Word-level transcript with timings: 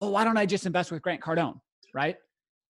oh, 0.00 0.10
why 0.10 0.24
don't 0.24 0.36
I 0.36 0.46
just 0.46 0.66
invest 0.66 0.90
with 0.92 1.02
Grant 1.02 1.20
Cardone? 1.20 1.60
Right. 1.94 2.16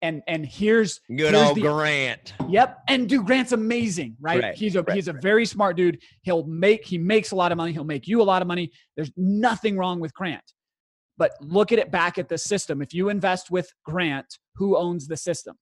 And 0.00 0.22
and 0.28 0.46
here's 0.46 1.00
good 1.08 1.34
here's 1.34 1.48
old 1.48 1.56
the- 1.56 1.62
Grant. 1.62 2.34
Yep. 2.48 2.78
And 2.88 3.08
dude, 3.08 3.26
Grant's 3.26 3.52
amazing, 3.52 4.16
right? 4.20 4.40
Right, 4.42 4.54
He's 4.54 4.76
a 4.76 4.82
right, 4.82 4.94
he's 4.94 5.08
a 5.08 5.12
very 5.12 5.44
smart 5.44 5.76
dude. 5.76 6.00
He'll 6.22 6.46
make 6.46 6.84
he 6.84 6.98
makes 6.98 7.32
a 7.32 7.36
lot 7.36 7.50
of 7.50 7.56
money. 7.58 7.72
He'll 7.72 7.82
make 7.84 8.06
you 8.06 8.22
a 8.22 8.24
lot 8.24 8.40
of 8.40 8.46
money. 8.48 8.70
There's 8.96 9.10
nothing 9.16 9.76
wrong 9.76 9.98
with 9.98 10.14
Grant. 10.14 10.44
But 11.16 11.32
look 11.40 11.72
at 11.72 11.80
it 11.80 11.90
back 11.90 12.16
at 12.16 12.28
the 12.28 12.38
system. 12.38 12.80
If 12.80 12.94
you 12.94 13.08
invest 13.08 13.50
with 13.50 13.72
Grant, 13.84 14.38
who 14.54 14.76
owns 14.76 15.08
the 15.08 15.16
system? 15.16 15.56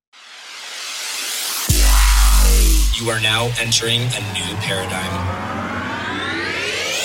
You 2.99 3.11
are 3.11 3.21
now 3.21 3.51
entering 3.59 4.01
a 4.03 4.21
new 4.35 4.57
paradigm. 4.61 5.13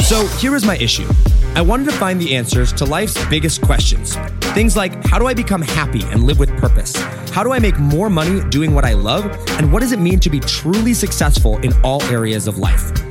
So 0.04 0.26
here 0.38 0.56
is 0.56 0.66
my 0.66 0.78
issue. 0.78 1.08
I 1.54 1.62
wanted 1.62 1.84
to 1.84 1.92
find 1.92 2.20
the 2.20 2.34
answers 2.34 2.72
to 2.74 2.86
life's 2.86 3.26
biggest 3.26 3.62
questions. 3.62 4.16
Things 4.54 4.78
like 4.78 4.94
how 5.06 5.20
do 5.20 5.28
I 5.28 5.34
become 5.34 5.62
happy 5.62 6.02
and 6.04 6.24
live 6.24 6.40
with 6.40 6.50
purpose? 6.58 6.96
How 7.32 7.44
do 7.44 7.52
I 7.52 7.60
make 7.60 7.78
more 7.78 8.10
money 8.10 8.40
doing 8.50 8.74
what 8.74 8.86
I 8.86 8.94
love? 8.94 9.26
And 9.60 9.72
what 9.72 9.82
does 9.82 9.92
it 9.92 10.00
mean 10.00 10.22
to 10.22 10.30
be 10.30 10.40
truly 10.40 10.94
successful 10.94 11.58
in 11.58 11.74
all 11.84 12.02
areas 12.04 12.48
of 12.48 12.58
life? 12.58 13.11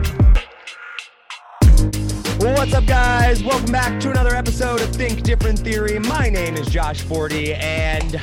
What's 2.41 2.73
up, 2.73 2.87
guys? 2.87 3.43
Welcome 3.43 3.71
back 3.71 3.99
to 3.99 4.09
another 4.09 4.33
episode 4.33 4.81
of 4.81 4.89
Think 4.89 5.21
Different 5.21 5.59
Theory. 5.59 5.99
My 5.99 6.27
name 6.27 6.57
is 6.57 6.65
Josh 6.69 7.01
Forti, 7.01 7.53
and 7.53 8.13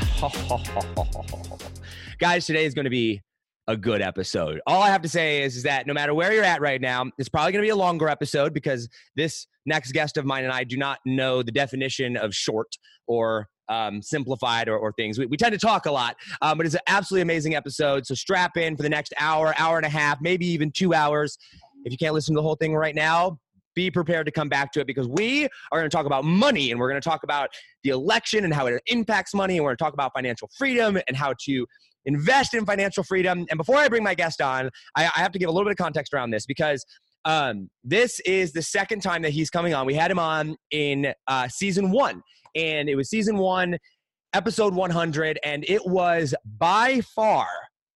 guys, 2.18 2.44
today 2.44 2.64
is 2.64 2.74
going 2.74 2.82
to 2.82 2.90
be 2.90 3.22
a 3.68 3.76
good 3.76 4.02
episode. 4.02 4.60
All 4.66 4.82
I 4.82 4.88
have 4.88 5.02
to 5.02 5.08
say 5.08 5.44
is, 5.44 5.56
is 5.56 5.62
that 5.62 5.86
no 5.86 5.94
matter 5.94 6.14
where 6.14 6.32
you're 6.32 6.42
at 6.42 6.60
right 6.60 6.80
now, 6.80 7.04
it's 7.16 7.28
probably 7.28 7.52
going 7.52 7.62
to 7.62 7.66
be 7.66 7.70
a 7.70 7.76
longer 7.76 8.08
episode 8.08 8.52
because 8.52 8.88
this 9.14 9.46
next 9.66 9.92
guest 9.92 10.16
of 10.16 10.24
mine 10.24 10.42
and 10.42 10.52
I 10.52 10.64
do 10.64 10.76
not 10.76 10.98
know 11.06 11.44
the 11.44 11.52
definition 11.52 12.16
of 12.16 12.34
short 12.34 12.76
or 13.06 13.46
um, 13.68 14.02
simplified 14.02 14.68
or, 14.68 14.76
or 14.76 14.92
things. 14.94 15.20
We, 15.20 15.26
we 15.26 15.36
tend 15.36 15.52
to 15.52 15.64
talk 15.64 15.86
a 15.86 15.92
lot, 15.92 16.16
um, 16.42 16.58
but 16.58 16.66
it's 16.66 16.74
an 16.74 16.80
absolutely 16.88 17.22
amazing 17.22 17.54
episode. 17.54 18.04
So 18.04 18.16
strap 18.16 18.56
in 18.56 18.76
for 18.76 18.82
the 18.82 18.90
next 18.90 19.14
hour, 19.20 19.54
hour 19.56 19.76
and 19.76 19.86
a 19.86 19.90
half, 19.90 20.18
maybe 20.20 20.44
even 20.46 20.72
two 20.72 20.92
hours. 20.92 21.38
If 21.84 21.92
you 21.92 21.98
can't 21.98 22.14
listen 22.14 22.34
to 22.34 22.38
the 22.38 22.42
whole 22.42 22.56
thing 22.56 22.74
right 22.74 22.96
now, 22.96 23.38
be 23.78 23.92
prepared 23.92 24.26
to 24.26 24.32
come 24.32 24.48
back 24.48 24.72
to 24.72 24.80
it 24.80 24.88
because 24.88 25.06
we 25.06 25.44
are 25.70 25.78
going 25.78 25.88
to 25.88 25.96
talk 25.96 26.04
about 26.04 26.24
money 26.24 26.72
and 26.72 26.80
we're 26.80 26.90
going 26.90 27.00
to 27.00 27.08
talk 27.08 27.22
about 27.22 27.48
the 27.84 27.90
election 27.90 28.44
and 28.44 28.52
how 28.52 28.66
it 28.66 28.82
impacts 28.88 29.32
money 29.32 29.56
and 29.56 29.62
we're 29.62 29.70
going 29.70 29.76
to 29.76 29.84
talk 29.84 29.94
about 29.94 30.10
financial 30.12 30.50
freedom 30.58 30.98
and 31.06 31.16
how 31.16 31.32
to 31.44 31.64
invest 32.04 32.54
in 32.54 32.66
financial 32.66 33.04
freedom. 33.04 33.46
And 33.50 33.56
before 33.56 33.76
I 33.76 33.86
bring 33.86 34.02
my 34.02 34.16
guest 34.16 34.40
on, 34.40 34.68
I, 34.96 35.04
I 35.04 35.20
have 35.20 35.30
to 35.30 35.38
give 35.38 35.48
a 35.48 35.52
little 35.52 35.64
bit 35.64 35.70
of 35.70 35.76
context 35.76 36.12
around 36.12 36.30
this 36.30 36.44
because 36.44 36.84
um, 37.24 37.70
this 37.84 38.18
is 38.26 38.50
the 38.52 38.62
second 38.62 39.00
time 39.00 39.22
that 39.22 39.30
he's 39.30 39.48
coming 39.48 39.74
on. 39.74 39.86
We 39.86 39.94
had 39.94 40.10
him 40.10 40.18
on 40.18 40.56
in 40.72 41.12
uh, 41.28 41.46
season 41.46 41.92
one, 41.92 42.20
and 42.56 42.88
it 42.88 42.96
was 42.96 43.08
season 43.08 43.38
one, 43.38 43.78
episode 44.32 44.74
100, 44.74 45.38
and 45.44 45.64
it 45.68 45.86
was 45.86 46.34
by 46.58 47.00
far 47.14 47.46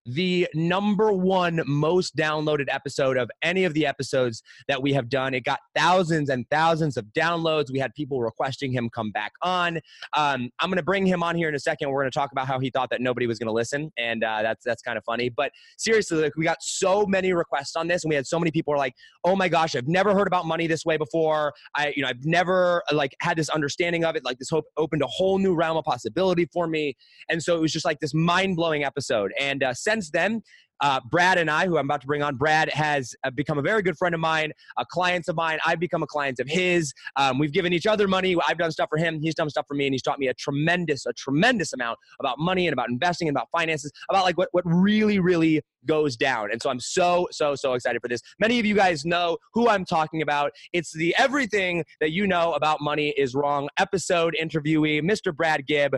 the 0.05 0.47
number 0.53 1.11
one 1.11 1.61
most 1.65 2.15
downloaded 2.15 2.65
episode 2.69 3.17
of 3.17 3.29
any 3.41 3.63
of 3.63 3.73
the 3.73 3.85
episodes 3.85 4.43
that 4.67 4.81
we 4.81 4.93
have 4.93 5.09
done. 5.09 5.33
It 5.33 5.43
got 5.43 5.59
thousands 5.75 6.29
and 6.29 6.45
thousands 6.49 6.97
of 6.97 7.05
downloads. 7.17 7.71
We 7.71 7.79
had 7.79 7.93
people 7.93 8.21
requesting 8.21 8.71
him 8.71 8.89
come 8.89 9.11
back 9.11 9.31
on. 9.41 9.77
Um, 10.15 10.49
I'm 10.59 10.69
going 10.69 10.77
to 10.77 10.83
bring 10.83 11.05
him 11.05 11.23
on 11.23 11.35
here 11.35 11.49
in 11.49 11.55
a 11.55 11.59
second. 11.59 11.89
We're 11.89 12.01
going 12.01 12.11
to 12.11 12.17
talk 12.17 12.31
about 12.31 12.47
how 12.47 12.59
he 12.59 12.69
thought 12.69 12.89
that 12.89 13.01
nobody 13.01 13.27
was 13.27 13.39
going 13.39 13.47
to 13.47 13.53
listen, 13.53 13.91
and 13.97 14.23
uh, 14.23 14.41
that's 14.41 14.63
that's 14.65 14.81
kind 14.81 14.97
of 14.97 15.03
funny. 15.05 15.29
But 15.29 15.51
seriously, 15.77 16.21
like 16.21 16.35
we 16.35 16.43
got 16.43 16.61
so 16.61 17.05
many 17.05 17.33
requests 17.33 17.75
on 17.75 17.87
this, 17.87 18.03
and 18.03 18.09
we 18.09 18.15
had 18.15 18.27
so 18.27 18.39
many 18.39 18.51
people 18.51 18.71
were 18.71 18.77
like, 18.77 18.95
"Oh 19.23 19.35
my 19.35 19.47
gosh, 19.47 19.75
I've 19.75 19.87
never 19.87 20.13
heard 20.13 20.27
about 20.27 20.45
money 20.45 20.67
this 20.67 20.85
way 20.85 20.97
before. 20.97 21.53
I, 21.75 21.93
you 21.95 22.03
know, 22.03 22.09
I've 22.09 22.25
never 22.25 22.83
like 22.91 23.15
had 23.21 23.37
this 23.37 23.49
understanding 23.49 24.05
of 24.05 24.15
it. 24.15 24.25
Like 24.25 24.37
this 24.39 24.49
hope 24.49 24.65
opened 24.77 25.01
a 25.01 25.07
whole 25.07 25.37
new 25.37 25.55
realm 25.55 25.77
of 25.77 25.85
possibility 25.85 26.47
for 26.51 26.67
me." 26.67 26.95
And 27.29 27.41
so 27.41 27.55
it 27.55 27.61
was 27.61 27.71
just 27.71 27.85
like 27.85 27.99
this 27.99 28.13
mind 28.13 28.55
blowing 28.55 28.83
episode. 28.83 29.31
And 29.39 29.63
uh, 29.63 29.73
since 29.93 30.09
then, 30.09 30.41
uh, 30.81 30.99
Brad 31.09 31.37
and 31.37 31.49
I, 31.49 31.67
who 31.67 31.77
I'm 31.77 31.85
about 31.85 32.01
to 32.01 32.07
bring 32.07 32.23
on, 32.23 32.35
Brad 32.35 32.67
has 32.69 33.15
uh, 33.23 33.29
become 33.29 33.57
a 33.57 33.61
very 33.61 33.83
good 33.83 33.95
friend 33.95 34.13
of 34.13 34.19
mine, 34.19 34.51
a 34.77 34.85
client 34.85 35.25
of 35.29 35.35
mine. 35.35 35.59
I've 35.65 35.79
become 35.79 36.01
a 36.01 36.07
client 36.07 36.39
of 36.39 36.47
his. 36.47 36.91
Um, 37.15 37.37
we've 37.37 37.53
given 37.53 37.71
each 37.71 37.85
other 37.85 38.07
money. 38.07 38.35
I've 38.47 38.57
done 38.57 38.71
stuff 38.71 38.89
for 38.89 38.97
him. 38.97 39.21
He's 39.21 39.35
done 39.35 39.49
stuff 39.49 39.65
for 39.67 39.75
me, 39.75 39.85
and 39.85 39.93
he's 39.93 40.01
taught 40.01 40.19
me 40.19 40.27
a 40.27 40.33
tremendous, 40.33 41.05
a 41.05 41.13
tremendous 41.13 41.73
amount 41.73 41.99
about 42.19 42.39
money 42.39 42.67
and 42.67 42.73
about 42.73 42.89
investing 42.89 43.27
and 43.27 43.37
about 43.37 43.49
finances, 43.51 43.91
about 44.09 44.23
like 44.23 44.37
what 44.37 44.49
what 44.51 44.63
really, 44.65 45.19
really 45.19 45.61
goes 45.85 46.17
down. 46.17 46.51
And 46.51 46.61
so 46.61 46.69
I'm 46.71 46.79
so, 46.79 47.27
so, 47.31 47.55
so 47.55 47.73
excited 47.73 48.01
for 48.01 48.07
this. 48.07 48.21
Many 48.39 48.59
of 48.59 48.65
you 48.65 48.73
guys 48.73 49.05
know 49.05 49.37
who 49.53 49.69
I'm 49.69 49.85
talking 49.85 50.21
about. 50.23 50.51
It's 50.73 50.91
the 50.91 51.15
everything 51.19 51.85
that 52.01 52.11
you 52.11 52.25
know 52.25 52.53
about 52.53 52.81
money 52.81 53.13
is 53.15 53.35
wrong 53.35 53.69
episode 53.77 54.35
interviewee, 54.41 55.01
Mr. 55.01 55.33
Brad 55.33 55.67
Gibb. 55.67 55.95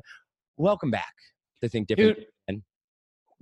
Welcome 0.58 0.92
back 0.92 1.14
to 1.62 1.70
Think 1.70 1.88
Different. 1.88 2.18
Dude, 2.18 2.28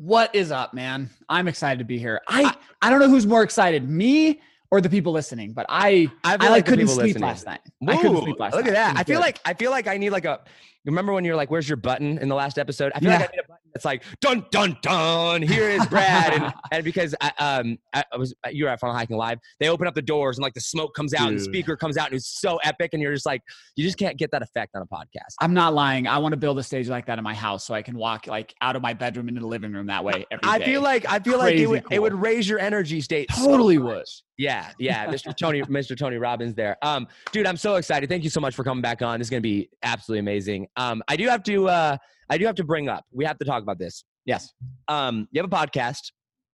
What 0.03 0.36
is 0.36 0.52
up, 0.52 0.74
man? 0.74 1.09
I'm 1.30 1.47
excited 1.47 1.80
to 1.80 1.86
be 1.86 1.97
here. 1.97 2.19
I 2.28 2.53
I 2.81 2.90
don't 2.90 3.00
know 3.00 3.08
who's 3.08 3.25
more 3.25 3.41
excited, 3.41 3.88
me 3.88 4.41
or 4.69 4.81
the 4.81 4.90
people 4.90 5.14
listening, 5.14 5.53
but 5.53 5.66
I 5.69 6.12
I, 6.25 6.36
I 6.41 6.50
like 6.50 6.66
couldn't 6.66 6.90
sleep 6.90 7.06
listening- 7.16 7.24
last 7.24 7.46
night. 7.46 7.62
I 7.88 7.96
couldn't 7.96 8.18
sleep 8.18 8.38
last 8.38 8.53
Look 8.53 8.66
night. 8.66 8.75
at 8.75 8.96
that. 8.96 8.97
I 9.00 9.03
feel 9.06 9.22
like 9.22 9.40
I 9.46 9.53
feel 9.53 9.72
like 9.72 9.88
I 9.88 9.96
need 9.96 10.09
like 10.09 10.25
a. 10.25 10.42
You 10.85 10.91
remember 10.91 11.13
when 11.13 11.23
you're 11.23 11.35
like, 11.35 11.49
"Where's 11.49 11.69
your 11.69 11.77
button?" 11.77 12.17
in 12.17 12.27
the 12.27 12.35
last 12.35 12.59
episode? 12.59 12.91
I 12.94 12.99
feel 12.99 13.09
like 13.09 13.21
I 13.21 13.31
need 13.31 13.39
a 13.39 13.47
button 13.47 13.63
that's 13.73 13.85
like, 13.85 14.03
"Dun 14.21 14.45
dun 14.51 14.77
dun." 14.81 15.41
Here 15.41 15.69
is 15.69 15.85
Brad, 15.88 16.33
and, 16.33 16.53
and 16.71 16.83
because 16.83 17.16
I, 17.21 17.31
um 17.38 17.77
I, 17.94 18.03
was 18.17 18.33
you 18.51 18.66
were 18.66 18.69
at 18.69 18.79
Funnel 18.79 18.95
Hacking 18.95 19.16
Live, 19.16 19.39
they 19.59 19.69
open 19.69 19.88
up 19.88 19.95
the 19.95 20.01
doors 20.01 20.38
and 20.38 20.44
like 20.44 20.53
the 20.53 20.61
smoke 20.61 20.94
comes 20.94 21.13
out 21.13 21.29
and 21.29 21.39
the 21.39 21.44
speaker 21.44 21.77
comes 21.77 21.97
out 21.97 22.07
and 22.07 22.16
it's 22.16 22.27
so 22.27 22.57
epic, 22.63 22.91
and 22.94 23.01
you're 23.01 23.13
just 23.13 23.25
like, 23.25 23.41
you 23.75 23.83
just 23.85 23.97
can't 23.97 24.17
get 24.17 24.31
that 24.31 24.41
effect 24.41 24.75
on 24.75 24.81
a 24.81 24.85
podcast. 24.85 25.35
I'm 25.39 25.53
not 25.53 25.73
lying. 25.73 26.07
I 26.07 26.17
want 26.17 26.33
to 26.33 26.38
build 26.38 26.59
a 26.59 26.63
stage 26.63 26.89
like 26.89 27.05
that 27.05 27.17
in 27.17 27.23
my 27.23 27.33
house 27.33 27.65
so 27.65 27.73
I 27.73 27.81
can 27.81 27.97
walk 27.97 28.27
like 28.27 28.53
out 28.61 28.75
of 28.75 28.81
my 28.81 28.94
bedroom 28.94 29.29
into 29.29 29.39
the 29.39 29.47
living 29.47 29.71
room 29.71 29.88
that 29.88 30.03
way 30.03 30.25
every 30.31 30.44
I 30.44 30.59
day. 30.59 30.65
feel 30.65 30.81
like 30.81 31.09
I 31.09 31.19
feel 31.19 31.38
like 31.38 31.55
it 31.55 31.67
would, 31.67 31.85
it 31.91 32.01
would 32.01 32.13
raise 32.13 32.47
your 32.47 32.59
energy 32.59 33.01
state. 33.01 33.29
totally 33.29 33.77
much. 33.77 33.95
would. 33.95 34.05
Yeah, 34.38 34.71
yeah, 34.79 35.05
Mr. 35.07 35.35
Tony, 35.39 35.61
Mr. 35.63 35.97
Tony 35.97 36.17
Robbins 36.17 36.55
there. 36.55 36.77
Um, 36.81 37.07
dude, 37.31 37.45
I'm 37.45 37.57
so 37.57 37.75
excited. 37.75 38.09
Thank 38.09 38.23
you 38.23 38.29
so 38.29 38.41
much 38.41 38.55
for 38.55 38.63
coming 38.63 38.81
back 38.81 39.01
on. 39.01 39.19
This 39.19 39.27
is 39.27 39.29
gonna 39.29 39.41
be 39.41 39.69
absolutely 39.83 40.19
amazing. 40.19 40.67
Um, 40.75 41.03
I 41.07 41.16
do 41.16 41.28
have 41.28 41.44
to, 41.44 41.67
uh, 41.69 41.97
I 42.29 42.38
do 42.38 42.45
have 42.45 42.56
to 42.56 42.63
bring 42.63 42.89
up. 42.89 43.06
We 43.11 43.25
have 43.25 43.38
to 43.39 43.45
talk 43.45 43.61
about 43.63 43.78
this. 43.79 44.03
Yes. 44.25 44.51
Um, 44.88 45.28
you 45.31 45.41
have 45.41 45.51
a 45.51 45.56
podcast 45.56 46.11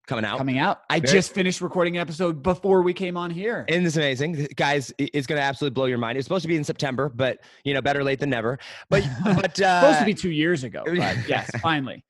coming 0.08 0.26
out. 0.26 0.38
Coming 0.40 0.58
out. 0.58 0.80
I 0.90 1.00
Very- 1.00 1.14
just 1.14 1.34
finished 1.34 1.62
recording 1.62 1.98
an 1.98 2.02
episode 2.02 2.42
before 2.42 2.82
we 2.82 2.94
came 2.94 3.16
on 3.16 3.30
here. 3.30 3.66
Isn't 3.68 3.84
this 3.84 3.96
amazing, 3.96 4.48
guys? 4.56 4.92
It's 4.98 5.28
gonna 5.28 5.42
absolutely 5.42 5.76
blow 5.76 5.86
your 5.86 6.00
mind. 6.00 6.18
It's 6.18 6.26
supposed 6.26 6.42
to 6.42 6.48
be 6.48 6.56
in 6.56 6.64
September, 6.64 7.10
but 7.14 7.38
you 7.64 7.74
know, 7.76 7.82
better 7.82 8.04
late 8.04 8.20
than 8.20 8.32
never. 8.32 8.58
But 8.90 9.08
but 9.24 9.60
uh, 9.62 9.82
supposed 9.82 10.00
to 10.00 10.06
be 10.06 10.14
two 10.16 10.32
years 10.32 10.64
ago. 10.64 10.82
But 10.86 10.96
yes, 11.28 11.50
finally. 11.62 12.04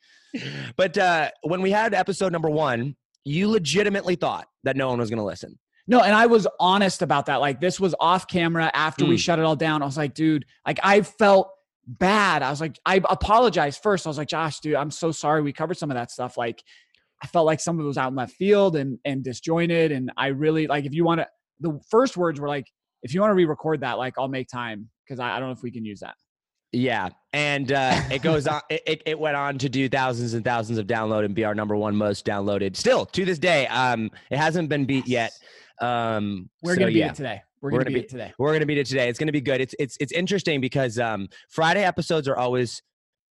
but 0.78 0.98
uh, 0.98 1.30
when 1.44 1.62
we 1.62 1.72
had 1.72 1.94
episode 1.94 2.32
number 2.32 2.50
one, 2.50 2.96
you 3.26 3.50
legitimately 3.50 4.16
thought 4.16 4.48
that 4.64 4.78
no 4.78 4.88
one 4.88 5.00
was 5.00 5.10
gonna 5.10 5.26
listen. 5.26 5.60
No, 5.88 6.02
and 6.02 6.14
I 6.14 6.28
was 6.28 6.48
honest 6.60 7.02
about 7.02 7.26
that. 7.26 7.42
Like 7.42 7.60
this 7.60 7.80
was 7.80 7.96
off 8.00 8.28
camera 8.28 8.72
after 8.74 9.06
we 9.06 9.16
Mm. 9.16 9.20
shut 9.20 9.40
it 9.40 9.46
all 9.46 9.56
down. 9.56 9.82
I 9.82 9.86
was 9.86 9.98
like, 9.98 10.14
dude, 10.14 10.46
like 10.66 10.80
I 10.84 11.02
felt 11.02 11.50
bad. 11.88 12.44
I 12.44 12.50
was 12.50 12.62
like, 12.62 12.80
I 12.86 12.98
apologized 12.98 13.82
first. 13.82 14.06
I 14.06 14.10
was 14.10 14.18
like, 14.18 14.28
Josh, 14.28 14.60
dude, 14.60 14.76
I'm 14.76 14.92
so 14.92 15.12
sorry. 15.12 15.42
We 15.42 15.54
covered 15.54 15.78
some 15.78 15.92
of 15.92 15.96
that 15.96 16.12
stuff. 16.12 16.38
Like 16.38 16.64
I 17.22 17.28
felt 17.28 17.46
like 17.46 17.60
some 17.60 17.80
of 17.80 17.86
it 17.86 17.88
was 17.88 17.98
out 17.98 18.10
in 18.10 18.16
left 18.16 18.34
field 18.34 18.76
and 18.76 19.00
and 19.06 19.24
disjointed. 19.24 19.92
And 19.92 20.12
I 20.18 20.28
really 20.28 20.68
like 20.68 20.86
if 20.86 20.94
you 20.94 21.04
want 21.04 21.22
to 21.22 21.28
the 21.60 21.80
first 21.90 22.18
words 22.18 22.40
were 22.40 22.48
like, 22.48 22.68
if 23.04 23.14
you 23.14 23.22
want 23.22 23.32
to 23.32 23.36
re-record 23.36 23.82
that, 23.82 23.98
like 23.98 24.16
I'll 24.18 24.28
make 24.28 24.48
time 24.48 24.90
because 25.06 25.20
I, 25.20 25.36
I 25.36 25.40
don't 25.40 25.50
know 25.50 25.54
if 25.54 25.64
we 25.64 25.72
can 25.72 25.86
use 25.86 26.00
that. 26.02 26.16
Yeah, 26.72 27.10
and 27.34 27.72
uh, 27.72 28.02
it 28.12 28.22
goes 28.22 28.48
on. 28.48 28.62
It, 28.70 29.02
it, 29.06 29.20
went 29.20 29.36
on 29.36 29.58
to 29.58 29.70
do 29.70 29.90
thousands 29.90 30.34
and 30.34 30.46
thousands 30.46 30.78
of 30.78 30.86
download 30.86 31.26
and 31.26 31.34
be 31.34 31.44
our 31.44 31.56
number 31.56 31.76
one 31.76 31.96
most 31.96 32.26
downloaded. 32.26 32.76
Still 32.76 33.06
to 33.08 33.26
this 33.26 33.40
day, 33.40 33.68
um, 33.68 34.12
it 34.30 34.38
hasn't 34.38 34.70
been 34.70 34.86
beat 34.86 35.08
yet. 35.08 35.32
Um, 35.82 36.50
We're 36.62 36.76
so 36.76 36.80
gonna 36.80 36.92
beat 36.92 37.00
yeah. 37.00 37.10
it 37.10 37.16
today. 37.16 37.42
We're, 37.62 37.72
We're 37.72 37.80
gonna, 37.80 37.84
gonna 37.86 37.94
be- 37.96 38.00
it 38.02 38.10
today. 38.10 38.34
We're 38.38 38.54
gonna 38.54 38.66
beat 38.66 38.78
it 38.78 38.86
today. 38.88 39.10
It's 39.10 39.20
gonna 39.20 39.32
be 39.32 39.42
good. 39.42 39.62
It's 39.62 39.76
it's 39.80 39.98
it's 40.00 40.12
interesting 40.12 40.62
because 40.62 40.98
um, 40.98 41.28
Friday 41.50 41.84
episodes 41.84 42.28
are 42.28 42.38
always 42.38 42.82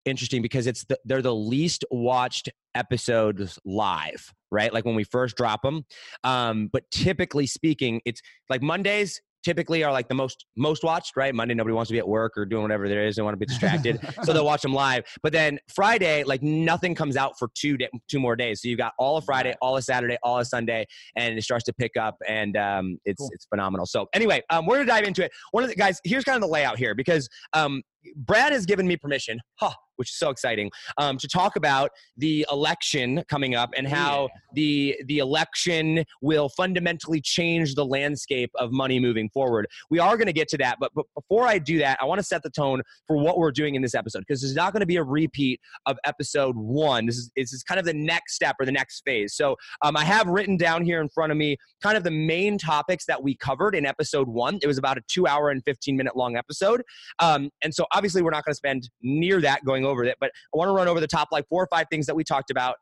interesting 0.05 0.41
because 0.41 0.67
it's 0.67 0.85
the, 0.85 0.97
they're 1.05 1.21
the 1.21 1.35
least 1.35 1.85
watched 1.91 2.49
episodes 2.75 3.59
live, 3.65 4.33
right? 4.51 4.73
Like 4.73 4.85
when 4.85 4.95
we 4.95 5.03
first 5.03 5.35
drop 5.35 5.61
them. 5.61 5.85
Um, 6.23 6.69
but 6.71 6.89
typically 6.91 7.47
speaking, 7.47 8.01
it's 8.05 8.21
like 8.49 8.61
Mondays 8.61 9.21
typically 9.43 9.83
are 9.83 9.91
like 9.91 10.07
the 10.07 10.13
most 10.13 10.45
most 10.55 10.83
watched, 10.83 11.15
right? 11.15 11.33
Monday, 11.33 11.53
nobody 11.53 11.73
wants 11.73 11.89
to 11.89 11.93
be 11.93 11.99
at 11.99 12.07
work 12.07 12.37
or 12.37 12.45
doing 12.45 12.63
whatever 12.63 12.87
there 12.89 13.05
is. 13.05 13.15
They 13.15 13.21
want 13.21 13.33
to 13.33 13.39
be 13.39 13.45
distracted, 13.45 13.99
so 14.23 14.33
they'll 14.33 14.45
watch 14.45 14.61
them 14.61 14.73
live. 14.73 15.03
But 15.23 15.33
then 15.33 15.59
Friday, 15.73 16.23
like 16.23 16.41
nothing 16.43 16.95
comes 16.95 17.17
out 17.17 17.37
for 17.39 17.49
two 17.55 17.77
day, 17.77 17.89
two 18.09 18.19
more 18.19 18.35
days. 18.35 18.61
So 18.61 18.67
you've 18.67 18.77
got 18.79 18.93
all 18.97 19.17
of 19.17 19.25
Friday, 19.25 19.55
all 19.61 19.77
of 19.77 19.83
Saturday, 19.83 20.17
all 20.23 20.39
of 20.39 20.47
Sunday, 20.47 20.85
and 21.15 21.37
it 21.37 21.41
starts 21.43 21.63
to 21.65 21.73
pick 21.73 21.97
up, 21.97 22.15
and 22.27 22.57
um, 22.57 22.97
it's 23.05 23.19
Cool. 23.19 23.29
it's 23.33 23.45
phenomenal. 23.45 23.85
So 23.85 24.07
anyway, 24.13 24.41
um, 24.49 24.65
we're 24.65 24.77
gonna 24.77 24.87
dive 24.87 25.05
into 25.05 25.23
it. 25.23 25.31
One 25.51 25.63
of 25.63 25.69
the 25.69 25.75
guys 25.75 25.99
here's 26.03 26.23
kind 26.23 26.35
of 26.35 26.41
the 26.41 26.47
layout 26.47 26.77
here 26.77 26.95
because 26.95 27.27
um, 27.53 27.81
Brad 28.15 28.51
has 28.53 28.65
given 28.65 28.87
me 28.87 28.97
permission, 28.97 29.39
huh, 29.55 29.73
which 29.97 30.09
is 30.09 30.17
so 30.17 30.29
exciting, 30.29 30.71
um, 30.97 31.17
to 31.17 31.27
talk 31.27 31.55
about 31.55 31.91
the 32.17 32.45
election 32.51 33.23
coming 33.29 33.55
up 33.55 33.71
and 33.75 33.87
how 33.87 34.29
the 34.53 34.95
the 35.07 35.19
election 35.19 36.03
will 36.21 36.49
fundamentally 36.49 37.21
change 37.21 37.75
the 37.75 37.85
landscape 37.85 38.51
of 38.55 38.71
money 38.71 38.99
moving 38.99 39.29
forward. 39.29 39.67
We 39.89 39.99
are 39.99 40.17
going 40.17 40.27
to 40.27 40.33
get 40.33 40.47
to 40.49 40.57
that, 40.59 40.77
but, 40.79 40.91
but 40.95 41.05
before 41.15 41.47
I 41.47 41.59
do 41.59 41.79
that, 41.79 41.97
I 42.01 42.05
want 42.05 42.19
to 42.19 42.23
set 42.23 42.43
the 42.43 42.49
tone 42.49 42.81
for 43.05 43.17
what 43.17 43.37
we're 43.37 43.51
doing 43.51 43.75
in 43.75 43.81
this 43.81 43.95
episode 43.95 44.19
because 44.19 44.41
this 44.41 44.49
is 44.51 44.55
not 44.55 44.73
going 44.73 44.81
to 44.81 44.87
be 44.87 44.97
a 44.97 45.03
repeat 45.03 45.59
of 45.85 45.97
episode 46.05 46.55
one. 46.55 47.05
This 47.05 47.17
is 47.17 47.31
this 47.35 47.53
is 47.53 47.63
kind 47.63 47.79
of 47.79 47.85
the 47.85 47.93
next 47.93 48.35
step 48.35 48.55
or 48.59 48.65
the 48.65 48.71
next 48.71 49.01
phase. 49.01 49.35
So 49.35 49.55
um, 49.81 49.97
I 49.97 50.03
have 50.03 50.27
written 50.27 50.57
down 50.57 50.83
here 50.83 51.01
in 51.01 51.09
front 51.09 51.31
of 51.31 51.37
me 51.37 51.57
kind 51.81 51.97
of 51.97 52.03
the 52.03 52.11
main 52.11 52.57
topics 52.57 53.05
that 53.05 53.21
we 53.21 53.35
covered 53.35 53.75
in 53.75 53.85
episode 53.85 54.27
one. 54.27 54.59
It 54.61 54.67
was 54.67 54.77
about 54.77 54.97
a 54.97 55.01
two 55.07 55.27
hour 55.27 55.49
and 55.49 55.63
15 55.63 55.95
minute 55.95 56.15
long 56.15 56.35
episode. 56.35 56.81
Um, 57.19 57.49
and 57.63 57.73
so 57.73 57.85
obviously 57.97 58.21
we're 58.21 58.31
not 58.31 58.45
going 58.45 58.53
to 58.53 58.57
spend 58.57 58.89
near 59.01 59.41
that 59.41 59.65
going 59.65 59.85
over 59.85 60.03
it, 60.03 60.17
but 60.19 60.31
I 60.53 60.57
want 60.57 60.69
to 60.69 60.73
run 60.73 60.87
over 60.87 60.99
the 60.99 61.07
top 61.07 61.29
like 61.31 61.47
four 61.49 61.63
or 61.63 61.67
five 61.71 61.87
things 61.89 62.05
that 62.05 62.15
we 62.15 62.23
talked 62.23 62.51
about 62.51 62.75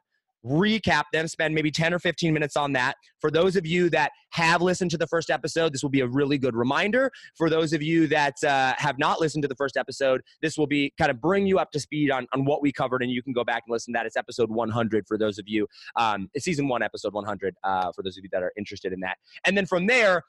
recap 0.46 1.06
them, 1.12 1.28
spend 1.28 1.56
maybe 1.56 1.72
10 1.72 1.94
or 1.94 2.00
15 2.00 2.34
minutes 2.34 2.56
on 2.56 2.74
that. 2.74 2.96
For 3.20 3.32
those 3.32 3.56
of 3.56 3.66
you 3.66 3.90
that 3.90 4.12
have 4.32 4.62
listened 4.62 4.92
to 4.92 4.98
the 4.98 5.08
first 5.08 5.30
episode, 5.32 5.74
this 5.74 5.82
will 5.82 5.90
be 5.90 6.02
a 6.02 6.08
really 6.08 6.38
good 6.38 6.56
reminder. 6.56 7.12
For 7.36 7.50
those 7.50 7.74
of 7.74 7.82
you 7.82 8.08
that 8.08 8.36
uh, 8.44 8.74
have 8.78 9.00
not 9.00 9.20
listened 9.20 9.42
to 9.42 9.48
the 9.48 9.56
first 9.56 9.76
episode, 9.76 10.22
this 10.42 10.58
will 10.58 10.68
be 10.68 10.94
kind 11.00 11.10
of 11.10 11.20
bring 11.20 11.48
you 11.48 11.58
up 11.58 11.72
to 11.72 11.80
speed 11.80 12.12
on, 12.12 12.28
on 12.34 12.46
what 12.46 12.62
we 12.62 12.72
covered, 12.72 13.02
and 13.02 13.12
you 13.12 13.24
can 13.24 13.34
go 13.34 13.44
back 13.44 13.64
and 13.66 13.74
listen 13.74 13.94
to 13.94 13.98
that. 13.98 14.06
It's 14.06 14.18
episode 14.18 14.52
100 14.52 15.08
for 15.08 15.18
those 15.18 15.40
of 15.40 15.46
you, 15.48 15.68
um, 15.96 16.30
it's 16.34 16.46
season 16.46 16.68
one, 16.68 16.84
episode 16.84 17.14
100, 17.14 17.56
uh, 17.64 17.92
for 17.96 18.04
those 18.04 18.18
of 18.18 18.24
you 18.24 18.30
that 18.32 18.44
are 18.44 18.52
interested 18.56 18.94
in 18.94 19.00
that. 19.00 19.18
And 19.46 19.58
then 19.58 19.66
from 19.66 19.88
there, 19.88 20.22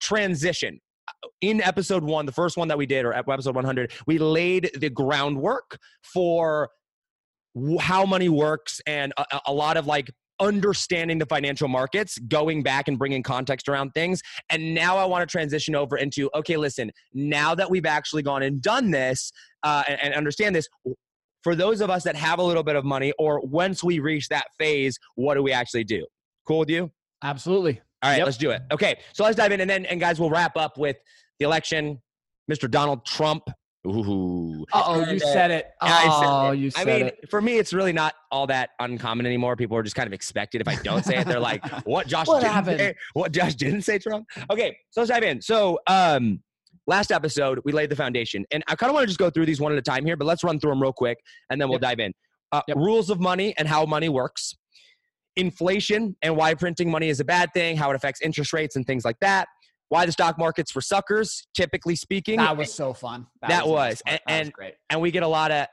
transition 0.00 0.80
in 1.40 1.60
episode 1.60 2.02
one, 2.02 2.26
the 2.26 2.32
first 2.32 2.56
one 2.56 2.68
that 2.68 2.78
we 2.78 2.86
did, 2.86 3.04
or 3.04 3.12
episode 3.12 3.54
100, 3.54 3.92
we 4.06 4.18
laid 4.18 4.70
the 4.78 4.90
groundwork 4.90 5.78
for 6.02 6.70
how 7.80 8.04
money 8.04 8.28
works 8.28 8.80
and 8.86 9.12
a, 9.16 9.40
a- 9.46 9.52
lot 9.52 9.76
of 9.76 9.86
like 9.86 10.10
understanding 10.40 11.18
the 11.18 11.26
financial 11.26 11.66
markets, 11.68 12.18
going 12.28 12.62
back 12.62 12.86
and 12.88 12.98
bringing 12.98 13.22
context 13.22 13.68
around 13.68 13.90
things. 13.90 14.22
And 14.50 14.74
now 14.74 14.96
I 14.96 15.04
want 15.04 15.28
to 15.28 15.30
transition 15.30 15.74
over 15.74 15.96
into 15.96 16.30
okay, 16.34 16.56
listen, 16.56 16.92
now 17.12 17.54
that 17.54 17.70
we've 17.70 17.86
actually 17.86 18.22
gone 18.22 18.42
and 18.42 18.62
done 18.62 18.90
this 18.90 19.32
uh, 19.64 19.82
and, 19.88 20.00
and 20.00 20.14
understand 20.14 20.54
this, 20.54 20.68
for 21.42 21.54
those 21.54 21.80
of 21.80 21.90
us 21.90 22.04
that 22.04 22.16
have 22.16 22.38
a 22.38 22.42
little 22.42 22.62
bit 22.62 22.76
of 22.76 22.84
money, 22.84 23.12
or 23.18 23.40
once 23.40 23.82
we 23.82 23.98
reach 23.98 24.28
that 24.28 24.46
phase, 24.58 24.98
what 25.14 25.34
do 25.34 25.42
we 25.42 25.52
actually 25.52 25.84
do? 25.84 26.06
Cool 26.46 26.60
with 26.60 26.70
you? 26.70 26.90
Absolutely. 27.22 27.80
All 28.02 28.10
right, 28.10 28.18
Yep. 28.18 28.26
let's 28.26 28.36
do 28.38 28.50
it. 28.50 28.62
Okay, 28.72 28.96
so 29.12 29.24
let's 29.24 29.36
dive 29.36 29.52
in, 29.52 29.60
and 29.60 29.68
then 29.68 29.84
and 29.86 29.98
guys, 30.00 30.20
we'll 30.20 30.30
wrap 30.30 30.56
up 30.56 30.78
with 30.78 30.96
the 31.38 31.44
election, 31.44 32.00
Mr. 32.50 32.70
Donald 32.70 33.04
Trump. 33.04 33.44
Ooh. 33.86 34.64
Oh, 34.72 35.08
you 35.08 35.18
said 35.18 35.50
it. 35.50 35.66
Oh, 35.80 35.86
I 35.86 36.20
said 36.20 36.52
it. 36.54 36.58
you 36.58 36.70
I 36.76 36.84
mean, 36.84 37.06
it. 37.06 37.30
for 37.30 37.40
me, 37.40 37.58
it's 37.58 37.72
really 37.72 37.92
not 37.92 38.14
all 38.30 38.46
that 38.48 38.70
uncommon 38.80 39.24
anymore. 39.24 39.56
People 39.56 39.76
are 39.76 39.82
just 39.82 39.96
kind 39.96 40.06
of 40.06 40.12
expected. 40.12 40.60
If 40.60 40.68
I 40.68 40.74
don't 40.82 41.04
say 41.04 41.16
it, 41.16 41.26
they're 41.26 41.40
like, 41.40 41.64
"What 41.86 42.06
Josh 42.06 42.26
What 42.26 42.40
didn't 42.40 42.52
happened? 42.52 42.78
say? 42.80 42.94
What 43.14 43.32
Josh 43.32 43.54
didn't 43.54 43.82
say, 43.82 43.98
Trump?" 43.98 44.26
Okay, 44.50 44.76
so 44.90 45.00
let's 45.00 45.10
dive 45.10 45.22
in. 45.22 45.40
So, 45.40 45.78
um, 45.86 46.42
last 46.86 47.10
episode 47.12 47.60
we 47.64 47.72
laid 47.72 47.88
the 47.90 47.96
foundation, 47.96 48.44
and 48.50 48.62
I 48.68 48.74
kind 48.76 48.90
of 48.90 48.94
want 48.94 49.04
to 49.04 49.08
just 49.08 49.18
go 49.18 49.30
through 49.30 49.46
these 49.46 49.60
one 49.60 49.72
at 49.72 49.78
a 49.78 49.82
time 49.82 50.04
here, 50.04 50.16
but 50.16 50.26
let's 50.26 50.44
run 50.44 50.58
through 50.60 50.70
them 50.72 50.82
real 50.82 50.92
quick, 50.92 51.18
and 51.50 51.60
then 51.60 51.68
we'll 51.68 51.76
Yep. 51.76 51.82
dive 51.82 51.98
in. 52.00 52.12
Uh, 52.52 52.62
Yep. 52.68 52.76
Rules 52.78 53.10
of 53.10 53.20
money 53.20 53.54
and 53.58 53.66
how 53.68 53.84
money 53.86 54.08
works. 54.08 54.54
Inflation 55.38 56.14
and 56.22 56.36
why 56.36 56.52
printing 56.54 56.90
money 56.90 57.08
is 57.08 57.20
a 57.20 57.24
bad 57.24 57.52
thing, 57.54 57.76
how 57.76 57.90
it 57.90 57.96
affects 57.96 58.20
interest 58.20 58.52
rates 58.52 58.76
and 58.76 58.86
things 58.86 59.04
like 59.04 59.18
that. 59.20 59.48
Why 59.88 60.04
the 60.04 60.12
stock 60.12 60.38
market's 60.38 60.70
for 60.70 60.82
suckers, 60.82 61.46
typically 61.54 61.96
speaking. 61.96 62.36
That 62.38 62.56
was 62.56 62.72
so 62.74 62.92
fun. 62.92 63.26
That 63.48 63.64
the 63.64 63.70
was, 63.70 64.02
part. 64.04 64.06
and- 64.06 64.20
That 64.26 64.38
was 64.40 64.46
and- 64.48 64.52
great. 64.52 64.74
and 64.90 65.00
we 65.00 65.10
get 65.10 65.22
a 65.22 65.28
lot 65.28 65.50
of 65.50 65.66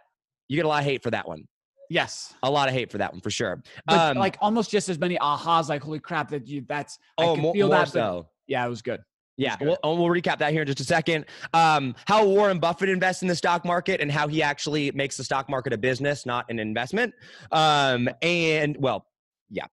you 0.48 0.56
get 0.56 0.66
a 0.66 0.70
lot 0.70 0.80
of 0.80 0.86
hate 0.86 1.02
for 1.04 1.10
that 1.12 1.28
one. 1.28 1.44
Yes. 1.90 2.34
A 2.44 2.50
lot 2.50 2.68
of 2.70 2.74
hate 2.74 2.92
for 2.92 2.98
that 3.00 3.12
one 3.12 3.20
for 3.22 3.30
sure. 3.32 3.62
But 3.88 4.12
Um, 4.12 4.18
like 4.18 4.38
almost 4.42 4.70
just 4.72 4.88
as 4.90 4.98
many 5.00 5.18
ahas, 5.18 5.70
like 5.70 5.82
holy 5.84 6.00
crap, 6.00 6.30
that 6.30 6.48
you 6.48 6.64
that's 6.68 6.98
I 7.18 7.26
oh, 7.26 7.36
more, 7.36 7.54
feel 7.54 7.68
that. 7.70 7.90
so. 7.90 8.30
Yeah, 8.48 8.66
it 8.66 8.70
was 8.70 8.82
good. 8.84 9.02
Yeah, 9.38 9.58
we'll, 9.60 9.78
we'll 9.84 9.98
recap 10.08 10.38
that 10.38 10.54
here 10.54 10.62
in 10.62 10.68
just 10.68 10.80
a 10.80 10.86
second. 10.86 11.26
Um, 11.54 11.94
how 12.06 12.26
Warren 12.26 12.58
Buffett 12.58 12.88
invests 12.88 13.22
in 13.22 13.28
the 13.28 13.36
stock 13.36 13.66
market 13.66 14.00
and 14.00 14.10
how 14.10 14.30
he 14.30 14.42
actually 14.42 14.92
makes 14.92 15.18
the 15.18 15.26
stock 15.26 15.50
market 15.50 15.74
a 15.74 15.78
business, 15.78 16.26
not 16.26 16.46
an 16.50 16.58
investment. 16.58 17.14
Um, 17.52 18.08
and 18.22 18.78
well, 18.80 19.06
yeah. 19.50 19.66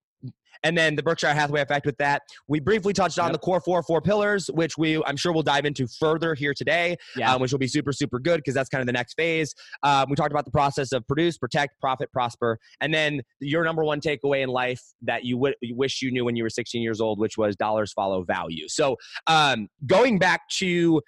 And 0.64 0.78
then 0.78 0.94
the 0.94 1.02
Berkshire 1.02 1.34
Hathaway 1.34 1.60
effect 1.60 1.84
with 1.86 1.96
that. 1.96 2.22
We 2.46 2.60
briefly 2.60 2.92
touched 2.92 3.18
on 3.18 3.26
Yep. 3.26 3.32
the 3.32 3.38
core 3.40 3.60
four 3.60 3.82
four 3.82 4.00
pillars, 4.00 4.48
which 4.52 4.78
we 4.78 5.02
I'm 5.04 5.16
sure 5.16 5.32
we'll 5.32 5.42
dive 5.42 5.64
into 5.64 5.88
further 5.88 6.34
here 6.36 6.54
today, 6.54 6.96
Yeah. 7.16 7.34
um, 7.34 7.40
which 7.40 7.50
will 7.50 7.58
be 7.58 7.66
super 7.66 7.92
super 7.92 8.20
good 8.20 8.36
because 8.36 8.54
that's 8.54 8.68
kind 8.68 8.80
of 8.80 8.86
the 8.86 8.92
next 8.92 9.14
phase. 9.14 9.52
Um, 9.82 10.06
we 10.08 10.14
talked 10.14 10.30
about 10.30 10.44
the 10.44 10.52
process 10.52 10.92
of 10.92 11.04
produce, 11.08 11.36
protect, 11.36 11.80
profit, 11.80 12.12
prosper, 12.12 12.58
and 12.80 12.94
then 12.94 13.22
your 13.40 13.64
number 13.64 13.82
one 13.82 14.00
takeaway 14.00 14.42
in 14.44 14.50
life 14.50 14.80
that 15.02 15.24
you 15.24 15.36
would 15.38 15.56
you 15.62 15.74
wish 15.74 16.00
you 16.00 16.12
knew 16.12 16.24
when 16.24 16.36
you 16.36 16.44
were 16.44 16.50
16 16.50 16.80
years 16.80 17.00
old, 17.00 17.18
which 17.18 17.36
was 17.36 17.56
dollars 17.56 17.92
follow 17.92 18.22
value. 18.22 18.68
So 18.68 18.96
um, 19.26 19.66
going 19.86 20.20
back 20.20 20.42
to 20.58 21.02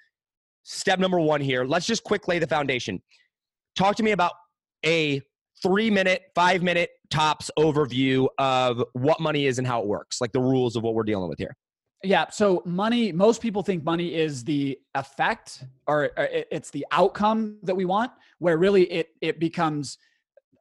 step 0.63 0.99
number 0.99 1.19
one 1.21 1.39
here, 1.39 1.63
let's 1.63 1.85
just 1.85 2.03
quick 2.03 2.27
lay 2.27 2.39
the 2.39 2.47
foundation. 2.47 3.01
Talk 3.77 3.95
to 3.97 4.03
me 4.03 4.11
about 4.11 4.33
a 4.85 5.21
three 5.65 5.89
minute, 5.89 6.23
five 6.35 6.61
minute 6.61 6.89
tops 7.09 7.49
overview 7.57 8.27
of 8.37 8.83
what 8.93 9.19
money 9.19 9.45
is 9.47 9.57
and 9.59 9.67
how 9.67 9.81
it 9.81 9.87
works, 9.87 10.21
like 10.21 10.31
the 10.31 10.39
rules 10.39 10.75
of 10.75 10.83
what 10.83 10.93
we're 10.93 11.03
dealing 11.03 11.27
with 11.29 11.39
here. 11.39 11.55
Yeah. 12.03 12.29
So 12.29 12.61
money, 12.65 13.11
most 13.11 13.41
people 13.41 13.63
think 13.63 13.83
money 13.83 14.13
is 14.13 14.43
the 14.43 14.77
effect 14.93 15.63
or, 15.87 16.11
or 16.17 16.25
it- 16.25 16.47
it's 16.51 16.69
the 16.69 16.85
outcome 16.91 17.57
that 17.63 17.75
we 17.75 17.85
want, 17.85 18.11
where 18.39 18.57
really 18.57 18.83
it 18.91 19.07
it 19.21 19.39
becomes 19.39 19.97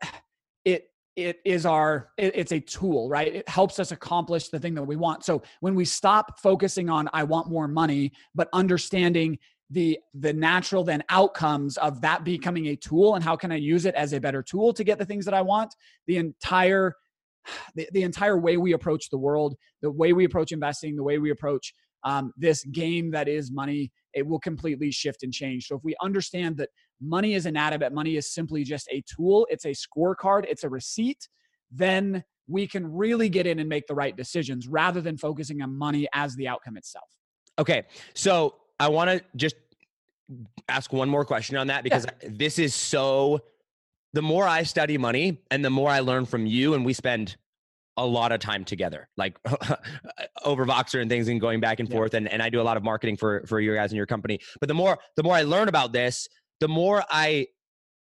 it 0.65 0.89
it 1.17 1.41
is 1.45 1.65
our 1.67 2.09
it- 2.17 2.35
it's 2.35 2.53
a 2.53 2.59
tool 2.61 3.09
right 3.09 3.33
it 3.37 3.49
helps 3.49 3.79
us 3.79 3.93
accomplish 3.93 4.49
the 4.49 4.59
thing 4.59 4.75
that 4.75 4.83
we 4.83 4.97
want 4.97 5.25
so 5.25 5.41
when 5.61 5.75
we 5.77 5.85
stop 5.85 6.41
focusing 6.41 6.91
on 6.91 7.09
i 7.13 7.23
want 7.23 7.49
more 7.49 7.69
money 7.69 8.11
but 8.35 8.49
understanding 8.53 9.39
the 9.75 9.99
the 10.15 10.33
natural 10.33 10.85
then 10.85 11.03
outcomes 11.09 11.77
of 11.79 12.01
that 12.01 12.25
becoming 12.25 12.69
a 12.69 12.77
tool 12.77 13.15
and 13.15 13.25
how 13.25 13.37
can 13.37 13.51
i 13.51 13.57
use 13.57 13.85
it 13.85 13.95
as 13.95 14.13
a 14.13 14.21
better 14.21 14.43
tool 14.43 14.73
to 14.73 14.85
get 14.85 14.99
the 14.99 15.05
things 15.05 15.25
that 15.25 15.35
i 15.35 15.43
want? 15.43 15.75
The 16.07 16.17
entire 16.17 16.95
the, 17.75 17.89
the 17.93 18.03
entire 18.03 18.39
way 18.39 18.57
we 18.57 18.73
approach 18.73 19.11
the 19.11 19.19
world 19.19 19.55
the 19.83 19.91
way 19.91 20.13
we 20.13 20.25
approach 20.25 20.53
investing 20.53 20.97
the 20.97 21.03
way 21.03 21.19
we 21.19 21.31
approach 21.31 21.75
um, 22.05 22.33
this 22.37 22.65
game 22.65 23.11
that 23.13 23.29
is 23.29 23.51
money 23.51 23.91
it 24.13 24.27
will 24.27 24.39
completely 24.39 24.93
shift 24.93 25.25
and 25.25 25.33
change. 25.33 25.67
So 25.67 25.77
if 25.77 25.83
we 25.83 25.97
understand 26.01 26.59
that 26.59 26.69
money 27.01 27.35
is 27.35 27.47
an 27.47 27.57
inanimate 27.57 27.93
money 27.93 28.17
is 28.17 28.33
simply 28.33 28.63
just 28.65 28.89
a 28.91 29.03
tool 29.03 29.47
it's 29.51 29.65
a 29.65 29.75
scorecard 29.75 30.45
it's 30.49 30.65
a 30.65 30.69
receipt 30.69 31.29
then 31.71 32.23
we 32.47 32.67
can 32.67 32.93
really 32.93 33.29
get 33.29 33.47
in 33.47 33.59
and 33.59 33.69
make 33.69 33.87
the 33.87 33.95
right 33.95 34.17
decisions 34.17 34.69
rather 34.69 35.01
than 35.01 35.17
focusing 35.17 35.63
on 35.63 35.77
money 35.77 36.07
as 36.13 36.37
the 36.37 36.47
outcome 36.47 36.77
itself. 36.77 37.09
Okay, 37.59 37.85
so 38.15 38.55
I 38.81 38.89
want 38.89 39.11
to 39.11 39.23
just 39.37 39.57
ask 40.69 40.93
one 40.93 41.09
more 41.09 41.25
question 41.25 41.57
on 41.57 41.67
that 41.69 41.85
because 41.85 42.07
this 42.23 42.59
is 42.59 42.75
so. 42.75 43.41
The 44.13 44.23
more 44.23 44.47
I 44.47 44.63
study 44.63 44.97
money 44.97 45.43
and 45.51 45.65
the 45.65 45.71
more 45.71 45.91
I 45.91 45.99
learn 45.99 46.25
from 46.25 46.47
you, 46.47 46.75
and 46.75 46.85
we 46.85 46.93
spend 46.93 47.37
a 47.97 48.07
lot 48.07 48.31
of 48.31 48.39
time 48.41 48.65
together, 48.65 49.09
like 49.17 49.37
over 50.45 50.65
Voxer 50.65 51.01
and 51.01 51.11
things, 51.11 51.27
and 51.29 51.41
going 51.41 51.59
back 51.61 51.81
and 51.81 51.89
Yeah. 51.89 51.97
forth. 51.97 52.15
And, 52.15 52.29
and 52.29 52.41
I 52.41 52.49
do 52.49 52.61
a 52.61 52.63
lot 52.63 52.77
of 52.77 52.85
marketing 52.85 53.17
for 53.17 53.45
for 53.47 53.59
you 53.61 53.75
guys 53.75 53.91
and 53.91 53.97
your 53.97 54.07
company. 54.07 54.39
But 54.61 54.69
the 54.69 54.75
more 54.75 54.99
the 55.17 55.25
more 55.25 55.35
I 55.35 55.43
learn 55.43 55.69
about 55.69 55.93
this, 55.93 56.29
the 56.61 56.69
more 56.69 57.03
I 57.11 57.49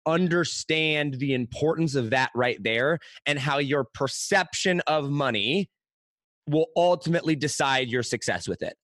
understand 0.05 1.15
the 1.15 1.33
importance 1.33 1.95
of 1.95 2.09
that 2.11 2.29
right 2.35 2.61
there, 2.61 2.99
and 3.25 3.39
how 3.39 3.57
your 3.57 3.83
perception 3.83 4.81
of 4.87 5.09
money 5.09 5.69
will 6.47 6.67
ultimately 6.75 7.35
decide 7.35 7.87
your 7.89 8.03
success 8.03 8.47
with 8.47 8.61
it. 8.61 8.75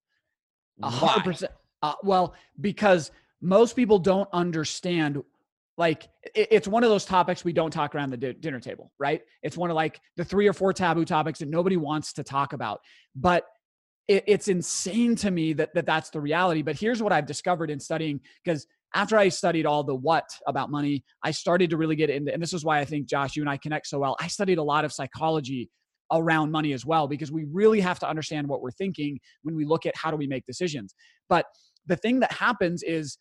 A 0.81 0.89
hundred 0.89 1.23
percent. 1.25 1.51
Uh, 1.81 1.93
well, 2.03 2.33
because 2.59 3.11
most 3.41 3.75
people 3.75 3.99
don't 3.99 4.29
understand. 4.33 5.21
Like 5.77 6.07
it's 6.35 6.67
one 6.67 6.83
of 6.83 6.89
those 6.89 7.05
topics 7.05 7.45
we 7.45 7.53
don't 7.53 7.71
talk 7.71 7.95
around 7.95 8.09
the 8.09 8.33
dinner 8.33 8.59
table, 8.59 8.91
right? 8.99 9.21
It's 9.43 9.55
one 9.55 9.69
of 9.69 9.75
like 9.75 9.99
the 10.17 10.25
three 10.25 10.47
or 10.47 10.53
four 10.53 10.73
taboo 10.73 11.05
topics 11.05 11.39
that 11.39 11.49
nobody 11.49 11.77
wants 11.77 12.13
to 12.13 12.23
talk 12.23 12.53
about. 12.53 12.81
But 13.15 13.45
it's 14.09 14.47
insane 14.47 15.15
to 15.17 15.29
me 15.29 15.53
that, 15.53 15.71
that 15.75 15.85
that's 15.85 16.09
the 16.09 16.19
reality. 16.19 16.63
But 16.63 16.75
here's 16.75 17.01
what 17.01 17.13
I've 17.13 17.27
discovered 17.27 17.69
in 17.69 17.79
studying 17.79 18.19
because 18.43 18.65
after 18.95 19.17
I 19.19 19.29
studied 19.29 19.67
all 19.67 19.83
the 19.83 19.93
what 19.93 20.27
about 20.47 20.71
money, 20.71 21.03
I 21.23 21.29
started 21.29 21.69
to 21.69 21.77
really 21.77 21.95
get 21.95 22.09
into, 22.09 22.33
and 22.33 22.41
this 22.41 22.53
is 22.53 22.65
why 22.65 22.79
I 22.79 22.85
think 22.85 23.07
Josh, 23.07 23.35
you 23.35 23.43
and 23.43 23.49
I 23.49 23.57
connect 23.57 23.85
so 23.85 23.99
well. 23.99 24.17
I 24.19 24.27
studied 24.27 24.57
a 24.57 24.63
lot 24.63 24.83
of 24.83 24.91
psychology 24.91 25.69
around 26.11 26.49
money 26.49 26.73
as 26.73 26.87
well 26.87 27.07
because 27.07 27.31
we 27.31 27.45
really 27.51 27.79
have 27.81 27.99
to 27.99 28.09
understand 28.09 28.47
what 28.47 28.63
we're 28.63 28.71
thinking 28.71 29.19
when 29.43 29.55
we 29.55 29.63
look 29.63 29.85
at 29.85 29.95
how 29.95 30.09
do 30.09 30.17
we 30.17 30.25
make 30.25 30.43
decisions. 30.47 30.95
But 31.29 31.45
the 31.85 31.95
thing 31.95 32.19
that 32.21 32.31
happens 32.31 32.81
is 32.81 33.19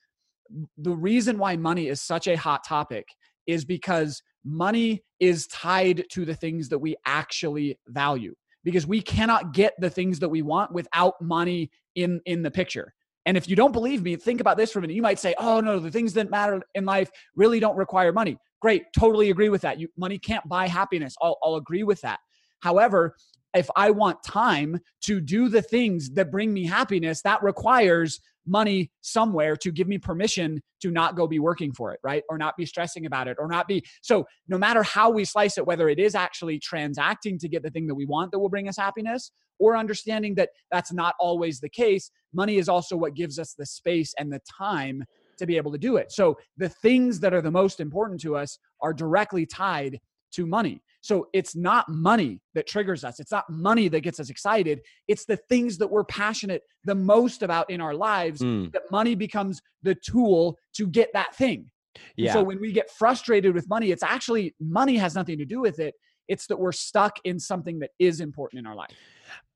the 0.76 0.96
reason 0.96 1.38
why 1.38 1.56
money 1.56 1.88
is 1.88 2.00
such 2.00 2.26
a 2.26 2.36
hot 2.36 2.64
topic 2.64 3.08
is 3.46 3.64
because 3.64 4.22
money 4.44 5.02
is 5.20 5.46
tied 5.48 6.04
to 6.10 6.24
the 6.24 6.34
things 6.34 6.68
that 6.68 6.78
we 6.78 6.96
actually 7.06 7.78
value. 7.88 8.34
Because 8.64 8.86
we 8.86 9.00
cannot 9.00 9.52
get 9.54 9.74
the 9.78 9.90
things 9.90 10.18
that 10.18 10.28
we 10.28 10.42
want 10.42 10.72
without 10.72 11.14
money 11.22 11.70
in 11.94 12.20
in 12.26 12.42
the 12.42 12.50
picture. 12.50 12.92
And 13.24 13.36
if 13.36 13.48
you 13.48 13.56
don't 13.56 13.72
believe 13.72 14.02
me 14.02 14.16
think 14.16 14.40
about 14.40 14.56
this 14.56 14.72
for 14.72 14.78
a 14.78 14.82
minute. 14.82 14.94
You 14.94 15.02
might 15.02 15.18
say 15.18 15.34
oh 15.38 15.60
no 15.60 15.78
the 15.78 15.90
things 15.90 16.12
that 16.14 16.30
matter 16.30 16.60
in 16.74 16.84
life 16.84 17.10
really 17.34 17.60
don't 17.60 17.76
require 17.76 18.12
money. 18.12 18.36
Great 18.60 18.84
totally 18.98 19.30
agree 19.30 19.48
with 19.48 19.62
that. 19.62 19.78
You 19.78 19.88
money 19.96 20.18
can't 20.18 20.46
buy 20.48 20.66
happiness. 20.66 21.14
I'll, 21.22 21.38
I'll 21.42 21.54
agree 21.54 21.84
with 21.84 22.00
that. 22.02 22.18
However 22.60 23.16
if 23.54 23.70
i 23.76 23.90
want 23.90 24.22
time 24.22 24.78
to 25.00 25.22
do 25.22 25.48
the 25.48 25.62
things 25.62 26.10
that 26.10 26.30
bring 26.30 26.52
me 26.52 26.66
happiness 26.66 27.22
that 27.22 27.42
requires 27.42 28.20
money 28.48 28.90
somewhere 29.00 29.56
to 29.56 29.70
give 29.70 29.88
me 29.88 29.98
permission 29.98 30.60
to 30.80 30.90
not 30.90 31.16
go 31.16 31.26
be 31.26 31.38
working 31.38 31.72
for 31.72 31.92
it, 31.92 32.00
right? 32.02 32.22
Or 32.28 32.38
not 32.38 32.56
be 32.56 32.66
stressing 32.66 33.06
about 33.06 33.28
it, 33.28 33.36
or 33.38 33.48
not 33.48 33.68
be. 33.68 33.84
So, 34.02 34.26
no 34.48 34.58
matter 34.58 34.82
how 34.82 35.10
we 35.10 35.24
slice 35.24 35.58
it, 35.58 35.66
whether 35.66 35.88
it 35.88 35.98
is 35.98 36.14
actually 36.14 36.58
transacting 36.58 37.38
to 37.38 37.48
get 37.48 37.62
the 37.62 37.70
thing 37.70 37.86
that 37.86 37.94
we 37.94 38.06
want 38.06 38.32
that 38.32 38.38
will 38.38 38.48
bring 38.48 38.68
us 38.68 38.76
happiness, 38.76 39.30
or 39.58 39.76
understanding 39.76 40.34
that 40.36 40.50
that's 40.70 40.92
not 40.92 41.14
always 41.18 41.60
the 41.60 41.68
case, 41.68 42.10
money 42.32 42.56
is 42.56 42.68
also 42.68 42.96
what 42.96 43.14
gives 43.14 43.38
us 43.38 43.54
the 43.58 43.66
space 43.66 44.14
and 44.18 44.32
the 44.32 44.40
time 44.58 45.04
to 45.38 45.46
be 45.46 45.56
able 45.56 45.72
to 45.72 45.78
do 45.78 45.96
it. 45.96 46.12
So, 46.12 46.38
the 46.56 46.68
things 46.68 47.20
that 47.20 47.34
are 47.34 47.42
the 47.42 47.50
most 47.50 47.80
important 47.80 48.20
to 48.22 48.36
us 48.36 48.58
are 48.82 48.92
directly 48.92 49.46
tied 49.46 49.98
to 50.32 50.46
money. 50.46 50.82
So 51.00 51.28
it's 51.32 51.54
not 51.54 51.88
money 51.88 52.40
that 52.54 52.66
triggers 52.66 53.04
us. 53.04 53.20
It's 53.20 53.30
not 53.30 53.44
money 53.48 53.88
that 53.88 54.00
gets 54.00 54.18
us 54.18 54.30
excited. 54.30 54.80
It's 55.06 55.24
the 55.24 55.36
things 55.36 55.78
that 55.78 55.88
we're 55.88 56.04
passionate 56.04 56.62
the 56.84 56.94
most 56.94 57.42
about 57.42 57.70
in 57.70 57.80
our 57.80 57.94
lives 57.94 58.40
mm. 58.40 58.72
that 58.72 58.82
money 58.90 59.14
becomes 59.14 59.60
the 59.82 59.94
tool 59.94 60.58
to 60.74 60.86
get 60.86 61.10
that 61.14 61.34
thing. 61.36 61.70
Yeah. 62.16 62.32
so 62.32 62.42
when 62.42 62.60
we 62.60 62.72
get 62.72 62.90
frustrated 62.90 63.54
with 63.54 63.68
money, 63.68 63.90
it's 63.90 64.02
actually 64.02 64.54
money 64.60 64.96
has 64.96 65.14
nothing 65.14 65.38
to 65.38 65.44
do 65.44 65.60
with 65.60 65.80
it. 65.80 65.94
It's 66.28 66.46
that 66.48 66.58
we're 66.58 66.72
stuck 66.72 67.18
in 67.24 67.38
something 67.38 67.78
that 67.80 67.90
is 67.98 68.20
important 68.20 68.60
in 68.60 68.66
our 68.66 68.74
life. 68.74 68.90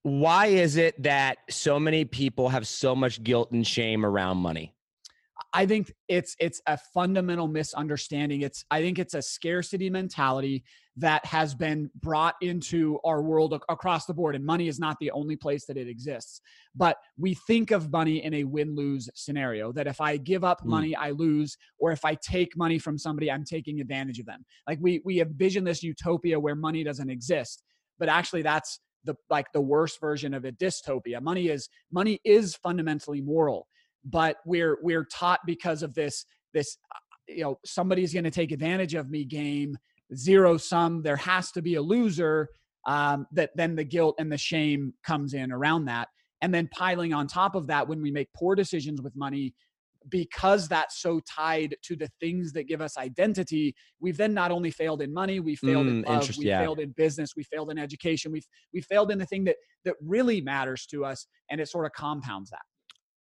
Why 0.03 0.47
is 0.47 0.77
it 0.77 1.01
that 1.03 1.39
so 1.51 1.79
many 1.79 2.05
people 2.05 2.49
have 2.49 2.67
so 2.67 2.95
much 2.95 3.23
guilt 3.23 3.53
and 3.53 3.67
shame 3.67 4.05
around 4.05 4.39
money? 4.39 4.75
I 5.53 5.67
think 5.67 5.93
it's 6.09 6.35
it's 6.41 6.63
a 6.67 6.79
fundamental 6.95 7.47
misunderstanding. 7.47 8.41
It's 8.41 8.65
I 8.71 8.81
think 8.81 8.99
it's 8.99 9.15
a 9.15 9.23
scarcity 9.23 9.91
mentality 9.91 10.65
that 10.97 11.25
has 11.25 11.55
been 11.55 11.91
brought 11.95 12.35
into 12.43 12.99
our 13.05 13.23
world 13.23 13.55
across 13.69 14.05
the 14.05 14.13
board 14.13 14.35
and 14.35 14.45
money 14.45 14.69
is 14.69 14.79
not 14.79 14.99
the 15.01 15.11
only 15.13 15.37
place 15.37 15.65
that 15.65 15.77
it 15.79 15.89
exists. 15.89 16.41
But 16.75 16.99
we 17.17 17.35
think 17.35 17.71
of 17.71 17.91
money 17.91 18.23
in 18.23 18.35
a 18.35 18.45
win-lose 18.45 19.09
scenario 19.15 19.73
that 19.73 19.87
if 19.87 20.01
I 20.01 20.19
give 20.19 20.45
up 20.45 20.61
mm. 20.61 20.67
money 20.67 20.95
I 20.95 21.11
lose 21.11 21.57
or 21.79 21.93
if 21.93 22.05
I 22.05 22.15
take 22.17 22.57
money 22.57 22.79
from 22.79 22.99
somebody 22.99 23.31
I'm 23.31 23.45
taking 23.45 23.81
advantage 23.81 24.19
of 24.19 24.27
them. 24.27 24.45
Like 24.69 24.79
we 24.83 25.01
we 25.05 25.21
envision 25.21 25.65
this 25.65 25.83
utopia 25.83 26.39
where 26.39 26.55
money 26.55 26.85
doesn't 26.85 27.11
exist, 27.11 27.63
but 27.99 28.09
actually 28.09 28.43
that's 28.43 28.81
the 29.05 29.15
like 29.31 29.51
the 29.53 29.61
worst 29.61 29.99
version 29.99 30.35
of 30.35 30.45
a 30.45 30.53
dystopia. 30.53 31.23
Money 31.23 31.49
is 31.49 31.69
money 31.91 32.21
is 32.25 32.55
fundamentally 32.57 33.23
moral 33.23 33.67
but 34.05 34.37
we're 34.45 34.79
we're 34.83 35.05
taught 35.05 35.41
because 35.47 35.83
of 35.83 35.95
this 35.95 36.27
this 36.53 36.77
uh, 36.95 36.99
you 37.29 37.43
know 37.43 37.59
somebody's 37.65 38.13
going 38.13 38.25
to 38.25 38.31
take 38.31 38.53
advantage 38.53 38.95
of 38.95 39.11
me 39.11 39.25
game 39.25 39.77
zero 40.15 40.57
sum 40.57 41.03
there 41.03 41.17
has 41.17 41.51
to 41.53 41.63
be 41.63 41.75
a 41.75 41.83
loser 41.83 42.49
um, 42.87 43.27
that 43.33 43.51
then 43.55 43.77
the 43.77 43.85
guilt 43.85 44.17
and 44.19 44.31
the 44.31 44.39
shame 44.39 44.93
comes 45.05 45.35
in 45.35 45.53
around 45.53 45.85
that 45.85 46.09
and 46.41 46.53
then 46.53 46.69
piling 46.73 47.13
on 47.13 47.27
top 47.27 47.55
of 47.55 47.67
that 47.69 47.87
when 47.87 48.03
we 48.03 48.11
make 48.11 48.29
poor 48.35 48.55
decisions 48.55 49.01
with 49.01 49.15
money 49.15 49.55
because 50.09 50.67
that's 50.67 51.01
so 51.01 51.21
tied 51.21 51.77
to 51.83 51.95
the 51.95 52.09
things 52.19 52.53
that 52.53 52.65
give 52.65 52.81
us 52.81 52.99
identity 52.99 53.73
we've 54.01 54.17
then 54.17 54.35
not 54.35 54.51
only 54.51 54.71
failed 54.71 55.01
in 55.01 55.15
money 55.15 55.39
we 55.39 55.55
failed 55.55 55.87
mm, 55.87 55.91
in 55.91 56.03
love 56.03 56.29
we 56.37 56.47
yeah. 56.47 56.59
failed 56.59 56.81
in 56.81 56.91
business 56.97 57.35
we 57.37 57.45
failed 57.45 57.71
in 57.71 57.79
education 57.79 58.33
we've 58.33 58.47
we 58.75 58.81
failed 58.81 59.13
in 59.13 59.19
the 59.19 59.27
thing 59.27 59.45
that 59.45 59.57
that 59.85 59.95
really 60.01 60.41
matters 60.41 60.87
to 60.87 61.05
us 61.05 61.27
and 61.51 61.61
it 61.61 61.69
sort 61.69 61.87
of 61.87 61.93
compounds 61.93 62.51
that 62.51 62.63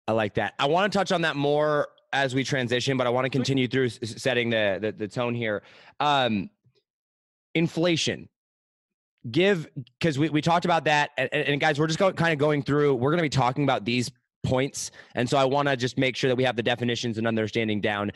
I 0.08 0.12
like 0.12 0.34
that. 0.34 0.54
I 0.58 0.66
want 0.66 0.90
to 0.90 0.98
touch 0.98 1.12
on 1.12 1.20
that 1.20 1.36
more 1.36 1.88
as 2.14 2.34
we 2.34 2.42
transition, 2.42 2.96
but 2.96 3.06
I 3.06 3.10
want 3.10 3.26
to 3.26 3.30
continue 3.30 3.68
through 3.68 3.90
setting 3.90 4.48
the 4.48 4.78
the, 4.80 4.92
the 4.92 5.06
tone 5.06 5.34
here. 5.34 5.62
Um, 6.00 6.48
inflation. 7.54 8.28
Give 9.30 9.68
because 9.98 10.18
we, 10.18 10.28
we 10.28 10.40
talked 10.40 10.64
about 10.64 10.84
that, 10.84 11.10
and, 11.18 11.28
and 11.32 11.60
guys, 11.60 11.78
we're 11.78 11.88
just 11.88 11.98
going 11.98 12.14
kind 12.14 12.32
of 12.32 12.38
going 12.38 12.62
through. 12.62 12.94
We're 12.94 13.10
going 13.10 13.18
to 13.18 13.22
be 13.22 13.28
talking 13.28 13.64
about 13.64 13.84
these 13.84 14.10
points, 14.44 14.90
and 15.14 15.28
so 15.28 15.36
I 15.36 15.44
want 15.44 15.68
to 15.68 15.76
just 15.76 15.98
make 15.98 16.16
sure 16.16 16.28
that 16.28 16.36
we 16.36 16.44
have 16.44 16.56
the 16.56 16.62
definitions 16.62 17.18
and 17.18 17.26
understanding 17.26 17.80
down. 17.80 18.12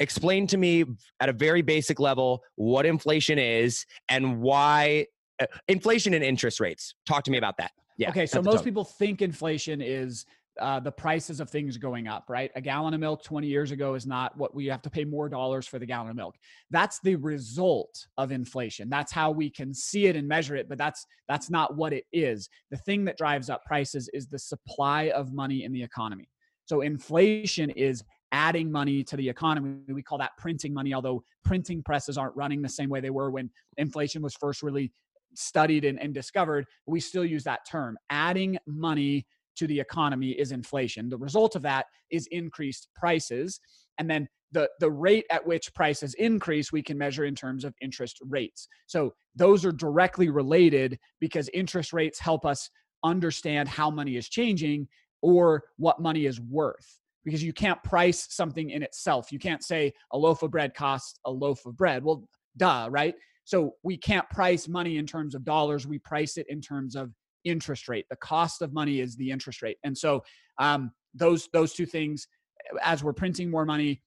Explain 0.00 0.46
to 0.48 0.56
me 0.58 0.84
at 1.20 1.28
a 1.28 1.32
very 1.32 1.62
basic 1.62 2.00
level 2.00 2.42
what 2.56 2.84
inflation 2.84 3.38
is 3.38 3.86
and 4.08 4.40
why 4.40 5.06
uh, 5.40 5.46
inflation 5.68 6.12
and 6.12 6.24
interest 6.24 6.60
rates. 6.60 6.94
Talk 7.06 7.24
to 7.24 7.30
me 7.30 7.38
about 7.38 7.56
that. 7.58 7.70
Yeah. 7.96 8.10
Okay. 8.10 8.26
So 8.26 8.42
most 8.42 8.64
people 8.64 8.84
think 8.84 9.22
inflation 9.22 9.80
is 9.80 10.26
uh, 10.60 10.80
the 10.80 10.92
prices 10.92 11.40
of 11.40 11.50
things 11.50 11.76
going 11.76 12.08
up, 12.08 12.24
right? 12.28 12.50
A 12.54 12.60
gallon 12.60 12.94
of 12.94 13.00
milk 13.00 13.22
20 13.22 13.46
years 13.46 13.70
ago 13.70 13.94
is 13.94 14.06
not 14.06 14.36
what 14.36 14.54
we 14.54 14.66
have 14.66 14.82
to 14.82 14.90
pay 14.90 15.04
more 15.04 15.28
dollars 15.28 15.66
for 15.66 15.78
the 15.78 15.86
gallon 15.86 16.10
of 16.10 16.16
milk. 16.16 16.36
That's 16.70 16.98
the 17.00 17.16
result 17.16 18.06
of 18.16 18.32
inflation. 18.32 18.88
That's 18.88 19.12
how 19.12 19.30
we 19.30 19.50
can 19.50 19.74
see 19.74 20.06
it 20.06 20.16
and 20.16 20.26
measure 20.26 20.56
it, 20.56 20.68
but 20.68 20.78
that's 20.78 21.06
that's 21.28 21.50
not 21.50 21.76
what 21.76 21.92
it 21.92 22.04
is. 22.12 22.48
The 22.70 22.78
thing 22.78 23.04
that 23.04 23.18
drives 23.18 23.50
up 23.50 23.64
prices 23.64 24.08
is 24.12 24.26
the 24.26 24.38
supply 24.38 25.10
of 25.10 25.32
money 25.32 25.64
in 25.64 25.72
the 25.72 25.82
economy. 25.82 26.28
So 26.64 26.80
inflation 26.80 27.70
is 27.70 28.02
adding 28.32 28.70
money 28.70 29.04
to 29.04 29.16
the 29.16 29.28
economy. 29.28 29.78
We 29.88 30.02
call 30.02 30.18
that 30.18 30.36
printing 30.38 30.74
money, 30.74 30.94
although 30.94 31.22
printing 31.44 31.82
presses 31.82 32.18
aren't 32.18 32.36
running 32.36 32.62
the 32.62 32.68
same 32.68 32.90
way 32.90 33.00
they 33.00 33.10
were 33.10 33.30
when 33.30 33.50
inflation 33.76 34.22
was 34.22 34.34
first 34.34 34.62
really 34.62 34.92
studied 35.34 35.84
and, 35.84 36.00
and 36.00 36.12
discovered. 36.12 36.66
We 36.86 37.00
still 37.00 37.24
use 37.24 37.44
that 37.44 37.60
term, 37.70 37.98
adding 38.10 38.58
money 38.66 39.26
to 39.56 39.66
the 39.66 39.80
economy 39.80 40.30
is 40.30 40.52
inflation. 40.52 41.08
The 41.08 41.18
result 41.18 41.56
of 41.56 41.62
that 41.62 41.86
is 42.10 42.28
increased 42.30 42.88
prices. 42.94 43.60
And 43.98 44.08
then 44.08 44.28
the, 44.52 44.68
the 44.80 44.90
rate 44.90 45.26
at 45.30 45.46
which 45.46 45.74
prices 45.74 46.14
increase, 46.14 46.72
we 46.72 46.82
can 46.82 46.96
measure 46.96 47.24
in 47.24 47.34
terms 47.34 47.64
of 47.64 47.74
interest 47.80 48.18
rates. 48.22 48.68
So 48.86 49.14
those 49.34 49.64
are 49.64 49.72
directly 49.72 50.30
related 50.30 50.98
because 51.20 51.50
interest 51.52 51.92
rates 51.92 52.18
help 52.18 52.46
us 52.46 52.70
understand 53.04 53.68
how 53.68 53.90
money 53.90 54.16
is 54.16 54.28
changing 54.28 54.88
or 55.22 55.64
what 55.76 56.00
money 56.00 56.26
is 56.26 56.40
worth. 56.40 57.00
Because 57.24 57.42
you 57.42 57.52
can't 57.52 57.82
price 57.82 58.28
something 58.30 58.70
in 58.70 58.84
itself. 58.84 59.32
You 59.32 59.40
can't 59.40 59.64
say 59.64 59.92
a 60.12 60.18
loaf 60.18 60.42
of 60.42 60.52
bread 60.52 60.74
costs 60.74 61.18
a 61.26 61.30
loaf 61.30 61.66
of 61.66 61.76
bread. 61.76 62.04
Well, 62.04 62.28
duh, 62.56 62.88
right? 62.90 63.14
So 63.44 63.74
we 63.82 63.96
can't 63.96 64.28
price 64.30 64.68
money 64.68 64.96
in 64.96 65.06
terms 65.06 65.34
of 65.34 65.44
dollars. 65.44 65.86
We 65.86 65.98
price 65.98 66.36
it 66.36 66.46
in 66.48 66.60
terms 66.60 66.94
of 66.94 67.12
interest 67.46 67.88
rate. 67.88 68.06
The 68.10 68.16
cost 68.16 68.62
of 68.62 68.72
money 68.72 69.00
is 69.00 69.16
the 69.16 69.30
interest 69.30 69.62
rate. 69.62 69.78
And 69.84 69.96
so 69.96 70.22
um, 70.58 70.90
those 71.14 71.48
those 71.52 71.72
two 71.72 71.86
things, 71.86 72.26
as 72.82 73.02
we're 73.02 73.12
printing 73.12 73.50
more 73.50 73.64
money, 73.64 74.02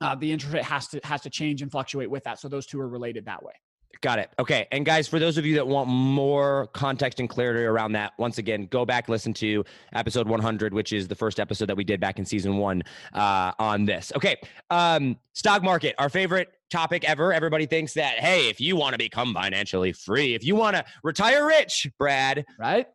uh, 0.00 0.14
the 0.14 0.30
interest 0.30 0.54
rate 0.54 0.64
has 0.64 0.88
to 0.88 1.00
has 1.04 1.22
to 1.22 1.30
change 1.30 1.62
and 1.62 1.70
fluctuate 1.70 2.10
with 2.10 2.24
that. 2.24 2.40
So 2.40 2.48
those 2.48 2.66
two 2.66 2.80
are 2.80 2.88
related 2.88 3.24
that 3.26 3.42
way. 3.42 3.54
Got 4.00 4.18
it. 4.18 4.30
Okay. 4.38 4.66
And 4.72 4.84
guys, 4.84 5.08
for 5.08 5.18
those 5.18 5.38
of 5.38 5.46
you 5.46 5.54
that 5.56 5.66
want 5.66 5.88
more 5.88 6.68
context 6.72 7.20
and 7.20 7.28
clarity 7.28 7.64
around 7.64 7.92
that, 7.92 8.12
once 8.18 8.38
again, 8.38 8.66
go 8.66 8.84
back, 8.84 9.08
listen 9.08 9.32
to 9.34 9.64
episode 9.94 10.28
100, 10.28 10.74
which 10.74 10.92
is 10.92 11.08
the 11.08 11.14
first 11.14 11.40
episode 11.40 11.66
that 11.66 11.76
we 11.76 11.84
did 11.84 12.00
back 12.00 12.18
in 12.18 12.24
season 12.24 12.58
one 12.58 12.82
uh, 13.14 13.52
on 13.58 13.84
this. 13.84 14.12
Okay. 14.14 14.36
Um, 14.70 15.16
stock 15.32 15.62
market, 15.62 15.94
our 15.98 16.08
favorite 16.08 16.48
topic 16.70 17.08
ever. 17.08 17.32
Everybody 17.32 17.66
thinks 17.66 17.94
that, 17.94 18.18
hey, 18.18 18.48
if 18.48 18.60
you 18.60 18.76
want 18.76 18.94
to 18.94 18.98
become 18.98 19.32
financially 19.34 19.92
free, 19.92 20.34
if 20.34 20.44
you 20.44 20.56
want 20.56 20.76
to 20.76 20.84
retire 21.02 21.46
rich, 21.46 21.88
Brad, 21.98 22.44
right? 22.58 22.86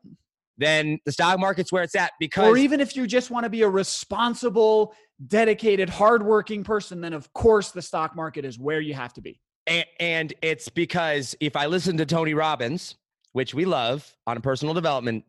Then 0.57 0.99
the 1.05 1.11
stock 1.11 1.39
market's 1.39 1.71
where 1.71 1.83
it's 1.83 1.95
at 1.95 2.11
because. 2.19 2.47
Or 2.47 2.57
even 2.57 2.79
if 2.79 2.95
you 2.95 3.07
just 3.07 3.31
want 3.31 3.45
to 3.45 3.49
be 3.49 3.63
a 3.63 3.69
responsible, 3.69 4.93
dedicated, 5.27 5.89
hardworking 5.89 6.63
person, 6.63 7.01
then 7.01 7.13
of 7.13 7.31
course 7.33 7.71
the 7.71 7.81
stock 7.81 8.15
market 8.15 8.45
is 8.45 8.59
where 8.59 8.79
you 8.79 8.93
have 8.93 9.13
to 9.13 9.21
be. 9.21 9.39
And, 9.71 9.85
and 9.99 10.33
it's 10.41 10.69
because 10.69 11.35
if 11.39 11.55
I 11.55 11.65
listen 11.65 11.97
to 11.97 12.05
Tony 12.05 12.33
Robbins, 12.33 12.95
which 13.33 13.53
we 13.53 13.65
love 13.65 14.15
on 14.27 14.37
a 14.37 14.41
personal 14.41 14.73
development 14.73 15.23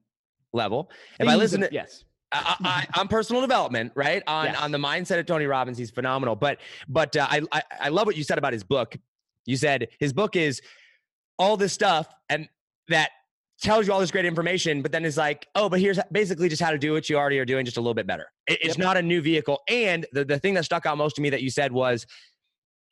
level, 0.52 0.90
if 1.20 1.28
I 1.28 1.36
listen 1.36 1.60
to 1.60 1.68
yes, 1.70 2.04
I, 2.32 2.86
am 2.94 3.08
personal 3.08 3.40
development, 3.40 3.92
right? 3.94 4.22
On 4.26 4.46
yes. 4.46 4.60
on 4.60 4.72
the 4.72 4.78
mindset 4.78 5.18
of 5.18 5.26
Tony 5.26 5.46
Robbins, 5.46 5.78
he's 5.78 5.90
phenomenal. 5.90 6.34
But 6.34 6.58
but 6.88 7.16
uh, 7.16 7.26
I, 7.30 7.42
I 7.52 7.62
I 7.80 7.88
love 7.88 8.06
what 8.06 8.16
you 8.16 8.24
said 8.24 8.38
about 8.38 8.52
his 8.52 8.64
book. 8.64 8.96
You 9.46 9.56
said 9.56 9.88
his 9.98 10.12
book 10.12 10.36
is 10.36 10.60
all 11.38 11.56
this 11.56 11.72
stuff 11.72 12.06
and 12.28 12.48
that 12.88 13.10
tells 13.60 13.86
you 13.86 13.92
all 13.92 14.00
this 14.00 14.10
great 14.10 14.24
information, 14.24 14.82
but 14.82 14.90
then 14.92 15.04
is 15.04 15.16
like, 15.16 15.46
oh, 15.54 15.68
but 15.68 15.80
here's 15.80 15.98
basically 16.10 16.48
just 16.48 16.60
how 16.60 16.70
to 16.70 16.78
do 16.78 16.92
what 16.92 17.08
you 17.08 17.16
already 17.16 17.38
are 17.38 17.44
doing, 17.44 17.64
just 17.64 17.76
a 17.76 17.80
little 17.80 17.94
bit 17.94 18.06
better. 18.06 18.26
It, 18.48 18.58
it's 18.60 18.76
yep. 18.76 18.78
not 18.78 18.96
a 18.96 19.02
new 19.02 19.22
vehicle. 19.22 19.60
And 19.68 20.04
the, 20.12 20.24
the 20.24 20.38
thing 20.38 20.54
that 20.54 20.64
stuck 20.64 20.84
out 20.84 20.98
most 20.98 21.16
to 21.16 21.22
me 21.22 21.30
that 21.30 21.42
you 21.42 21.50
said 21.50 21.70
was 21.70 22.06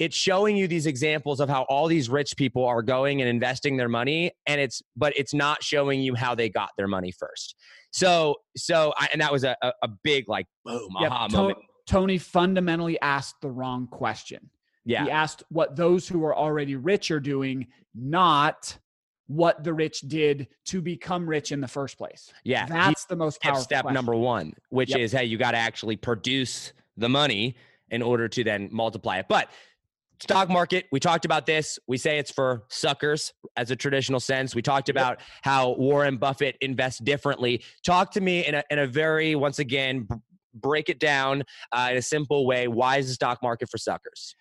it's 0.00 0.16
showing 0.16 0.57
you 0.57 0.66
these 0.66 0.87
examples 0.87 1.38
of 1.40 1.49
how 1.49 1.62
all 1.69 1.87
these 1.87 2.09
rich 2.09 2.35
people 2.37 2.64
are 2.64 2.83
going 2.83 3.21
and 3.21 3.28
investing 3.28 3.76
their 3.76 3.88
money 3.88 4.33
and 4.47 4.61
it's 4.61 4.83
but 4.97 5.12
it's 5.16 5.33
not 5.35 5.62
showing 5.62 6.00
you 6.00 6.14
how 6.16 6.35
they 6.35 6.49
got 6.49 6.71
their 6.76 6.88
money 6.88 7.12
first 7.12 7.54
so 7.92 8.35
so 8.57 8.92
I, 8.97 9.09
and 9.12 9.21
that 9.21 9.30
was 9.30 9.45
a, 9.45 9.54
a, 9.62 9.88
big 10.02 10.28
like 10.28 10.47
boom 10.64 10.88
Yep, 11.00 11.11
aha 11.12 11.28
To- 11.28 11.37
moment 11.37 11.59
Tony 11.87 12.19
fundamentally 12.19 13.00
asked 13.00 13.37
the 13.42 13.50
wrong 13.50 13.87
question. 13.88 14.49
yeah 14.85 15.04
He 15.04 15.11
asked 15.11 15.42
what 15.50 15.75
those 15.76 16.07
who 16.09 16.25
are 16.25 16.37
already 16.37 16.76
rich 16.76 17.11
are 17.11 17.19
doing, 17.19 17.66
not 17.97 18.78
what 19.26 19.64
the 19.64 19.73
rich 19.75 20.00
did 20.02 20.47
to 20.66 20.80
become 20.80 21.28
rich 21.28 21.50
in 21.52 21.61
the 21.61 21.66
first 21.69 21.99
place. 21.99 22.33
yeah 22.45 22.66
He 22.66 22.73
That's 22.73 23.04
the 23.07 23.16
most 23.16 23.40
powerful. 23.42 23.62
step 23.62 23.83
question. 23.83 23.95
number 23.95 24.14
one 24.14 24.52
which 24.71 24.90
Yep. 24.90 24.99
is 25.00 25.12
hey 25.12 25.25
you 25.25 25.37
got 25.37 25.50
to 25.52 25.57
actually 25.59 25.97
produce 25.97 26.73
the 26.97 27.09
money 27.09 27.57
in 27.90 28.02
order 28.02 28.28
to 28.28 28.45
then 28.45 28.69
multiply 28.71 29.19
it 29.19 29.26
but 29.28 29.50
stock 30.21 30.49
market 30.49 30.87
we 30.93 31.00
talked 31.00 31.25
about 31.25 31.47
this 31.47 31.79
we 31.89 31.97
say 31.97 32.19
it's 32.19 32.31
for 32.31 32.65
suckers 32.69 33.33
as 33.57 33.71
a 33.71 33.77
traditional 33.77 34.21
sense 34.21 34.55
we 34.55 34.62
talked 34.62 34.89
about 34.89 35.21
how 35.43 35.75
warren 35.77 36.17
buffett 36.17 36.57
invests 36.61 37.00
differently 37.00 37.62
talk 37.85 38.11
to 38.11 38.21
me 38.21 38.47
in 38.47 38.55
a, 38.55 38.65
in 38.71 38.79
a 38.79 38.87
very 38.87 39.35
once 39.35 39.59
again 39.59 40.07
b- 40.09 40.17
break 40.55 40.89
it 40.89 40.99
down 40.99 41.43
uh, 41.73 41.89
in 41.91 41.97
a 41.97 42.03
simple 42.03 42.47
way 42.47 42.69
why 42.69 42.99
is 42.99 43.09
the 43.09 43.15
stock 43.15 43.39
market 43.43 43.69
for 43.71 43.79
suckers 43.79 44.35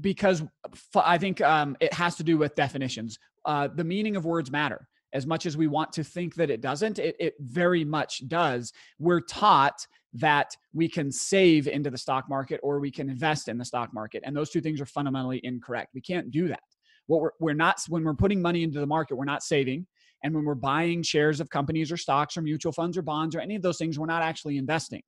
because 0.00 0.42
f- 0.64 1.02
I 1.04 1.18
think 1.18 1.40
um, 1.40 1.76
it 1.80 1.92
has 1.92 2.16
to 2.16 2.24
do 2.24 2.38
with 2.38 2.54
definitions. 2.54 3.18
Uh, 3.44 3.68
the 3.68 3.84
meaning 3.84 4.16
of 4.16 4.24
words 4.24 4.50
matter. 4.50 4.88
As 5.12 5.26
much 5.26 5.46
as 5.46 5.56
we 5.56 5.66
want 5.66 5.92
to 5.94 6.04
think 6.04 6.34
that 6.34 6.50
it 6.50 6.60
doesn't, 6.60 6.98
it, 6.98 7.16
it 7.18 7.34
very 7.38 7.84
much 7.84 8.26
does. 8.28 8.72
We're 8.98 9.20
taught 9.20 9.86
that 10.14 10.56
we 10.72 10.88
can 10.88 11.12
save 11.12 11.68
into 11.68 11.90
the 11.90 11.98
stock 11.98 12.28
market 12.28 12.60
or 12.62 12.80
we 12.80 12.90
can 12.90 13.10
invest 13.10 13.48
in 13.48 13.58
the 13.58 13.64
stock 13.64 13.92
market. 13.92 14.22
And 14.24 14.36
those 14.36 14.50
two 14.50 14.60
things 14.60 14.80
are 14.80 14.86
fundamentally 14.86 15.40
incorrect. 15.44 15.90
We 15.94 16.00
can't 16.00 16.30
do 16.30 16.48
that. 16.48 16.62
What 17.06 17.20
we're, 17.20 17.30
we're 17.40 17.54
not, 17.54 17.80
when 17.88 18.04
we're 18.04 18.14
putting 18.14 18.40
money 18.40 18.62
into 18.62 18.80
the 18.80 18.86
market, 18.86 19.16
we're 19.16 19.24
not 19.24 19.42
saving. 19.42 19.86
And 20.24 20.34
when 20.34 20.44
we're 20.44 20.54
buying 20.54 21.02
shares 21.02 21.40
of 21.40 21.50
companies 21.50 21.92
or 21.92 21.96
stocks 21.96 22.36
or 22.36 22.42
mutual 22.42 22.72
funds 22.72 22.96
or 22.96 23.02
bonds 23.02 23.36
or 23.36 23.40
any 23.40 23.54
of 23.54 23.62
those 23.62 23.78
things, 23.78 23.98
we're 23.98 24.06
not 24.06 24.22
actually 24.22 24.56
investing. 24.56 25.02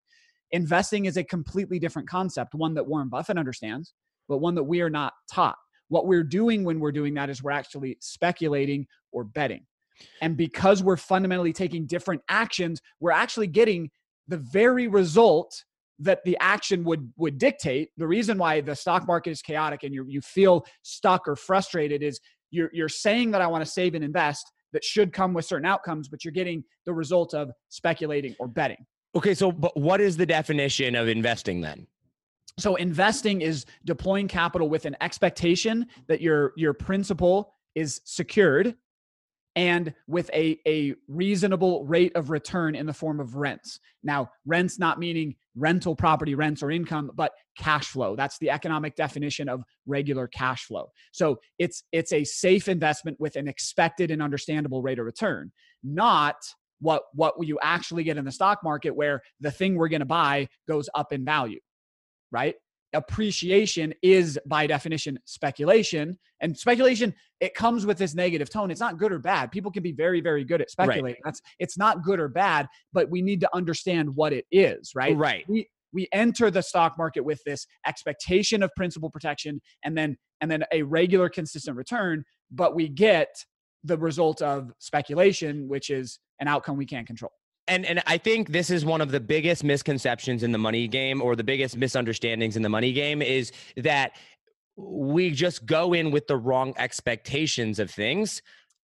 Investing 0.53 1.07
is 1.07 1.17
a 1.17 1.25
completely 1.25 1.79
different 1.79 2.09
concept, 2.09 2.55
one 2.55 2.75
that 2.75 2.87
Warren 2.87 3.09
Buffett 3.09 3.39
understands 3.39 3.95
but 4.29 4.39
one 4.39 4.55
that 4.55 4.65
we 4.65 4.81
are 4.81 4.91
not 4.91 5.15
taught. 5.33 5.57
What 5.89 6.07
we're 6.07 6.23
doing 6.23 6.65
when 6.65 6.81
we're 6.81 6.93
doing 6.93 7.15
that 7.15 7.31
is 7.31 7.43
we're 7.43 7.51
actually 7.51 7.97
speculating 8.01 8.87
or 9.11 9.25
betting. 9.25 9.65
And 10.21 10.37
because 10.37 10.83
we're 10.83 10.97
fundamentally 10.97 11.53
taking 11.53 11.87
different 11.87 12.23
actions, 12.29 12.81
we're 13.01 13.11
actually 13.11 13.49
getting 13.49 13.91
the 14.29 14.39
very 14.39 14.87
result 14.89 15.65
that 15.99 16.23
the 16.25 16.37
action 16.41 16.85
would 16.85 17.13
would 17.17 17.39
dictate. 17.39 17.91
The 17.97 18.07
reason 18.07 18.39
why 18.39 18.61
the 18.61 18.77
stock 18.77 19.07
market 19.07 19.31
is 19.31 19.43
chaotic 19.43 19.83
and 19.83 19.93
you 19.95 20.07
you 20.09 20.21
feel 20.21 20.65
stuck 20.83 21.27
or 21.27 21.35
frustrated 21.35 22.03
is 22.03 22.21
you're 22.51 22.71
you're 22.73 22.89
saying 22.89 23.33
that 23.33 23.41
I 23.41 23.47
want 23.47 23.65
to 23.65 23.71
save 23.71 23.95
and 23.95 24.05
invest 24.05 24.53
that 24.73 24.85
should 24.85 25.13
come 25.13 25.33
with 25.33 25.45
certain 25.47 25.67
outcomes, 25.67 26.09
but 26.09 26.25
you're 26.25 26.33
getting 26.33 26.63
the 26.85 26.93
result 26.93 27.35
of 27.35 27.51
speculating 27.71 28.37
or 28.39 28.47
betting. 28.47 28.85
okay 29.17 29.35
so 29.35 29.51
but 29.51 29.75
what 29.77 30.01
is 30.01 30.17
the 30.17 30.27
definition 30.27 30.95
of 30.95 31.09
investing 31.09 31.61
then 31.63 31.87
So 32.59 32.77
investing 32.77 33.41
is 33.41 33.65
deploying 33.85 34.29
capital 34.29 34.69
with 34.69 34.85
an 34.85 34.97
expectation 35.01 35.87
that 36.07 36.21
your 36.21 36.53
your 36.57 36.75
principal 36.75 37.55
is 37.75 38.01
secured 38.05 38.75
and 39.59 39.93
with 40.07 40.31
a, 40.33 40.57
a 40.69 40.95
reasonable 41.09 41.85
rate 41.85 42.15
of 42.15 42.31
return 42.31 42.77
in 42.77 42.87
the 42.87 42.93
form 42.93 43.19
of 43.19 43.35
rents. 43.35 43.81
Now, 44.05 44.31
rents 44.47 44.79
not 44.79 45.01
meaning 45.01 45.35
rental 45.57 45.97
property 45.97 46.37
rents 46.37 46.63
or 46.63 46.71
income, 46.71 47.11
but 47.17 47.33
cash 47.59 47.89
flow. 47.89 48.15
That's 48.15 48.39
the 48.39 48.51
economic 48.51 48.95
definition 48.95 49.49
of 49.49 49.65
regular 49.85 50.29
cash 50.29 50.67
flow. 50.67 50.93
So 51.11 51.41
it's 51.59 51.83
it's 51.91 52.13
a 52.13 52.23
safe 52.23 52.69
investment 52.69 53.19
with 53.19 53.35
an 53.35 53.49
expected 53.49 54.13
and 54.13 54.23
understandable 54.23 54.81
rate 54.81 55.01
of 55.01 55.07
return, 55.07 55.51
not 55.83 56.37
what 56.81 57.03
what 57.15 57.35
you 57.41 57.59
actually 57.61 58.05
get 58.05 58.17
in 58.17 58.25
the 58.25 58.31
stock 58.31 58.61
market 58.63 58.95
where 58.95 59.23
the 59.41 59.51
thing 59.51 59.75
we're 59.75 59.89
going 59.89 59.99
to 59.99 60.07
buy 60.07 60.47
goes 60.69 60.89
up 60.95 61.13
in 61.13 61.25
value 61.25 61.59
right? 62.31 62.55
Appreciation 62.95 63.93
is 64.03 64.39
by 64.47 64.67
definition 64.67 65.19
speculation. 65.25 66.19
And 66.41 66.57
speculation, 66.57 67.15
it 67.41 67.55
comes 67.55 67.85
with 67.85 67.99
this 67.99 68.15
negative 68.15 68.49
tone. 68.49 68.71
It's 68.71 68.81
not 68.81 68.99
good 68.99 69.13
or 69.13 69.19
bad. 69.19 69.51
People 69.51 69.71
can 69.71 69.83
be 69.83 69.93
very, 69.93 70.21
very 70.21 70.45
good 70.45 70.63
at 70.63 70.71
speculating. 70.71 71.21
That's 71.25 71.43
it's 71.59 71.77
not 71.77 72.03
good 72.03 72.19
or 72.19 72.29
bad, 72.29 72.67
but 72.93 73.11
we 73.11 73.21
need 73.21 73.41
to 73.41 73.51
understand 73.55 74.15
what 74.15 74.33
it 74.33 74.47
is, 74.51 74.93
right? 74.95 75.17
right 75.17 75.45
We 75.49 75.69
we 75.93 76.09
enter 76.13 76.51
the 76.51 76.63
stock 76.63 76.97
market 76.99 77.25
with 77.25 77.43
this 77.45 77.67
expectation 77.87 78.63
of 78.63 78.71
principal 78.77 79.11
protection 79.11 79.61
and 79.85 79.97
then 79.97 80.17
and 80.41 80.51
then 80.51 80.65
a 80.73 80.83
regular 80.83 81.29
consistent 81.29 81.77
return, 81.77 82.25
but 82.51 82.75
we 82.75 82.89
get 82.89 83.29
the 83.85 83.99
result 83.99 84.43
of 84.43 84.73
speculation, 84.79 85.69
which 85.69 85.91
is 85.91 86.19
an 86.41 86.49
outcome 86.49 86.77
we 86.77 86.87
can't 86.87 87.07
control. 87.07 87.33
And 87.69 87.85
and 87.87 88.03
I 88.07 88.19
think 88.19 88.49
this 88.51 88.71
is 88.71 88.85
one 88.85 89.01
of 89.01 89.11
the 89.11 89.21
biggest 89.21 89.65
misconceptions 89.65 90.43
in 90.43 90.53
the 90.53 90.59
money 90.59 90.89
game 90.89 91.23
or 91.23 91.37
the 91.37 91.45
biggest 91.45 91.77
misunderstandings 91.77 92.57
in 92.57 92.63
the 92.63 92.69
money 92.69 92.93
game 92.93 93.23
is 93.23 93.53
that 93.77 94.13
we 94.77 95.31
just 95.31 95.67
go 95.67 95.93
in 95.93 96.11
with 96.11 96.27
the 96.29 96.37
wrong 96.37 96.75
expectations 96.79 97.79
of 97.79 97.91
things 97.91 98.43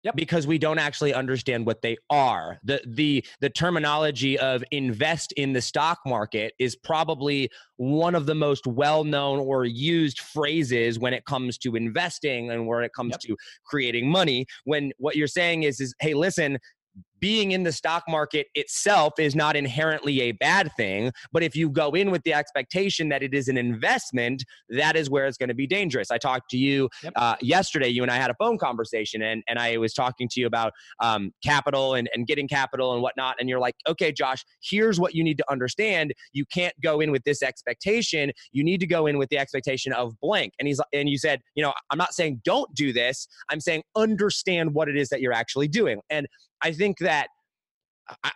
Yep. 0.04 0.16
because 0.18 0.46
we 0.46 0.60
don't 0.60 0.78
actually 0.78 1.16
understand 1.16 1.66
what 1.66 1.82
they 1.82 1.98
are. 2.12 2.60
The 2.64 2.80
the 2.86 3.26
the 3.42 3.50
terminology 3.50 4.38
of 4.38 4.64
invest 4.70 5.32
in 5.32 5.54
the 5.54 5.62
stock 5.64 5.98
market 6.06 6.54
is 6.60 6.76
probably 6.76 7.50
one 7.78 8.14
of 8.14 8.28
the 8.28 8.36
most 8.36 8.68
well-known 8.68 9.40
or 9.40 9.66
used 9.66 10.20
phrases 10.20 11.00
when 11.00 11.16
it 11.16 11.26
comes 11.26 11.58
to 11.58 11.76
investing 11.76 12.52
and 12.52 12.68
when 12.68 12.84
it 12.84 12.94
comes 12.94 13.14
Yep. 13.14 13.20
to 13.22 13.38
creating 13.66 14.08
money 14.08 14.46
when 14.66 14.92
what 15.00 15.16
you're 15.16 15.26
saying 15.26 15.64
is 15.64 15.80
is 15.80 15.96
hey 16.00 16.14
listen 16.14 16.60
being 17.20 17.52
in 17.52 17.64
the 17.64 17.72
stock 17.72 18.04
market 18.08 18.48
itself 18.56 19.14
is 19.20 19.36
not 19.36 19.56
inherently 19.56 20.22
a 20.22 20.32
bad 20.34 20.72
thing. 20.78 21.12
But 21.32 21.44
if 21.44 21.56
you 21.56 21.70
go 21.70 21.92
in 21.92 22.12
with 22.12 22.24
the 22.24 22.34
expectation 22.34 23.10
that 23.10 23.24
it 23.24 23.34
is 23.34 23.48
an 23.48 23.58
investment, 23.58 24.44
that 24.70 24.96
is 24.96 25.10
where 25.10 25.26
it's 25.26 25.38
going 25.38 25.50
to 25.50 25.56
be 25.56 25.68
dangerous. 25.68 26.12
I 26.12 26.18
talked 26.18 26.50
to 26.52 26.58
you 26.58 26.90
Yep. 27.04 27.14
uh, 27.16 27.36
yesterday. 27.42 27.88
You 27.88 28.02
and 28.04 28.12
I 28.12 28.16
had 28.16 28.30
a 28.32 28.36
phone 28.36 28.58
conversation, 28.58 29.22
and, 29.22 29.44
and 29.48 29.60
I 29.60 29.78
was 29.78 29.94
talking 29.94 30.28
to 30.30 30.40
you 30.40 30.48
about 30.48 30.74
um, 31.02 31.32
capital 31.44 31.94
and, 31.94 32.10
and 32.14 32.26
getting 32.28 32.48
capital 32.48 32.94
and 32.94 33.02
whatnot. 33.02 33.36
And 33.40 33.50
you're 33.50 33.60
like, 33.60 33.76
okay, 33.88 34.12
Josh, 34.12 34.44
here's 34.64 35.00
what 35.00 35.14
you 35.14 35.24
need 35.24 35.38
to 35.38 35.46
understand. 35.52 36.14
You 36.34 36.46
can't 36.46 36.74
go 36.82 37.00
in 37.00 37.12
with 37.12 37.24
this 37.24 37.44
expectation. 37.44 38.32
You 38.52 38.64
need 38.64 38.80
to 38.80 38.88
go 38.88 39.08
in 39.08 39.18
with 39.18 39.30
the 39.30 39.38
expectation 39.38 39.94
of 39.94 40.20
blank. 40.20 40.54
And 40.60 40.68
he's 40.68 40.82
and 40.94 41.10
you 41.10 41.18
said, 41.18 41.42
you 41.56 41.64
know, 41.64 41.74
I'm 41.92 41.98
not 41.98 42.14
saying 42.14 42.42
don't 42.44 42.74
do 42.76 42.94
this. 42.94 43.28
I'm 43.50 43.60
saying 43.60 43.84
understand 43.96 44.74
what 44.74 44.90
it 44.90 44.98
is 44.98 45.10
that 45.10 45.22
you're 45.22 45.34
actually 45.34 45.68
doing. 45.68 46.02
And 46.10 46.28
I 46.66 46.72
think 46.72 46.98
that 47.00 47.28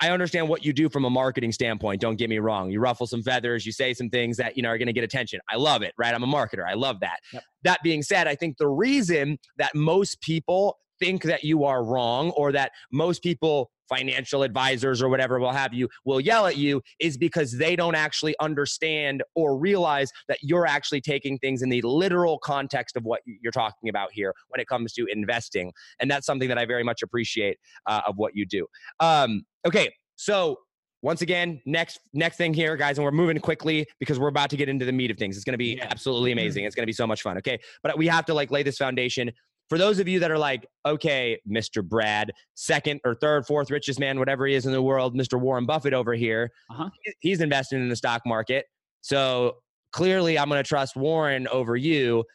I- 0.02 0.10
understand 0.12 0.48
what 0.50 0.64
you 0.64 0.72
do 0.72 0.88
from 0.90 1.06
a 1.06 1.10
marketing 1.10 1.52
standpoint. 1.52 2.00
Don't 2.00 2.16
get 2.16 2.30
me 2.30 2.38
wrong. 2.40 2.70
You 2.70 2.80
ruffle 2.80 3.08
some 3.08 3.24
feathers, 3.24 3.66
you 3.66 3.72
say 3.72 3.94
some 3.94 4.10
things 4.10 4.38
that 4.38 4.56
you 4.56 4.64
know 4.64 4.70
are 4.70 4.78
going 4.78 4.88
to 4.88 4.94
get 4.94 5.04
attention. 5.04 5.40
I 5.50 5.58
love 5.58 5.82
it, 5.82 5.94
right? 5.98 6.14
I'm 6.14 6.24
a 6.24 6.28
marketer. 6.28 6.66
I 6.68 6.76
love 6.76 7.00
that. 7.02 7.18
Yep. 7.34 7.44
That 7.64 7.80
being 7.84 8.02
said, 8.04 8.28
I 8.28 8.36
think 8.36 8.58
the 8.58 8.68
reason 8.68 9.38
that 9.58 9.74
most 9.76 10.22
people 10.22 10.78
think 11.00 11.24
that 11.24 11.44
you 11.44 11.64
are 11.64 11.84
wrong 11.84 12.32
or 12.32 12.52
that 12.52 12.72
most 12.92 13.24
people 13.24 13.72
financial 13.88 14.44
advisors 14.44 15.02
or 15.02 15.10
whatever 15.10 15.40
will 15.40 15.52
have 15.52 15.74
you 15.74 15.90
will 16.06 16.20
yell 16.20 16.46
at 16.46 16.58
you 16.58 16.80
is 17.00 17.18
because 17.18 17.58
they 17.58 17.76
don't 17.76 17.96
actually 17.96 18.36
understand 18.40 19.24
or 19.34 19.58
realize 19.58 20.12
that 20.28 20.38
you're 20.44 20.68
actually 20.68 21.02
taking 21.02 21.40
things 21.40 21.64
in 21.64 21.70
the 21.70 21.82
literal 21.82 22.38
context 22.38 22.96
of 22.96 23.04
what 23.04 23.20
you're 23.26 23.52
talking 23.52 23.90
about 23.90 24.10
here 24.12 24.32
when 24.50 24.62
it 24.62 24.68
comes 24.68 24.94
to 24.94 25.08
investing 25.12 25.72
and 26.00 26.10
that's 26.12 26.28
something 26.28 26.48
that 26.48 26.58
i 26.60 26.66
very 26.66 26.84
much 26.84 27.02
appreciate 27.02 27.58
uh, 27.88 28.02
of 28.06 28.14
what 28.18 28.36
you 28.36 28.46
do 28.46 28.68
um, 29.00 29.44
okay, 29.66 29.94
so 30.16 30.58
once 31.02 31.22
again, 31.22 31.62
next 31.66 32.00
next 32.14 32.36
thing 32.38 32.54
here, 32.54 32.76
guys, 32.76 32.98
and 32.98 33.06
we're 33.06 33.12
moving 33.12 33.40
quickly 33.40 33.88
because 34.00 34.20
we're 34.20 34.28
about 34.28 34.50
to 34.50 34.58
get 34.58 34.68
into 34.68 34.84
the 34.86 34.92
meat 34.92 35.10
of 35.10 35.18
things. 35.18 35.38
It's 35.38 35.46
going 35.46 35.54
to 35.54 35.58
be 35.58 35.78
Yeah. 35.78 35.88
absolutely 35.90 36.34
amazing. 36.34 36.66
It's 36.66 36.76
going 36.76 36.84
to 36.84 36.88
be 36.88 36.94
so 36.94 37.08
much 37.08 37.22
fun. 37.22 37.38
Okay, 37.38 37.58
but 37.84 37.98
we 37.98 38.08
have 38.08 38.26
to 38.26 38.34
like 38.34 38.52
lay 38.52 38.64
this 38.64 38.78
foundation. 38.78 39.32
For 39.70 39.78
those 39.78 40.00
of 40.00 40.08
you 40.08 40.20
that 40.20 40.32
are 40.32 40.38
like, 40.38 40.66
okay, 40.86 41.40
Mr. 41.48 41.88
Brad, 41.88 42.32
second 42.56 43.00
or 43.06 43.14
third, 43.16 43.46
fourth 43.46 43.70
richest 43.70 44.00
man, 44.00 44.18
whatever 44.18 44.48
he 44.48 44.56
is 44.56 44.66
in 44.66 44.72
the 44.72 44.82
world, 44.82 45.16
Mr. 45.16 45.40
Warren 45.40 45.66
Buffett 45.68 45.94
over 45.94 46.14
here, 46.16 46.52
Uh-huh. 46.72 46.90
he's 47.20 47.40
investing 47.42 47.80
in 47.80 47.88
the 47.88 47.96
stock 47.96 48.24
market. 48.26 48.66
So 49.02 49.58
clearly, 49.92 50.38
I'm 50.40 50.50
going 50.50 50.62
to 50.62 50.68
trust 50.68 50.96
Warren 50.96 51.48
over 51.50 51.76
you. 51.76 52.26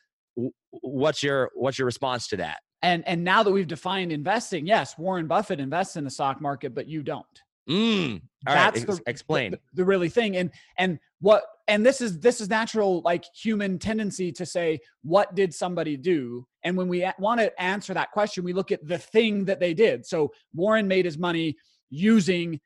What's 0.82 1.22
your 1.22 1.50
what's 1.54 1.78
your 1.78 1.86
response 1.86 2.28
to 2.28 2.36
that? 2.38 2.60
And 2.82 3.06
and 3.06 3.22
now 3.24 3.42
that 3.42 3.50
we've 3.50 3.66
defined 3.66 4.12
investing, 4.12 4.66
yes, 4.66 4.96
Warren 4.98 5.26
Buffett 5.26 5.58
invests 5.60 5.96
in 5.96 6.04
the 6.04 6.10
stock 6.10 6.40
market, 6.40 6.74
but 6.74 6.86
you 6.86 7.02
don't. 7.02 7.26
Mm. 7.68 8.20
All 8.46 8.54
right, 8.54 8.74
That's 8.74 8.82
ex- 8.82 8.98
the 8.98 9.02
explain. 9.06 9.52
The, 9.52 9.60
the 9.74 9.84
really 9.84 10.08
thing. 10.08 10.36
And 10.36 10.50
and 10.78 10.98
what 11.20 11.44
and 11.66 11.84
this 11.84 12.00
is 12.00 12.20
this 12.20 12.40
is 12.40 12.48
natural 12.50 13.00
like 13.02 13.24
human 13.34 13.78
tendency 13.78 14.30
to 14.32 14.44
say 14.44 14.80
what 15.02 15.34
did 15.34 15.54
somebody 15.54 15.96
do? 15.96 16.46
And 16.62 16.76
when 16.76 16.88
we 16.88 17.08
want 17.18 17.40
to 17.40 17.62
answer 17.62 17.94
that 17.94 18.10
question, 18.12 18.44
we 18.44 18.52
look 18.52 18.70
at 18.70 18.86
the 18.86 18.98
thing 18.98 19.46
that 19.46 19.60
they 19.60 19.72
did. 19.72 20.04
So 20.04 20.32
Warren 20.54 20.86
made 20.86 21.06
his 21.06 21.16
money 21.18 21.56
using 21.90 22.60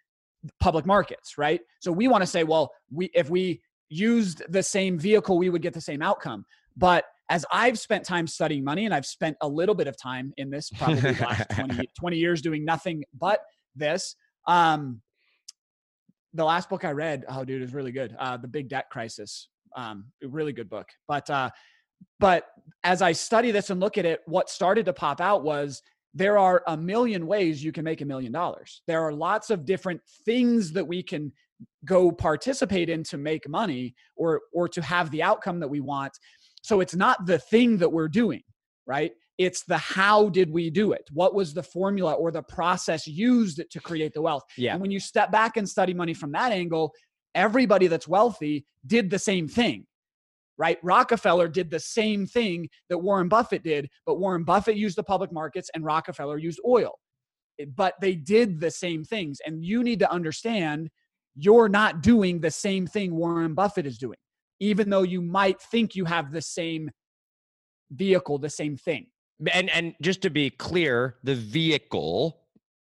public 0.60 0.86
markets, 0.86 1.38
right? 1.38 1.60
So 1.80 1.92
we 1.92 2.08
want 2.08 2.22
to 2.22 2.26
say, 2.26 2.42
well, 2.44 2.72
we 2.90 3.10
if 3.14 3.30
we 3.30 3.60
used 3.88 4.42
the 4.48 4.62
same 4.62 4.98
vehicle, 4.98 5.38
we 5.38 5.48
would 5.48 5.62
get 5.62 5.74
the 5.74 5.80
same 5.80 6.02
outcome. 6.02 6.44
But 6.76 7.04
as 7.30 7.44
I've 7.52 7.78
spent 7.78 8.04
time 8.04 8.26
studying 8.26 8.64
money 8.64 8.84
and 8.84 8.94
I've 8.94 9.06
spent 9.06 9.36
a 9.42 9.48
little 9.48 9.74
bit 9.74 9.86
of 9.86 9.96
time 9.96 10.32
in 10.38 10.50
this, 10.50 10.70
probably 10.70 11.00
the 11.00 11.12
last 11.20 11.50
20, 11.50 11.88
20 11.98 12.16
years 12.16 12.40
doing 12.40 12.64
nothing 12.64 13.04
but 13.18 13.40
this. 13.76 14.16
Um, 14.48 15.00
the 16.34 16.44
last 16.44 16.68
book 16.68 16.84
I 16.84 16.90
read, 16.90 17.24
oh 17.28 17.44
dude, 17.44 17.62
is 17.62 17.72
really 17.72 17.92
good. 17.92 18.16
Uh, 18.18 18.36
the 18.36 18.48
Big 18.48 18.68
Debt 18.68 18.86
Crisis, 18.90 19.48
um, 19.76 20.06
a 20.22 20.28
really 20.28 20.52
good 20.52 20.68
book. 20.68 20.88
But 21.06 21.30
uh, 21.30 21.50
but 22.18 22.46
as 22.84 23.02
I 23.02 23.12
study 23.12 23.50
this 23.50 23.70
and 23.70 23.80
look 23.80 23.98
at 23.98 24.04
it, 24.04 24.20
what 24.26 24.50
started 24.50 24.86
to 24.86 24.92
pop 24.92 25.20
out 25.20 25.42
was 25.44 25.82
there 26.14 26.38
are 26.38 26.62
a 26.66 26.76
million 26.76 27.26
ways 27.26 27.62
you 27.62 27.72
can 27.72 27.84
make 27.84 28.00
a 28.00 28.04
million 28.04 28.32
dollars. 28.32 28.82
There 28.86 29.02
are 29.02 29.12
lots 29.12 29.50
of 29.50 29.64
different 29.64 30.00
things 30.24 30.72
that 30.72 30.86
we 30.86 31.02
can 31.02 31.32
go 31.84 32.10
participate 32.10 32.88
in 32.88 33.02
to 33.04 33.18
make 33.18 33.48
money 33.48 33.94
or 34.16 34.42
or 34.52 34.68
to 34.68 34.82
have 34.82 35.10
the 35.10 35.22
outcome 35.22 35.60
that 35.60 35.68
we 35.68 35.80
want. 35.80 36.12
So 36.62 36.80
it's 36.80 36.94
not 36.94 37.26
the 37.26 37.38
thing 37.38 37.78
that 37.78 37.92
we're 37.92 38.08
doing, 38.08 38.42
right? 38.86 39.12
It's 39.38 39.62
the 39.62 39.78
how 39.78 40.28
did 40.28 40.50
we 40.50 40.68
do 40.68 40.92
it? 40.92 41.08
What 41.12 41.34
was 41.34 41.54
the 41.54 41.62
formula 41.62 42.12
or 42.12 42.30
the 42.30 42.42
process 42.42 43.06
used 43.06 43.62
to 43.70 43.80
create 43.80 44.12
the 44.12 44.22
wealth? 44.22 44.44
Yeah. 44.56 44.72
And 44.72 44.82
when 44.82 44.90
you 44.90 45.00
step 45.00 45.30
back 45.30 45.56
and 45.56 45.68
study 45.68 45.94
money 45.94 46.12
from 46.12 46.32
that 46.32 46.50
angle, 46.50 46.92
everybody 47.34 47.86
that's 47.86 48.08
wealthy 48.08 48.66
did 48.86 49.10
the 49.10 49.18
same 49.18 49.48
thing 49.48 49.86
right? 50.58 50.78
Rockefeller 50.82 51.48
did 51.48 51.70
the 51.70 51.80
same 51.80 52.26
thing 52.26 52.68
that 52.88 52.98
Warren 52.98 53.28
Buffett 53.28 53.62
did, 53.62 53.88
but 54.04 54.18
Warren 54.18 54.42
Buffett 54.44 54.76
used 54.76 54.98
the 54.98 55.04
public 55.04 55.32
markets 55.32 55.70
and 55.72 55.84
Rockefeller 55.84 56.36
used 56.36 56.60
oil. 56.66 56.98
But 57.74 57.94
they 58.00 58.14
did 58.14 58.60
the 58.60 58.70
same 58.70 59.04
things. 59.04 59.38
And 59.46 59.64
you 59.64 59.82
need 59.82 60.00
to 60.00 60.10
understand 60.10 60.90
you're 61.34 61.68
not 61.68 62.02
doing 62.02 62.40
the 62.40 62.50
same 62.50 62.86
thing 62.86 63.14
Warren 63.14 63.54
Buffett 63.54 63.86
is 63.86 63.98
doing, 63.98 64.18
even 64.58 64.90
though 64.90 65.02
you 65.02 65.22
might 65.22 65.60
think 65.60 65.94
you 65.94 66.04
have 66.04 66.32
the 66.32 66.42
same 66.42 66.90
vehicle, 67.92 68.38
the 68.38 68.50
same 68.50 68.76
thing. 68.76 69.06
And 69.52 69.70
and 69.70 69.94
just 70.00 70.22
to 70.22 70.30
be 70.30 70.50
clear, 70.50 71.16
the 71.22 71.34
vehicle 71.34 72.40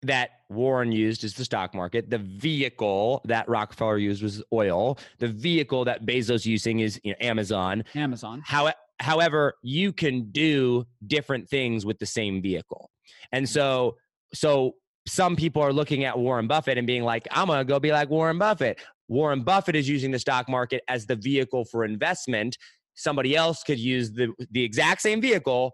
that 0.04 0.32
Warren 0.50 0.92
used 0.92 1.24
is 1.24 1.34
the 1.34 1.44
stock 1.44 1.74
market. 1.74 2.10
The 2.10 2.20
vehicle 2.20 3.22
that 3.26 3.50
Rockefeller 3.50 3.98
used 3.98 4.22
was 4.22 4.44
oil. 4.54 5.00
The 5.20 5.28
vehicle 5.28 5.86
that 5.86 6.06
Bezos 6.06 6.46
using 6.46 6.80
is 6.80 7.00
you 7.04 7.12
know, 7.12 7.18
Amazon. 7.20 7.84
Amazon. 7.96 8.44
How, 8.46 8.72
however, 9.00 9.56
you 9.64 9.92
can 9.92 10.32
do 10.32 10.86
different 11.08 11.50
things 11.50 11.86
with 11.86 11.98
the 12.00 12.06
same 12.06 12.42
vehicle. 12.42 12.90
And 13.32 13.48
so, 13.48 13.98
so 14.34 14.76
some 15.08 15.36
people 15.36 15.62
are 15.62 15.74
looking 15.74 16.04
at 16.04 16.18
Warren 16.18 16.48
Buffett 16.48 16.78
and 16.78 16.88
being 16.88 17.04
like, 17.04 17.28
I'm 17.32 17.48
going 17.48 17.60
to 17.60 17.66
go 17.66 17.80
be 17.80 17.92
like 17.92 18.10
Warren 18.10 18.38
Buffett. 18.38 18.80
Warren 19.08 19.44
Buffett 19.44 19.76
is 19.76 19.88
using 19.88 20.12
the 20.12 20.20
stock 20.20 20.50
market 20.50 20.84
as 20.88 21.06
the 21.06 21.16
vehicle 21.16 21.66
for 21.66 21.86
investment. 21.86 22.58
Somebody 22.96 23.36
else 23.36 23.64
could 23.64 23.80
use 23.80 24.12
the, 24.12 24.34
the 24.52 24.64
exact 24.64 25.02
same 25.02 25.22
vehicle, 25.22 25.74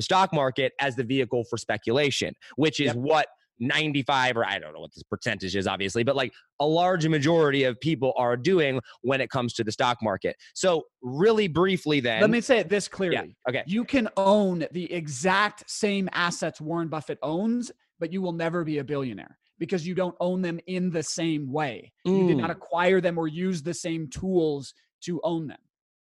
the 0.00 0.04
stock 0.04 0.32
market, 0.32 0.72
as 0.80 0.96
the 0.96 1.04
vehicle 1.04 1.44
for 1.50 1.58
speculation, 1.58 2.32
which 2.56 2.80
is 2.80 2.86
Yep. 2.86 2.96
what 2.96 3.26
95 3.62 4.38
or 4.38 4.46
I 4.46 4.58
don't 4.58 4.72
know 4.72 4.80
what 4.80 4.94
this 4.94 5.02
percentage 5.02 5.54
is, 5.54 5.66
obviously, 5.66 6.02
but 6.02 6.16
like 6.16 6.32
a 6.60 6.66
large 6.66 7.06
majority 7.06 7.64
of 7.64 7.78
people 7.80 8.14
are 8.16 8.34
doing 8.34 8.80
when 9.02 9.20
it 9.20 9.28
comes 9.28 9.52
to 9.54 9.64
the 9.64 9.70
stock 9.70 9.98
market. 10.02 10.34
So, 10.54 10.84
really 11.02 11.46
briefly, 11.46 12.00
then, 12.00 12.22
Let 12.22 12.30
me 12.30 12.40
say 12.40 12.58
it 12.60 12.70
this 12.70 12.88
clearly. 12.88 13.36
okay. 13.46 13.62
You 13.66 13.84
can 13.84 14.08
own 14.16 14.66
the 14.72 14.90
exact 14.90 15.70
same 15.70 16.08
assets 16.12 16.58
Warren 16.58 16.88
Buffett 16.88 17.18
owns, 17.22 17.70
but 17.98 18.10
you 18.10 18.22
will 18.22 18.32
never 18.32 18.64
be 18.64 18.78
a 18.78 18.84
billionaire 18.84 19.36
because 19.58 19.86
you 19.86 19.94
don't 19.94 20.16
own 20.20 20.40
them 20.40 20.58
in 20.66 20.88
the 20.88 21.02
same 21.02 21.52
way. 21.52 21.92
You 22.06 22.26
did 22.26 22.38
not 22.38 22.48
Mm. 22.48 22.54
acquire 22.54 23.02
them 23.02 23.18
or 23.18 23.28
use 23.28 23.62
the 23.62 23.74
same 23.74 24.08
tools 24.08 24.72
to 25.02 25.20
own 25.22 25.48
them. 25.48 25.58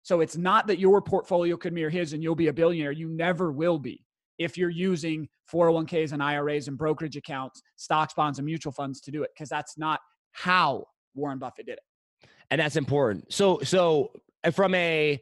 So 0.06 0.20
it's 0.20 0.36
not 0.36 0.68
that 0.68 0.78
your 0.78 1.02
portfolio 1.02 1.56
could 1.56 1.72
mirror 1.72 1.90
his 1.90 2.12
and 2.12 2.22
you'll 2.22 2.36
be 2.36 2.46
a 2.46 2.52
billionaire. 2.52 2.92
You 2.92 3.08
never 3.08 3.50
will 3.50 3.76
be 3.76 4.04
if 4.38 4.56
you're 4.56 4.70
using 4.70 5.28
401ks 5.52 6.12
and 6.12 6.22
IRAs 6.22 6.68
and 6.68 6.78
brokerage 6.78 7.16
accounts, 7.16 7.60
stocks, 7.74 8.14
bonds, 8.14 8.38
and 8.38 8.46
mutual 8.46 8.70
funds 8.70 9.00
to 9.00 9.10
do 9.10 9.24
it, 9.24 9.30
because 9.34 9.48
that's 9.48 9.76
not 9.76 9.98
how 10.30 10.84
Warren 11.16 11.40
Buffett 11.40 11.66
did 11.66 11.78
it. 11.78 12.28
and 12.52 12.60
that's 12.60 12.76
important. 12.76 13.32
So, 13.32 13.58
so 13.64 14.12
uh, 14.44 14.52
from 14.52 14.76
a 14.76 15.20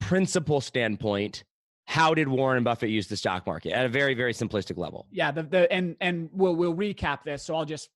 principle 0.00 0.60
standpoint, 0.60 1.44
how 1.90 2.14
did 2.14 2.28
Warren 2.28 2.62
Buffett 2.62 2.88
use 2.88 3.08
the 3.08 3.16
stock 3.16 3.44
market 3.48 3.72
at 3.72 3.84
a 3.84 3.88
very, 3.88 4.14
very 4.14 4.32
simplistic 4.32 4.76
level? 4.78 5.08
Yeah, 5.10 5.32
the, 5.32 5.42
the 5.42 5.72
and 5.72 5.96
and 6.00 6.30
we'll 6.32 6.54
we'll 6.54 6.74
recap 6.74 7.24
this. 7.24 7.42
So 7.42 7.56
I'll 7.56 7.64
just 7.64 7.88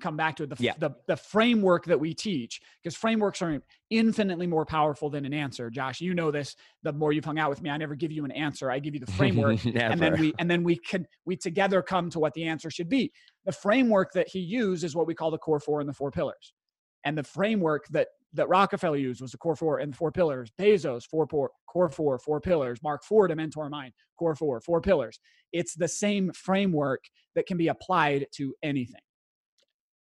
come 0.00 0.16
back 0.16 0.36
to 0.36 0.44
it. 0.44 0.48
The 0.48 0.56
Yeah. 0.58 0.72
the, 0.78 0.92
the 1.06 1.16
framework 1.16 1.84
that 1.84 2.00
we 2.00 2.14
teach 2.14 2.62
because 2.82 2.96
frameworks 2.96 3.42
are 3.42 3.60
infinitely 3.90 4.46
more 4.46 4.64
powerful 4.64 5.10
than 5.10 5.26
an 5.26 5.34
answer. 5.34 5.68
Josh, 5.68 6.00
you 6.00 6.14
know 6.14 6.30
this. 6.30 6.56
The 6.84 6.92
more 6.94 7.12
you've 7.12 7.26
hung 7.26 7.38
out 7.38 7.50
with 7.50 7.60
me, 7.60 7.68
I 7.68 7.76
never 7.76 7.94
give 7.94 8.12
you 8.12 8.24
an 8.24 8.32
answer. 8.32 8.70
I 8.70 8.78
give 8.78 8.94
you 8.94 9.00
the 9.00 9.12
framework, 9.12 9.62
and 9.66 10.00
then 10.00 10.18
we 10.18 10.32
and 10.38 10.50
then 10.50 10.64
we 10.64 10.76
can 10.76 11.06
we 11.26 11.36
together 11.36 11.82
come 11.82 12.08
to 12.08 12.18
what 12.18 12.32
the 12.32 12.44
answer 12.44 12.70
should 12.70 12.88
be. 12.88 13.12
The 13.44 13.52
framework 13.52 14.12
that 14.14 14.28
he 14.28 14.38
used 14.38 14.84
is 14.84 14.96
what 14.96 15.06
we 15.06 15.14
call 15.14 15.30
the 15.30 15.36
core 15.36 15.60
four 15.60 15.80
and 15.80 15.88
the 15.88 15.92
four 15.92 16.10
pillars. 16.10 16.54
And 17.04 17.16
the 17.16 17.22
framework 17.22 17.86
that 17.88 18.08
that 18.34 18.48
Rockefeller 18.48 18.96
used 18.98 19.22
was 19.22 19.32
the 19.32 19.38
core 19.38 19.56
four 19.56 19.78
and 19.78 19.92
the 19.92 19.96
four 19.96 20.12
pillars. 20.12 20.50
Bezos, 20.60 21.04
four, 21.08 21.26
four 21.26 21.50
core 21.66 21.88
four, 21.88 22.18
four 22.18 22.40
pillars. 22.40 22.82
Mark 22.82 23.02
Ford, 23.02 23.30
a 23.30 23.36
mentor 23.36 23.64
of 23.64 23.70
mine, 23.70 23.92
core 24.18 24.34
four, 24.34 24.60
four 24.60 24.80
pillars. 24.82 25.18
It's 25.52 25.74
the 25.74 25.88
same 25.88 26.30
framework 26.32 27.04
that 27.34 27.46
can 27.46 27.56
be 27.56 27.68
applied 27.68 28.26
to 28.32 28.54
anything. 28.62 29.00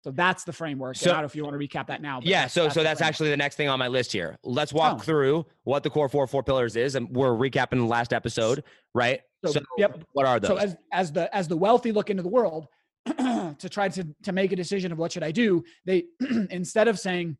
So 0.02 0.10
that's 0.12 0.44
the 0.44 0.52
framework. 0.52 0.96
So- 0.96 1.10
I 1.10 1.14
don't 1.14 1.22
know 1.22 1.26
if 1.26 1.34
you 1.36 1.44
want 1.44 1.60
to 1.60 1.66
recap 1.66 1.86
that 1.88 2.00
now. 2.02 2.18
but 2.20 2.26
yeah, 2.28 2.46
so 2.46 2.68
so 2.68 2.82
that's 2.82 2.98
framework. 2.98 3.08
actually 3.08 3.30
the 3.30 3.36
next 3.36 3.56
thing 3.56 3.68
on 3.68 3.78
my 3.78 3.88
list 3.88 4.12
here. 4.12 4.36
Let's 4.44 4.72
walk 4.72 4.96
Oh. 4.96 5.02
through 5.02 5.46
what 5.64 5.82
the 5.82 5.90
core 5.90 6.08
four 6.08 6.26
four 6.26 6.42
pillars 6.42 6.76
is, 6.76 6.94
and 6.94 7.08
we're 7.14 7.30
recapping 7.30 7.78
the 7.78 7.84
last 7.86 8.12
episode, 8.12 8.62
right? 8.94 9.20
So, 9.44 9.60
yep. 9.78 10.02
what 10.12 10.26
are 10.26 10.40
those? 10.40 10.48
So 10.48 10.56
as 10.56 10.76
as 10.92 11.12
the 11.12 11.34
as 11.34 11.46
the 11.48 11.56
wealthy 11.56 11.92
look 11.92 12.10
into 12.10 12.22
the 12.22 12.28
world 12.28 12.66
to 13.58 13.68
try 13.68 13.88
to 13.88 14.04
to 14.24 14.32
make 14.32 14.52
a 14.52 14.56
decision 14.56 14.92
of 14.92 14.98
what 14.98 15.12
should 15.12 15.22
I 15.22 15.30
do, 15.30 15.64
they 15.84 16.04
instead 16.50 16.88
of 16.88 16.98
saying, 16.98 17.36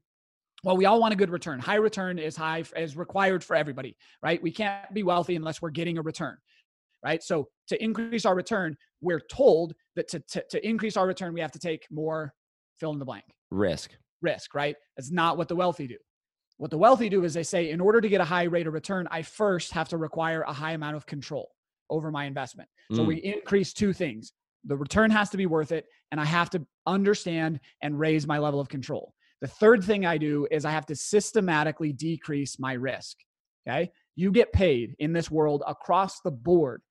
well, 0.65 0.77
we 0.77 0.85
all 0.87 1.01
want 1.01 1.13
a 1.13 1.17
good 1.17 1.31
return. 1.31 1.59
High 1.59 1.77
return 1.77 2.19
is 2.19 2.37
high 2.37 2.65
is 2.77 2.97
required 2.97 3.43
for 3.45 3.57
everybody, 3.57 3.97
right? 4.23 4.43
We 4.43 4.51
can't 4.53 4.93
be 4.95 5.03
wealthy 5.03 5.37
unless 5.37 5.61
we're 5.61 5.71
getting 5.71 5.99
a 5.99 6.03
return, 6.03 6.37
right? 7.05 7.23
So 7.23 7.49
to 7.69 7.83
increase 7.83 8.25
our 8.25 8.35
return, 8.35 8.77
we're 9.01 9.21
told 9.21 9.75
that 9.97 10.09
to 10.09 10.21
to, 10.21 10.45
to 10.51 10.67
increase 10.67 10.97
our 10.97 11.07
return, 11.07 11.35
we 11.35 11.41
have 11.41 11.53
to 11.53 11.59
take 11.59 11.87
more 11.91 12.33
fill 12.79 12.93
in 12.93 12.99
the 12.99 13.05
blank 13.05 13.25
Risk. 13.51 13.91
risk, 14.23 14.55
right? 14.55 14.77
That's 14.97 15.11
not 15.11 15.37
what 15.39 15.49
the 15.49 15.57
wealthy 15.57 15.87
do. 15.87 15.97
What 16.59 16.71
the 16.71 16.79
wealthy 16.79 17.09
do 17.09 17.25
is 17.25 17.35
they 17.35 17.43
say, 17.43 17.71
in 17.71 17.81
order 17.81 18.01
to 18.01 18.09
get 18.09 18.21
a 18.21 18.25
high 18.25 18.45
rate 18.45 18.67
of 18.67 18.73
return, 18.73 19.07
I 19.11 19.23
first 19.23 19.73
have 19.73 19.89
to 19.91 19.99
require 19.99 20.43
a 20.43 20.53
high 20.53 20.73
amount 20.73 20.97
of 20.97 21.05
control 21.07 21.51
over 21.91 22.11
my 22.11 22.25
investment. 22.25 22.69
So 22.93 23.03
Mm. 23.03 23.07
we 23.07 23.17
increase 23.17 23.73
two 23.75 23.93
things. 23.93 24.33
The 24.67 24.77
return 24.77 25.11
has 25.11 25.31
to 25.31 25.37
be 25.37 25.47
worth 25.47 25.73
it, 25.73 25.87
and 26.11 26.21
I 26.21 26.25
have 26.25 26.51
to 26.51 26.67
understand 26.87 27.61
and 27.83 27.99
raise 27.99 28.27
my 28.27 28.39
level 28.39 28.61
of 28.61 28.69
control. 28.69 29.15
The 29.41 29.49
third 29.49 29.85
thing 29.85 30.07
I 30.07 30.19
do 30.19 30.47
is 30.51 30.65
I 30.65 30.71
have 30.71 30.87
to 30.87 30.97
systematically 30.97 31.93
decrease 31.93 32.59
my 32.59 32.73
risk. 32.73 33.19
Okay. 33.69 33.91
You 34.15 34.31
get 34.31 34.53
paid 34.53 34.95
in 34.99 35.13
this 35.13 35.31
world 35.31 35.63
across 35.67 36.21
the 36.21 36.31
board 36.31 36.83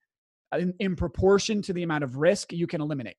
in, 0.53 0.73
in 0.79 0.95
proportion 0.95 1.61
to 1.63 1.73
the 1.73 1.83
amount 1.83 2.03
of 2.03 2.17
risk 2.17 2.51
you 2.53 2.67
can 2.67 2.81
eliminate. 2.81 3.17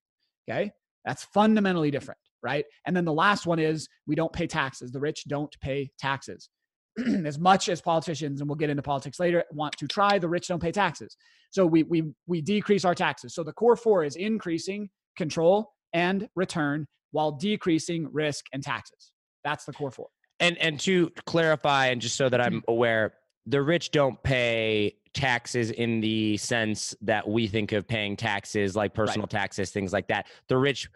Okay. 0.49 0.71
That's 1.05 1.25
fundamentally 1.25 1.90
different, 1.90 2.21
right? 2.42 2.64
And 2.87 2.97
then 2.97 3.05
the 3.05 3.12
last 3.12 3.47
one 3.47 3.59
is 3.59 3.88
we 4.07 4.14
don't 4.14 4.33
pay 4.33 4.47
taxes. 4.47 4.92
The 4.92 5.01
rich 5.01 5.25
don't 5.27 5.55
pay 5.61 5.90
taxes. 5.99 6.49
as 7.25 7.39
much 7.39 7.69
as 7.69 7.81
politicians, 7.81 8.41
and 8.41 8.49
we'll 8.49 8.57
get 8.57 8.71
into 8.71 8.83
politics 8.83 9.21
later, 9.21 9.45
want 9.53 9.77
to 9.79 9.87
try, 9.87 10.19
the 10.19 10.29
rich 10.29 10.49
don't 10.49 10.61
pay 10.61 10.73
taxes. 10.73 11.17
So 11.51 11.67
we 11.67 11.83
we 11.85 12.05
we 12.27 12.41
decrease 12.41 12.85
our 12.85 12.95
taxes. 12.95 13.35
So 13.35 13.43
the 13.43 13.53
core 13.53 13.77
four 13.77 14.05
is 14.05 14.17
increasing 14.17 14.89
control 15.17 15.73
and 15.93 16.29
return 16.35 16.87
while 17.13 17.33
decreasing 17.33 18.09
risk 18.13 18.47
and 18.53 18.63
taxes. 18.63 19.13
That's 19.45 19.65
the 19.65 19.73
core 19.73 19.91
four. 19.91 20.09
And 20.41 20.59
and 20.59 20.79
to 20.81 21.11
clarify, 21.27 21.87
and 21.87 22.01
just 22.01 22.17
so 22.17 22.29
that. 22.29 22.41
I'm 22.41 22.63
aware, 22.69 23.15
the 23.47 23.63
rich 23.63 23.91
don't 23.91 24.23
pay 24.23 24.97
taxes 25.15 25.71
in 25.71 26.01
the 26.01 26.37
sense 26.37 26.95
that 27.01 27.27
we 27.27 27.49
think 27.49 27.73
of 27.73 27.89
paying 27.89 28.17
taxes, 28.17 28.77
like 28.77 28.93
personal 28.93 29.27
taxes, 29.27 29.71
things 29.71 29.93
like 29.93 30.09
that. 30.09 30.27
The 30.49 30.59
rich 30.59 30.91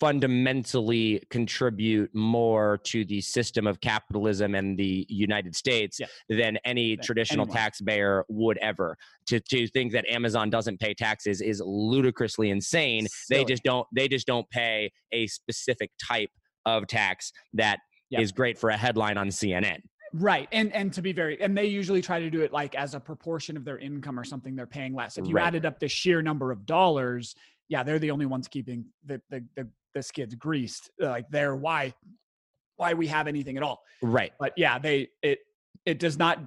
fundamentally 0.00 1.22
contribute 1.30 2.14
more 2.14 2.78
to 2.84 3.04
the 3.04 3.20
system 3.20 3.66
of 3.66 3.80
capitalism 3.80 4.54
and 4.54 4.78
the 4.78 5.06
United 5.08 5.54
States 5.54 5.98
Yeah. 6.00 6.06
than 6.28 6.58
any 6.64 6.96
Than 6.96 7.04
traditional 7.04 7.44
anyone. 7.44 7.56
taxpayer 7.56 8.24
would 8.28 8.58
ever. 8.58 8.96
To 9.26 9.40
to 9.40 9.66
think 9.68 9.92
that 9.92 10.06
Amazon 10.08 10.50
doesn't 10.50 10.80
pay 10.80 10.94
taxes 10.94 11.40
is 11.40 11.62
ludicrously 11.64 12.50
insane. 12.50 13.06
They 13.30 13.44
just 13.44 13.62
don't 13.62 13.86
they 13.94 14.08
just 14.08 14.26
don't 14.26 14.48
pay 14.50 14.90
a 15.12 15.26
specific 15.26 15.90
type 16.02 16.30
of 16.64 16.86
tax 16.86 17.32
that 17.54 17.78
is 18.10 18.30
Yeah. 18.30 18.34
great 18.36 18.58
for 18.58 18.70
a 18.70 18.76
headline 18.76 19.16
on 19.18 19.28
CNN. 19.30 19.80
Right. 20.12 20.48
And 20.52 20.72
and 20.72 20.92
to 20.94 21.02
be 21.02 21.12
very 21.12 21.40
and 21.40 21.56
they 21.56 21.66
usually 21.66 22.02
try 22.02 22.20
to 22.20 22.30
do 22.30 22.42
it 22.42 22.52
like 22.52 22.74
as 22.74 22.94
a 22.94 23.00
proportion 23.00 23.56
of 23.56 23.64
their 23.64 23.78
income 23.78 24.18
or 24.18 24.24
something 24.24 24.54
they're 24.56 24.66
paying 24.66 24.94
less. 24.94 25.18
If 25.18 25.26
you 25.26 25.34
Right. 25.34 25.46
added 25.46 25.64
up 25.66 25.78
the 25.80 25.88
sheer 25.88 26.22
number 26.22 26.52
of 26.52 26.64
dollars, 26.66 27.34
yeah, 27.68 27.82
they're 27.82 27.98
the 27.98 28.10
only 28.12 28.26
ones 28.26 28.46
keeping 28.48 28.86
the 29.04 29.20
the 29.30 29.44
the, 29.56 29.68
the 29.96 30.02
skids 30.02 30.34
greased. 30.34 30.90
Like 31.00 31.24
they're 31.30 31.56
why 31.56 31.94
why 32.76 32.92
we 32.92 33.06
have 33.06 33.26
anything 33.26 33.56
at 33.56 33.62
all. 33.62 33.80
Right. 34.02 34.32
But 34.38 34.52
yeah, 34.56 34.78
they 34.78 35.08
it 35.22 35.38
it 35.86 35.98
does 35.98 36.18
not 36.18 36.38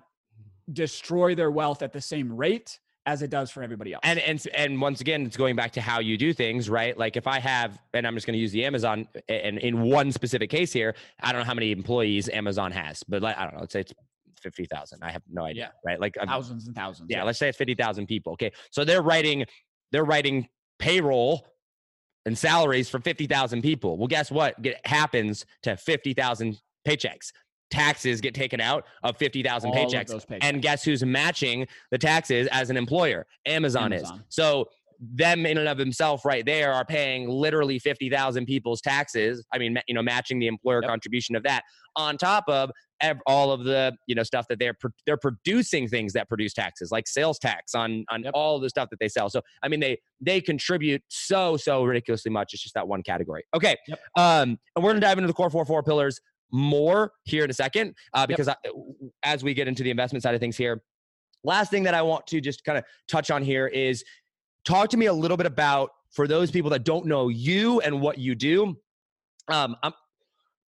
destroy 0.71 1.33
their 1.35 1.49
wealth 1.51 1.81
at 1.81 1.91
the 1.91 2.01
same 2.01 2.31
rate 2.35 2.79
as 3.07 3.23
it 3.23 3.31
does 3.31 3.49
for 3.49 3.63
everybody 3.63 3.93
else. 3.93 4.01
And 4.03 4.19
and 4.19 4.45
and 4.53 4.79
once 4.79 5.01
again, 5.01 5.25
it's 5.25 5.35
going 5.37 5.55
back 5.55 5.71
to 5.71 5.81
how 5.81 5.99
you 5.99 6.15
do 6.15 6.31
things, 6.31 6.69
right? 6.69 6.95
Like 6.95 7.17
if 7.17 7.25
I 7.25 7.39
have, 7.39 7.79
and 7.95 8.05
I'm 8.05 8.13
just 8.13 8.27
going 8.27 8.35
to 8.35 8.39
use 8.39 8.51
the 8.51 8.63
Amazon, 8.65 9.07
and 9.27 9.57
in 9.57 9.81
one 9.81 10.11
specific 10.11 10.51
case 10.51 10.71
here, 10.71 10.93
I 11.23 11.31
don't 11.31 11.41
know 11.41 11.45
how 11.45 11.55
many 11.55 11.71
employees 11.71 12.29
Amazon 12.29 12.71
has, 12.71 13.03
but 13.03 13.23
like, 13.23 13.35
I 13.35 13.45
don't 13.45 13.55
know, 13.55 13.61
let's 13.61 13.73
say 13.73 13.79
it's 13.79 13.93
fifty 14.39 14.65
thousand. 14.65 14.99
I 15.03 15.09
have 15.09 15.23
no 15.31 15.43
idea, 15.45 15.63
Yeah. 15.63 15.69
right? 15.91 15.99
Like 15.99 16.17
I'm- 16.19 16.27
thousands 16.27 16.67
and 16.67 16.75
thousands. 16.75 17.07
yeah, 17.09 17.23
let's 17.23 17.39
say 17.39 17.49
it's 17.49 17.57
50,000 17.57 18.05
people. 18.05 18.33
Okay. 18.33 18.51
So 18.69 18.85
they're 18.85 19.01
writing 19.01 19.45
they're 19.91 20.05
writing 20.05 20.47
payroll 20.77 21.47
and 22.25 22.37
salaries 22.37 22.89
for 22.89 22.99
50,000 22.99 23.61
people. 23.61 23.97
Well, 23.97 24.07
guess 24.07 24.31
what? 24.31 24.61
Get 24.61 24.85
happens 24.85 25.45
to 25.63 25.77
50,000 25.77 26.59
paychecks. 26.87 27.31
Taxes 27.71 28.19
get 28.19 28.33
taken 28.33 28.59
out 28.59 28.85
of 29.03 29.15
50,000 29.17 29.69
All 29.69 29.75
of 29.75 29.91
paychecks. 29.91 30.25
paychecks. 30.25 30.39
And 30.41 30.61
guess 30.61 30.83
who's 30.83 31.03
matching 31.03 31.67
the 31.91 31.97
taxes 31.99 32.47
as 32.51 32.69
an 32.69 32.77
employer? 32.77 33.27
Amazon, 33.45 33.93
is. 33.93 34.11
So 34.29 34.69
them 34.99 35.45
in 35.45 35.57
and 35.57 35.67
of 35.67 35.77
themselves 35.77 36.23
right 36.25 36.45
there 36.45 36.73
are 36.73 36.83
paying 36.83 37.29
literally 37.29 37.79
50,000 37.79 38.45
people's 38.45 38.81
taxes. 38.81 39.45
I 39.53 39.57
mean, 39.57 39.77
you 39.87 39.95
know, 39.95 40.01
matching 40.03 40.39
the 40.39 40.47
employer 40.47 40.81
Yep. 40.81 40.89
contribution 40.89 41.35
of 41.35 41.43
that 41.43 41.63
on 41.95 42.17
top 42.17 42.45
of 42.47 42.69
all 43.25 43.53
of 43.53 43.63
the, 43.63 43.95
you 44.07 44.15
know, 44.15 44.23
stuff 44.23 44.45
that 44.49 44.59
they're 44.59 44.75
they're 45.05 45.15
producing 45.17 45.87
things 45.87 46.11
that 46.11 46.27
produce 46.27 46.53
taxes 46.53 46.91
like 46.91 47.07
sales 47.07 47.39
tax 47.39 47.73
on 47.73 48.03
on 48.09 48.23
Yep. 48.23 48.31
all 48.33 48.59
the 48.59 48.69
stuff 48.69 48.89
that 48.89 48.99
they 48.99 49.07
sell. 49.07 49.29
So, 49.29 49.41
I 49.63 49.69
mean, 49.69 49.79
they 49.79 49.97
they 50.19 50.41
contribute 50.41 51.01
so 51.07 51.55
so 51.55 51.85
ridiculously 51.85 52.31
much. 52.31 52.53
It's 52.53 52.61
just 52.61 52.75
that 52.75 52.87
one 52.87 53.01
category. 53.01 53.43
Okay. 53.55 53.77
Yep. 53.87 53.99
Um 54.17 54.59
and 54.75 54.83
we're 54.83 54.91
going 54.91 54.95
to 54.95 55.07
dive 55.07 55.17
into 55.17 55.27
the 55.27 55.33
core 55.33 55.49
four 55.49 55.63
four 55.65 55.81
pillars 55.81 56.19
more 56.51 57.13
here 57.23 57.43
in 57.45 57.49
a 57.49 57.53
second 57.53 57.93
uh, 58.13 58.25
because 58.27 58.47
I, 58.49 58.55
as 59.23 59.43
we 59.43 59.53
get 59.53 59.67
into 59.67 59.83
the 59.83 59.91
investment 59.91 60.23
side 60.23 60.33
of 60.33 60.41
things 60.41 60.57
here, 60.57 60.81
last 61.43 61.69
thing 61.69 61.83
that 61.83 61.93
I 61.93 62.01
want 62.01 62.25
to 62.27 62.41
just 62.41 62.63
kind 62.63 62.77
of 62.77 62.83
touch 63.07 63.29
on 63.31 63.43
here 63.43 63.67
is 63.67 64.03
talk 64.65 64.89
to 64.89 64.97
me 64.97 65.07
a 65.07 65.13
little 65.13 65.37
bit 65.37 65.45
about 65.45 65.91
for 66.11 66.27
those 66.27 66.51
people 66.51 66.69
that 66.71 66.83
don't 66.83 67.05
know 67.05 67.29
you 67.29 67.79
and 67.81 68.01
what 68.01 68.17
you 68.17 68.35
do. 68.35 68.75
Um, 69.47 69.75
I'm, 69.83 69.93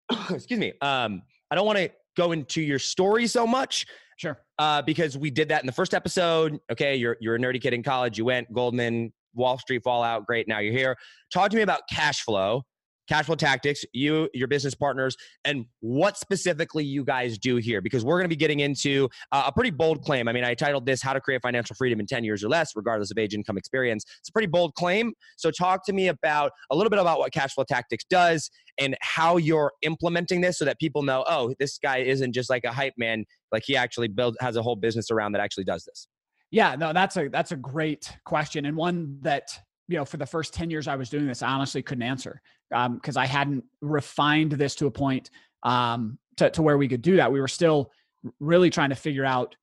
excuse 0.29 0.59
me. 0.59 0.73
Um, 0.81 1.21
I 1.51 1.55
don't 1.55 1.65
want 1.65 1.77
to 1.79 1.89
go 2.17 2.31
into 2.31 2.61
your 2.61 2.79
story 2.79 3.27
so 3.27 3.47
much 3.47 3.85
Sure. 4.17 4.37
uh, 4.57 4.81
because 4.81 5.17
we 5.17 5.29
did 5.29 5.47
that 5.49 5.61
in 5.61 5.65
the 5.65 5.71
first 5.73 5.93
episode. 5.93 6.59
Okay, 6.71 6.95
you're 6.95 7.15
you're 7.21 7.35
a 7.35 7.39
nerdy 7.39 7.61
kid 7.61 7.73
in 7.73 7.81
college. 7.83 8.17
You 8.17 8.25
went 8.25 8.51
Goldman, 8.51 9.13
Wall 9.33 9.57
Street 9.57 9.81
fallout. 9.83 10.25
Great, 10.25 10.47
now 10.47 10.59
you're 10.59 10.73
here. 10.73 10.97
Talk 11.33 11.49
to 11.51 11.55
me 11.55 11.61
about 11.63 11.81
cash 11.89 12.21
flow, 12.23 12.63
cash 13.09 13.25
flow 13.25 13.35
tactics. 13.35 13.83
You, 13.93 14.29
your 14.33 14.47
business 14.47 14.75
partners, 14.75 15.17
and 15.43 15.65
what 15.81 16.17
specifically 16.17 16.85
you 16.85 17.03
guys 17.03 17.37
do 17.37 17.57
here. 17.57 17.81
Because 17.81 18.05
we're 18.05 18.17
going 18.17 18.25
to 18.25 18.29
be 18.29 18.37
getting 18.37 18.61
into 18.61 19.09
uh, 19.31 19.43
a 19.47 19.51
pretty 19.51 19.71
bold 19.71 20.03
claim. 20.03 20.27
I 20.27 20.33
mean, 20.33 20.43
I 20.43 20.53
titled 20.53 20.85
this 20.85 21.01
"How 21.01 21.13
to 21.13 21.19
Create 21.19 21.41
Financial 21.41 21.75
Freedom 21.75 21.99
in 21.99 22.05
10 22.05 22.23
Years 22.23 22.43
or 22.43 22.49
Less, 22.49 22.71
Regardless 22.75 23.11
of 23.11 23.17
Age, 23.17 23.33
Income, 23.33 23.57
Experience." 23.57 24.05
It's 24.19 24.29
a 24.29 24.31
pretty 24.31 24.47
bold 24.47 24.75
claim. 24.75 25.13
So 25.35 25.51
talk 25.51 25.85
to 25.87 25.93
me 25.93 26.07
about 26.07 26.51
a 26.71 26.75
little 26.75 26.89
bit 26.89 26.99
about 26.99 27.19
what 27.19 27.33
cash 27.33 27.53
flow 27.53 27.65
tactics 27.67 28.05
does 28.09 28.49
and 28.79 28.95
how 29.01 29.37
you're 29.37 29.73
implementing 29.81 30.41
this 30.41 30.57
so 30.57 30.65
that 30.65 30.79
people 30.79 31.03
know, 31.03 31.25
oh, 31.27 31.53
this 31.59 31.77
guy 31.77 31.97
isn't 31.97 32.33
just 32.33 32.49
like 32.49 32.63
a 32.63 32.71
hype 32.71 32.93
man 32.97 33.25
like 33.51 33.63
he 33.65 33.75
actually 33.75 34.07
build 34.07 34.35
has 34.39 34.55
a 34.55 34.61
whole 34.61 34.75
business 34.75 35.11
around 35.11 35.33
that 35.33 35.41
actually 35.41 35.63
does 35.63 35.83
this 35.85 36.07
Yeah, 36.51 36.75
no, 36.75 36.93
that's 36.93 37.17
a 37.17 37.27
that's 37.29 37.51
a 37.51 37.55
great 37.55 38.11
question 38.25 38.65
and 38.65 38.75
one 38.75 39.17
that 39.21 39.49
you 39.87 39.97
know 39.97 40.05
for 40.05 40.17
the 40.17 40.25
first 40.25 40.53
ten 40.53 40.69
years 40.69 40.87
I 40.87 40.95
was 40.95 41.09
doing 41.09 41.27
this, 41.27 41.41
I 41.41 41.49
honestly 41.49 41.81
couldn't 41.81 42.03
answer 42.03 42.41
because 42.69 43.17
I 43.17 43.25
hadn't 43.25 43.63
refined 43.81 44.51
this 44.53 44.75
to 44.75 44.87
a 44.87 44.91
point 44.91 45.29
um, 45.63 46.17
to 46.37 46.49
to 46.51 46.61
where 46.61 46.77
we 46.77 46.87
could 46.87 47.01
do 47.01 47.17
that. 47.17 47.31
We 47.31 47.39
were 47.39 47.47
still 47.47 47.91
really 48.39 48.69
trying 48.69 48.89
to 48.89 48.95
figure 48.95 49.25
out 49.25 49.55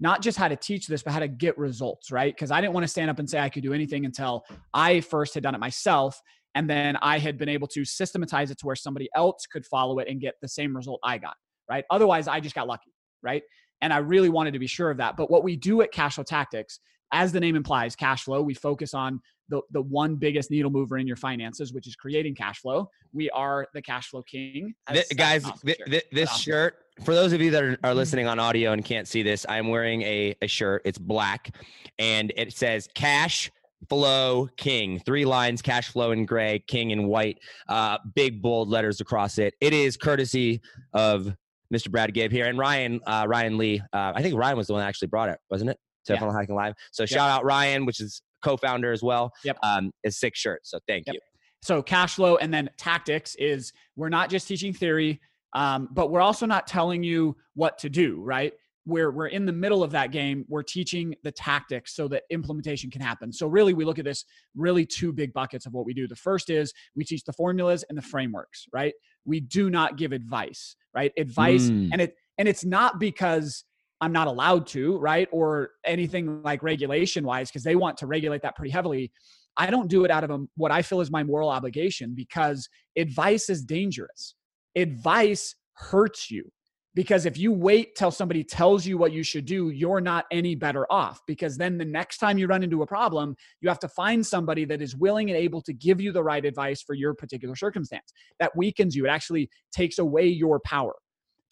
not 0.00 0.22
just 0.22 0.36
how 0.36 0.48
to 0.48 0.56
teach 0.56 0.86
this, 0.86 1.02
but 1.02 1.12
how 1.12 1.20
to 1.20 1.28
get 1.28 1.56
results, 1.56 2.10
right? 2.10 2.34
Because 2.34 2.50
I 2.50 2.60
didn't 2.60 2.74
want 2.74 2.84
to 2.84 2.88
stand 2.88 3.10
up 3.10 3.18
and 3.18 3.30
say 3.30 3.38
I 3.38 3.48
could 3.48 3.62
do 3.62 3.72
anything 3.72 4.04
until 4.04 4.44
I 4.72 5.00
first 5.00 5.34
had 5.34 5.42
done 5.42 5.54
it 5.54 5.60
myself. 5.60 6.20
And 6.56 6.68
then 6.68 6.96
I 7.02 7.18
had 7.18 7.38
been 7.38 7.48
able 7.48 7.66
to 7.68 7.84
systematize 7.84 8.50
it 8.50 8.58
to 8.58 8.66
where 8.66 8.76
somebody 8.76 9.08
else 9.16 9.46
could 9.46 9.66
follow 9.66 9.98
it 9.98 10.08
and 10.08 10.20
get 10.20 10.34
the 10.40 10.48
same 10.48 10.76
result 10.76 11.00
I 11.02 11.18
got, 11.18 11.34
right? 11.68 11.84
Otherwise, 11.90 12.28
I 12.28 12.40
just 12.40 12.54
got 12.54 12.68
lucky, 12.68 12.92
right? 13.22 13.42
And 13.80 13.92
I 13.92 13.98
really 13.98 14.28
wanted 14.28 14.52
to 14.52 14.58
be 14.58 14.66
sure 14.66 14.90
of 14.90 14.98
that. 14.98 15.16
But 15.16 15.30
what 15.30 15.42
we 15.42 15.56
do 15.56 15.82
at 15.82 15.92
Cash 15.92 16.14
Flow 16.14 16.24
Tactics, 16.24 16.80
as 17.12 17.32
the 17.32 17.40
name 17.40 17.56
implies, 17.56 17.96
cash 17.96 18.24
flow, 18.24 18.42
we 18.42 18.54
focus 18.54 18.94
on 18.94 19.20
the, 19.48 19.60
the 19.72 19.82
one 19.82 20.16
biggest 20.16 20.50
needle 20.50 20.70
mover 20.70 20.98
in 20.98 21.06
your 21.06 21.16
finances, 21.16 21.72
which 21.72 21.86
is 21.86 21.94
creating 21.96 22.34
cash 22.34 22.60
flow. 22.60 22.88
We 23.12 23.28
are 23.30 23.66
the 23.74 23.82
cash 23.82 24.08
flow 24.08 24.22
king. 24.22 24.74
Th- 24.88 25.06
That's- 25.08 25.12
guys 25.14 25.44
awesome 25.44 25.58
th- 25.66 25.78
shirt. 25.78 25.90
th- 25.90 26.04
this 26.12 26.30
Awesome. 26.30 26.40
shirt 26.42 26.76
for 27.04 27.14
those 27.14 27.32
of 27.32 27.40
you 27.40 27.50
that 27.50 27.62
are, 27.62 27.76
are 27.84 27.94
listening 27.94 28.26
on 28.26 28.38
audio 28.38 28.70
and 28.72 28.84
can't 28.84 29.08
see 29.08 29.24
this 29.24 29.44
i'm 29.48 29.66
wearing 29.66 30.00
a, 30.02 30.32
a 30.42 30.46
shirt 30.46 30.80
it's 30.84 30.96
black 30.96 31.56
and 31.98 32.32
it 32.36 32.52
says 32.52 32.88
cash 32.94 33.50
flow 33.88 34.48
king 34.56 35.00
three 35.00 35.24
lines 35.24 35.60
cash 35.60 35.88
flow 35.88 36.12
in 36.12 36.24
gray 36.24 36.62
king 36.68 36.92
in 36.92 37.08
white 37.08 37.38
uh, 37.68 37.98
big 38.14 38.40
bold 38.40 38.68
letters 38.68 39.00
across 39.00 39.38
it 39.38 39.54
it 39.60 39.72
is 39.72 39.96
courtesy 39.96 40.60
of 40.92 41.34
mr 41.72 41.90
brad 41.90 42.14
gibb 42.14 42.30
here 42.30 42.46
and 42.46 42.58
ryan 42.58 43.00
uh, 43.08 43.24
ryan 43.28 43.58
lee 43.58 43.80
uh, 43.92 44.12
i 44.14 44.22
think 44.22 44.36
ryan 44.36 44.56
was 44.56 44.68
the 44.68 44.72
one 44.72 44.80
that 44.80 44.86
actually 44.88 45.08
brought 45.08 45.28
it 45.28 45.38
wasn't 45.50 45.68
it 45.68 45.78
to 46.06 46.12
Yeah. 46.12 46.20
Funnel 46.20 46.34
hacking 46.34 46.54
live 46.54 46.74
so 46.92 47.04
shout 47.06 47.28
out 47.28 47.44
ryan 47.44 47.86
which 47.86 48.00
is 48.00 48.22
co-founder 48.44 48.92
as 48.92 49.02
well 49.02 49.32
Yep. 49.44 49.56
um, 49.62 49.90
is 50.04 50.18
six 50.20 50.38
shirts 50.38 50.70
so 50.70 50.78
thank 50.86 51.06
Yep. 51.06 51.14
you 51.14 51.20
So 51.62 51.82
cash 51.82 52.16
flow 52.16 52.36
and 52.36 52.52
then 52.52 52.68
tactics 52.76 53.34
is 53.36 53.72
we're 53.96 54.10
not 54.18 54.28
just 54.28 54.46
teaching 54.46 54.72
theory, 54.74 55.18
um, 55.54 55.88
but 55.92 56.10
we're 56.10 56.20
also 56.20 56.44
not 56.46 56.66
telling 56.66 57.02
you 57.02 57.36
what 57.54 57.78
to 57.78 57.88
do, 57.88 58.20
right? 58.22 58.52
We're 58.84 59.10
we're 59.10 59.28
in 59.38 59.46
the 59.46 59.52
middle 59.64 59.82
of 59.82 59.90
that 59.92 60.10
game. 60.12 60.44
We're 60.46 60.62
teaching 60.76 61.14
the 61.22 61.32
tactics 61.32 61.96
so 61.96 62.06
that 62.08 62.24
implementation 62.28 62.90
can 62.90 63.00
happen. 63.00 63.32
So 63.32 63.46
really, 63.46 63.72
we 63.72 63.86
look 63.86 63.98
at 63.98 64.04
this 64.04 64.26
really 64.54 64.84
two 64.84 65.10
big 65.10 65.32
buckets 65.32 65.64
of 65.64 65.72
what 65.72 65.86
we 65.86 65.94
do. 65.94 66.06
The 66.06 66.16
first 66.28 66.50
is 66.50 66.70
we 66.94 67.02
teach 67.02 67.24
the 67.24 67.32
formulas 67.32 67.82
and 67.88 67.96
the 67.96 68.02
frameworks, 68.02 68.66
right? 68.74 68.92
We 69.24 69.40
do 69.40 69.70
not 69.70 69.96
give 69.96 70.12
advice, 70.12 70.76
right? 70.94 71.12
Advice, 71.16 71.70
Mm. 71.70 71.88
and 71.92 72.00
it 72.02 72.14
and 72.36 72.46
it's 72.46 72.64
not 72.66 72.98
because 73.00 73.64
I'm 74.04 74.12
not 74.12 74.26
allowed 74.26 74.66
to, 74.68 74.98
right? 74.98 75.28
Or 75.32 75.70
anything 75.84 76.42
like 76.42 76.62
regulation 76.62 77.24
wise, 77.24 77.48
because 77.48 77.64
they 77.64 77.74
want 77.74 77.96
to 77.98 78.06
regulate 78.06 78.42
that 78.42 78.54
pretty 78.54 78.70
heavily. 78.70 79.10
I 79.56 79.70
don't 79.70 79.88
do 79.88 80.04
it 80.04 80.10
out 80.10 80.24
of 80.24 80.30
a, 80.30 80.40
what 80.56 80.72
I 80.72 80.82
feel 80.82 81.00
is 81.00 81.10
my 81.10 81.22
moral 81.22 81.48
obligation 81.48 82.14
because 82.14 82.68
advice 82.98 83.48
is 83.48 83.64
dangerous. 83.64 84.34
Advice 84.76 85.54
hurts 85.74 86.30
you 86.30 86.50
because 86.94 87.24
if 87.24 87.38
you 87.38 87.52
wait 87.52 87.94
till 87.96 88.10
somebody 88.10 88.44
tells 88.44 88.84
you 88.84 88.98
what 88.98 89.12
you 89.12 89.22
should 89.22 89.46
do, 89.46 89.70
you're 89.70 90.00
not 90.00 90.26
any 90.30 90.54
better 90.54 90.86
off 90.92 91.20
because 91.26 91.56
then 91.56 91.78
the 91.78 91.84
next 91.84 92.18
time 92.18 92.36
you 92.36 92.46
run 92.46 92.62
into 92.62 92.82
a 92.82 92.86
problem, 92.86 93.34
you 93.60 93.68
have 93.68 93.78
to 93.80 93.88
find 93.88 94.26
somebody 94.26 94.64
that 94.64 94.82
is 94.82 94.94
willing 94.94 95.30
and 95.30 95.38
able 95.38 95.62
to 95.62 95.72
give 95.72 96.00
you 96.00 96.12
the 96.12 96.22
right 96.22 96.44
advice 96.44 96.82
for 96.82 96.94
your 96.94 97.14
particular 97.14 97.56
circumstance. 97.56 98.12
That 98.38 98.56
weakens 98.56 98.94
you. 98.94 99.06
It 99.06 99.10
actually 99.10 99.48
takes 99.72 99.98
away 99.98 100.26
your 100.26 100.60
power 100.60 100.94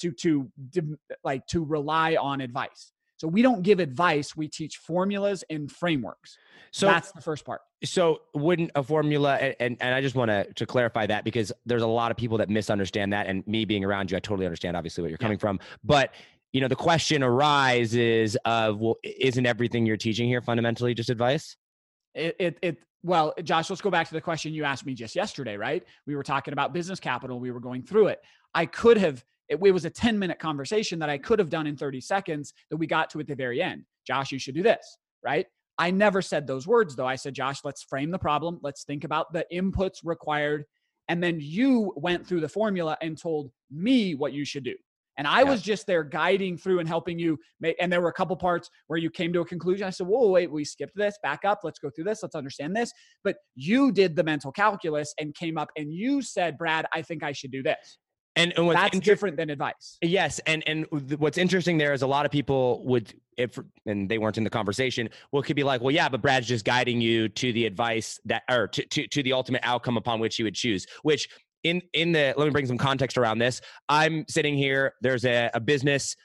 to 0.00 0.12
to 0.12 0.50
like 1.24 1.46
to 1.48 1.64
rely 1.64 2.16
on 2.16 2.40
advice. 2.40 2.92
So 3.16 3.28
we 3.28 3.40
don't 3.40 3.62
give 3.62 3.78
advice, 3.78 4.34
we 4.36 4.48
teach 4.48 4.78
formulas 4.78 5.44
and 5.48 5.70
frameworks. 5.70 6.36
so 6.72 6.86
That's 6.86 7.12
the 7.12 7.20
first 7.20 7.44
part. 7.44 7.60
So 7.84 8.22
wouldn't 8.34 8.72
a 8.74 8.82
formula 8.82 9.36
and, 9.36 9.54
and, 9.60 9.76
and 9.80 9.94
I 9.94 10.00
just 10.00 10.16
want 10.16 10.30
to 10.30 10.52
to 10.54 10.66
clarify 10.66 11.06
that 11.06 11.24
because 11.24 11.52
there's 11.64 11.82
a 11.82 11.86
lot 11.86 12.10
of 12.10 12.16
people 12.16 12.38
that 12.38 12.48
misunderstand 12.48 13.12
that 13.12 13.26
and 13.28 13.46
me 13.46 13.64
being 13.64 13.84
around 13.84 14.10
you 14.10 14.16
I 14.16 14.20
totally 14.20 14.46
understand 14.46 14.76
obviously 14.76 15.02
what 15.02 15.10
you're 15.10 15.18
Yeah. 15.20 15.26
coming 15.26 15.38
from 15.38 15.60
but 15.84 16.14
you 16.52 16.60
know 16.60 16.68
the 16.68 16.76
question 16.76 17.22
arises 17.22 18.36
of 18.44 18.78
well 18.80 18.96
isn't 19.04 19.46
everything 19.46 19.86
you're 19.86 19.96
teaching 19.96 20.26
here 20.28 20.40
fundamentally 20.40 20.92
just 20.94 21.10
advice? 21.10 21.56
It, 22.14 22.36
it, 22.38 22.58
it, 22.60 22.76
well, 23.02 23.34
Josh, 23.42 23.70
let's 23.70 23.80
go 23.82 23.90
back 23.90 24.06
to 24.08 24.14
the 24.14 24.20
question 24.20 24.52
you 24.52 24.64
asked 24.64 24.86
me 24.86 24.94
just 24.94 25.16
yesterday, 25.16 25.56
right? 25.56 25.82
We 26.06 26.14
were 26.14 26.22
talking 26.22 26.52
about 26.52 26.72
business 26.72 27.00
capital. 27.00 27.40
We 27.40 27.50
were 27.50 27.60
going 27.60 27.82
through 27.82 28.08
it. 28.08 28.20
I 28.54 28.66
could 28.66 28.98
have, 28.98 29.24
it, 29.52 29.58
it 29.62 29.70
was 29.72 29.84
a 29.84 29.90
10 29.90 30.18
minute 30.18 30.38
conversation 30.38 30.98
that 30.98 31.10
I 31.10 31.18
could 31.18 31.38
have 31.38 31.50
done 31.50 31.66
in 31.66 31.76
30 31.76 32.00
seconds 32.00 32.54
that 32.70 32.76
we 32.76 32.86
got 32.86 33.10
to 33.10 33.20
at 33.20 33.26
the 33.26 33.34
very 33.34 33.62
end. 33.62 33.84
Josh, 34.06 34.32
you 34.32 34.38
should 34.38 34.54
do 34.54 34.62
this, 34.62 34.98
right? 35.24 35.46
I 35.78 35.90
never 35.90 36.20
said 36.22 36.46
those 36.46 36.66
words 36.66 36.96
though. 36.96 37.06
I 37.06 37.16
said, 37.16 37.34
Josh, 37.34 37.60
let's 37.64 37.82
frame 37.82 38.10
the 38.10 38.18
problem. 38.18 38.58
Let's 38.62 38.84
think 38.84 39.04
about 39.04 39.32
the 39.32 39.46
inputs 39.52 39.98
required. 40.04 40.64
And 41.08 41.22
then 41.22 41.38
you 41.40 41.92
went 41.96 42.26
through 42.26 42.40
the 42.40 42.48
formula 42.48 42.96
and 43.02 43.18
told 43.18 43.50
me 43.70 44.14
what 44.14 44.32
you 44.32 44.44
should 44.44 44.64
do. 44.64 44.74
And 45.18 45.26
I 45.26 45.40
Yeah. 45.40 45.50
was 45.50 45.60
just 45.60 45.86
there 45.86 46.04
guiding 46.04 46.56
through 46.56 46.78
and 46.78 46.88
helping 46.88 47.18
you 47.18 47.38
make, 47.60 47.76
and 47.80 47.92
there 47.92 48.00
were 48.00 48.08
a 48.08 48.14
couple 48.14 48.34
parts 48.36 48.70
where 48.86 48.98
you 48.98 49.10
came 49.10 49.32
to 49.34 49.40
a 49.40 49.44
conclusion. 49.44 49.86
I 49.86 49.90
said, 49.90 50.06
whoa, 50.06 50.30
wait, 50.30 50.50
we 50.50 50.64
skipped 50.64 50.96
this, 50.96 51.18
back 51.22 51.44
up. 51.44 51.60
Let's 51.64 51.78
go 51.78 51.90
through 51.90 52.04
this. 52.04 52.22
Let's 52.22 52.34
understand 52.34 52.74
this. 52.74 52.92
But 53.22 53.36
you 53.54 53.92
did 53.92 54.16
the 54.16 54.24
mental 54.24 54.52
calculus 54.52 55.12
and 55.18 55.34
came 55.34 55.58
up 55.58 55.70
and 55.76 55.92
you 55.92 56.22
said, 56.22 56.56
Brad, 56.56 56.86
I 56.94 57.02
think 57.02 57.22
I 57.22 57.32
should 57.32 57.50
do 57.50 57.62
this. 57.62 57.98
And, 58.34 58.52
and 58.56 58.66
what's 58.66 58.80
That's 58.80 58.94
inter- 58.94 59.04
different 59.04 59.36
than 59.36 59.50
advice. 59.50 59.98
Yes, 60.00 60.40
and 60.46 60.62
and 60.66 60.86
what's 61.18 61.36
interesting 61.36 61.76
there 61.76 61.92
is 61.92 62.02
a 62.02 62.06
lot 62.06 62.24
of 62.24 62.32
people 62.32 62.82
would 62.86 63.12
if 63.36 63.58
and 63.86 64.08
they 64.08 64.18
weren't 64.18 64.38
in 64.38 64.44
the 64.44 64.50
conversation. 64.50 65.10
Well, 65.32 65.42
could 65.42 65.56
be 65.56 65.64
like, 65.64 65.80
well, 65.82 65.90
yeah, 65.90 66.08
but 66.08 66.22
Brad's 66.22 66.46
just 66.46 66.64
guiding 66.64 67.00
you 67.00 67.28
to 67.28 67.52
the 67.52 67.66
advice 67.66 68.18
that 68.24 68.42
or 68.50 68.68
to 68.68 68.86
to, 68.86 69.06
to 69.06 69.22
the 69.22 69.32
ultimate 69.34 69.60
outcome 69.64 69.96
upon 69.96 70.18
which 70.20 70.38
you 70.38 70.46
would 70.46 70.54
choose. 70.54 70.86
Which 71.02 71.28
in 71.62 71.82
in 71.92 72.12
the 72.12 72.34
let 72.36 72.44
me 72.44 72.50
bring 72.50 72.66
some 72.66 72.78
context 72.78 73.18
around 73.18 73.38
this. 73.38 73.60
I'm 73.88 74.24
sitting 74.28 74.56
here. 74.56 74.94
There's 75.02 75.24
a, 75.24 75.50
a 75.52 75.60
business 75.60 76.16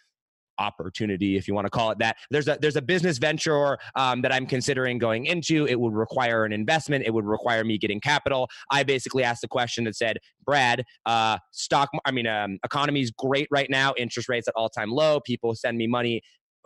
opportunity, 0.59 1.37
if 1.37 1.47
you 1.47 1.53
want 1.53 1.65
to 1.65 1.71
call 1.71 1.91
it 1.91 1.99
that. 1.99 2.17
There's 2.31 2.47
a 2.47 2.57
there's 2.61 2.75
a 2.75 2.81
business 2.81 3.17
venture 3.17 3.77
um, 3.95 4.21
that 4.21 4.33
I'm 4.33 4.45
considering 4.45 4.97
going 4.97 5.25
into. 5.25 5.65
It 5.67 5.79
would 5.79 5.93
require 5.93 6.45
an 6.45 6.53
investment. 6.53 7.05
It 7.05 7.13
would 7.13 7.25
require 7.25 7.63
me 7.63 7.77
getting 7.77 7.99
capital. 7.99 8.49
I 8.71 8.83
basically 8.83 9.23
asked 9.23 9.41
the 9.41 9.47
question 9.47 9.83
that 9.85 9.95
said, 9.95 10.17
Brad, 10.45 10.83
uh, 11.05 11.37
stock. 11.51 11.89
I 12.05 12.11
mean, 12.11 12.27
um, 12.27 12.59
economy's 12.63 13.11
great 13.11 13.47
right 13.51 13.69
now. 13.69 13.93
Interest 13.97 14.29
rates 14.29 14.47
at 14.47 14.53
all 14.55 14.69
time 14.69 14.89
low. 14.89 15.19
People 15.19 15.55
send 15.55 15.77
me 15.77 15.87
money 15.87 16.21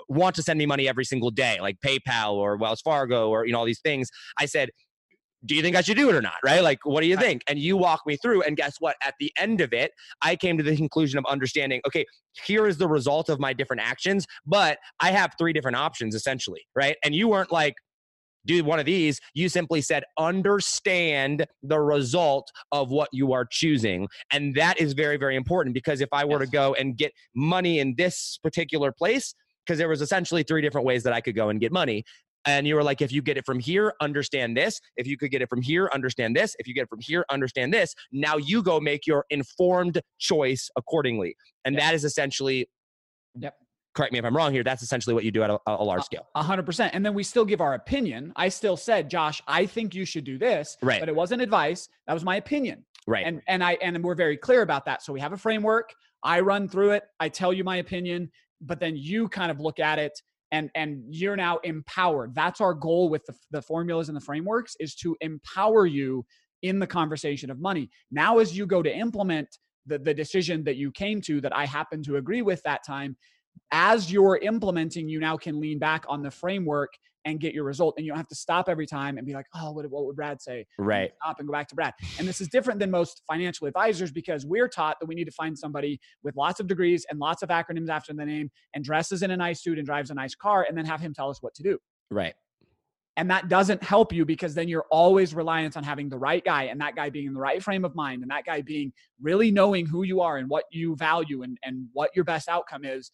want 0.07 0.35
to 0.35 0.41
send 0.43 0.57
me 0.57 0.65
money 0.65 0.87
every 0.87 1.05
single 1.05 1.29
day, 1.29 1.59
like 1.61 1.77
PayPal 1.85 2.33
or 2.33 2.57
Wells 2.57 2.81
Fargo 2.81 3.29
or 3.29 3.45
you 3.45 3.53
know 3.53 3.59
all 3.59 3.65
these 3.65 3.81
things. 3.81 4.09
I 4.39 4.45
said, 4.45 4.69
do 5.45 5.55
you 5.55 5.61
think 5.61 5.75
I 5.75 5.81
should 5.81 5.97
do 5.97 6.09
it 6.09 6.15
or 6.15 6.21
not? 6.21 6.35
Right? 6.43 6.61
Like, 6.61 6.79
what 6.83 7.01
do 7.01 7.07
you 7.07 7.17
think? 7.17 7.43
And 7.47 7.57
you 7.57 7.77
walk 7.77 8.01
me 8.05 8.17
through. 8.17 8.43
And 8.43 8.55
guess 8.55 8.75
what? 8.79 8.95
At 9.03 9.15
the 9.19 9.31
end 9.37 9.61
of 9.61 9.73
it, 9.73 9.91
I 10.21 10.35
came 10.35 10.57
to 10.57 10.63
the 10.63 10.75
conclusion 10.75 11.17
of 11.17 11.25
understanding 11.25 11.81
okay, 11.87 12.05
here 12.45 12.67
is 12.67 12.77
the 12.77 12.87
result 12.87 13.29
of 13.29 13.39
my 13.39 13.53
different 13.53 13.81
actions, 13.81 14.25
but 14.45 14.77
I 14.99 15.11
have 15.11 15.33
three 15.37 15.53
different 15.53 15.77
options 15.77 16.15
essentially. 16.15 16.61
Right. 16.75 16.95
And 17.03 17.15
you 17.15 17.27
weren't 17.27 17.51
like, 17.51 17.75
do 18.45 18.63
one 18.63 18.79
of 18.79 18.85
these. 18.85 19.19
You 19.35 19.49
simply 19.49 19.81
said, 19.81 20.03
understand 20.17 21.45
the 21.61 21.79
result 21.79 22.51
of 22.71 22.89
what 22.89 23.09
you 23.11 23.33
are 23.33 23.45
choosing. 23.45 24.07
And 24.31 24.55
that 24.55 24.79
is 24.79 24.93
very, 24.93 25.17
very 25.17 25.35
important 25.35 25.75
because 25.75 26.01
if 26.01 26.09
I 26.11 26.25
were 26.25 26.39
yes. 26.39 26.49
to 26.49 26.51
go 26.51 26.73
and 26.73 26.97
get 26.97 27.11
money 27.35 27.79
in 27.79 27.93
this 27.97 28.39
particular 28.41 28.91
place, 28.91 29.35
because 29.65 29.77
there 29.77 29.89
was 29.89 30.01
essentially 30.01 30.43
three 30.43 30.61
different 30.61 30.87
ways 30.87 31.03
that 31.03 31.13
I 31.13 31.21
could 31.21 31.35
go 31.35 31.49
and 31.49 31.59
get 31.59 31.71
money 31.71 32.03
and 32.45 32.67
you 32.67 32.75
were 32.75 32.83
like 32.83 33.01
if 33.01 33.11
you 33.11 33.21
get 33.21 33.37
it 33.37 33.45
from 33.45 33.59
here 33.59 33.93
understand 34.01 34.57
this. 34.57 34.79
If 34.97 35.07
you 35.07 35.17
could 35.17 35.31
get 35.31 35.41
it 35.41 35.49
from 35.49 35.61
here 35.61 35.89
understand 35.93 36.35
this. 36.35 36.55
If 36.59 36.67
you 36.67 36.73
get 36.73 36.83
it 36.83 36.89
from 36.89 36.99
here 37.01 37.25
understand 37.29 37.73
this. 37.73 37.93
Now 38.11 38.37
you 38.37 38.63
go 38.63 38.79
make 38.79 39.05
your 39.05 39.25
informed 39.29 40.01
choice 40.19 40.69
accordingly. 40.75 41.35
And 41.65 41.75
yep. 41.75 41.83
that 41.83 41.93
is 41.93 42.03
essentially 42.03 42.67
yep. 43.37 43.55
correct 43.95 44.11
me 44.11 44.19
if 44.19 44.25
i'm 44.25 44.35
wrong 44.35 44.51
here 44.51 44.63
that's 44.63 44.81
essentially 44.81 45.13
what 45.13 45.23
you 45.23 45.31
do 45.31 45.43
at 45.43 45.49
a, 45.49 45.59
a 45.67 45.83
large 45.83 46.03
scale. 46.03 46.27
a 46.35 46.43
hundred 46.43 46.65
percent 46.65 46.93
and 46.93 47.05
then 47.05 47.13
we 47.13 47.23
still 47.23 47.45
give 47.45 47.61
our 47.61 47.75
opinion. 47.75 48.33
I 48.35 48.49
still 48.49 48.77
said 48.77 49.09
josh 49.09 49.41
i 49.47 49.65
think 49.65 49.93
you 49.93 50.05
should 50.05 50.23
do 50.23 50.37
this 50.37 50.77
right. 50.81 50.99
but 50.99 51.09
it 51.09 51.15
wasn't 51.15 51.41
advice 51.41 51.87
that 52.07 52.13
was 52.13 52.23
my 52.23 52.37
opinion. 52.37 52.83
Right. 53.07 53.25
And 53.25 53.41
and 53.47 53.63
i 53.63 53.73
and 53.81 54.03
we're 54.03 54.15
very 54.15 54.37
clear 54.37 54.61
about 54.61 54.85
that. 54.85 55.03
So 55.03 55.13
we 55.13 55.19
have 55.19 55.33
a 55.33 55.37
framework 55.37 55.93
i 56.23 56.39
run 56.39 56.67
through 56.67 56.91
it 56.91 57.03
i 57.19 57.29
tell 57.29 57.53
you 57.53 57.63
my 57.63 57.77
opinion 57.77 58.31
but 58.61 58.79
then 58.79 58.95
you 58.95 59.27
kind 59.27 59.51
of 59.51 59.59
look 59.59 59.79
at 59.79 59.99
it 59.99 60.21
and 60.51 60.69
and 60.75 61.03
you're 61.09 61.37
now 61.37 61.57
empowered. 61.59 62.35
That's 62.35 62.61
our 62.61 62.73
goal 62.73 63.09
with 63.09 63.25
the, 63.25 63.35
the 63.51 63.61
formulas 63.61 64.09
and 64.09 64.15
the 64.15 64.21
frameworks 64.21 64.75
is 64.79 64.95
to 64.95 65.15
empower 65.21 65.85
you 65.85 66.25
in 66.61 66.79
the 66.79 66.87
conversation 66.87 67.49
of 67.49 67.59
money. 67.59 67.89
Now 68.11 68.39
as 68.39 68.55
you 68.55 68.65
go 68.65 68.81
to 68.83 68.95
implement 68.95 69.47
the, 69.85 69.99
the 69.99 70.13
decision 70.13 70.63
that 70.63 70.77
you 70.77 70.91
came 70.91 71.21
to 71.21 71.41
that 71.41 71.55
i 71.55 71.65
happen 71.65 72.03
to 72.03 72.17
agree 72.17 72.41
with 72.41 72.61
that 72.63 72.85
time 72.85 73.15
as 73.71 74.11
you're 74.11 74.37
implementing 74.37 75.09
you 75.09 75.19
now 75.19 75.37
can 75.37 75.59
lean 75.59 75.79
back 75.79 76.05
on 76.07 76.21
the 76.21 76.31
framework 76.31 76.93
and 77.25 77.39
get 77.39 77.53
your 77.53 77.63
result. 77.63 77.95
And 77.97 78.05
you 78.05 78.11
don't 78.11 78.17
have 78.17 78.27
to 78.29 78.35
stop 78.35 78.69
every 78.69 78.87
time 78.87 79.17
and 79.17 79.25
be 79.25 79.33
like, 79.33 79.45
oh, 79.55 79.71
what, 79.71 79.89
what 79.89 80.05
would 80.05 80.15
Brad 80.15 80.41
say? 80.41 80.65
Right. 80.77 81.11
stop 81.23 81.39
and 81.39 81.47
go 81.47 81.51
back 81.51 81.67
to 81.69 81.75
Brad. 81.75 81.93
And 82.19 82.27
this 82.27 82.41
is 82.41 82.47
different 82.47 82.79
than 82.79 82.91
most 82.91 83.21
financial 83.27 83.67
advisors 83.67 84.11
because 84.11 84.45
we're 84.45 84.67
taught 84.67 84.99
that 84.99 85.05
we 85.05 85.15
need 85.15 85.25
to 85.25 85.31
find 85.31 85.57
somebody 85.57 85.99
with 86.23 86.35
lots 86.35 86.59
of 86.59 86.67
degrees 86.67 87.05
and 87.09 87.19
lots 87.19 87.43
of 87.43 87.49
acronyms 87.49 87.89
after 87.89 88.13
the 88.13 88.25
name 88.25 88.49
and 88.73 88.83
dresses 88.83 89.23
in 89.23 89.31
a 89.31 89.37
nice 89.37 89.61
suit 89.61 89.77
and 89.77 89.85
drives 89.85 90.09
a 90.09 90.13
nice 90.13 90.35
car 90.35 90.65
and 90.67 90.77
then 90.77 90.85
have 90.85 90.99
him 90.99 91.13
tell 91.13 91.29
us 91.29 91.41
what 91.41 91.53
to 91.55 91.63
do. 91.63 91.77
Right. 92.09 92.33
And 93.17 93.29
that 93.29 93.49
doesn't 93.49 93.83
help 93.83 94.13
you 94.13 94.25
because 94.25 94.55
then 94.55 94.69
you're 94.69 94.85
always 94.89 95.35
reliant 95.35 95.75
on 95.75 95.83
having 95.83 96.07
the 96.07 96.17
right 96.17 96.43
guy 96.43 96.63
and 96.63 96.79
that 96.79 96.95
guy 96.95 97.09
being 97.09 97.27
in 97.27 97.33
the 97.33 97.41
right 97.41 97.61
frame 97.61 97.83
of 97.83 97.93
mind 97.93 98.21
and 98.21 98.31
that 98.31 98.45
guy 98.45 98.61
being 98.61 98.93
really 99.21 99.51
knowing 99.51 99.85
who 99.85 100.03
you 100.03 100.21
are 100.21 100.37
and 100.37 100.49
what 100.49 100.63
you 100.71 100.95
value 100.95 101.43
and, 101.43 101.57
and 101.63 101.87
what 101.91 102.09
your 102.15 102.23
best 102.23 102.47
outcome 102.47 102.85
is 102.85 103.11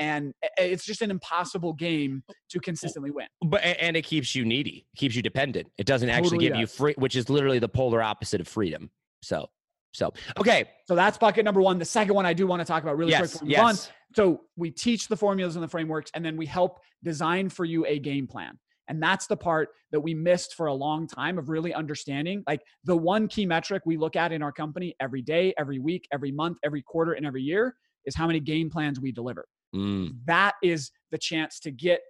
and 0.00 0.32
it's 0.56 0.84
just 0.84 1.02
an 1.02 1.10
impossible 1.10 1.74
game 1.74 2.24
to 2.48 2.58
consistently 2.58 3.10
win. 3.10 3.26
But 3.44 3.62
and 3.62 3.96
it 3.96 4.02
keeps 4.02 4.34
you 4.34 4.44
needy, 4.44 4.86
keeps 4.96 5.14
you 5.14 5.22
dependent. 5.22 5.68
It 5.78 5.86
doesn't 5.86 6.08
actually 6.08 6.38
totally 6.38 6.44
give 6.46 6.52
does. 6.54 6.60
you 6.60 6.66
free, 6.66 6.94
which 6.96 7.14
is 7.14 7.28
literally 7.28 7.58
the 7.58 7.68
polar 7.68 8.02
opposite 8.02 8.40
of 8.40 8.48
freedom. 8.48 8.90
So, 9.22 9.48
so 9.92 10.12
okay. 10.38 10.70
So 10.88 10.94
that's 10.94 11.18
bucket 11.18 11.44
number 11.44 11.60
one. 11.60 11.78
The 11.78 11.84
second 11.84 12.14
one 12.14 12.24
I 12.24 12.32
do 12.32 12.46
want 12.46 12.60
to 12.60 12.64
talk 12.64 12.82
about 12.82 12.96
really 12.96 13.10
yes, 13.12 13.36
quick. 13.36 13.50
Yes. 13.50 13.62
One, 13.62 13.76
so 14.16 14.40
we 14.56 14.70
teach 14.70 15.06
the 15.06 15.16
formulas 15.16 15.54
and 15.54 15.62
the 15.62 15.68
frameworks, 15.68 16.10
and 16.14 16.24
then 16.24 16.36
we 16.36 16.46
help 16.46 16.80
design 17.04 17.50
for 17.50 17.66
you 17.66 17.84
a 17.86 17.98
game 17.98 18.26
plan. 18.26 18.58
And 18.88 19.00
that's 19.00 19.28
the 19.28 19.36
part 19.36 19.68
that 19.92 20.00
we 20.00 20.14
missed 20.14 20.54
for 20.54 20.66
a 20.66 20.74
long 20.74 21.06
time 21.06 21.38
of 21.38 21.48
really 21.48 21.72
understanding. 21.72 22.42
Like 22.48 22.60
the 22.84 22.96
one 22.96 23.28
key 23.28 23.46
metric 23.46 23.82
we 23.86 23.96
look 23.96 24.16
at 24.16 24.32
in 24.32 24.42
our 24.42 24.50
company 24.50 24.96
every 24.98 25.22
day, 25.22 25.54
every 25.58 25.78
week, 25.78 26.08
every 26.12 26.32
month, 26.32 26.58
every 26.64 26.82
quarter, 26.82 27.12
and 27.12 27.24
every 27.24 27.42
year 27.42 27.76
is 28.04 28.16
how 28.16 28.26
many 28.26 28.40
game 28.40 28.68
plans 28.68 28.98
we 28.98 29.12
deliver. 29.12 29.44
Mm. 29.74 30.16
That 30.26 30.54
is 30.62 30.90
the 31.10 31.18
chance 31.18 31.60
to 31.60 31.70
get 31.70 32.00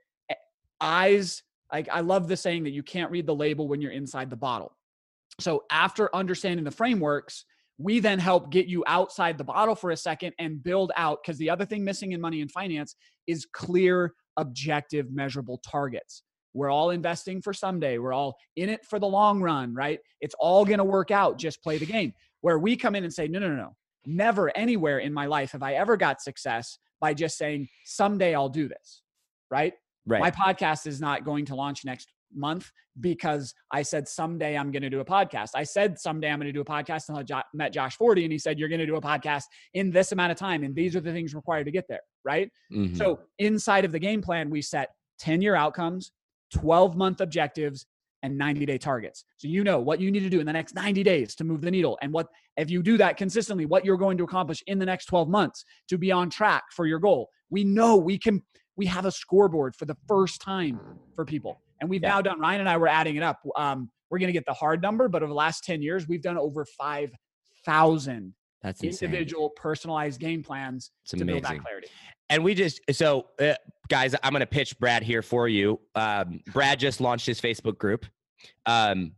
eyes. 0.80 1.42
Like 1.72 1.88
I 1.90 2.00
love 2.00 2.28
the 2.28 2.36
saying 2.36 2.64
that 2.64 2.70
you 2.70 2.82
can't 2.82 3.10
read 3.10 3.26
the 3.26 3.34
label 3.34 3.68
when 3.68 3.80
you're 3.80 3.92
inside 3.92 4.30
the 4.30 4.36
bottle. 4.36 4.72
So 5.38 5.64
after 5.70 6.14
understanding 6.14 6.64
the 6.64 6.70
frameworks, 6.70 7.44
we 7.78 7.98
then 7.98 8.18
help 8.18 8.50
get 8.50 8.66
you 8.66 8.84
outside 8.86 9.38
the 9.38 9.44
bottle 9.44 9.74
for 9.74 9.90
a 9.90 9.96
second 9.96 10.34
and 10.38 10.62
build 10.62 10.92
out 10.96 11.20
because 11.22 11.38
the 11.38 11.48
other 11.48 11.64
thing 11.64 11.82
missing 11.82 12.12
in 12.12 12.20
money 12.20 12.42
and 12.42 12.50
finance 12.50 12.94
is 13.26 13.46
clear, 13.46 14.12
objective, 14.36 15.10
measurable 15.10 15.58
targets. 15.58 16.22
We're 16.52 16.70
all 16.70 16.90
investing 16.90 17.40
for 17.40 17.54
someday. 17.54 17.96
We're 17.98 18.12
all 18.12 18.36
in 18.56 18.68
it 18.68 18.84
for 18.84 18.98
the 18.98 19.06
long 19.06 19.40
run, 19.40 19.72
right? 19.74 20.00
It's 20.20 20.34
all 20.38 20.64
going 20.64 20.78
to 20.78 20.84
work 20.84 21.10
out. 21.10 21.38
Just 21.38 21.62
play 21.62 21.78
the 21.78 21.86
game. 21.86 22.12
Where 22.42 22.58
we 22.58 22.76
come 22.76 22.94
in 22.94 23.04
and 23.04 23.12
say, 23.12 23.28
no, 23.28 23.38
no, 23.38 23.54
no. 23.54 23.76
Never 24.04 24.54
anywhere 24.56 24.98
in 24.98 25.12
my 25.12 25.26
life 25.26 25.52
have 25.52 25.62
I 25.62 25.74
ever 25.74 25.96
got 25.96 26.20
success 26.20 26.78
by 27.00 27.14
just 27.14 27.38
saying, 27.38 27.68
someday 27.84 28.34
I'll 28.34 28.48
do 28.48 28.68
this, 28.68 29.02
right? 29.50 29.72
Right. 30.06 30.20
My 30.20 30.30
podcast 30.30 30.86
is 30.86 31.00
not 31.00 31.24
going 31.24 31.44
to 31.46 31.54
launch 31.54 31.84
next 31.84 32.08
month 32.34 32.70
because 33.00 33.54
I 33.72 33.82
said 33.82 34.08
someday 34.08 34.56
I'm 34.56 34.70
going 34.70 34.82
to 34.82 34.90
do 34.90 35.00
a 35.00 35.04
podcast. 35.04 35.50
I 35.54 35.62
said 35.62 35.98
someday 35.98 36.30
I'm 36.30 36.38
going 36.38 36.46
to 36.46 36.52
do 36.52 36.60
a 36.60 36.64
podcast 36.64 37.08
and 37.08 37.18
I 37.18 37.42
met 37.54 37.72
Josh 37.72 37.96
Forti 37.96 38.24
and 38.24 38.32
he 38.32 38.38
said 38.38 38.58
you're 38.58 38.68
going 38.68 38.80
to 38.80 38.86
do 38.86 38.96
a 38.96 39.00
podcast 39.00 39.44
in 39.74 39.90
this 39.90 40.12
amount 40.12 40.32
of 40.32 40.38
time 40.38 40.64
and 40.64 40.74
these 40.74 40.96
are 40.96 41.00
the 41.00 41.12
things 41.12 41.34
required 41.34 41.64
to 41.64 41.70
get 41.70 41.86
there, 41.88 42.00
right? 42.24 42.50
Mm-hmm. 42.72 42.96
So 42.96 43.20
inside 43.38 43.84
of 43.84 43.92
the 43.92 43.98
game 43.98 44.22
plan 44.22 44.50
we 44.50 44.62
set 44.62 44.90
10 45.20 45.42
year 45.42 45.54
outcomes, 45.54 46.12
12 46.54 46.96
month 46.96 47.20
objectives 47.20 47.86
and 48.22 48.36
90 48.36 48.66
day 48.66 48.78
targets. 48.78 49.24
So 49.36 49.48
you 49.48 49.64
know 49.64 49.80
what 49.80 50.00
you 50.00 50.10
need 50.10 50.20
to 50.20 50.30
do 50.30 50.40
in 50.40 50.46
the 50.46 50.52
next 50.52 50.74
90 50.74 51.02
days 51.02 51.34
to 51.36 51.44
move 51.44 51.60
the 51.60 51.70
needle 51.70 51.98
and 52.02 52.12
what 52.12 52.28
if 52.56 52.70
you 52.70 52.82
do 52.82 52.98
that 52.98 53.16
consistently 53.16 53.66
what 53.66 53.84
you're 53.84 53.96
going 53.96 54.18
to 54.18 54.24
accomplish 54.24 54.62
in 54.66 54.78
the 54.78 54.86
next 54.86 55.06
12 55.06 55.28
months 55.28 55.64
to 55.88 55.98
be 55.98 56.12
on 56.12 56.30
track 56.30 56.64
for 56.72 56.86
your 56.86 56.98
goal. 56.98 57.28
We 57.50 57.64
know 57.64 57.96
we 57.96 58.18
can 58.18 58.42
we 58.76 58.86
have 58.86 59.04
a 59.04 59.12
scoreboard 59.12 59.76
for 59.76 59.84
the 59.84 59.96
first 60.08 60.40
time 60.40 60.80
for 61.14 61.24
people. 61.24 61.60
And 61.80 61.88
we've 61.88 62.02
yeah. 62.02 62.10
now 62.10 62.22
done 62.22 62.40
Ryan 62.40 62.60
and 62.60 62.68
I 62.68 62.76
were 62.76 62.88
adding 62.88 63.16
it 63.16 63.22
up. 63.22 63.40
Um, 63.56 63.90
we're 64.10 64.18
going 64.18 64.28
to 64.28 64.32
get 64.32 64.46
the 64.46 64.54
hard 64.54 64.82
number, 64.82 65.08
but 65.08 65.22
over 65.22 65.30
the 65.30 65.34
last 65.34 65.64
10 65.64 65.82
years 65.82 66.08
we've 66.08 66.22
done 66.22 66.36
over 66.36 66.64
5,000 66.64 68.34
that's 68.62 68.82
individual 68.82 69.50
personalized 69.50 70.20
game 70.20 70.42
plans 70.42 70.90
it's 71.02 71.10
to 71.12 71.16
amazing. 71.16 71.42
build 71.42 71.44
that 71.44 71.62
clarity. 71.62 71.88
And 72.28 72.44
we 72.44 72.54
just 72.54 72.80
so 72.92 73.26
uh, 73.40 73.54
guys, 73.88 74.14
I'm 74.22 74.32
going 74.32 74.40
to 74.40 74.46
pitch 74.46 74.78
Brad 74.78 75.02
here 75.02 75.22
for 75.22 75.48
you. 75.48 75.80
Um, 75.94 76.40
Brad 76.52 76.78
just 76.78 77.00
launched 77.00 77.26
his 77.26 77.40
Facebook 77.40 77.78
group 77.78 78.06
um, 78.66 79.12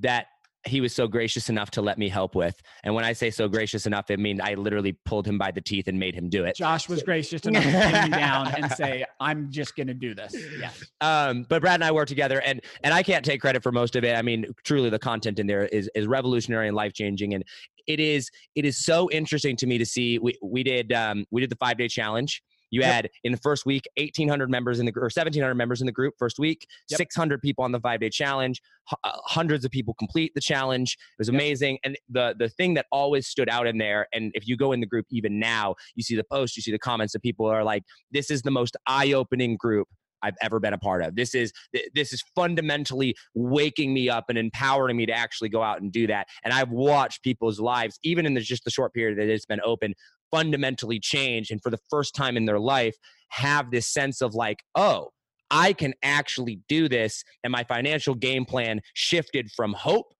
that 0.00 0.26
he 0.66 0.80
was 0.80 0.94
so 0.94 1.08
gracious 1.08 1.48
enough 1.48 1.70
to 1.70 1.82
let 1.82 1.98
me 1.98 2.08
help 2.08 2.34
with. 2.34 2.60
And 2.84 2.94
when 2.94 3.04
I 3.04 3.12
say 3.14 3.30
so 3.30 3.48
gracious 3.48 3.86
enough, 3.86 4.10
it 4.10 4.20
means 4.20 4.40
I 4.40 4.54
literally 4.54 4.92
pulled 5.04 5.26
him 5.26 5.38
by 5.38 5.50
the 5.50 5.60
teeth 5.60 5.88
and 5.88 5.98
made 5.98 6.14
him 6.14 6.28
do 6.28 6.44
it. 6.44 6.56
Josh 6.56 6.88
was 6.88 7.02
gracious 7.02 7.46
enough 7.46 7.64
to 7.64 7.70
pin 7.70 8.10
me 8.10 8.16
down 8.16 8.48
and 8.54 8.70
say, 8.72 9.04
"I'm 9.20 9.50
just 9.50 9.74
going 9.74 9.86
to 9.86 9.94
do 9.94 10.14
this." 10.14 10.34
Yes. 10.58 10.84
Um, 11.00 11.46
but 11.48 11.62
Brad 11.62 11.74
and 11.74 11.84
I 11.84 11.92
work 11.92 12.08
together, 12.08 12.40
and 12.42 12.60
and 12.84 12.92
I 12.92 13.02
can't 13.02 13.24
take 13.24 13.40
credit 13.40 13.62
for 13.62 13.72
most 13.72 13.96
of 13.96 14.04
it. 14.04 14.16
I 14.16 14.22
mean, 14.22 14.46
truly, 14.64 14.90
the 14.90 14.98
content 14.98 15.38
in 15.38 15.46
there 15.46 15.64
is 15.66 15.88
is 15.94 16.06
revolutionary 16.06 16.68
and 16.68 16.76
life 16.76 16.92
changing, 16.92 17.32
and 17.34 17.44
it 17.90 17.98
is 17.98 18.30
it 18.54 18.64
is 18.64 18.78
so 18.78 19.10
interesting 19.10 19.56
to 19.56 19.66
me 19.66 19.76
to 19.78 19.84
see. 19.84 20.18
We 20.18 20.38
we 20.42 20.62
did 20.62 20.92
um, 20.92 21.24
we 21.30 21.40
did 21.40 21.50
the 21.50 21.56
five 21.56 21.76
day 21.76 21.88
challenge. 21.88 22.42
You 22.72 22.82
yep. 22.82 22.92
had 22.92 23.10
in 23.24 23.32
the 23.32 23.38
first 23.38 23.66
week 23.66 23.82
1,800 23.96 24.48
members 24.48 24.78
in 24.78 24.86
the 24.86 24.92
or 24.94 25.10
1,700 25.10 25.56
members 25.56 25.80
in 25.80 25.86
the 25.86 25.92
group 25.92 26.14
first 26.20 26.38
week, 26.38 26.68
yep. 26.88 26.98
600 26.98 27.42
people 27.42 27.64
on 27.64 27.72
the 27.72 27.80
five 27.80 27.98
day 27.98 28.10
challenge, 28.10 28.62
h- 28.88 28.96
uh, 29.02 29.10
hundreds 29.24 29.64
of 29.64 29.72
people 29.72 29.92
complete 29.94 30.30
the 30.36 30.40
challenge. 30.40 30.92
It 30.92 31.18
was 31.18 31.28
amazing. 31.28 31.72
Yep. 31.72 31.80
And 31.84 31.98
the 32.08 32.34
the 32.38 32.48
thing 32.48 32.74
that 32.74 32.86
always 32.92 33.26
stood 33.26 33.48
out 33.48 33.66
in 33.66 33.78
there, 33.78 34.06
and 34.12 34.30
if 34.34 34.46
you 34.46 34.56
go 34.56 34.70
in 34.70 34.78
the 34.78 34.86
group 34.86 35.06
even 35.10 35.40
now, 35.40 35.74
you 35.96 36.04
see 36.04 36.14
the 36.14 36.24
posts, 36.24 36.56
you 36.56 36.62
see 36.62 36.70
the 36.70 36.78
comments 36.78 37.12
that 37.12 37.22
people 37.22 37.46
are 37.46 37.64
like, 37.64 37.82
"This 38.12 38.30
is 38.30 38.42
the 38.42 38.52
most 38.52 38.76
eye 38.86 39.12
opening 39.12 39.56
group 39.56 39.88
I've 40.22 40.36
ever 40.40 40.60
been 40.60 40.72
a 40.72 40.78
part 40.78 41.02
of. 41.02 41.16
This 41.16 41.34
is 41.34 41.52
this 41.94 42.12
is 42.12 42.22
fundamentally 42.34 43.14
waking 43.34 43.92
me 43.94 44.08
up 44.08 44.26
and 44.28 44.38
empowering 44.38 44.96
me 44.96 45.06
to 45.06 45.12
actually 45.12 45.48
go 45.48 45.62
out 45.62 45.80
and 45.80 45.92
do 45.92 46.06
that. 46.06 46.28
And 46.44 46.52
I've 46.52 46.70
watched 46.70 47.22
people's 47.22 47.60
lives, 47.60 47.98
even 48.02 48.26
in 48.26 48.34
the, 48.34 48.40
just 48.40 48.64
the 48.64 48.70
short 48.70 48.92
period 48.94 49.18
that 49.18 49.28
it's 49.28 49.46
been 49.46 49.60
open, 49.64 49.94
fundamentally 50.30 51.00
change 51.00 51.50
and 51.50 51.60
for 51.62 51.70
the 51.70 51.78
first 51.90 52.14
time 52.14 52.36
in 52.36 52.44
their 52.44 52.60
life 52.60 52.96
have 53.30 53.70
this 53.70 53.86
sense 53.86 54.20
of 54.20 54.34
like, 54.34 54.62
oh, 54.74 55.08
I 55.50 55.72
can 55.72 55.94
actually 56.02 56.60
do 56.68 56.88
this. 56.88 57.24
And 57.42 57.50
my 57.50 57.64
financial 57.64 58.14
game 58.14 58.44
plan 58.44 58.80
shifted 58.94 59.50
from 59.50 59.72
hope 59.72 60.14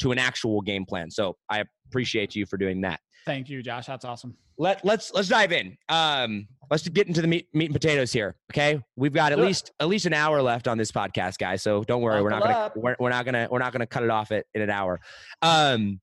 to 0.00 0.12
an 0.12 0.18
actual 0.18 0.60
game 0.60 0.84
plan. 0.86 1.10
So 1.10 1.36
I 1.50 1.64
appreciate 1.88 2.34
you 2.34 2.46
for 2.46 2.56
doing 2.56 2.82
that. 2.82 3.00
Thank 3.26 3.50
you, 3.50 3.60
Josh. 3.62 3.86
That's 3.86 4.04
awesome. 4.04 4.36
Let 4.56 4.84
let's 4.84 5.12
let's 5.12 5.28
dive 5.28 5.52
in. 5.52 5.76
Um, 5.88 6.46
let's 6.70 6.86
get 6.88 7.08
into 7.08 7.20
the 7.20 7.26
meat 7.26 7.48
meat 7.52 7.66
and 7.66 7.74
potatoes 7.74 8.12
here. 8.12 8.36
Okay, 8.52 8.80
we've 8.94 9.12
got 9.12 9.32
at 9.32 9.36
Do 9.36 9.42
it. 9.42 9.46
least 9.46 9.72
at 9.80 9.88
least 9.88 10.06
an 10.06 10.14
hour 10.14 10.40
left 10.40 10.68
on 10.68 10.78
this 10.78 10.92
podcast, 10.92 11.36
guys. 11.38 11.62
So 11.62 11.82
don't 11.84 12.00
worry, 12.00 12.22
we're 12.22 12.30
not 12.30 12.42
gonna 12.42 12.54
up. 12.54 12.76
we're, 12.76 12.96
we're 13.00 13.10
not 13.10 13.24
gonna 13.24 13.48
we're 13.50 13.58
not 13.58 13.72
gonna 13.72 13.86
cut 13.86 14.04
it 14.04 14.10
off 14.10 14.30
at, 14.30 14.46
in 14.54 14.62
an 14.62 14.70
hour. 14.70 15.00
Um, 15.42 16.00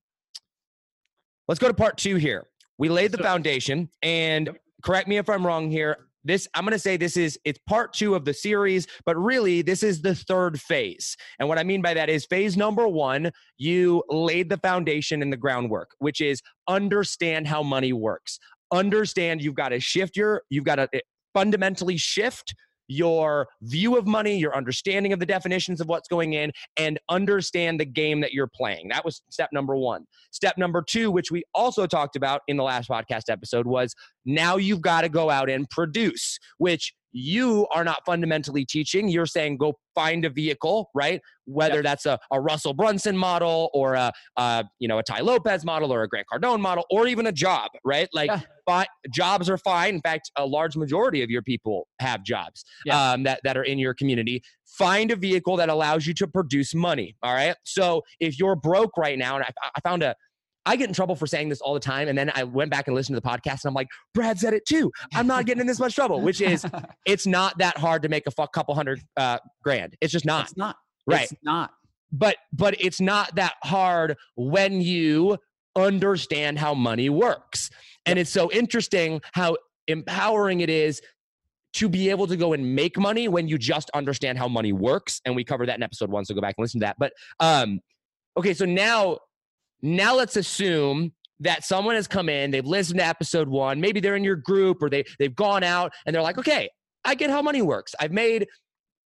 let's 1.48 1.58
go 1.58 1.66
to 1.66 1.74
part 1.74 1.96
two 1.96 2.16
here. 2.16 2.46
We 2.78 2.90
laid 2.90 3.10
the 3.10 3.18
foundation, 3.18 3.88
and 4.02 4.50
correct 4.82 5.08
me 5.08 5.16
if 5.16 5.28
I'm 5.30 5.46
wrong 5.46 5.70
here. 5.70 5.96
This 6.24 6.48
I'm 6.54 6.64
gonna 6.64 6.78
say 6.78 6.96
this 6.96 7.16
is 7.16 7.38
it's 7.44 7.58
part 7.68 7.92
two 7.92 8.14
of 8.14 8.24
the 8.24 8.34
series, 8.34 8.86
but 9.04 9.16
really 9.16 9.62
this 9.62 9.82
is 9.82 10.02
the 10.02 10.14
third 10.14 10.60
phase. 10.60 11.16
And 11.38 11.48
what 11.48 11.58
I 11.58 11.62
mean 11.62 11.82
by 11.82 11.94
that 11.94 12.08
is 12.08 12.24
phase 12.24 12.56
number 12.56 12.88
one, 12.88 13.30
you 13.58 14.02
laid 14.08 14.48
the 14.48 14.58
foundation 14.58 15.22
and 15.22 15.32
the 15.32 15.36
groundwork, 15.36 15.90
which 15.98 16.20
is 16.20 16.40
understand 16.68 17.46
how 17.46 17.62
money 17.62 17.92
works. 17.92 18.38
Understand 18.72 19.42
you've 19.42 19.54
got 19.54 19.68
to 19.68 19.80
shift 19.80 20.16
your 20.16 20.42
you've 20.48 20.64
got 20.64 20.76
to 20.76 20.88
eh, 20.92 21.00
fundamentally 21.34 21.96
shift 21.96 22.54
your 22.88 23.48
view 23.62 23.96
of 23.96 24.06
money, 24.06 24.36
your 24.36 24.56
understanding 24.56 25.12
of 25.12 25.20
the 25.20 25.26
definitions 25.26 25.80
of 25.80 25.88
what's 25.88 26.08
going 26.08 26.34
in, 26.34 26.52
and 26.76 26.98
understand 27.08 27.80
the 27.80 27.84
game 27.84 28.20
that 28.20 28.32
you're 28.32 28.50
playing. 28.54 28.88
That 28.88 29.04
was 29.04 29.22
step 29.30 29.50
number 29.52 29.76
one. 29.76 30.04
Step 30.30 30.58
number 30.58 30.82
two, 30.82 31.10
which 31.10 31.30
we 31.30 31.42
also 31.54 31.86
talked 31.86 32.16
about 32.16 32.42
in 32.48 32.56
the 32.56 32.64
last 32.64 32.88
podcast 32.88 33.30
episode, 33.30 33.66
was 33.66 33.94
now 34.24 34.56
you've 34.56 34.82
got 34.82 35.02
to 35.02 35.08
go 35.08 35.30
out 35.30 35.48
and 35.48 35.68
produce, 35.70 36.38
which 36.58 36.92
you 37.16 37.66
are 37.72 37.84
not 37.84 38.04
fundamentally 38.04 38.64
teaching. 38.64 39.08
You're 39.08 39.24
saying 39.24 39.56
go 39.56 39.74
find 39.94 40.24
a 40.24 40.30
vehicle, 40.30 40.90
right? 40.94 41.20
Whether 41.44 41.80
that's 41.80 42.06
a, 42.06 42.18
a 42.32 42.40
Russell 42.40 42.74
Brunson 42.74 43.16
model 43.16 43.70
or 43.72 43.94
a, 43.94 44.12
a 44.36 44.64
you 44.80 44.88
know 44.88 44.98
a 44.98 45.02
Tai 45.04 45.20
Lopez 45.20 45.64
model 45.64 45.92
or 45.94 46.02
a 46.02 46.08
Grant 46.08 46.26
Cardone 46.32 46.60
model 46.60 46.84
or 46.90 47.06
even 47.06 47.26
a 47.26 47.32
job, 47.32 47.70
right? 47.84 48.08
Like 48.12 48.30
Yeah. 48.30 48.40
fi- 48.66 48.86
jobs 49.12 49.48
are 49.48 49.58
fine. 49.58 49.94
In 49.94 50.00
fact, 50.00 50.32
a 50.36 50.44
large 50.44 50.76
majority 50.76 51.22
of 51.22 51.30
your 51.30 51.42
people 51.42 51.86
have 52.00 52.24
jobs 52.24 52.64
Yeah. 52.84 53.12
um, 53.12 53.22
that 53.22 53.40
that 53.44 53.56
are 53.56 53.62
in 53.64 53.78
your 53.78 53.94
community. 53.94 54.42
Find 54.66 55.12
a 55.12 55.16
vehicle 55.16 55.56
that 55.58 55.68
allows 55.68 56.06
you 56.08 56.14
to 56.14 56.26
produce 56.26 56.74
money. 56.74 57.14
All 57.22 57.32
right. 57.32 57.54
So 57.64 58.02
if 58.18 58.40
you're 58.40 58.56
broke 58.56 58.96
right 58.98 59.16
now, 59.16 59.36
and 59.36 59.44
I, 59.44 59.50
I 59.76 59.80
found 59.88 60.02
a 60.02 60.16
I 60.66 60.76
get 60.76 60.88
in 60.88 60.94
trouble 60.94 61.14
for 61.14 61.26
saying 61.26 61.48
this 61.48 61.60
all 61.60 61.74
the 61.74 61.80
time. 61.80 62.08
And 62.08 62.16
then 62.16 62.32
I 62.34 62.44
went 62.44 62.70
back 62.70 62.86
and 62.86 62.94
listened 62.94 63.16
to 63.16 63.20
the 63.20 63.28
podcast 63.28 63.64
and 63.64 63.66
I'm 63.66 63.74
like, 63.74 63.88
Brad 64.14 64.38
said 64.38 64.54
it 64.54 64.64
too. 64.66 64.90
I'm 65.14 65.26
not 65.26 65.46
getting 65.46 65.60
in 65.60 65.66
this 65.66 65.78
much 65.78 65.94
trouble, 65.94 66.20
which 66.20 66.40
is 66.40 66.66
it's 67.06 67.26
not 67.26 67.58
that 67.58 67.76
hard 67.76 68.02
to 68.02 68.08
make 68.08 68.26
a 68.26 68.30
fuck 68.30 68.52
couple 68.52 68.74
hundred 68.74 69.02
uh, 69.16 69.38
grand. 69.62 69.96
It's 70.00 70.12
just 70.12 70.24
not. 70.24 70.46
it's 70.46 70.56
not. 70.56 70.76
Right. 71.06 71.30
It's 71.30 71.42
not. 71.42 71.72
But 72.12 72.36
but 72.52 72.76
it's 72.80 73.00
not 73.00 73.34
that 73.34 73.54
hard 73.62 74.16
when 74.36 74.80
you 74.80 75.38
understand 75.76 76.58
how 76.58 76.74
money 76.74 77.10
works. 77.10 77.70
And 78.06 78.18
it's 78.18 78.30
so 78.30 78.50
interesting 78.52 79.20
how 79.32 79.56
empowering 79.88 80.60
it 80.60 80.70
is 80.70 81.02
to 81.74 81.88
be 81.88 82.08
able 82.08 82.26
to 82.28 82.36
go 82.36 82.52
and 82.52 82.74
make 82.74 82.96
money 82.96 83.26
when 83.26 83.48
you 83.48 83.58
just 83.58 83.90
understand 83.90 84.38
how 84.38 84.46
money 84.46 84.72
works. 84.72 85.20
And 85.24 85.34
we 85.34 85.42
covered 85.42 85.68
that 85.68 85.76
in 85.76 85.82
episode 85.82 86.08
one, 86.08 86.24
so 86.24 86.34
go 86.34 86.40
back 86.40 86.54
and 86.56 86.62
listen 86.62 86.80
to 86.80 86.86
that. 86.86 86.96
But 86.98 87.12
um, 87.40 87.80
okay, 88.36 88.54
so 88.54 88.64
now 88.64 89.18
now 89.84 90.14
let's 90.14 90.36
assume 90.36 91.12
that 91.40 91.64
someone 91.64 91.94
has 91.94 92.08
come 92.08 92.28
in, 92.28 92.50
they've 92.50 92.64
listened 92.64 92.98
to 93.00 93.06
episode 93.06 93.48
one, 93.48 93.80
maybe 93.80 94.00
they're 94.00 94.16
in 94.16 94.24
your 94.24 94.36
group 94.36 94.82
or 94.82 94.88
they 94.88 95.04
they've 95.18 95.34
gone 95.34 95.62
out 95.62 95.92
and 96.06 96.14
they're 96.14 96.22
like, 96.22 96.38
okay, 96.38 96.68
I 97.04 97.14
get 97.14 97.30
how 97.30 97.42
money 97.42 97.60
works. 97.60 97.94
I've 98.00 98.12
made 98.12 98.48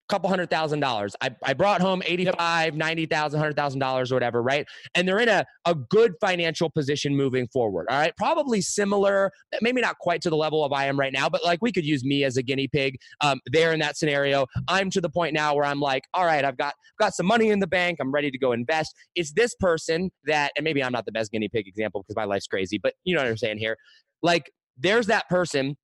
couple 0.08 0.30
hundred 0.30 0.50
thousand 0.50 0.80
dollars. 0.80 1.16
I, 1.22 1.36
I 1.44 1.54
brought 1.54 1.82
home 1.82 2.04
85, 2.06 2.76
90,000, 2.76 3.42
$100,000 3.42 4.12
or 4.12 4.16
whatever, 4.16 4.42
right? 4.42 4.66
And 4.94 5.08
they're 5.08 5.20
in 5.20 5.30
a, 5.30 5.46
a 5.66 5.76
good 5.76 6.14
financial 6.22 6.70
position 6.70 7.16
moving 7.16 7.48
forward. 7.48 7.88
All 7.90 7.98
right. 7.98 8.16
Probably 8.18 8.62
similar, 8.62 9.32
maybe 9.62 9.82
not 9.82 9.98
quite 10.00 10.22
to 10.22 10.30
the 10.30 10.38
level 10.38 10.64
of 10.64 10.72
I 10.72 10.86
am 10.86 11.00
right 11.00 11.14
now, 11.14 11.30
but 11.30 11.44
like 11.44 11.60
we 11.62 11.72
could 11.72 11.86
use 11.86 12.04
me 12.04 12.24
as 12.24 12.38
a 12.38 12.44
guinea 12.44 12.68
pig 12.68 12.98
um, 13.22 13.40
there 13.52 13.74
in 13.74 13.80
that 13.80 13.98
scenario. 13.98 14.46
I'm 14.68 14.90
to 14.92 15.02
the 15.02 15.10
point 15.10 15.34
now 15.34 15.56
where 15.56 15.66
I'm 15.66 15.80
like, 15.80 16.04
all 16.14 16.26
right, 16.26 16.46
I've 16.46 16.58
got, 16.58 16.76
got 17.00 17.14
some 17.14 17.26
money 17.26 17.50
in 17.50 17.60
the 17.60 17.68
bank. 17.68 17.98
I'm 18.00 18.12
ready 18.12 18.32
to 18.32 18.38
go 18.38 18.52
invest. 18.52 18.94
It's 19.16 19.34
this 19.34 19.56
person 19.56 20.12
that, 20.26 20.52
and 20.56 20.64
maybe 20.64 20.84
I'm 20.84 20.92
not 20.92 21.06
the 21.06 21.12
best 21.12 21.32
guinea 21.32 21.50
pig 21.50 21.68
example 21.68 22.02
because 22.02 22.16
my 22.16 22.26
life's 22.26 22.48
crazy, 22.48 22.78
but 22.78 22.94
you 23.04 23.16
know 23.16 23.22
what 23.22 23.30
I'm 23.30 23.38
saying 23.38 23.58
here. 23.58 23.78
Like 24.22 24.52
there's 24.78 25.08
that 25.08 25.28
person. 25.30 25.78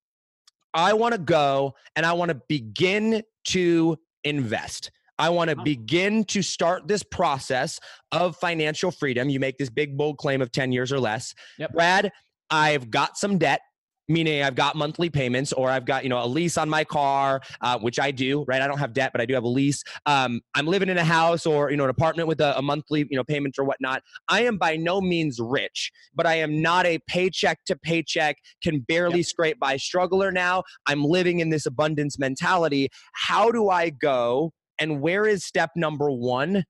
I 0.74 0.94
want 0.94 1.14
to 1.14 1.20
go 1.20 1.74
and 1.96 2.06
I 2.06 2.14
want 2.14 2.30
to 2.30 2.42
begin 2.48 3.24
to 3.46 3.98
invest. 4.24 4.92
I 5.18 5.30
want 5.30 5.52
to 5.52 5.56
begin 5.56 6.24
to 6.26 6.42
start 6.42 6.88
this 6.88 7.04
process 7.04 7.80
of 8.12 8.36
financial 8.38 8.90
freedom. 8.90 9.30
You 9.30 9.40
make 9.40 9.58
this 9.58 9.70
big, 9.70 9.96
bold 9.96 10.18
claim 10.18 10.42
of 10.42 10.52
10 10.52 10.72
years 10.72 10.92
or 10.92 11.00
less. 11.00 11.36
Yep. 11.60 11.74
Brad, 11.74 12.12
I've 12.50 12.90
got 12.90 13.18
some 13.18 13.38
debt. 13.38 13.62
Meaning 14.10 14.44
I've 14.44 14.56
got 14.56 14.76
monthly 14.76 15.10
payments, 15.10 15.54
or 15.54 15.70
I've 15.70 15.86
got 15.86 16.04
you 16.04 16.10
know 16.10 16.24
a 16.24 16.28
lease 16.28 16.58
on 16.58 16.70
my 16.70 16.84
car, 16.84 17.42
uh, 17.62 17.80
which 17.80 18.00
I 18.00 18.12
do. 18.12 18.44
Right, 18.48 18.62
I 18.62 18.68
don't 18.68 18.80
have 18.80 18.94
debt, 18.94 19.12
but 19.14 19.22
I 19.22 19.26
do 19.26 19.34
have 19.34 19.44
a 19.44 19.48
lease. 19.48 19.84
Um, 20.06 20.42
I'm 20.54 20.68
living 20.68 20.90
in 20.90 20.98
a 20.98 21.04
house 21.04 21.46
or 21.46 21.72
you 21.72 21.78
know 21.78 21.86
an 21.86 21.90
apartment 21.90 22.28
with 22.28 22.42
a, 22.42 22.58
a 22.58 22.62
monthly 22.62 23.08
you 23.10 23.18
know 23.18 23.24
payment 23.24 23.56
or 23.58 23.64
whatnot. 23.64 24.02
I 24.28 24.44
am 24.44 24.58
by 24.58 24.76
no 24.76 25.02
means 25.02 25.40
rich, 25.40 25.92
but 26.14 26.26
I 26.26 26.36
am 26.36 26.62
not 26.62 26.86
a 26.86 27.00
paycheck 27.08 27.60
to 27.66 27.76
paycheck, 27.78 28.38
can 28.64 28.80
barely 28.80 29.24
scrape 29.24 29.60
by 29.60 29.78
struggler 29.78 30.32
now. 30.32 30.64
I'm 30.88 31.04
living 31.04 31.40
in 31.40 31.50
this 31.50 31.66
abundance 31.66 32.20
mentality. 32.20 32.90
How 33.14 33.52
do 33.52 33.70
I 33.70 33.90
go 33.92 34.52
and 34.80 35.00
where 35.00 35.26
is 35.28 35.46
step 35.46 35.70
number 35.76 36.10
one? 36.10 36.66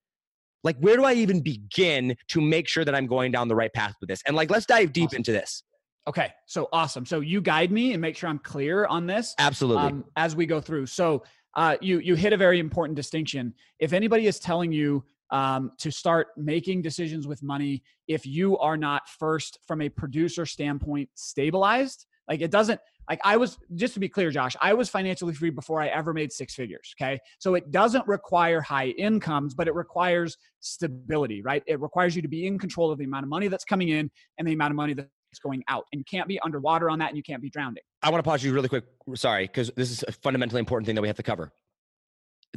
Like, 0.63 0.77
where 0.79 0.95
do 0.95 1.05
I 1.05 1.13
even 1.13 1.41
begin 1.41 2.15
to 2.27 2.41
make 2.41 2.67
sure 2.67 2.85
that 2.85 2.93
I'm 2.93 3.07
going 3.07 3.31
down 3.31 3.47
the 3.47 3.55
right 3.55 3.73
path 3.73 3.95
with 3.99 4.09
this? 4.09 4.21
And 4.27 4.35
like, 4.35 4.51
let's 4.51 4.65
dive 4.65 4.93
deep 4.93 5.07
Awesome. 5.07 5.17
into 5.17 5.31
this. 5.31 5.63
Okay. 6.07 6.33
So 6.47 6.67
awesome. 6.73 7.05
So 7.05 7.19
you 7.19 7.41
guide 7.41 7.71
me 7.71 7.93
and 7.93 8.01
make 8.01 8.15
sure 8.15 8.29
I'm 8.29 8.39
clear 8.39 8.85
on 8.85 9.05
this. 9.05 9.35
Absolutely. 9.37 9.83
um, 9.83 10.05
as 10.15 10.35
we 10.35 10.45
go 10.45 10.59
through. 10.59 10.87
So 10.87 11.23
uh, 11.55 11.77
you 11.81 11.99
you 11.99 12.15
hit 12.15 12.33
a 12.33 12.37
very 12.37 12.59
important 12.59 12.95
distinction. 12.95 13.53
If 13.79 13.93
anybody 13.93 14.27
is 14.27 14.39
telling 14.39 14.71
you 14.71 15.03
um, 15.29 15.71
to 15.77 15.91
start 15.91 16.29
making 16.37 16.81
decisions 16.81 17.27
with 17.27 17.43
money, 17.43 17.83
if 18.07 18.25
you 18.25 18.57
are 18.57 18.77
not 18.77 19.07
first 19.07 19.59
from 19.67 19.81
a 19.81 19.89
producer 19.89 20.45
standpoint 20.45 21.09
stabilized, 21.15 22.05
like 22.27 22.41
it 22.41 22.51
doesn't. 22.51 22.79
Like 23.09 23.19
I 23.25 23.35
was 23.35 23.57
just 23.75 23.93
to 23.95 23.99
be 23.99 24.07
clear, 24.07 24.31
Josh, 24.31 24.55
I 24.61 24.73
was 24.73 24.87
financially 24.87 25.33
free 25.33 25.49
before 25.49 25.81
I 25.81 25.87
ever 25.87 26.13
made 26.13 26.31
six 26.31 26.55
figures. 26.55 26.95
Okay, 26.99 27.19
so 27.39 27.55
it 27.55 27.69
doesn't 27.69 28.07
require 28.07 28.61
high 28.61 28.87
incomes, 28.97 29.53
but 29.53 29.67
it 29.67 29.75
requires 29.75 30.37
stability, 30.61 31.41
right? 31.41 31.61
It 31.67 31.81
requires 31.81 32.15
you 32.15 32.21
to 32.21 32.27
be 32.27 32.47
in 32.47 32.57
control 32.57 32.89
of 32.89 32.97
the 32.97 33.05
amount 33.05 33.23
of 33.23 33.29
money 33.29 33.49
that's 33.49 33.65
coming 33.65 33.89
in 33.89 34.09
and 34.37 34.47
the 34.47 34.53
amount 34.53 34.71
of 34.71 34.77
money 34.77 34.93
that's 34.93 35.09
going 35.39 35.63
out, 35.67 35.85
and 35.91 35.99
you 35.99 36.05
can't 36.05 36.27
be 36.27 36.39
underwater 36.39 36.89
on 36.89 36.99
that, 36.99 37.09
and 37.09 37.17
you 37.17 37.23
can't 37.23 37.41
be 37.41 37.49
drowning. 37.49 37.83
I 38.03 38.09
want 38.09 38.23
to 38.23 38.29
pause 38.29 38.43
you 38.43 38.53
really 38.53 38.69
quick. 38.69 38.85
Sorry, 39.15 39.47
because 39.47 39.71
this 39.75 39.91
is 39.91 40.03
a 40.07 40.11
fundamentally 40.11 40.59
important 40.59 40.85
thing 40.85 40.95
that 40.95 41.01
we 41.01 41.07
have 41.07 41.17
to 41.17 41.23
cover. 41.23 41.51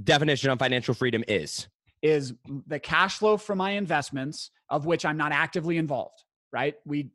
Definition 0.02 0.50
of 0.50 0.58
financial 0.58 0.94
freedom 0.94 1.22
is 1.28 1.68
is 2.02 2.34
the 2.66 2.78
cash 2.78 3.16
flow 3.16 3.38
from 3.38 3.56
my 3.56 3.70
investments 3.70 4.50
of 4.68 4.84
which 4.84 5.06
I'm 5.06 5.16
not 5.16 5.32
actively 5.32 5.78
involved, 5.78 6.22
right? 6.52 6.74
We 6.84 7.08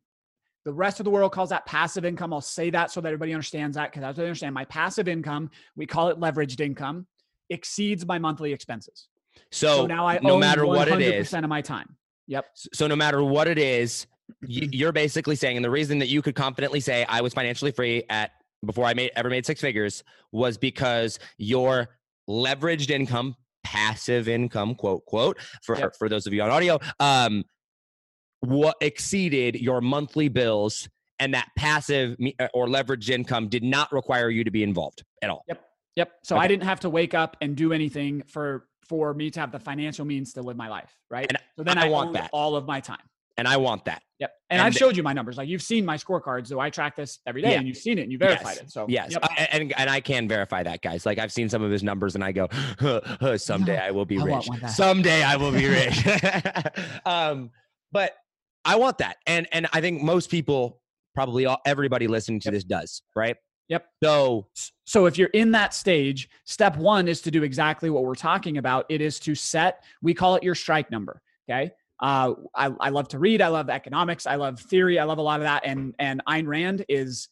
the 0.66 0.74
rest 0.74 1.00
of 1.00 1.04
the 1.04 1.10
world 1.10 1.32
calls 1.32 1.50
that 1.50 1.66
passive 1.66 2.06
income. 2.06 2.34
I'll 2.34 2.42
say 2.42 2.70
that 2.72 2.92
so 2.92 3.00
that 3.02 3.08
everybody 3.10 3.34
understands 3.34 3.76
that 3.76 3.92
because 3.92 4.04
I 4.04 4.12
to 4.12 4.22
understand 4.24 4.54
my 4.56 4.66
passive 4.66 5.08
income, 5.08 5.52
we 5.76 5.86
call 5.86 6.10
it 6.10 6.20
leveraged 6.20 6.60
income, 6.60 7.06
exceeds 7.50 8.06
my 8.06 8.18
monthly 8.18 8.52
expenses. 8.52 9.08
so, 9.52 9.78
So, 9.78 9.86
now 9.86 10.08
I 10.08 10.20
no 10.22 10.38
matter 10.38 10.66
what 10.66 10.88
it 10.88 10.94
100% 11.00 11.22
is. 11.22 11.34
of 11.34 11.44
my 11.48 11.62
time. 11.62 11.96
Yep. 12.28 12.46
So 12.74 12.88
no 12.88 12.96
matter 12.96 13.24
what 13.24 13.48
it 13.48 13.58
is, 13.58 14.06
you're 14.42 14.92
basically 14.92 15.36
saying, 15.36 15.58
and 15.58 15.64
the 15.64 15.70
reason 15.70 16.00
that 16.00 16.08
you 16.10 16.22
could 16.22 16.36
confidently 16.36 16.80
say 16.80 17.06
I 17.08 17.22
was 17.22 17.34
financially 17.34 17.72
free 17.72 18.04
at 18.10 18.32
before 18.66 18.86
I 18.86 18.94
made 18.94 19.12
ever 19.16 19.30
made 19.30 19.46
six 19.46 19.62
figures 19.62 20.04
was 20.32 20.58
because 20.58 21.20
your 21.38 21.90
leveraged 22.30 22.90
income, 22.90 23.36
passive 23.64 24.28
income, 24.28 24.76
quote 24.76 25.06
quote, 25.06 25.38
for 25.64 25.78
Yep. 25.78 25.96
for 25.98 26.10
those 26.10 26.28
of 26.28 26.34
you 26.34 26.42
on 26.42 26.50
audio, 26.50 26.80
um, 27.00 27.44
what 28.42 28.78
exceeded 28.82 29.56
your 29.56 29.82
monthly 29.82 30.28
bills, 30.30 30.88
and 31.20 31.34
that 31.34 31.50
passive 31.58 32.16
uh, 32.40 32.48
or 32.54 32.68
leveraged 32.68 33.10
income 33.10 33.48
did 33.50 33.64
not 33.64 33.92
require 33.92 34.30
you 34.30 34.44
to 34.44 34.52
be 34.52 34.64
involved 34.64 35.04
at 35.22 35.30
all. 35.30 35.44
Yep. 35.48 35.62
Yep. 35.96 36.12
So 36.24 36.36
Okay. 36.36 36.46
I 36.46 36.48
didn't 36.48 36.64
have 36.64 36.80
to 36.82 36.90
wake 36.90 37.14
up 37.14 37.36
and 37.42 37.56
do 37.56 37.74
anything 37.74 38.24
for 38.28 38.68
for 38.88 39.14
me 39.14 39.30
to 39.30 39.40
have 39.40 39.52
the 39.52 39.60
financial 39.60 40.04
means 40.04 40.34
to 40.34 40.42
live 40.42 40.58
my 40.58 40.68
life, 40.68 40.98
right? 41.12 41.28
And 41.30 41.38
so 41.58 41.64
then 41.64 41.78
I 41.78 41.86
I, 41.86 41.90
want 41.90 42.14
that. 42.14 42.30
all 42.34 42.56
of 42.56 42.66
my 42.66 42.80
time. 42.80 42.98
And 43.40 43.48
I 43.48 43.58
want 43.58 43.86
that. 43.86 44.02
Yep. 44.20 44.32
And, 44.50 44.60
And 44.60 44.68
I've 44.68 44.76
showed 44.76 44.98
you 44.98 45.04
my 45.04 45.14
numbers. 45.14 45.38
Like 45.38 45.48
you've 45.48 45.62
seen 45.62 45.86
my 45.86 45.96
scorecards, 45.98 46.48
so 46.48 46.60
I 46.60 46.70
track 46.70 46.96
this 46.96 47.20
every 47.26 47.42
day 47.42 47.52
Yeah. 47.52 47.60
and 47.60 47.68
you've 47.68 47.78
seen 47.78 47.98
it 47.98 48.04
and 48.04 48.12
you 48.12 48.18
verified 48.18 48.56
Yes. 48.58 48.62
it. 48.64 48.72
So 48.72 48.86
Yes, 48.90 49.12
yep. 49.12 49.24
And 49.52 49.74
and 49.78 49.90
I 49.90 50.02
can 50.02 50.28
verify 50.28 50.62
that, 50.64 50.82
guys. 50.82 51.06
Like 51.06 51.18
I've 51.20 51.32
seen 51.32 51.48
some 51.50 51.62
of 51.64 51.72
his 51.72 51.84
numbers, 51.84 52.16
and 52.16 52.24
I 52.24 52.32
go, 52.34 52.48
huh, 52.80 53.02
huh, 53.22 53.38
"Someday 53.38 53.78
I 53.78 53.92
will 53.92 54.06
be 54.06 54.20
I 54.20 54.24
rich. 54.24 54.48
one 54.48 54.58
of 54.58 54.62
that." 54.62 54.72
Someday 54.72 55.24
I 55.24 55.36
will 55.38 55.52
be 55.52 55.68
rich." 55.68 56.06
um, 57.06 57.52
but 57.92 58.14
I 58.66 58.76
want 58.76 58.98
that, 59.00 59.18
and 59.26 59.48
and 59.52 59.68
I 59.74 59.82
think 59.82 60.02
most 60.02 60.30
people, 60.30 60.82
probably 61.16 61.46
all, 61.46 61.60
everybody 61.66 62.08
listening 62.08 62.40
to 62.42 62.48
Yep. 62.50 62.54
this, 62.54 62.64
does 62.66 63.02
right. 63.16 63.38
Yep. 63.70 63.86
So 64.04 64.48
So 64.86 65.06
if 65.06 65.18
you're 65.18 65.30
in 65.30 65.52
that 65.52 65.74
stage, 65.76 66.28
step 66.46 66.76
one 66.76 67.08
is 67.08 67.22
to 67.22 67.32
do 67.32 67.44
exactly 67.44 67.90
what 67.92 68.04
we're 68.04 68.16
talking 68.16 68.58
about. 68.58 68.86
It 68.90 69.00
is 69.00 69.20
to 69.22 69.36
set, 69.36 69.84
we 70.02 70.14
call 70.16 70.36
it 70.36 70.42
your 70.44 70.56
strike 70.56 70.90
number. 70.90 71.22
Okay. 71.48 71.72
Uh, 72.02 72.34
I, 72.56 72.72
I 72.80 72.90
love 72.90 73.10
to 73.10 73.20
read. 73.20 73.42
I 73.42 73.50
love 73.50 73.70
economics. 73.70 74.26
I 74.26 74.36
love 74.36 74.60
theory. 74.60 75.00
I 75.00 75.04
love 75.04 75.18
a 75.18 75.22
lot 75.22 75.40
of 75.40 75.44
that. 75.44 75.64
And 75.66 75.94
and 76.00 76.22
Ayn 76.28 76.48
Rand 76.48 76.86
is 76.88 77.28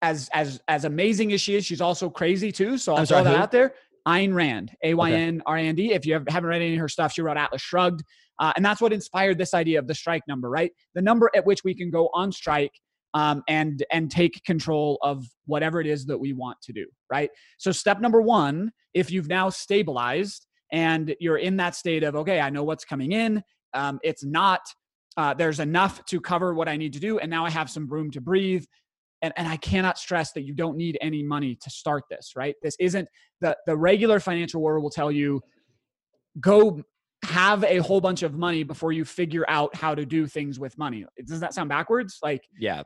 as 0.00 0.28
as 0.32 0.60
as 0.68 0.84
amazing 0.84 1.32
as 1.32 1.40
she 1.40 1.54
is, 1.54 1.64
she's 1.64 1.80
also 1.80 2.10
crazy 2.10 2.52
too. 2.52 2.78
So 2.78 2.94
I'll 2.94 3.06
throw 3.06 3.22
that 3.22 3.36
who? 3.36 3.42
out 3.42 3.50
there. 3.50 3.74
Ayn 4.06 4.34
Rand, 4.34 4.72
A 4.82 4.94
Y 4.94 5.12
N 5.12 5.42
R 5.46 5.56
A 5.56 5.62
N 5.62 5.74
D. 5.74 5.92
If 5.92 6.04
you 6.04 6.14
haven't 6.14 6.46
read 6.46 6.62
any 6.62 6.74
of 6.74 6.80
her 6.80 6.88
stuff, 6.88 7.12
she 7.12 7.22
wrote 7.22 7.36
Atlas 7.36 7.62
Shrugged, 7.62 8.02
uh, 8.40 8.52
and 8.56 8.64
that's 8.64 8.80
what 8.80 8.92
inspired 8.92 9.38
this 9.38 9.54
idea 9.54 9.78
of 9.78 9.86
the 9.86 9.94
strike 9.94 10.22
number, 10.26 10.50
right? 10.50 10.72
The 10.94 11.02
number 11.02 11.30
at 11.36 11.46
which 11.46 11.62
we 11.64 11.74
can 11.74 11.90
go 11.90 12.10
on 12.12 12.32
strike 12.32 12.72
um, 13.14 13.42
and 13.48 13.84
and 13.92 14.10
take 14.10 14.42
control 14.44 14.98
of 15.02 15.24
whatever 15.46 15.80
it 15.80 15.86
is 15.86 16.04
that 16.06 16.18
we 16.18 16.32
want 16.32 16.60
to 16.62 16.72
do, 16.72 16.86
right? 17.10 17.30
So 17.58 17.70
step 17.70 18.00
number 18.00 18.20
one, 18.20 18.72
if 18.94 19.10
you've 19.10 19.28
now 19.28 19.50
stabilized 19.50 20.46
and 20.72 21.14
you're 21.20 21.36
in 21.36 21.56
that 21.58 21.76
state 21.76 22.02
of 22.02 22.16
okay, 22.16 22.40
I 22.40 22.50
know 22.50 22.64
what's 22.64 22.84
coming 22.84 23.12
in. 23.12 23.42
Um, 23.74 24.00
it's 24.02 24.24
not. 24.24 24.60
Uh, 25.16 25.34
there's 25.34 25.60
enough 25.60 26.02
to 26.06 26.20
cover 26.20 26.54
what 26.54 26.68
I 26.68 26.76
need 26.76 26.94
to 26.94 27.00
do, 27.00 27.18
and 27.18 27.30
now 27.30 27.44
I 27.44 27.50
have 27.50 27.68
some 27.68 27.86
room 27.86 28.10
to 28.12 28.20
breathe 28.20 28.64
and, 29.22 29.32
and 29.36 29.48
I 29.48 29.56
cannot 29.56 29.98
stress 29.98 30.32
that 30.32 30.42
you 30.42 30.52
don't 30.52 30.76
need 30.76 30.98
any 31.00 31.22
money 31.22 31.54
to 31.54 31.70
start 31.70 32.04
this, 32.10 32.32
right? 32.36 32.56
This 32.62 32.76
isn't 32.78 33.08
the 33.40 33.56
the 33.66 33.76
regular 33.76 34.20
financial 34.20 34.60
world 34.60 34.82
will 34.82 34.90
tell 34.90 35.10
you 35.10 35.40
go 36.40 36.82
have 37.24 37.62
a 37.62 37.78
whole 37.78 38.00
bunch 38.00 38.24
of 38.24 38.34
money 38.34 38.64
before 38.64 38.90
you 38.90 39.04
figure 39.04 39.44
out 39.48 39.74
how 39.76 39.94
to 39.94 40.04
do 40.04 40.26
things 40.26 40.58
with 40.58 40.76
money. 40.76 41.06
Does 41.24 41.38
that 41.38 41.54
sound 41.54 41.68
backwards? 41.68 42.18
Like 42.20 42.42
Yeah. 42.58 42.82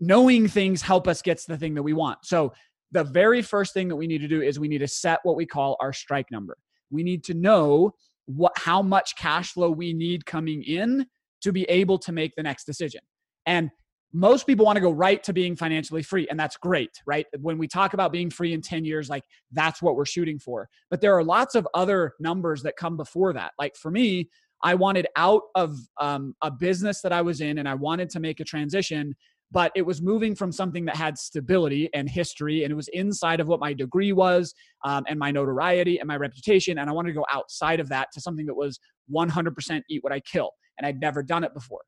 knowing 0.00 0.48
things 0.48 0.82
help 0.82 1.06
us 1.06 1.22
get 1.22 1.38
to 1.38 1.48
the 1.48 1.56
thing 1.56 1.74
that 1.74 1.84
we 1.84 1.92
want. 1.92 2.18
So 2.24 2.52
the 2.90 3.04
very 3.04 3.42
first 3.42 3.74
thing 3.74 3.86
that 3.88 3.96
we 3.96 4.08
need 4.08 4.22
to 4.22 4.28
do 4.28 4.42
is 4.42 4.58
we 4.58 4.66
need 4.68 4.78
to 4.78 4.88
set 4.88 5.20
what 5.22 5.36
we 5.36 5.46
call 5.46 5.76
our 5.80 5.92
strike 5.92 6.30
number. 6.32 6.58
We 6.90 7.04
need 7.04 7.22
to 7.24 7.34
know 7.34 7.94
what 8.26 8.52
how 8.56 8.82
much 8.82 9.16
cash 9.16 9.52
flow 9.52 9.70
we 9.70 9.92
need 9.92 10.26
coming 10.26 10.62
in 10.62 11.06
to 11.42 11.52
be 11.52 11.64
able 11.64 11.98
to 11.98 12.12
make 12.12 12.34
the 12.36 12.42
next 12.42 12.64
decision. 12.64 13.00
And 13.46 13.70
most 14.12 14.46
people 14.46 14.64
want 14.64 14.76
to 14.76 14.80
go 14.80 14.90
right 14.90 15.22
to 15.24 15.32
being 15.32 15.56
financially 15.56 16.02
free 16.02 16.26
and 16.28 16.38
that's 16.38 16.56
great, 16.56 16.90
right? 17.06 17.26
When 17.40 17.58
we 17.58 17.68
talk 17.68 17.92
about 17.92 18.12
being 18.12 18.30
free 18.30 18.52
in 18.52 18.62
10 18.62 18.84
years 18.84 19.08
like 19.08 19.24
that's 19.52 19.82
what 19.82 19.96
we're 19.96 20.06
shooting 20.06 20.38
for. 20.38 20.68
But 20.90 21.00
there 21.00 21.14
are 21.16 21.22
lots 21.22 21.54
of 21.54 21.68
other 21.74 22.14
numbers 22.18 22.62
that 22.62 22.76
come 22.76 22.96
before 22.96 23.32
that. 23.34 23.52
Like 23.58 23.76
for 23.76 23.90
me, 23.90 24.30
I 24.62 24.74
wanted 24.74 25.06
out 25.16 25.42
of 25.54 25.76
um, 26.00 26.34
a 26.42 26.50
business 26.50 27.02
that 27.02 27.12
I 27.12 27.20
was 27.22 27.40
in 27.40 27.58
and 27.58 27.68
I 27.68 27.74
wanted 27.74 28.08
to 28.10 28.20
make 28.20 28.40
a 28.40 28.44
transition 28.44 29.14
but 29.52 29.70
it 29.74 29.82
was 29.82 30.02
moving 30.02 30.34
from 30.34 30.50
something 30.50 30.84
that 30.84 30.96
had 30.96 31.16
stability 31.16 31.88
and 31.94 32.08
history 32.08 32.64
and 32.64 32.72
it 32.72 32.74
was 32.74 32.88
inside 32.88 33.40
of 33.40 33.48
what 33.48 33.60
my 33.60 33.72
degree 33.72 34.12
was 34.12 34.54
um, 34.84 35.04
and 35.08 35.18
my 35.18 35.30
notoriety 35.30 35.98
and 35.98 36.08
my 36.08 36.16
reputation 36.16 36.78
and 36.78 36.90
i 36.90 36.92
wanted 36.92 37.10
to 37.10 37.14
go 37.14 37.26
outside 37.32 37.80
of 37.80 37.88
that 37.88 38.08
to 38.12 38.20
something 38.20 38.46
that 38.46 38.54
was 38.54 38.78
100% 39.14 39.82
eat 39.88 40.02
what 40.02 40.12
i 40.12 40.20
kill 40.20 40.50
and 40.78 40.86
i'd 40.86 41.00
never 41.00 41.22
done 41.22 41.44
it 41.44 41.54
before. 41.54 41.80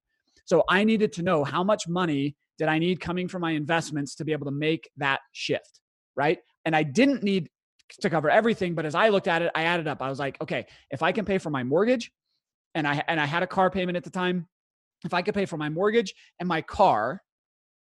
So 0.44 0.64
i 0.68 0.84
needed 0.84 1.12
to 1.14 1.22
know 1.22 1.44
how 1.44 1.64
much 1.64 1.88
money 1.88 2.36
did 2.58 2.68
i 2.68 2.78
need 2.78 3.00
coming 3.00 3.28
from 3.28 3.42
my 3.42 3.52
investments 3.52 4.14
to 4.16 4.24
be 4.24 4.32
able 4.32 4.46
to 4.46 4.52
make 4.52 4.88
that 4.96 5.20
shift 5.32 5.80
right? 6.16 6.38
And 6.64 6.76
i 6.76 6.82
didn't 6.82 7.22
need 7.22 7.48
to 8.00 8.10
cover 8.10 8.28
everything 8.28 8.74
but 8.74 8.84
as 8.84 8.94
i 8.94 9.08
looked 9.08 9.28
at 9.28 9.42
it 9.42 9.50
i 9.54 9.62
added 9.62 9.88
up. 9.88 10.02
I 10.02 10.10
was 10.10 10.18
like 10.18 10.40
okay 10.42 10.66
if 10.90 11.02
i 11.02 11.10
can 11.10 11.24
pay 11.24 11.38
for 11.38 11.50
my 11.50 11.64
mortgage 11.64 12.12
and 12.74 12.86
i 12.86 13.02
and 13.08 13.18
i 13.18 13.24
had 13.24 13.42
a 13.42 13.46
car 13.46 13.70
payment 13.70 13.96
at 13.96 14.04
the 14.04 14.10
time 14.10 14.46
if 15.04 15.14
i 15.14 15.22
could 15.22 15.34
pay 15.34 15.46
for 15.46 15.56
my 15.56 15.70
mortgage 15.70 16.12
and 16.38 16.48
my 16.48 16.60
car 16.60 17.22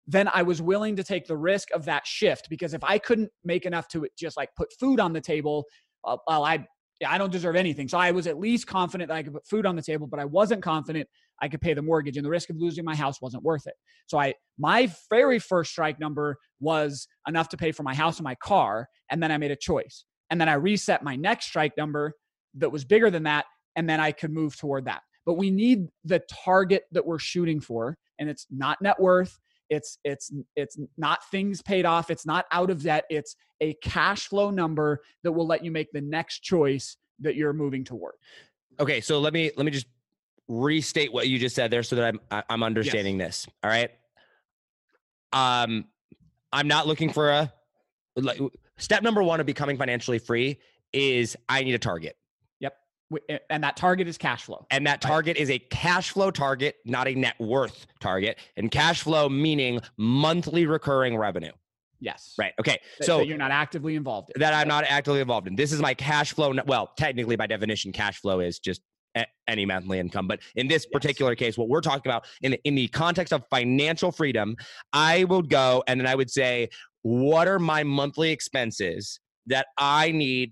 then 0.07 0.29
I 0.33 0.41
was 0.41 0.61
willing 0.61 0.95
to 0.95 1.03
take 1.03 1.27
the 1.27 1.37
risk 1.37 1.69
of 1.73 1.85
that 1.85 2.07
shift 2.07 2.47
because 2.49 2.73
if 2.73 2.83
I 2.83 2.97
couldn't 2.97 3.29
make 3.43 3.65
enough 3.65 3.87
to 3.89 4.07
just 4.17 4.37
like 4.37 4.49
put 4.55 4.69
food 4.79 4.99
on 4.99 5.11
the 5.11 5.21
table, 5.21 5.65
uh, 6.05 6.17
well, 6.27 6.45
I 6.45 6.65
I 7.05 7.19
don't 7.19 7.31
deserve 7.31 7.55
anything. 7.55 7.87
So 7.87 7.99
I 7.99 8.09
was 8.09 8.25
at 8.25 8.39
least 8.39 8.65
confident 8.65 9.09
that 9.09 9.15
I 9.15 9.23
could 9.23 9.33
put 9.33 9.45
food 9.45 9.67
on 9.67 9.75
the 9.75 9.83
table, 9.83 10.07
but 10.07 10.19
I 10.19 10.25
wasn't 10.25 10.63
confident 10.63 11.07
I 11.41 11.47
could 11.47 11.61
pay 11.61 11.75
the 11.75 11.81
mortgage, 11.83 12.17
and 12.17 12.25
the 12.25 12.29
risk 12.29 12.49
of 12.49 12.55
losing 12.57 12.83
my 12.83 12.95
house 12.95 13.21
wasn't 13.21 13.43
worth 13.43 13.67
it. 13.67 13.75
So 14.07 14.17
I 14.17 14.33
my 14.57 14.91
very 15.09 15.39
first 15.39 15.71
strike 15.71 15.99
number 15.99 16.37
was 16.59 17.07
enough 17.27 17.49
to 17.49 17.57
pay 17.57 17.71
for 17.71 17.83
my 17.83 17.93
house 17.93 18.17
and 18.17 18.23
my 18.23 18.35
car, 18.35 18.87
and 19.11 19.21
then 19.21 19.31
I 19.31 19.37
made 19.37 19.51
a 19.51 19.57
choice, 19.57 20.05
and 20.31 20.39
then 20.39 20.49
I 20.49 20.53
reset 20.53 21.03
my 21.03 21.15
next 21.15 21.47
strike 21.47 21.73
number 21.77 22.13
that 22.55 22.71
was 22.71 22.85
bigger 22.85 23.11
than 23.11 23.23
that, 23.23 23.45
and 23.75 23.89
then 23.89 23.99
I 23.99 24.11
could 24.13 24.31
move 24.31 24.57
toward 24.57 24.85
that. 24.85 25.01
But 25.25 25.33
we 25.33 25.51
need 25.51 25.89
the 26.05 26.21
target 26.31 26.83
that 26.93 27.05
we're 27.05 27.19
shooting 27.19 27.59
for, 27.59 27.97
and 28.17 28.29
it's 28.29 28.47
not 28.49 28.81
net 28.81 28.99
worth 28.99 29.37
it's 29.69 29.99
it's 30.03 30.31
it's 30.55 30.77
not 30.97 31.19
things 31.29 31.61
paid 31.61 31.85
off 31.85 32.09
it's 32.09 32.25
not 32.25 32.45
out 32.51 32.69
of 32.69 32.83
debt 32.83 33.05
it's 33.09 33.35
a 33.61 33.73
cash 33.75 34.27
flow 34.27 34.49
number 34.49 35.01
that 35.23 35.31
will 35.31 35.47
let 35.47 35.63
you 35.63 35.71
make 35.71 35.91
the 35.91 36.01
next 36.01 36.39
choice 36.39 36.97
that 37.19 37.35
you're 37.35 37.53
moving 37.53 37.83
toward 37.83 38.13
Okay, 38.79 39.01
so 39.01 39.19
let 39.19 39.33
me 39.33 39.51
let 39.57 39.65
me 39.65 39.71
just 39.71 39.87
restate 40.47 41.11
what 41.11 41.27
you 41.27 41.39
just 41.39 41.55
said 41.55 41.71
there 41.71 41.83
so 41.83 41.95
that 41.95 42.15
I'm 42.31 42.43
I'm 42.49 42.63
understanding 42.63 43.17
this. 43.17 43.47
All 43.63 43.69
right. 43.69 43.91
Um 45.33 45.85
I'm 46.53 46.67
not 46.67 46.87
looking 46.87 47.11
for 47.11 47.29
a 47.29 47.53
like 48.15 48.39
step 48.77 49.03
number 49.03 49.21
1 49.21 49.39
of 49.39 49.45
becoming 49.45 49.77
financially 49.77 50.19
free 50.19 50.59
is 50.93 51.35
I 51.49 51.63
need 51.63 51.73
a 51.73 51.79
target. 51.79 52.17
And 53.49 53.63
that 53.63 53.77
target 53.77 54.07
is 54.07 54.17
cash 54.17 54.43
flow 54.43 54.65
And 54.69 54.85
that 54.85 54.99
target 55.01 55.37
is 55.37 55.49
a 55.49 55.59
cash 55.59 56.11
flow 56.11 56.29
target, 56.31 56.75
not 56.85 57.07
a 57.07 57.15
net 57.15 57.35
worth 57.39 57.87
target. 58.01 58.37
And 58.57 58.69
cash 58.69 59.01
flow 59.01 59.29
meaning 59.29 59.79
monthly 59.97 60.65
recurring 60.65 61.15
revenue. 61.17 61.53
yes 62.01 62.33
Right. 62.37 62.53
Okay. 62.59 62.79
That- 62.99 63.05
So 63.05 63.17
that 63.19 63.27
you're 63.27 63.37
not 63.37 63.51
actively 63.51 63.95
involved 63.95 64.31
in 64.35 64.41
that 64.41 64.53
I'm 64.53 64.67
not 64.67 64.83
actively 64.87 65.21
involved 65.21 65.47
in. 65.47 65.55
This 65.55 65.71
is 65.71 65.81
my 65.81 65.93
cash 65.93 66.33
flow. 66.33 66.53
Well, 66.65 66.91
technically, 66.97 67.35
by 67.37 67.47
definition, 67.47 67.91
cash 67.91 68.19
flow 68.19 68.39
is 68.41 68.59
just 68.59 68.81
any 69.47 69.65
monthly 69.65 69.97
income. 69.99 70.27
But 70.27 70.41
in 70.55 70.67
this 70.67 70.85
particular 70.85 71.33
case, 71.33 71.57
what 71.57 71.69
we're 71.69 71.81
talking 71.81 72.11
about 72.11 72.25
in 72.41 72.51
the, 72.51 72.59
in 72.65 72.75
the 72.75 72.87
context 72.89 73.33
of 73.33 73.43
financial 73.49 74.11
freedom, 74.11 74.55
I 74.93 75.23
would 75.23 75.49
go 75.49 75.83
and 75.87 75.99
then 75.99 76.05
I 76.07 76.13
would 76.13 76.29
say, 76.29 76.69
what 77.01 77.47
are 77.47 77.57
my 77.57 77.83
monthly 77.83 78.31
expenses 78.31 79.19
that 79.47 79.67
I 79.77 80.11
need 80.11 80.51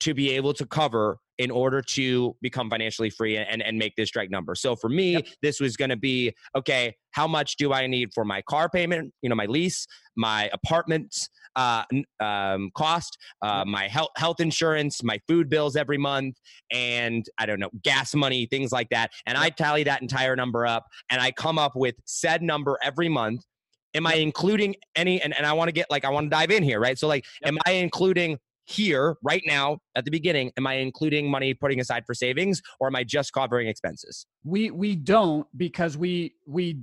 to 0.00 0.14
be 0.14 0.30
able 0.32 0.54
to 0.54 0.66
cover 0.66 1.18
in 1.40 1.50
order 1.50 1.80
to 1.80 2.36
become 2.42 2.68
financially 2.68 3.08
free 3.08 3.38
and, 3.38 3.62
and 3.62 3.78
make 3.78 3.96
this 3.96 4.08
strike 4.08 4.30
number. 4.30 4.54
So 4.54 4.76
for 4.76 4.90
me, 4.90 5.22
this 5.40 5.58
was 5.58 5.74
going 5.74 5.88
to 5.88 5.96
be 5.96 6.34
okay, 6.54 6.94
how 7.12 7.26
much 7.26 7.56
do 7.56 7.72
I 7.72 7.86
need 7.86 8.12
for 8.12 8.26
my 8.26 8.42
car 8.42 8.68
payment, 8.68 9.14
you 9.22 9.30
know, 9.30 9.34
my 9.34 9.46
lease, 9.46 9.86
my 10.16 10.50
apartment 10.52 11.30
uh, 11.56 11.84
um, 12.20 12.70
cost, 12.76 13.16
uh, 13.40 13.64
my 13.66 13.88
health, 13.88 14.10
health 14.18 14.38
insurance, 14.38 15.02
my 15.02 15.18
food 15.26 15.48
bills 15.48 15.76
every 15.76 15.96
month, 15.96 16.36
and 16.70 17.24
I 17.38 17.46
don't 17.46 17.58
know, 17.58 17.70
gas 17.82 18.14
money, 18.14 18.44
things 18.44 18.70
like 18.70 18.90
that. 18.90 19.10
And 19.24 19.38
I 19.38 19.48
tally 19.48 19.82
that 19.84 20.02
entire 20.02 20.36
number 20.36 20.66
up 20.66 20.84
and 21.10 21.22
I 21.22 21.30
come 21.30 21.58
up 21.58 21.72
with 21.74 21.94
said 22.04 22.42
number 22.42 22.78
every 22.82 23.08
month. 23.08 23.46
Am 23.94 24.06
I 24.06 24.16
including 24.16 24.76
any, 24.94 25.22
and, 25.22 25.34
and 25.34 25.46
I 25.46 25.54
want 25.54 25.68
to 25.68 25.72
get 25.72 25.86
like, 25.90 26.04
I 26.04 26.10
want 26.10 26.26
to 26.26 26.30
dive 26.30 26.50
in 26.50 26.62
here, 26.62 26.78
right? 26.78 26.98
So, 26.98 27.08
like, 27.08 27.24
am 27.44 27.58
I 27.66 27.72
including 27.72 28.38
here 28.70 29.16
right 29.22 29.42
now 29.46 29.78
at 29.96 30.04
the 30.04 30.10
beginning 30.10 30.52
am 30.56 30.66
i 30.66 30.74
including 30.74 31.28
money 31.30 31.52
putting 31.52 31.80
aside 31.80 32.04
for 32.06 32.14
savings 32.14 32.62
or 32.78 32.86
am 32.86 32.96
i 32.96 33.04
just 33.04 33.32
covering 33.32 33.66
expenses? 33.68 34.26
We 34.44 34.70
we 34.70 34.96
don't 34.96 35.46
because 35.56 35.96
we 35.96 36.34
we 36.46 36.78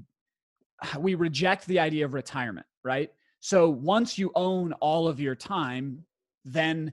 we 0.99 1.15
reject 1.15 1.65
the 1.67 1.79
idea 1.79 2.05
of 2.05 2.13
retirement 2.13 2.65
right? 2.83 3.09
So 3.39 3.69
once 3.69 4.17
you 4.17 4.31
own 4.35 4.73
all 4.73 5.07
of 5.07 5.19
your 5.19 5.35
time 5.35 6.03
then 6.45 6.91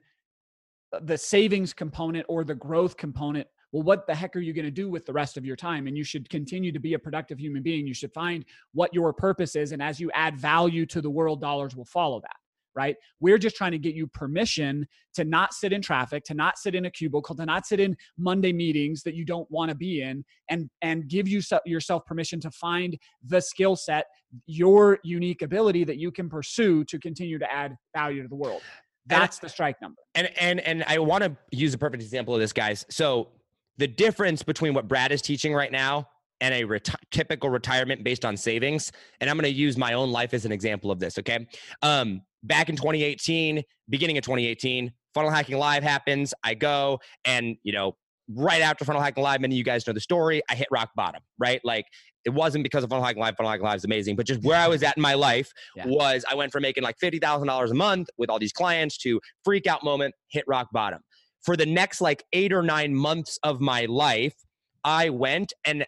the 1.02 1.18
savings 1.18 1.72
component 1.72 2.24
or 2.28 2.44
the 2.44 2.54
growth 2.54 2.96
component 2.96 3.46
well 3.72 3.82
what 3.82 4.06
the 4.06 4.14
heck 4.14 4.36
are 4.36 4.40
you 4.40 4.52
going 4.52 4.64
to 4.64 4.70
do 4.70 4.88
with 4.88 5.04
the 5.06 5.12
rest 5.12 5.36
of 5.36 5.44
your 5.44 5.56
time? 5.56 5.88
And 5.88 5.96
you 5.96 6.04
should 6.04 6.30
continue 6.30 6.70
to 6.70 6.78
be 6.78 6.94
a 6.94 6.98
productive 6.98 7.38
human 7.40 7.62
being. 7.62 7.86
You 7.86 7.94
should 7.94 8.12
find 8.12 8.44
what 8.72 8.94
your 8.94 9.12
purpose 9.12 9.56
is 9.56 9.72
and 9.72 9.82
as 9.82 9.98
you 9.98 10.10
add 10.12 10.36
value 10.36 10.86
to 10.86 11.00
the 11.00 11.10
world 11.10 11.40
dollars 11.40 11.74
will 11.74 11.84
follow 11.84 12.20
that 12.20 12.36
right? 12.76 12.96
We're 13.20 13.38
just 13.38 13.56
trying 13.56 13.72
to 13.72 13.78
get 13.78 13.94
you 13.94 14.06
permission 14.08 14.86
to 15.14 15.24
not 15.24 15.54
sit 15.54 15.72
in 15.72 15.80
traffic, 15.82 16.24
to 16.24 16.34
not 16.34 16.58
sit 16.58 16.74
in 16.74 16.86
a 16.86 16.90
cubicle, 16.90 17.34
to 17.36 17.46
not 17.46 17.66
sit 17.66 17.80
in 17.80 17.96
Monday 18.18 18.52
meetings 18.52 19.02
that 19.04 19.14
you 19.14 19.24
don't 19.24 19.50
want 19.50 19.68
to 19.70 19.74
be 19.74 20.02
in, 20.02 20.24
and 20.50 20.68
and 20.82 21.08
give 21.08 21.28
you 21.28 21.40
so, 21.40 21.60
yourself 21.66 22.04
permission 22.06 22.40
to 22.40 22.50
find 22.50 22.98
the 23.26 23.40
skill 23.40 23.76
set, 23.76 24.06
your 24.46 24.98
unique 25.04 25.42
ability 25.42 25.84
that 25.84 25.98
you 25.98 26.10
can 26.10 26.28
pursue 26.28 26.84
to 26.84 26.98
continue 26.98 27.38
to 27.38 27.52
add 27.52 27.76
value 27.96 28.22
to 28.22 28.28
the 28.28 28.34
world. 28.36 28.62
And- 29.10 29.20
That's 29.20 29.38
the 29.38 29.48
strike 29.48 29.80
number. 29.82 30.00
and 30.14 30.30
and 30.40 30.60
and 30.60 30.82
i 30.86 30.98
want 30.98 31.22
to 31.24 31.36
use 31.52 31.74
a 31.74 31.78
perfect 31.78 32.02
example 32.02 32.34
of 32.34 32.40
this 32.40 32.54
guys 32.54 32.86
so 32.88 33.28
the 33.76 33.86
difference 33.86 34.42
between 34.42 34.72
what 34.72 34.88
brad 34.88 35.12
is 35.12 35.20
teaching 35.20 35.52
right 35.52 35.70
now 35.70 36.08
and 36.40 36.52
a 36.54 36.62
reti- 36.64 36.94
typical 37.10 37.48
retirement 37.50 38.02
based 38.04 38.24
on 38.24 38.36
savings 38.36 38.92
and 39.20 39.30
i'm 39.30 39.36
going 39.36 39.44
to 39.50 39.56
use 39.58 39.76
my 39.76 39.92
own 39.92 40.10
life 40.10 40.34
as 40.34 40.44
an 40.44 40.52
example 40.52 40.90
of 40.90 40.98
this 40.98 41.18
okay? 41.18 41.46
Um 41.82 42.22
back 42.42 42.68
in 42.68 42.76
2018 42.76 43.62
beginning 43.88 44.18
of 44.18 44.24
2018 44.24 44.92
funnel 45.14 45.30
hacking 45.30 45.56
live 45.56 45.82
happens 45.82 46.34
i 46.44 46.52
go 46.54 46.98
and 47.24 47.56
you 47.62 47.72
know 47.72 47.96
right 48.34 48.60
after 48.62 48.84
funnel 48.84 49.00
hacking 49.02 49.22
live 49.22 49.40
many 49.40 49.54
of 49.54 49.58
you 49.58 49.64
guys 49.64 49.86
know 49.86 49.92
the 49.92 50.00
story 50.00 50.42
i 50.50 50.54
hit 50.54 50.68
rock 50.70 50.90
bottom 50.96 51.20
right? 51.38 51.60
Like 51.64 51.84
it 52.24 52.30
wasn't 52.30 52.64
because 52.64 52.82
of 52.84 52.90
funnel 52.90 53.04
hacking 53.04 53.20
live 53.20 53.36
funnel 53.36 53.50
hacking 53.50 53.64
live 53.66 53.76
is 53.76 53.84
amazing 53.84 54.16
but 54.16 54.26
just 54.26 54.42
where 54.42 54.58
i 54.58 54.66
was 54.68 54.82
at 54.82 54.96
in 54.96 55.02
my 55.02 55.14
life 55.14 55.50
Yeah. 55.76 55.84
was 55.86 56.24
i 56.30 56.34
went 56.34 56.52
from 56.52 56.62
making 56.62 56.82
like 56.82 56.96
$50000 57.02 57.70
a 57.70 57.74
month 57.74 58.08
with 58.18 58.28
all 58.30 58.38
these 58.38 58.52
clients 58.52 58.98
to 58.98 59.20
freak 59.44 59.66
out 59.66 59.84
moment 59.84 60.14
hit 60.28 60.44
rock 60.46 60.68
bottom. 60.72 61.00
For 61.42 61.56
the 61.56 61.66
next 61.66 62.00
like 62.00 62.24
eight 62.32 62.52
or 62.54 62.62
nine 62.62 62.94
months 62.94 63.38
of 63.42 63.60
my 63.60 63.84
life 63.86 64.34
I 64.82 65.08
went 65.10 65.52
and 65.66 65.86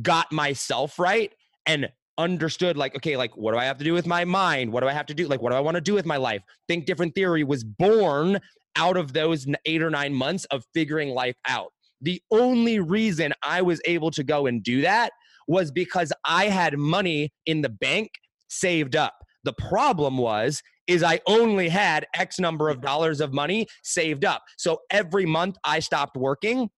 got 0.00 0.32
myself 0.32 0.98
right 0.98 1.32
and 1.66 1.88
understood 2.18 2.76
like 2.76 2.94
okay 2.94 3.16
like 3.16 3.34
what 3.36 3.52
do 3.52 3.58
i 3.58 3.64
have 3.64 3.78
to 3.78 3.84
do 3.84 3.92
with 3.92 4.06
my 4.06 4.24
mind? 4.24 4.72
What 4.72 4.80
do 4.80 4.88
i 4.88 4.92
have 4.92 5.06
to 5.06 5.14
do? 5.14 5.26
Like 5.26 5.42
what 5.42 5.50
do 5.50 5.56
i 5.56 5.60
want 5.60 5.76
to 5.76 5.80
do 5.80 5.94
with 5.94 6.06
my 6.06 6.16
life? 6.16 6.42
Think 6.68 6.86
different 6.86 7.14
theory 7.14 7.44
was 7.44 7.64
born 7.64 8.40
out 8.76 8.96
of 8.96 9.12
those 9.12 9.46
eight 9.66 9.82
or 9.82 9.90
nine 9.90 10.14
months 10.14 10.44
of 10.46 10.64
figuring 10.72 11.10
life 11.10 11.36
out. 11.46 11.72
The 12.00 12.22
only 12.30 12.80
reason 12.80 13.32
i 13.42 13.62
was 13.62 13.80
able 13.84 14.10
to 14.12 14.24
go 14.24 14.46
and 14.46 14.62
do 14.62 14.82
that 14.82 15.12
was 15.48 15.70
because 15.70 16.12
i 16.24 16.46
had 16.46 16.78
money 16.78 17.32
in 17.46 17.62
the 17.62 17.68
bank 17.68 18.10
saved 18.48 18.94
up. 18.94 19.14
The 19.44 19.54
problem 19.54 20.18
was 20.18 20.62
is 20.86 21.02
I 21.02 21.20
only 21.26 21.68
had 21.68 22.06
X 22.14 22.38
number 22.38 22.68
of 22.68 22.80
dollars 22.80 23.20
of 23.20 23.32
money 23.32 23.66
saved 23.82 24.24
up. 24.24 24.42
So 24.58 24.80
every 24.90 25.26
month 25.26 25.56
I 25.64 25.78
stopped 25.78 26.16
working, 26.16 26.70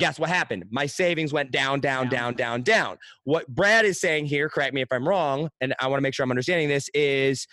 guess 0.00 0.18
what 0.18 0.30
happened? 0.30 0.64
My 0.70 0.86
savings 0.86 1.32
went 1.32 1.52
down, 1.52 1.78
down, 1.78 2.08
down, 2.08 2.34
down, 2.34 2.62
down. 2.62 2.98
What 3.24 3.46
Brad 3.46 3.84
is 3.84 4.00
saying 4.00 4.26
here, 4.26 4.48
correct 4.48 4.74
me 4.74 4.80
if 4.80 4.88
I'm 4.90 5.06
wrong, 5.06 5.50
and 5.60 5.74
I 5.78 5.86
want 5.86 5.98
to 5.98 6.02
make 6.02 6.14
sure 6.14 6.24
I'm 6.24 6.30
understanding 6.30 6.68
this, 6.68 6.88
is 6.94 7.46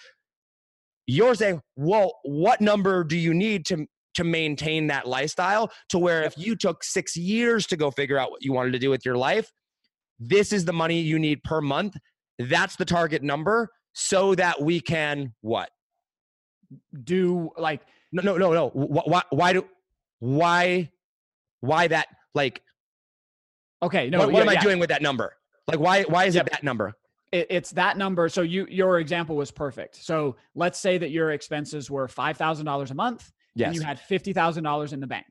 you're 1.06 1.36
saying, 1.36 1.62
well, 1.76 2.18
what 2.24 2.62
number 2.62 3.04
do 3.04 3.18
you 3.18 3.34
need 3.34 3.66
to 3.68 3.86
to 4.16 4.24
maintain 4.24 4.88
that 4.88 5.08
lifestyle 5.08 5.72
to 5.90 6.00
where 6.00 6.24
if 6.24 6.36
you 6.40 6.56
took 6.56 6.84
six 6.84 7.16
years 7.16 7.68
to 7.68 7.78
go 7.78 7.92
figure 7.92 8.18
out 8.18 8.32
what 8.32 8.44
you 8.44 8.52
wanted 8.52 8.72
to 8.72 8.80
do 8.80 8.90
with 8.90 9.06
your 9.06 9.16
life, 9.16 9.52
this 10.20 10.52
is 10.52 10.66
the 10.66 10.74
money 10.74 11.00
you 11.00 11.20
need 11.20 11.44
per 11.44 11.62
month. 11.62 11.96
That's 12.40 12.76
the 12.78 12.86
target 12.86 13.22
number 13.22 13.70
so 13.94 14.34
that 14.34 14.60
we 14.60 14.80
can 14.80 15.34
what? 15.42 15.70
Do 17.04 17.52
like 17.58 17.82
no 18.12 18.24
no 18.24 18.38
no 18.38 18.54
no 18.54 18.70
why 18.70 19.22
why 19.30 19.54
do 19.54 19.66
why 20.20 20.92
why 21.62 21.88
that 21.88 22.08
like 22.36 22.62
okay 23.82 24.10
no 24.10 24.20
what, 24.20 24.28
what 24.32 24.36
yeah, 24.36 24.42
am 24.42 24.50
I 24.50 24.54
yeah. 24.54 24.62
doing 24.62 24.80
with 24.80 24.90
that 24.90 25.02
number? 25.02 25.34
Like 25.68 25.80
why 25.80 26.04
why 26.04 26.26
is 26.26 26.36
Yep. 26.36 26.48
it 26.48 26.52
that 26.54 26.64
number? 26.64 26.94
it, 27.32 27.48
it's 27.50 27.72
that 27.72 27.98
number. 27.98 28.30
So 28.30 28.42
you 28.42 28.68
your 28.70 29.00
example 29.00 29.36
was 29.36 29.52
perfect. 29.52 29.96
So 29.98 30.36
let's 30.56 30.80
say 30.80 30.98
that 30.98 31.12
your 31.12 31.32
expenses 31.32 31.90
were 31.92 32.08
five 32.08 32.38
thousand 32.38 32.66
dollars 32.66 32.92
a 32.92 32.96
month, 32.96 33.32
Yes. 33.56 33.68
and 33.68 33.76
you 33.76 33.82
had 33.82 34.00
fifty 34.00 34.34
thousand 34.34 34.64
dollars 34.64 34.94
in 34.94 35.00
the 35.00 35.08
bank. 35.08 35.26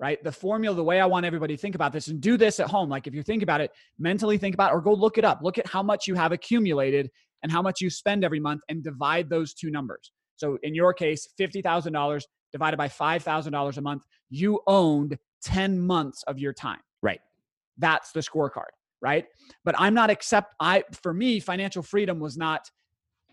Right. 0.00 0.22
The 0.22 0.30
formula, 0.30 0.76
the 0.76 0.84
way 0.84 1.00
I 1.00 1.06
want 1.06 1.26
everybody 1.26 1.56
to 1.56 1.60
think 1.60 1.74
about 1.74 1.92
this 1.92 2.06
and 2.06 2.20
do 2.20 2.36
this 2.36 2.60
at 2.60 2.68
home. 2.68 2.88
Like 2.88 3.08
if 3.08 3.14
you 3.14 3.22
think 3.24 3.42
about 3.42 3.60
it, 3.60 3.72
mentally 3.98 4.38
think 4.38 4.54
about 4.54 4.70
it, 4.70 4.76
or 4.76 4.80
go 4.80 4.92
look 4.94 5.18
it 5.18 5.24
up. 5.24 5.40
Look 5.42 5.58
at 5.58 5.66
how 5.66 5.82
much 5.82 6.06
you 6.06 6.14
have 6.14 6.30
accumulated 6.30 7.10
and 7.42 7.50
how 7.50 7.62
much 7.62 7.80
you 7.80 7.90
spend 7.90 8.24
every 8.24 8.38
month 8.38 8.60
and 8.68 8.84
divide 8.84 9.28
those 9.28 9.54
two 9.54 9.70
numbers. 9.70 10.12
So 10.36 10.56
in 10.62 10.74
your 10.74 10.92
case, 10.92 11.26
fifty 11.36 11.62
thousand 11.62 11.94
dollars 11.94 12.26
divided 12.52 12.76
by 12.76 12.88
five 12.88 13.24
thousand 13.24 13.52
dollars 13.52 13.76
a 13.78 13.80
month, 13.80 14.02
you 14.30 14.60
owned 14.68 15.18
10 15.42 15.80
months 15.80 16.22
of 16.24 16.38
your 16.38 16.52
time. 16.52 16.80
Right. 17.02 17.20
That's 17.78 18.12
the 18.12 18.20
scorecard, 18.20 18.70
right? 19.00 19.26
But 19.64 19.74
I'm 19.78 19.94
not 19.94 20.10
accept 20.10 20.54
I 20.60 20.84
for 21.02 21.14
me 21.14 21.40
financial 21.40 21.82
freedom 21.82 22.18
was 22.18 22.36
not 22.36 22.68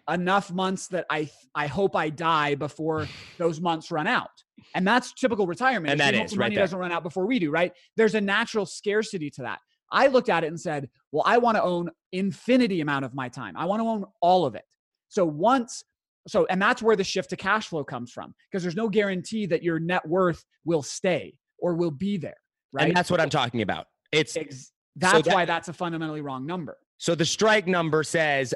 enough 0.10 0.51
months 0.51 0.88
that 0.89 1.06
I 1.10 1.30
I 1.56 1.68
hope 1.68 1.95
I 1.95 2.10
die 2.10 2.56
before 2.56 3.08
those 3.38 3.60
months 3.60 3.91
run 3.91 4.08
out. 4.08 4.30
And 4.76 4.86
that's 4.86 5.14
typical 5.14 5.47
retirement. 5.47 5.91
And 5.91 5.99
that 5.99 6.14
is 6.14 6.38
right 6.38 6.45
money 6.45 6.56
doesn't 6.56 6.78
run 6.78 6.91
out 6.91 7.03
before 7.03 7.26
we 7.26 7.39
do, 7.39 7.49
right? 7.49 7.72
There's 7.97 8.16
a 8.16 8.22
natural 8.22 8.66
scarcity 8.66 9.30
to 9.32 9.41
that. 9.43 9.60
I 9.91 10.08
looked 10.08 10.30
at 10.30 10.43
it 10.43 10.47
and 10.47 10.60
said, 10.60 10.89
well, 11.12 11.24
I 11.26 11.38
want 11.38 11.58
to 11.58 11.64
own 11.64 11.89
infinity 12.12 12.82
amount 12.82 13.06
of 13.06 13.14
my 13.14 13.30
time. 13.30 13.56
I 13.56 13.66
want 13.66 13.82
to 13.82 13.88
own 13.88 14.06
all 14.22 14.45
of 14.45 14.56
it. 14.56 14.66
So 15.10 15.26
once 15.26 15.84
so 16.28 16.45
and 16.49 16.62
that's 16.62 16.82
where 16.82 16.95
the 16.95 17.03
shift 17.03 17.30
to 17.32 17.36
cash 17.36 17.68
flow 17.68 17.84
comes 17.84 18.12
from 18.12 18.34
because 18.49 18.64
there's 18.64 18.76
no 18.76 18.89
guarantee 18.89 19.45
that 19.45 19.64
your 19.64 19.80
net 19.80 20.08
worth 20.08 20.43
will 20.66 20.84
stay 20.84 21.36
or 21.60 21.76
will 21.76 21.91
be 21.91 22.18
there, 22.18 22.38
right? 22.74 22.88
And 22.88 22.95
that's 22.95 23.10
what 23.12 23.20
I'm 23.22 23.30
talking 23.30 23.62
about. 23.62 23.88
It's 24.12 24.36
Ex- 24.38 24.72
that's 24.95 25.28
that- 25.28 25.34
why 25.34 25.45
that's 25.45 25.68
a 25.68 25.74
fundamentally 25.74 26.22
wrong 26.22 26.45
number. 26.45 26.78
so 26.97 27.16
the 27.16 27.26
strike 27.26 27.68
number 27.68 28.03
says 28.03 28.53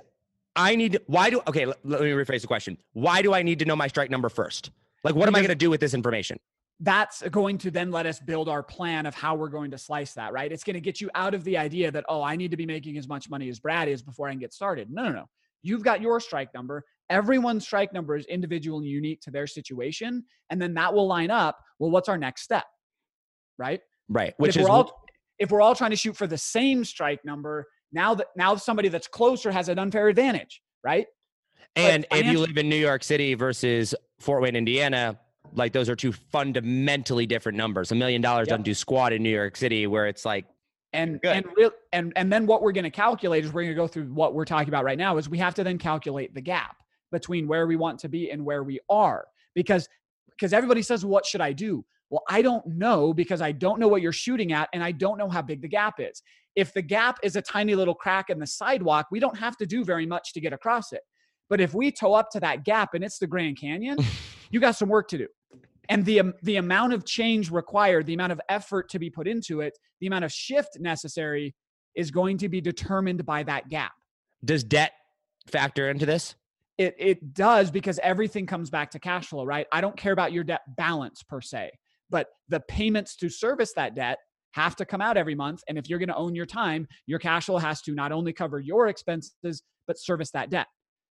I 0.56 0.76
need 0.76 1.00
why 1.08 1.30
do 1.30 1.42
okay, 1.48 1.66
let, 1.66 1.78
let 1.84 2.02
me 2.02 2.10
rephrase 2.12 2.42
the 2.42 2.48
question. 2.48 2.78
Why 2.94 3.22
do 3.22 3.34
I 3.34 3.44
need 3.44 3.60
to 3.60 3.66
know 3.66 3.76
my 3.76 3.88
strike 3.88 4.10
number 4.10 4.30
first? 4.30 4.72
Like 5.04 5.16
what 5.16 5.28
am 5.28 5.36
I 5.36 5.40
going 5.40 5.50
to 5.50 5.56
do 5.56 5.70
with 5.70 5.80
this 5.80 5.94
information? 5.94 6.38
That's 6.82 7.22
going 7.30 7.58
to 7.60 7.72
then 7.72 7.92
let 7.92 8.06
us 8.06 8.20
build 8.20 8.48
our 8.48 8.64
plan 8.64 9.06
of 9.06 9.14
how 9.14 9.36
we're 9.36 9.50
going 9.50 9.72
to 9.72 9.78
slice 9.78 10.14
that, 10.14 10.32
right? 10.32 10.50
It's 10.52 10.64
going 10.64 10.76
to 10.76 10.82
get 10.82 11.02
you 11.02 11.10
out 11.14 11.34
of 11.34 11.44
the 11.44 11.58
idea 11.58 11.92
that, 11.92 12.06
oh, 12.08 12.22
I 12.22 12.38
need 12.38 12.52
to 12.52 12.58
be 12.58 12.66
making 12.66 12.98
as 12.98 13.06
much 13.08 13.30
money 13.30 13.50
as 13.50 13.60
Brad 13.60 13.90
is 13.90 14.02
before 14.02 14.30
I 14.30 14.32
can 14.32 14.40
get 14.40 14.54
started. 14.54 14.90
No, 14.90 15.04
no, 15.04 15.12
no. 15.12 15.26
You've 15.62 15.84
got 15.84 16.02
your 16.02 16.22
strike 16.22 16.54
number. 16.54 16.86
Everyone's 17.10 17.66
strike 17.66 17.92
number 17.92 18.16
is 18.16 18.26
individual 18.28 18.78
and 18.80 18.88
unique 18.88 19.20
to 19.22 19.32
their 19.32 19.46
situation. 19.46 20.24
And 20.50 20.62
then 20.62 20.74
that 20.76 20.94
will 20.94 21.08
line 21.08 21.32
up. 21.32 21.60
Well, 21.80 21.92
what's 21.92 22.08
our 22.08 22.18
next 22.18 22.44
step? 22.44 22.64
Right? 23.60 23.82
Right. 24.08 24.34
But 24.40 24.44
Which 24.48 24.56
if 24.56 24.62
is 24.62 24.68
we're 24.68 24.72
all 24.72 25.04
if 25.38 25.52
we're 25.52 25.62
all 25.62 25.76
trying 25.76 25.92
to 25.92 25.96
shoot 25.96 26.18
for 26.18 26.26
the 26.26 26.38
same 26.38 26.84
strike 26.84 27.24
number, 27.24 27.68
now 27.92 28.16
that 28.16 28.28
now 28.36 28.56
somebody 28.56 28.90
that's 28.90 29.08
closer 29.08 29.52
has 29.52 29.70
an 29.70 29.78
unfair 29.78 30.08
advantage, 30.08 30.62
right? 30.84 31.06
and 31.76 32.06
if 32.12 32.26
you 32.26 32.40
live 32.40 32.58
in 32.58 32.68
New 32.68 32.76
York 32.76 33.04
City 33.04 33.36
versus 33.36 33.94
Fort 34.20 34.42
Wayne, 34.42 34.56
Indiana, 34.56 35.20
like 35.54 35.72
those 35.72 35.88
are 35.90 35.96
two 35.96 36.12
fundamentally 36.12 37.26
different 37.26 37.58
numbers. 37.58 37.92
A 37.92 37.96
million 37.96 38.22
dollars 38.22 38.48
Yep. 38.48 38.50
doesn't 38.50 38.64
do 38.64 38.74
squat 38.74 39.14
in 39.14 39.22
New 39.24 39.30
York 39.30 39.56
City 39.56 39.86
where 39.88 40.08
it's 40.08 40.26
like 40.26 40.46
And 40.94 41.20
and 41.24 41.46
real 41.56 41.72
and 41.94 42.12
and 42.16 42.32
then 42.34 42.46
what 42.48 42.62
we're 42.62 42.72
going 42.72 42.84
to 42.84 42.90
calculate 42.90 43.46
is 43.46 43.54
we're 43.54 43.62
going 43.64 43.76
to 43.76 43.82
go 43.82 43.88
through 43.88 44.06
what 44.14 44.34
we're 44.34 44.46
talking 44.46 44.70
about 44.70 44.84
right 44.84 44.98
now 44.98 45.18
is 45.18 45.30
we 45.30 45.38
have 45.38 45.54
to 45.56 45.64
then 45.64 45.78
calculate 45.78 46.34
the 46.34 46.42
gap 46.42 46.78
between 47.12 47.48
where 47.48 47.66
we 47.68 47.76
want 47.76 48.00
to 48.00 48.10
be 48.10 48.32
and 48.32 48.44
where 48.44 48.64
we 48.64 48.80
are 48.90 49.26
because 49.56 49.88
because 50.32 50.54
everybody 50.54 50.82
says 50.82 51.06
what 51.06 51.26
should 51.26 51.42
I 51.42 51.54
do? 51.54 51.86
Well, 52.10 52.24
I 52.28 52.42
don't 52.42 52.66
know 52.66 53.14
because 53.14 53.42
I 53.42 53.52
don't 53.52 53.80
know 53.80 53.88
what 53.88 54.02
you're 54.02 54.12
shooting 54.12 54.52
at 54.52 54.70
and 54.74 54.84
I 54.84 54.92
don't 54.92 55.18
know 55.18 55.30
how 55.30 55.42
big 55.42 55.62
the 55.62 55.68
gap 55.68 56.00
is. 56.00 56.24
If 56.56 56.74
the 56.74 56.82
gap 56.82 57.20
is 57.24 57.36
a 57.36 57.42
tiny 57.42 57.76
little 57.76 57.94
crack 57.94 58.30
in 58.30 58.40
the 58.40 58.48
sidewalk, 58.48 59.08
we 59.12 59.20
don't 59.20 59.38
have 59.38 59.56
to 59.58 59.66
do 59.66 59.84
very 59.84 60.06
much 60.06 60.34
to 60.34 60.42
get 60.42 60.52
across 60.52 60.92
it. 60.92 61.02
But 61.50 61.62
if 61.62 61.74
we 61.74 61.92
toe 61.92 62.14
up 62.14 62.30
to 62.32 62.40
that 62.40 62.64
gap 62.64 62.94
and 62.94 63.04
it's 63.04 63.20
the 63.20 63.28
Grand 63.28 63.60
Canyon, 63.60 63.98
you 64.52 64.60
got 64.60 64.76
some 64.76 64.90
work 64.90 65.08
to 65.10 65.18
do. 65.18 65.28
And 65.90 66.06
the 66.06 66.20
am- 66.20 66.36
the 66.44 66.58
amount 66.58 66.94
of 66.94 67.04
change 67.04 67.50
required, 67.50 68.06
the 68.06 68.14
amount 68.14 68.32
of 68.32 68.40
effort 68.48 68.90
to 68.90 69.00
be 69.00 69.10
put 69.10 69.28
into 69.28 69.62
it, 69.62 69.78
the 70.00 70.08
amount 70.08 70.26
of 70.26 70.32
shift 70.32 70.80
necessary 70.80 71.56
is 71.96 72.12
going 72.12 72.38
to 72.38 72.50
be 72.50 72.62
determined 72.62 73.26
by 73.26 73.44
that 73.44 73.70
gap. 73.70 73.92
does 74.46 74.64
debt 74.64 74.94
factor 75.48 75.90
into 75.90 76.06
this? 76.06 76.36
It 76.78 76.96
it 76.98 77.34
does 77.34 77.72
because 77.72 78.00
everything 78.04 78.46
comes 78.46 78.70
back 78.70 78.92
to 78.92 79.00
cash 79.00 79.28
flow, 79.28 79.44
right? 79.44 79.66
I 79.72 79.82
don't 79.82 79.98
care 79.98 80.14
about 80.14 80.32
your 80.32 80.44
debt 80.44 80.62
balance 80.78 81.24
per 81.24 81.42
se, 81.42 81.72
but 82.10 82.28
the 82.48 82.60
payments 82.62 83.16
to 83.18 83.30
service 83.30 83.74
that 83.74 83.96
debt 83.96 84.18
have 84.52 84.76
to 84.78 84.86
come 84.86 85.02
out 85.02 85.16
every 85.18 85.36
month. 85.36 85.62
And 85.68 85.78
if 85.78 85.90
you're 85.90 86.00
going 86.00 86.10
to 86.10 86.16
own 86.16 86.34
your 86.36 86.46
time, 86.46 86.88
your 87.06 87.20
cash 87.20 87.46
flow 87.46 87.58
has 87.58 87.82
to 87.84 87.94
not 87.94 88.12
only 88.12 88.34
cover 88.34 88.60
your 88.60 88.88
expenses 88.88 89.64
but 89.88 89.98
service 89.98 90.32
that 90.32 90.50
debt. 90.50 90.68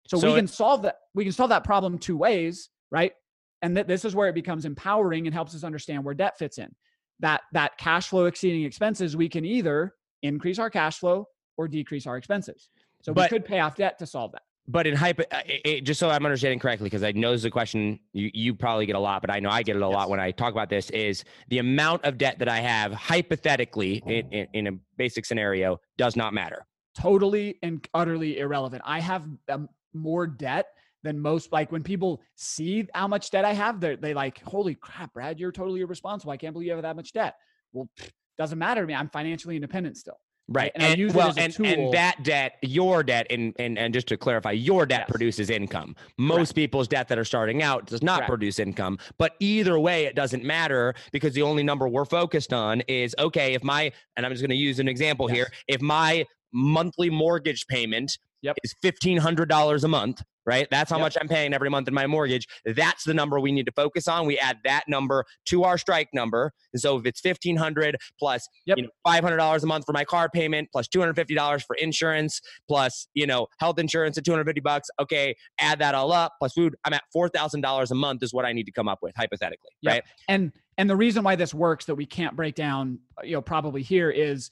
So, 0.07 0.17
So 0.19 0.27
we 0.27 0.33
it- 0.33 0.37
can 0.37 0.47
solve 0.47 0.81
that. 0.83 0.95
We 1.13 1.23
can 1.23 1.33
solve 1.33 1.49
that 1.49 1.63
problem 1.63 1.97
two 1.97 2.17
ways, 2.17 2.69
right? 2.91 3.13
And 3.61 3.75
th- 3.75 3.87
this 3.87 4.03
is 4.05 4.13
where 4.15 4.27
it 4.27 4.35
becomes 4.35 4.65
empowering 4.65 5.25
and 5.27 5.33
helps 5.33 5.55
us 5.55 5.63
understand 5.63 6.03
where 6.03 6.13
debt 6.13 6.37
fits 6.37 6.57
in. 6.57 6.73
That 7.19 7.41
that 7.53 7.77
cash 7.77 8.09
flow 8.09 8.25
exceeding 8.25 8.63
expenses, 8.63 9.15
we 9.15 9.29
can 9.29 9.45
either 9.45 9.93
increase 10.21 10.59
our 10.59 10.69
cash 10.69 10.99
flow 10.99 11.27
or 11.57 11.67
decrease 11.67 12.05
our 12.05 12.17
expenses. 12.17 12.69
So 13.01 13.13
But- 13.13 13.31
we 13.31 13.37
could 13.37 13.45
pay 13.45 13.59
off 13.59 13.75
debt 13.75 13.97
to 13.99 14.05
solve 14.05 14.31
that. 14.33 14.43
But 14.67 14.87
in 14.87 14.95
hypo, 14.95 15.23
uh, 15.31 15.41
it, 15.45 15.61
it- 15.65 15.81
just 15.83 15.99
so 15.99 16.09
I'm 16.09 16.25
understanding 16.25 16.59
correctly, 16.59 16.85
because 16.85 17.03
I 17.03 17.11
know 17.11 17.31
this 17.31 17.41
is 17.41 17.45
a 17.45 17.51
question 17.51 17.99
you, 18.13 18.31
you 18.33 18.55
probably 18.55 18.85
get 18.85 18.95
a 18.95 18.99
lot, 18.99 19.21
but 19.21 19.29
I 19.29 19.39
know 19.39 19.49
I 19.49 19.61
get 19.63 19.75
it 19.75 19.81
a 19.81 19.87
lot 19.87 20.09
when 20.09 20.19
I 20.21 20.31
talk 20.31 20.53
about 20.53 20.69
this, 20.69 20.89
is 20.91 21.23
the 21.49 21.57
amount 21.59 22.05
of 22.05 22.17
debt 22.17 22.39
that 22.39 22.47
I 22.47 22.59
have 22.61 22.93
hypothetically 22.93 24.01
in, 24.05 24.29
in, 24.31 24.47
in 24.53 24.67
a 24.67 24.71
basic 24.97 25.25
scenario 25.25 25.79
does 25.97 26.15
not 26.15 26.33
matter. 26.33 26.65
totally 26.97 27.57
and 27.63 27.85
utterly 27.93 28.39
irrelevant. 28.39 28.81
I 28.85 28.99
have 28.99 29.27
um, 29.49 29.67
more 29.93 30.27
debt 30.27 30.67
than 31.03 31.19
most. 31.19 31.51
Like 31.51 31.71
when 31.71 31.83
people 31.83 32.21
see 32.35 32.87
how 32.93 33.07
much 33.09 33.31
debt 33.31 33.43
I 33.43 33.53
have, 33.53 33.81
they 33.81 33.95
they 33.97 34.13
like, 34.13 34.41
holy 34.43 34.75
crap, 34.75 35.13
Brad, 35.13 35.39
you're 35.39 35.51
totally 35.51 35.81
irresponsible. 35.81 36.31
I 36.31 36.37
can't 36.37 36.53
believe 36.53 36.67
you 36.67 36.73
have 36.73 36.81
that 36.83 36.95
much 36.95 37.11
debt. 37.11 37.35
Well, 37.73 37.89
pfft, 37.99 38.11
doesn't 38.37 38.57
matter 38.57 38.81
to 38.81 38.87
me. 38.87 38.93
I'm 38.93 39.09
financially 39.09 39.55
independent 39.55 39.97
still. 39.97 40.19
Right. 40.49 40.71
And 40.75 40.83
I 40.83 40.87
And, 40.89 40.99
use 40.99 41.13
it 41.13 41.17
well, 41.17 41.29
as 41.29 41.37
a 41.37 41.41
and, 41.41 41.53
tool. 41.53 41.65
and 41.65 41.93
that 41.93 42.21
debt, 42.23 42.57
your 42.61 43.01
debt, 43.01 43.27
and, 43.29 43.55
and, 43.59 43.77
and 43.79 43.93
just 43.93 44.07
to 44.07 44.17
clarify, 44.17 44.51
your 44.51 44.85
debt 44.85 45.05
Yes. 45.07 45.09
produces 45.09 45.49
income. 45.49 45.95
Most 46.17 46.53
people's 46.53 46.87
debt 46.87 47.07
that 47.07 47.17
are 47.17 47.23
starting 47.25 47.63
out 47.63 47.85
does 47.85 48.03
not 48.03 48.17
Correct. 48.19 48.29
produce 48.29 48.59
income. 48.59 48.97
But 49.17 49.35
either 49.39 49.79
way, 49.79 50.05
it 50.05 50.15
doesn't 50.15 50.43
matter 50.43 50.95
because 51.13 51.33
the 51.33 51.43
only 51.43 51.63
number 51.63 51.87
we're 51.87 52.05
focused 52.05 52.51
on 52.51 52.81
is 52.81 53.15
okay, 53.19 53.53
if 53.53 53.63
my, 53.63 53.91
and 54.17 54.25
I'm 54.25 54.31
just 54.33 54.41
going 54.41 54.49
to 54.49 54.55
use 54.55 54.79
an 54.79 54.87
example 54.89 55.27
here, 55.27 55.49
if 55.67 55.81
my 55.81 56.25
monthly 56.51 57.09
mortgage 57.09 57.65
payment 57.67 58.17
Yep. 58.43 58.57
is 58.63 58.75
$1,500 58.83 59.83
a 59.83 59.87
month, 59.87 60.21
right? 60.45 60.67
That's 60.69 60.91
how 60.91 60.97
Yep. 60.97 61.01
much 61.03 61.17
I'm 61.19 61.27
paying 61.29 61.53
every 61.53 61.69
month 61.69 61.87
in 61.87 61.93
my 61.93 62.05
mortgage. 62.07 62.47
That's 62.65 63.05
the 63.05 63.13
number 63.13 63.39
we 63.39 63.51
need 63.51 63.65
to 63.65 63.71
focus 63.71 64.07
on. 64.07 64.25
We 64.27 64.37
add 64.37 64.57
that 64.65 64.83
number 64.87 65.23
to 65.47 65.63
our 65.63 65.77
strike 65.77 66.09
number. 66.13 66.51
And 66.73 66.81
so 66.81 66.97
if 66.97 67.05
it's 67.05 67.21
1500 67.21 67.95
plus 68.19 68.47
Yep. 68.65 68.77
you 68.77 68.83
know, 68.83 68.89
$500 69.07 69.63
a 69.63 69.65
month 69.65 69.85
for 69.85 69.93
my 69.93 70.03
car 70.03 70.29
payment 70.29 70.69
plus 70.71 70.87
$250 70.87 71.63
for 71.65 71.75
insurance 71.77 72.41
plus, 72.67 73.07
you 73.13 73.25
know, 73.25 73.47
health 73.59 73.79
insurance 73.79 74.17
at 74.17 74.25
250 74.25 74.59
bucks. 74.61 74.89
Okay, 74.99 75.35
add 75.59 75.79
that 75.79 75.95
all 75.95 76.11
up 76.11 76.33
plus 76.39 76.53
food. 76.53 76.75
I'm 76.83 76.93
at 76.93 77.03
$4,000 77.15 77.91
a 77.91 77.95
month 77.95 78.21
is 78.23 78.33
what 78.33 78.45
I 78.45 78.51
need 78.53 78.65
to 78.65 78.71
come 78.73 78.87
up 78.89 78.99
with 79.01 79.15
hypothetically, 79.15 79.71
Yep. 79.81 79.93
right? 79.93 80.03
And 80.27 80.51
and 80.77 80.89
the 80.89 80.95
reason 80.95 81.23
why 81.23 81.35
this 81.35 81.53
works 81.53 81.85
that 81.85 81.93
we 81.95 82.05
can't 82.07 82.35
break 82.35 82.55
down, 82.55 82.97
you 83.23 83.33
know, 83.33 83.41
probably 83.43 83.83
here 83.83 84.09
is 84.09 84.49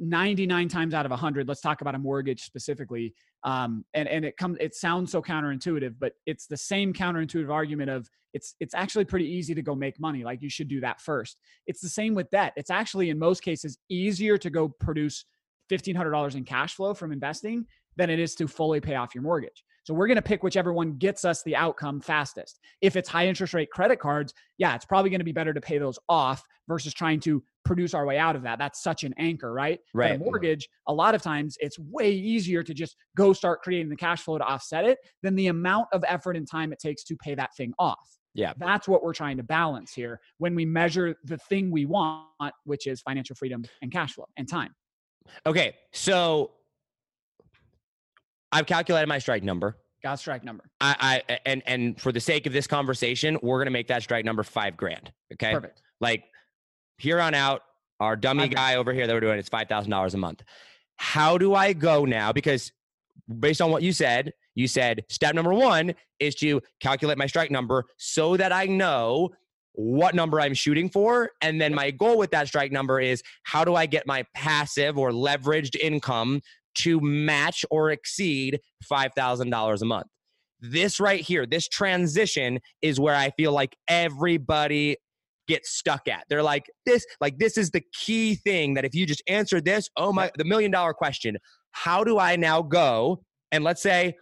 99 0.00 0.68
times 0.68 0.94
out 0.94 1.04
of 1.04 1.10
100 1.10 1.46
let's 1.46 1.60
talk 1.60 1.80
about 1.80 1.94
a 1.94 1.98
mortgage 1.98 2.44
specifically 2.44 3.14
um, 3.44 3.84
and 3.94 4.08
and 4.08 4.24
it 4.24 4.36
comes 4.36 4.56
it 4.60 4.74
sounds 4.74 5.12
so 5.12 5.20
counterintuitive 5.20 5.94
but 5.98 6.12
it's 6.26 6.46
the 6.46 6.56
same 6.56 6.92
counterintuitive 6.92 7.50
argument 7.50 7.90
of 7.90 8.08
it's 8.34 8.54
it's 8.60 8.74
actually 8.74 9.04
pretty 9.04 9.26
easy 9.26 9.54
to 9.54 9.62
go 9.62 9.74
make 9.74 10.00
money 10.00 10.24
like 10.24 10.42
you 10.42 10.50
should 10.50 10.68
do 10.68 10.80
that 10.80 11.00
first. 11.00 11.38
It's 11.66 11.80
the 11.80 11.88
same 11.88 12.14
with 12.14 12.30
debt. 12.30 12.52
It's 12.56 12.70
actually 12.70 13.10
in 13.10 13.18
most 13.18 13.42
cases 13.42 13.78
easier 13.88 14.38
to 14.38 14.50
go 14.50 14.68
produce 14.68 15.24
$1500 15.70 16.34
in 16.34 16.44
cash 16.44 16.74
flow 16.74 16.94
from 16.94 17.12
investing 17.12 17.66
than 17.96 18.10
it 18.10 18.18
is 18.18 18.34
to 18.36 18.48
fully 18.48 18.80
pay 18.80 18.94
off 18.94 19.14
your 19.14 19.22
mortgage 19.22 19.64
so 19.84 19.94
we're 19.94 20.06
going 20.06 20.16
to 20.16 20.22
pick 20.22 20.42
whichever 20.42 20.72
one 20.72 20.96
gets 20.96 21.24
us 21.24 21.42
the 21.42 21.56
outcome 21.56 22.00
fastest. 22.00 22.60
If 22.80 22.96
it's 22.96 23.08
high 23.08 23.26
interest 23.26 23.54
rate 23.54 23.70
credit 23.70 23.98
cards, 23.98 24.32
yeah, 24.58 24.74
it's 24.74 24.84
probably 24.84 25.10
going 25.10 25.20
to 25.20 25.24
be 25.24 25.32
better 25.32 25.52
to 25.52 25.60
pay 25.60 25.78
those 25.78 25.98
off 26.08 26.42
versus 26.68 26.94
trying 26.94 27.20
to 27.20 27.42
produce 27.64 27.94
our 27.94 28.06
way 28.06 28.18
out 28.18 28.36
of 28.36 28.42
that. 28.42 28.58
That's 28.58 28.82
such 28.82 29.04
an 29.04 29.14
anchor, 29.18 29.52
right? 29.52 29.80
Right. 29.94 30.18
But 30.18 30.22
a 30.22 30.24
mortgage, 30.24 30.68
a 30.86 30.92
lot 30.92 31.14
of 31.14 31.22
times 31.22 31.56
it's 31.60 31.78
way 31.78 32.12
easier 32.12 32.62
to 32.62 32.74
just 32.74 32.96
go 33.16 33.32
start 33.32 33.62
creating 33.62 33.88
the 33.88 33.96
cash 33.96 34.22
flow 34.22 34.38
to 34.38 34.44
offset 34.44 34.84
it 34.84 34.98
than 35.22 35.34
the 35.34 35.48
amount 35.48 35.88
of 35.92 36.04
effort 36.06 36.36
and 36.36 36.48
time 36.48 36.72
it 36.72 36.78
takes 36.78 37.02
to 37.04 37.16
pay 37.16 37.34
that 37.34 37.50
thing 37.56 37.72
off. 37.78 38.18
Yeah. 38.34 38.52
That's 38.58 38.88
what 38.88 39.02
we're 39.02 39.12
trying 39.12 39.36
to 39.36 39.42
balance 39.42 39.92
here 39.92 40.20
when 40.38 40.54
we 40.54 40.64
measure 40.64 41.16
the 41.24 41.36
thing 41.36 41.70
we 41.70 41.86
want, 41.86 42.24
which 42.64 42.86
is 42.86 43.00
financial 43.02 43.36
freedom 43.36 43.64
and 43.82 43.92
cash 43.92 44.14
flow 44.14 44.26
and 44.36 44.48
time. 44.48 44.74
Okay. 45.44 45.74
So 45.92 46.52
I've 48.52 48.66
calculated 48.66 49.06
my 49.08 49.18
strike 49.18 49.42
number. 49.42 49.76
Got 50.02 50.18
strike 50.18 50.44
number. 50.44 50.64
I, 50.80 51.22
I 51.28 51.38
and 51.46 51.62
and 51.66 52.00
for 52.00 52.12
the 52.12 52.20
sake 52.20 52.46
of 52.46 52.52
this 52.52 52.66
conversation, 52.66 53.38
we're 53.42 53.58
gonna 53.58 53.70
make 53.70 53.88
that 53.88 54.02
strike 54.02 54.24
number 54.24 54.42
five 54.42 54.76
grand. 54.76 55.12
Okay. 55.32 55.52
Perfect. 55.52 55.80
Like 56.00 56.24
here 56.98 57.20
on 57.20 57.34
out, 57.34 57.62
our 58.00 58.16
dummy 58.16 58.48
guy 58.48 58.76
over 58.76 58.92
here 58.92 59.06
that 59.06 59.12
we're 59.14 59.20
doing 59.20 59.38
is 59.38 59.48
five 59.48 59.68
thousand 59.68 59.90
dollars 59.90 60.14
a 60.14 60.18
month. 60.18 60.42
How 60.96 61.38
do 61.38 61.54
I 61.54 61.72
go 61.72 62.04
now? 62.04 62.32
Because 62.32 62.72
based 63.40 63.60
on 63.60 63.70
what 63.70 63.82
you 63.82 63.92
said, 63.92 64.32
you 64.54 64.66
said 64.66 65.04
step 65.08 65.34
number 65.34 65.54
one 65.54 65.94
is 66.18 66.34
to 66.36 66.60
calculate 66.80 67.16
my 67.16 67.26
strike 67.26 67.50
number 67.50 67.84
so 67.96 68.36
that 68.36 68.52
I 68.52 68.66
know 68.66 69.30
what 69.74 70.14
number 70.14 70.40
I'm 70.40 70.54
shooting 70.54 70.90
for. 70.90 71.30
And 71.40 71.60
then 71.60 71.74
my 71.74 71.90
goal 71.90 72.18
with 72.18 72.30
that 72.32 72.48
strike 72.48 72.72
number 72.72 73.00
is 73.00 73.22
how 73.44 73.64
do 73.64 73.74
I 73.74 73.86
get 73.86 74.06
my 74.06 74.24
passive 74.34 74.98
or 74.98 75.10
leveraged 75.10 75.76
income 75.76 76.42
to 76.76 77.00
match 77.00 77.64
or 77.70 77.90
exceed 77.90 78.60
$5,000 78.90 79.82
a 79.82 79.84
month? 79.84 80.06
This 80.60 81.00
right 81.00 81.20
here, 81.20 81.44
this 81.44 81.68
transition 81.68 82.60
is 82.82 83.00
where 83.00 83.16
I 83.16 83.30
feel 83.30 83.52
like 83.52 83.76
everybody 83.88 84.96
gets 85.48 85.70
stuck 85.70 86.06
at. 86.06 86.24
They're 86.28 86.42
like, 86.42 86.70
this, 86.86 87.04
like, 87.20 87.38
this 87.38 87.58
is 87.58 87.70
the 87.70 87.82
key 87.92 88.36
thing 88.36 88.74
that 88.74 88.84
if 88.84 88.94
you 88.94 89.04
just 89.06 89.22
answer 89.28 89.60
this, 89.60 89.88
oh 89.96 90.12
my, 90.12 90.30
the 90.36 90.44
million 90.44 90.70
dollar 90.70 90.94
question, 90.94 91.36
how 91.72 92.04
do 92.04 92.18
I 92.18 92.36
now 92.36 92.62
go? 92.62 93.22
And 93.50 93.64
let's 93.64 93.82
say, 93.82 94.14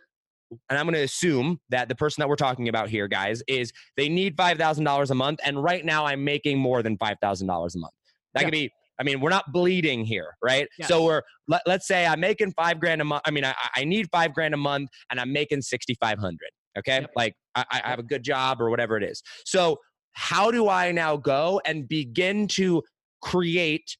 and 0.68 0.78
I'm 0.78 0.86
going 0.86 0.94
to 0.94 1.03
assume 1.03 1.61
that 1.68 1.88
the 1.88 1.94
person 1.94 2.22
that 2.22 2.28
we're 2.28 2.36
talking 2.36 2.68
about 2.68 2.88
here, 2.88 3.07
guys, 3.07 3.42
is 3.46 3.72
they 3.96 4.09
need 4.09 4.36
$5,000 4.36 5.11
a 5.11 5.14
month. 5.14 5.40
And 5.44 5.62
right 5.62 5.84
now 5.84 6.07
I'm 6.07 6.24
making 6.24 6.59
more 6.59 6.82
than 6.82 6.96
$5,000 6.96 7.42
a 7.42 7.78
month. 7.78 7.92
That 8.34 8.40
Yeah. 8.40 8.44
could 8.46 8.53
be, 8.53 8.70
I 9.01 9.03
mean, 9.03 9.20
we're 9.20 9.30
not 9.30 9.51
bleeding 9.51 10.05
here, 10.05 10.36
right? 10.42 10.68
Yes. 10.78 10.88
So 10.88 11.05
we're, 11.05 11.22
let, 11.48 11.62
let's 11.66 11.88
say 11.88 12.07
I'm 12.07 12.20
making 12.20 12.53
five 12.53 12.78
grand 12.78 13.01
a 13.01 13.05
month. 13.05 13.22
I 13.24 13.30
mean, 13.30 13.46
I, 13.46 13.55
I 13.74 13.84
need 13.84 14.09
five 14.12 14.34
grand 14.34 14.53
a 14.53 14.59
month 14.59 14.90
and 15.11 15.18
I'm 15.18 15.32
making 15.32 15.62
6,500. 15.62 16.38
Okay. 16.78 17.01
Yep. 17.01 17.11
Like 17.16 17.34
I, 17.55 17.64
I 17.70 17.88
have 17.88 17.98
a 17.98 18.05
good 18.05 18.22
job 18.22 18.61
or 18.61 18.68
whatever 18.68 18.98
it 18.98 19.03
is. 19.03 19.22
So 19.46 19.78
how 20.12 20.51
do 20.51 20.68
I 20.68 20.92
now 20.92 21.16
go 21.16 21.62
and 21.64 21.88
begin 21.88 22.46
to 22.48 22.82
create 23.22 23.96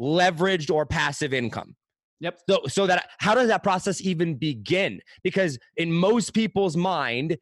leveraged 0.00 0.70
or 0.70 0.86
passive 0.86 1.34
income? 1.34 1.76
Yep. 2.20 2.38
So, 2.48 2.60
so 2.68 2.86
that 2.86 3.10
how 3.18 3.34
does 3.34 3.48
that 3.48 3.62
process 3.62 4.00
even 4.00 4.36
begin? 4.36 5.00
Because 5.22 5.58
in 5.76 5.92
most 5.92 6.32
people's 6.32 6.76
mind, 6.76 7.36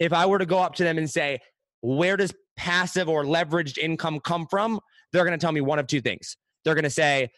if 0.00 0.12
I 0.12 0.26
were 0.26 0.38
to 0.38 0.46
go 0.46 0.58
up 0.58 0.74
to 0.76 0.82
them 0.82 0.98
and 0.98 1.08
say, 1.08 1.38
"Where 1.82 2.16
does 2.16 2.34
passive 2.56 3.08
or 3.08 3.24
leveraged 3.24 3.78
income 3.78 4.18
come 4.18 4.46
from?" 4.50 4.80
They're 5.14 5.24
going 5.24 5.38
to 5.38 5.42
tell 5.42 5.52
me 5.52 5.60
one 5.60 5.78
of 5.78 5.86
two 5.86 6.00
things. 6.00 6.36
They're 6.64 6.74
going 6.74 6.82
to 6.82 6.90
say, 6.90 7.30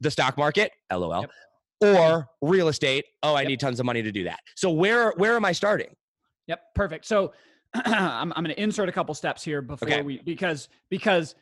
"The 0.00 0.10
stock 0.10 0.36
market," 0.36 0.70
LOL, 0.92 1.22
Yep. 1.22 1.30
or 1.98 2.28
real 2.42 2.68
estate. 2.68 3.06
Oh, 3.22 3.34
I 3.34 3.40
Yep. 3.40 3.48
need 3.48 3.60
tons 3.60 3.80
of 3.80 3.86
money 3.86 4.02
to 4.02 4.12
do 4.12 4.24
that. 4.24 4.40
So 4.54 4.70
where 4.70 5.12
where 5.16 5.34
am 5.34 5.44
I 5.46 5.52
starting? 5.52 5.96
Yep, 6.48 6.60
perfect. 6.74 7.06
So 7.06 7.32
I'm, 7.74 8.32
I'm 8.36 8.44
going 8.44 8.54
to 8.54 8.62
insert 8.62 8.90
a 8.90 8.92
couple 8.92 9.14
steps 9.14 9.42
here 9.42 9.62
before 9.62 9.88
Okay. 9.88 10.02
we 10.02 10.18
because 10.22 10.68
because 10.90 11.34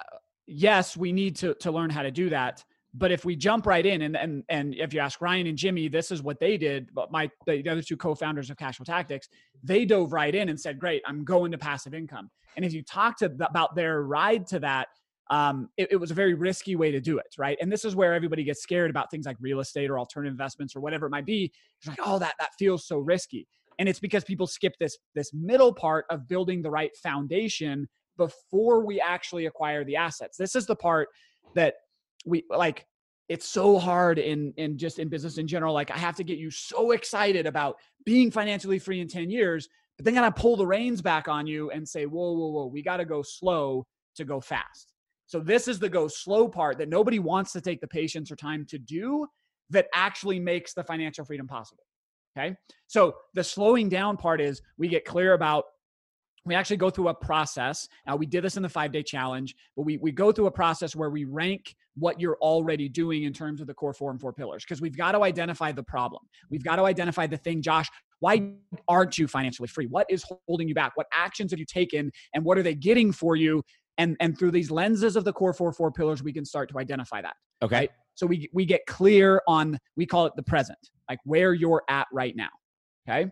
uh, 0.00 0.18
yes, 0.46 0.98
we 0.98 1.12
need 1.12 1.34
to 1.36 1.54
to 1.54 1.70
learn 1.70 1.88
how 1.88 2.02
to 2.02 2.10
do 2.10 2.28
that. 2.28 2.62
But 2.92 3.10
if 3.10 3.24
we 3.24 3.34
jump 3.34 3.64
right 3.66 3.84
in 3.86 4.02
and 4.02 4.16
and 4.18 4.44
and 4.50 4.74
if 4.74 4.92
you 4.92 5.00
ask 5.00 5.22
Ryan 5.22 5.46
and 5.46 5.56
Jimmy, 5.56 5.88
this 5.88 6.10
is 6.10 6.22
what 6.22 6.40
they 6.40 6.58
did. 6.58 6.92
But 6.92 7.10
my 7.10 7.30
the 7.46 7.66
other 7.70 7.80
two 7.80 7.96
co-founders 7.96 8.50
of 8.50 8.58
Cashflow 8.58 8.84
Tactics, 8.84 9.28
they 9.62 9.86
dove 9.86 10.12
right 10.12 10.34
in 10.34 10.50
and 10.50 10.60
said, 10.60 10.78
"Great, 10.78 11.00
I'm 11.06 11.24
going 11.24 11.52
to 11.52 11.58
passive 11.58 11.94
income." 11.94 12.30
And 12.56 12.66
if 12.66 12.74
you 12.74 12.82
talk 12.82 13.16
to 13.18 13.28
th- 13.30 13.40
about 13.48 13.74
their 13.76 14.02
ride 14.02 14.46
to 14.48 14.58
that, 14.60 14.88
um, 15.30 15.68
it, 15.76 15.88
it 15.92 15.96
was 15.96 16.10
a 16.10 16.14
very 16.14 16.34
risky 16.34 16.74
way 16.74 16.90
to 16.90 17.00
do 17.00 17.18
it, 17.18 17.34
right? 17.36 17.58
And 17.60 17.70
this 17.70 17.84
is 17.84 17.94
where 17.94 18.14
everybody 18.14 18.44
gets 18.44 18.62
scared 18.62 18.90
about 18.90 19.10
things 19.10 19.26
like 19.26 19.36
real 19.40 19.60
estate 19.60 19.90
or 19.90 19.98
alternative 19.98 20.32
investments 20.32 20.74
or 20.74 20.80
whatever 20.80 21.06
it 21.06 21.10
might 21.10 21.26
be. 21.26 21.52
It's 21.78 21.88
like, 21.88 21.98
oh, 22.02 22.18
that 22.18 22.34
that 22.38 22.50
feels 22.58 22.86
so 22.86 22.98
risky 22.98 23.46
and 23.78 23.88
it's 23.88 24.00
because 24.00 24.24
people 24.24 24.46
skip 24.46 24.74
this 24.78 24.98
this 25.14 25.32
middle 25.32 25.72
part 25.72 26.04
of 26.10 26.28
building 26.28 26.62
the 26.62 26.70
right 26.70 26.96
foundation 26.96 27.88
before 28.16 28.84
we 28.84 29.00
actually 29.00 29.46
acquire 29.46 29.84
the 29.84 29.96
assets 29.96 30.36
this 30.36 30.54
is 30.54 30.66
the 30.66 30.76
part 30.76 31.08
that 31.54 31.74
we 32.26 32.44
like 32.50 32.86
it's 33.28 33.48
so 33.48 33.78
hard 33.78 34.18
in 34.18 34.52
in 34.56 34.76
just 34.76 34.98
in 34.98 35.08
business 35.08 35.38
in 35.38 35.46
general 35.46 35.72
like 35.72 35.90
i 35.90 35.96
have 35.96 36.16
to 36.16 36.24
get 36.24 36.38
you 36.38 36.50
so 36.50 36.90
excited 36.90 37.46
about 37.46 37.76
being 38.04 38.30
financially 38.30 38.78
free 38.78 39.00
in 39.00 39.08
10 39.08 39.30
years 39.30 39.68
but 39.96 40.04
then 40.04 40.14
gotta 40.14 40.32
pull 40.32 40.56
the 40.56 40.66
reins 40.66 41.00
back 41.00 41.28
on 41.28 41.46
you 41.46 41.70
and 41.70 41.88
say 41.88 42.06
whoa 42.06 42.32
whoa 42.32 42.48
whoa 42.48 42.66
we 42.66 42.82
gotta 42.82 43.04
go 43.04 43.22
slow 43.22 43.86
to 44.16 44.24
go 44.24 44.40
fast 44.40 44.92
so 45.28 45.38
this 45.38 45.68
is 45.68 45.78
the 45.78 45.88
go 45.88 46.08
slow 46.08 46.48
part 46.48 46.78
that 46.78 46.88
nobody 46.88 47.20
wants 47.20 47.52
to 47.52 47.60
take 47.60 47.80
the 47.80 47.86
patience 47.86 48.30
or 48.32 48.36
time 48.36 48.66
to 48.66 48.78
do 48.78 49.26
that 49.70 49.86
actually 49.94 50.40
makes 50.40 50.74
the 50.74 50.82
financial 50.82 51.24
freedom 51.24 51.46
possible 51.46 51.84
Okay. 52.38 52.56
So 52.86 53.16
the 53.34 53.42
slowing 53.42 53.88
down 53.88 54.16
part 54.16 54.40
is 54.40 54.62
we 54.76 54.88
get 54.88 55.04
clear 55.04 55.34
about 55.34 55.64
we 56.44 56.54
actually 56.54 56.76
go 56.78 56.88
through 56.88 57.08
a 57.08 57.14
process. 57.14 57.88
Now 58.06 58.16
we 58.16 58.24
did 58.24 58.42
this 58.42 58.56
in 58.56 58.62
the 58.62 58.68
five 58.68 58.92
day 58.92 59.02
challenge, 59.02 59.54
but 59.76 59.82
we 59.82 59.98
we 59.98 60.12
go 60.12 60.32
through 60.32 60.46
a 60.46 60.50
process 60.50 60.94
where 60.94 61.10
we 61.10 61.24
rank 61.24 61.74
what 61.96 62.20
you're 62.20 62.38
already 62.40 62.88
doing 62.88 63.24
in 63.24 63.32
terms 63.32 63.60
of 63.60 63.66
the 63.66 63.74
core 63.74 63.92
four 63.92 64.10
and 64.10 64.20
four 64.20 64.32
pillars 64.32 64.64
because 64.64 64.80
we've 64.80 64.96
got 64.96 65.12
to 65.12 65.24
identify 65.24 65.72
the 65.72 65.82
problem. 65.82 66.22
We've 66.48 66.62
got 66.62 66.76
to 66.76 66.84
identify 66.84 67.26
the 67.26 67.36
thing, 67.36 67.60
Josh. 67.60 67.88
Why 68.20 68.52
aren't 68.86 69.18
you 69.18 69.26
financially 69.26 69.68
free? 69.68 69.86
What 69.86 70.06
is 70.08 70.24
holding 70.46 70.68
you 70.68 70.74
back? 70.74 70.92
What 70.94 71.06
actions 71.12 71.50
have 71.50 71.58
you 71.58 71.66
taken, 71.66 72.10
and 72.34 72.44
what 72.44 72.56
are 72.56 72.62
they 72.62 72.74
getting 72.74 73.12
for 73.12 73.36
you? 73.36 73.62
And 73.98 74.16
and 74.20 74.38
through 74.38 74.52
these 74.52 74.70
lenses 74.70 75.16
of 75.16 75.24
the 75.24 75.32
core 75.32 75.52
four 75.52 75.72
four 75.72 75.90
pillars, 75.90 76.22
we 76.22 76.32
can 76.32 76.44
start 76.44 76.70
to 76.70 76.78
identify 76.78 77.20
that. 77.20 77.34
Okay. 77.62 77.76
Right. 77.76 77.90
So 78.14 78.26
we 78.26 78.48
we 78.52 78.64
get 78.64 78.86
clear 78.86 79.42
on 79.48 79.78
we 79.96 80.06
call 80.06 80.26
it 80.26 80.32
the 80.36 80.42
present, 80.42 80.78
like 81.10 81.18
where 81.24 81.52
you're 81.52 81.82
at 81.88 82.06
right 82.12 82.34
now. 82.36 82.48
Okay. 83.08 83.30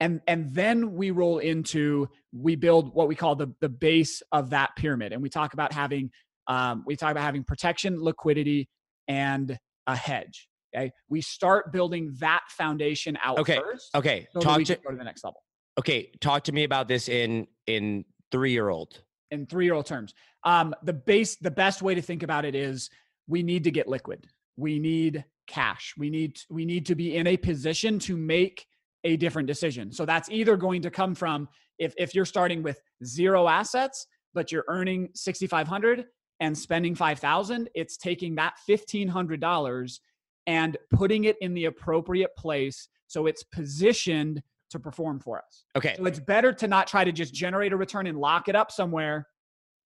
And 0.00 0.20
and 0.26 0.52
then 0.52 0.94
we 0.94 1.12
roll 1.12 1.38
into 1.38 2.08
we 2.32 2.56
build 2.56 2.92
what 2.94 3.06
we 3.06 3.14
call 3.14 3.36
the 3.36 3.54
the 3.60 3.68
base 3.68 4.20
of 4.32 4.50
that 4.50 4.70
pyramid. 4.76 5.12
And 5.12 5.22
we 5.22 5.28
talk 5.28 5.54
about 5.54 5.72
having 5.72 6.10
um, 6.48 6.82
we 6.86 6.96
talk 6.96 7.12
about 7.12 7.22
having 7.22 7.44
protection, 7.44 8.02
liquidity, 8.02 8.68
and 9.06 9.56
a 9.86 9.94
hedge. 9.94 10.48
Okay. 10.76 10.90
We 11.08 11.20
start 11.20 11.72
building 11.72 12.12
that 12.18 12.42
foundation 12.48 13.16
out 13.22 13.38
Okay, 13.38 13.58
first. 13.58 13.94
Okay. 13.94 14.26
So 14.32 14.40
talk 14.40 14.58
we 14.58 14.64
to 14.64 14.74
can 14.74 14.82
go 14.84 14.90
to 14.90 14.96
the 14.96 15.04
next 15.04 15.22
level. 15.22 15.40
okay. 15.78 16.10
Talk 16.20 16.42
to 16.44 16.52
me 16.52 16.64
about 16.64 16.88
this 16.88 17.08
in 17.08 17.46
in 17.68 18.04
three 18.32 18.50
year 18.50 18.68
old. 18.70 19.03
In 19.30 19.46
three 19.46 19.64
year 19.64 19.74
old 19.74 19.86
terms. 19.86 20.14
Um, 20.44 20.74
the 20.82 20.92
base, 20.92 21.36
the 21.36 21.50
best 21.50 21.82
way 21.82 21.94
to 21.94 22.02
think 22.02 22.22
about 22.22 22.44
it 22.44 22.54
is 22.54 22.90
we 23.26 23.42
need 23.42 23.64
to 23.64 23.70
get 23.70 23.88
liquid. 23.88 24.26
We 24.56 24.78
need 24.78 25.24
cash. 25.46 25.94
We 25.96 26.10
need 26.10 26.38
we 26.50 26.64
need 26.64 26.86
to 26.86 26.94
be 26.94 27.16
in 27.16 27.26
a 27.26 27.36
position 27.36 27.98
to 28.00 28.16
make 28.16 28.66
a 29.04 29.16
different 29.16 29.48
decision. 29.48 29.92
So 29.92 30.04
that's 30.06 30.30
either 30.30 30.56
going 30.56 30.82
to 30.82 30.90
come 30.90 31.14
from 31.14 31.48
if 31.78 31.94
if 31.98 32.14
you're 32.14 32.24
starting 32.24 32.62
with 32.62 32.80
zero 33.04 33.48
assets, 33.48 34.06
but 34.32 34.52
you're 34.52 34.64
earning 34.68 35.10
6,500 35.14 36.06
and 36.40 36.56
spending 36.56 36.94
5,000, 36.94 37.70
it's 37.74 37.96
taking 37.96 38.34
that 38.34 38.54
$1,500 38.68 39.98
and 40.46 40.76
putting 40.90 41.24
it 41.24 41.36
in 41.40 41.54
the 41.54 41.66
appropriate 41.66 42.34
place 42.36 42.88
so 43.06 43.26
it's 43.26 43.44
positioned 43.44 44.42
to 44.74 44.80
perform 44.80 45.20
for 45.20 45.38
us. 45.38 45.64
Okay. 45.76 45.94
So 45.96 46.04
it's 46.04 46.20
better 46.20 46.52
to 46.52 46.68
not 46.68 46.86
try 46.86 47.04
to 47.04 47.12
just 47.12 47.32
generate 47.32 47.72
a 47.72 47.76
return 47.76 48.06
and 48.06 48.18
lock 48.18 48.48
it 48.48 48.56
up 48.56 48.70
somewhere. 48.70 49.26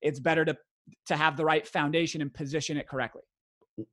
It's 0.02 0.18
better 0.18 0.44
to 0.44 0.56
to 1.06 1.16
have 1.16 1.36
the 1.36 1.44
right 1.44 1.66
foundation 1.68 2.22
and 2.22 2.32
position 2.32 2.76
it 2.78 2.88
correctly. 2.88 3.20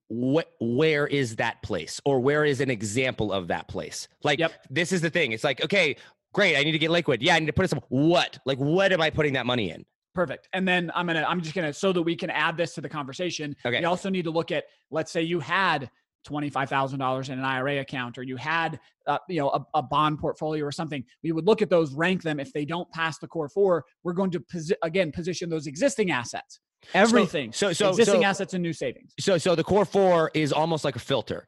Wh- 0.09 0.47
where 0.61 1.05
is 1.07 1.35
that 1.35 1.61
place 1.61 1.99
or 2.05 2.19
where 2.21 2.45
is 2.45 2.61
an 2.61 2.71
example 2.71 3.31
of 3.31 3.49
that 3.49 3.67
place 3.67 4.07
like 4.23 4.39
Yep. 4.39 4.53
this 4.71 4.91
is 4.91 5.01
the 5.01 5.11
thing 5.11 5.31
it's 5.31 5.43
like 5.43 5.63
okay 5.63 5.95
great 6.33 6.57
i 6.57 6.63
need 6.63 6.71
to 6.71 6.79
get 6.79 6.89
liquid 6.89 7.21
yeah 7.21 7.35
i 7.35 7.39
need 7.39 7.45
to 7.45 7.53
put 7.53 7.69
some 7.69 7.81
what 7.89 8.39
like 8.47 8.57
what 8.57 8.91
am 8.91 8.99
i 8.99 9.11
putting 9.11 9.33
that 9.33 9.45
money 9.45 9.69
in 9.69 9.85
Perfect. 10.15 10.47
And 10.53 10.65
then 10.65 10.89
I'm 10.95 11.05
gonna 11.05 11.25
I'm 11.27 11.41
just 11.41 11.53
gonna 11.53 11.73
so 11.73 11.91
that 11.91 12.01
we 12.01 12.15
can 12.15 12.29
add 12.29 12.55
this 12.55 12.73
to 12.75 12.81
the 12.81 12.87
conversation. 12.87 13.53
Okay. 13.65 13.79
We 13.79 13.85
also 13.85 14.09
need 14.09 14.23
to 14.23 14.31
look 14.31 14.49
at 14.49 14.63
let's 14.89 15.11
say 15.11 15.21
you 15.21 15.41
had 15.41 15.91
twenty 16.25 16.49
five 16.49 16.69
thousand 16.69 16.99
dollars 16.99 17.29
in 17.29 17.39
an 17.39 17.45
IRA 17.45 17.79
account, 17.79 18.17
or 18.17 18.23
you 18.23 18.35
had 18.35 18.79
uh, 19.07 19.19
you 19.29 19.39
know 19.39 19.49
a, 19.49 19.65
a, 19.75 19.83
bond 19.83 20.19
portfolio 20.19 20.65
or 20.65 20.71
something. 20.71 21.03
We 21.23 21.31
would 21.31 21.45
look 21.45 21.61
at 21.61 21.69
those, 21.69 21.93
rank 21.93 22.23
them. 22.23 22.39
If 22.39 22.51
they 22.51 22.65
don't 22.65 22.89
pass 22.91 23.17
the 23.19 23.27
core 23.27 23.47
four, 23.47 23.85
we're 24.03 24.13
going 24.13 24.31
to 24.31 24.39
posi- 24.39 24.73
again 24.81 25.11
position 25.11 25.49
those 25.49 25.67
existing 25.67 26.11
assets, 26.11 26.59
everything. 26.93 27.53
So 27.53 27.71
so 27.71 27.89
existing 27.89 28.21
so, 28.21 28.27
assets 28.27 28.53
and 28.53 28.61
new 28.63 28.73
savings. 28.73 29.13
so 29.19 29.37
so 29.37 29.55
the 29.55 29.63
core 29.63 29.85
four 29.85 30.31
is 30.33 30.51
almost 30.51 30.83
like 30.83 30.95
a 30.95 30.99
filter. 30.99 31.47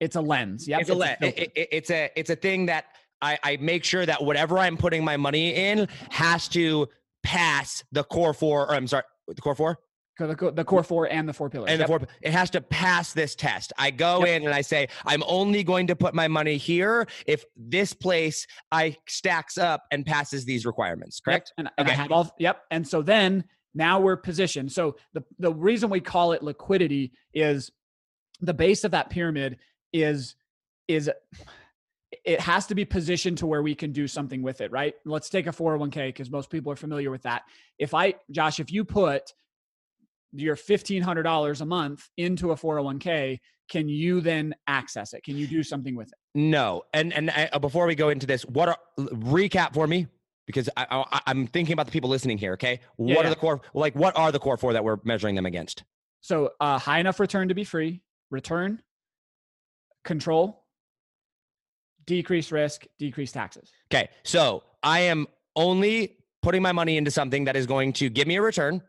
It's 0.00 0.16
a 0.16 0.20
lens. 0.20 0.66
yeah 0.66 0.78
it's 0.78 0.90
a 0.90 0.94
le- 0.94 1.16
filter. 1.20 1.40
it- 1.40 1.52
it- 1.54 1.68
it's 1.70 1.90
a 1.90 2.10
it's 2.16 2.30
a 2.30 2.36
thing 2.36 2.66
that 2.66 2.86
I, 3.20 3.38
I 3.42 3.56
make 3.60 3.84
sure 3.84 4.06
that 4.06 4.22
whatever 4.22 4.58
I'm 4.58 4.76
putting 4.76 5.04
my 5.04 5.16
money 5.16 5.54
in 5.54 5.88
has 6.10 6.48
to 6.48 6.88
pass 7.22 7.82
the 7.92 8.04
core 8.04 8.32
four. 8.32 8.68
Or 8.68 8.74
I'm 8.74 8.86
sorry, 8.86 9.02
the 9.26 9.40
core 9.40 9.54
four 9.56 9.78
the, 10.26 10.52
the 10.52 10.64
core 10.64 10.82
four 10.82 11.10
and 11.10 11.28
the 11.28 11.32
four 11.32 11.48
pillars. 11.48 11.70
and 11.70 11.78
Yep. 11.78 11.86
the 11.88 11.98
four. 12.06 12.08
It 12.22 12.32
has 12.32 12.50
to 12.50 12.60
pass 12.60 13.12
this 13.12 13.34
test. 13.34 13.72
I 13.78 13.90
go 13.90 14.24
Yep. 14.24 14.28
in 14.28 14.44
and 14.46 14.54
I 14.54 14.62
say 14.62 14.88
I'm 15.06 15.22
only 15.26 15.62
going 15.62 15.86
to 15.86 15.96
put 15.96 16.14
my 16.14 16.26
money 16.28 16.56
here 16.56 17.06
if 17.26 17.44
this 17.56 17.92
place 17.92 18.46
I 18.72 18.96
stacks 19.08 19.56
up 19.58 19.84
and 19.92 20.04
passes 20.04 20.44
these 20.44 20.66
requirements. 20.66 21.20
Yep, 21.26 21.32
Correct? 21.32 21.52
And, 21.58 21.70
and 21.78 21.88
I 21.88 21.92
Okay. 21.92 22.02
have 22.02 22.12
all 22.12 22.34
yep. 22.38 22.62
And 22.70 22.86
so 22.86 23.02
then 23.02 23.44
now 23.74 24.00
we're 24.00 24.16
positioned. 24.16 24.72
So 24.72 24.96
the 25.12 25.22
the 25.38 25.52
reason 25.54 25.88
we 25.90 26.00
call 26.00 26.32
it 26.32 26.42
liquidity 26.42 27.12
is 27.32 27.70
the 28.40 28.54
base 28.54 28.84
of 28.84 28.90
that 28.92 29.10
pyramid 29.10 29.58
is 29.92 30.34
is 30.88 31.10
it 32.24 32.40
has 32.40 32.66
to 32.66 32.74
be 32.74 32.84
positioned 32.84 33.36
to 33.38 33.46
where 33.46 33.62
we 33.62 33.74
can 33.74 33.92
do 33.92 34.08
something 34.08 34.42
with 34.42 34.60
it, 34.62 34.70
right? 34.70 34.94
Let's 35.04 35.28
take 35.28 35.46
a 35.46 35.50
401k 35.50 36.08
because 36.08 36.30
most 36.30 36.48
people 36.48 36.72
are 36.72 36.76
familiar 36.76 37.10
with 37.10 37.22
that. 37.22 37.42
If 37.78 37.92
I 37.94 38.14
Josh, 38.30 38.60
if 38.60 38.72
you 38.72 38.84
put 38.84 39.34
your 40.32 40.56
$1500 40.56 41.60
a 41.60 41.64
month 41.64 42.08
into 42.16 42.52
a 42.52 42.56
401k, 42.56 43.38
can 43.70 43.88
you 43.88 44.20
then 44.20 44.54
access 44.66 45.12
it? 45.12 45.22
Can 45.24 45.36
you 45.36 45.46
do 45.46 45.62
something 45.62 45.94
with 45.94 46.08
it? 46.08 46.14
No. 46.34 46.82
And 46.94 47.12
and 47.12 47.30
I, 47.30 47.48
uh, 47.52 47.58
before 47.58 47.86
we 47.86 47.94
go 47.94 48.08
into 48.08 48.26
this, 48.26 48.42
what 48.46 48.68
are 48.68 48.78
recap 48.98 49.74
for 49.74 49.86
me? 49.86 50.06
Because 50.46 50.70
I, 50.76 50.86
I, 50.90 51.20
I'm 51.26 51.46
thinking 51.46 51.74
about 51.74 51.86
the 51.86 51.92
people 51.92 52.08
listening 52.08 52.38
here. 52.38 52.52
Okay, 52.54 52.80
what 52.96 53.08
Yeah, 53.08 53.16
are 53.20 53.24
yeah. 53.24 53.30
the 53.30 53.36
core? 53.36 53.60
Like, 53.74 53.94
what 53.94 54.16
are 54.16 54.32
the 54.32 54.38
core 54.38 54.56
four 54.56 54.72
that 54.72 54.82
we're 54.82 54.96
measuring 55.04 55.34
them 55.34 55.44
against? 55.44 55.84
So, 56.22 56.50
uh, 56.60 56.78
high 56.78 57.00
enough 57.00 57.20
return 57.20 57.48
to 57.48 57.54
be 57.54 57.64
free, 57.64 58.00
return, 58.30 58.80
control, 60.04 60.64
decrease 62.06 62.50
risk, 62.50 62.86
decrease 62.98 63.32
taxes. 63.32 63.70
Okay, 63.92 64.08
so 64.22 64.62
I 64.82 65.00
am 65.00 65.26
only 65.54 66.16
putting 66.42 66.62
my 66.62 66.72
money 66.72 66.96
into 66.96 67.10
something 67.10 67.44
that 67.44 67.56
is 67.56 67.66
going 67.66 67.92
to 67.94 68.08
give 68.08 68.26
me 68.26 68.36
a 68.36 68.42
return. 68.42 68.80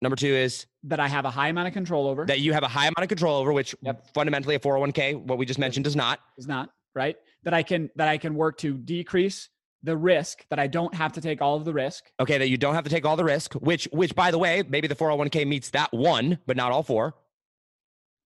Number 0.00 0.16
two 0.16 0.28
is 0.28 0.66
That 0.84 1.00
I 1.00 1.08
have 1.08 1.24
a 1.24 1.30
high 1.30 1.48
amount 1.48 1.68
of 1.68 1.74
control 1.74 2.06
over. 2.06 2.24
that 2.26 2.40
you 2.40 2.52
have 2.52 2.62
a 2.62 2.68
high 2.68 2.84
amount 2.86 3.00
of 3.02 3.08
control 3.08 3.36
over, 3.36 3.52
which 3.52 3.74
Yep. 3.82 4.08
fundamentally 4.14 4.54
a 4.54 4.58
401k, 4.58 5.14
what 5.14 5.38
we 5.38 5.46
just 5.46 5.58
mentioned, 5.58 5.84
does 5.84 5.96
not. 5.96 6.20
is 6.38 6.46
not 6.46 6.70
right. 6.94 7.16
That 7.44 7.54
I 7.54 7.62
can 7.62 7.90
that 7.96 8.08
I 8.08 8.18
can 8.18 8.34
work 8.34 8.58
to 8.58 8.74
decrease 8.78 9.48
the 9.82 9.96
risk. 9.96 10.44
That 10.50 10.58
I 10.60 10.68
don't 10.68 10.94
have 10.94 11.12
to 11.14 11.20
take 11.20 11.42
all 11.42 11.56
of 11.56 11.64
the 11.64 11.72
risk. 11.72 12.04
Okay, 12.20 12.38
that 12.38 12.48
you 12.48 12.56
don't 12.56 12.74
have 12.74 12.84
to 12.84 12.90
take 12.90 13.04
all 13.04 13.16
the 13.16 13.24
risk, 13.24 13.54
which, 13.54 13.88
which 13.92 14.14
by 14.14 14.30
the 14.30 14.38
way, 14.38 14.62
maybe 14.68 14.86
the 14.86 14.94
401k 14.94 15.44
meets 15.46 15.70
that 15.70 15.92
one, 15.92 16.38
but 16.46 16.56
not 16.56 16.70
all 16.70 16.84
four, 16.84 17.14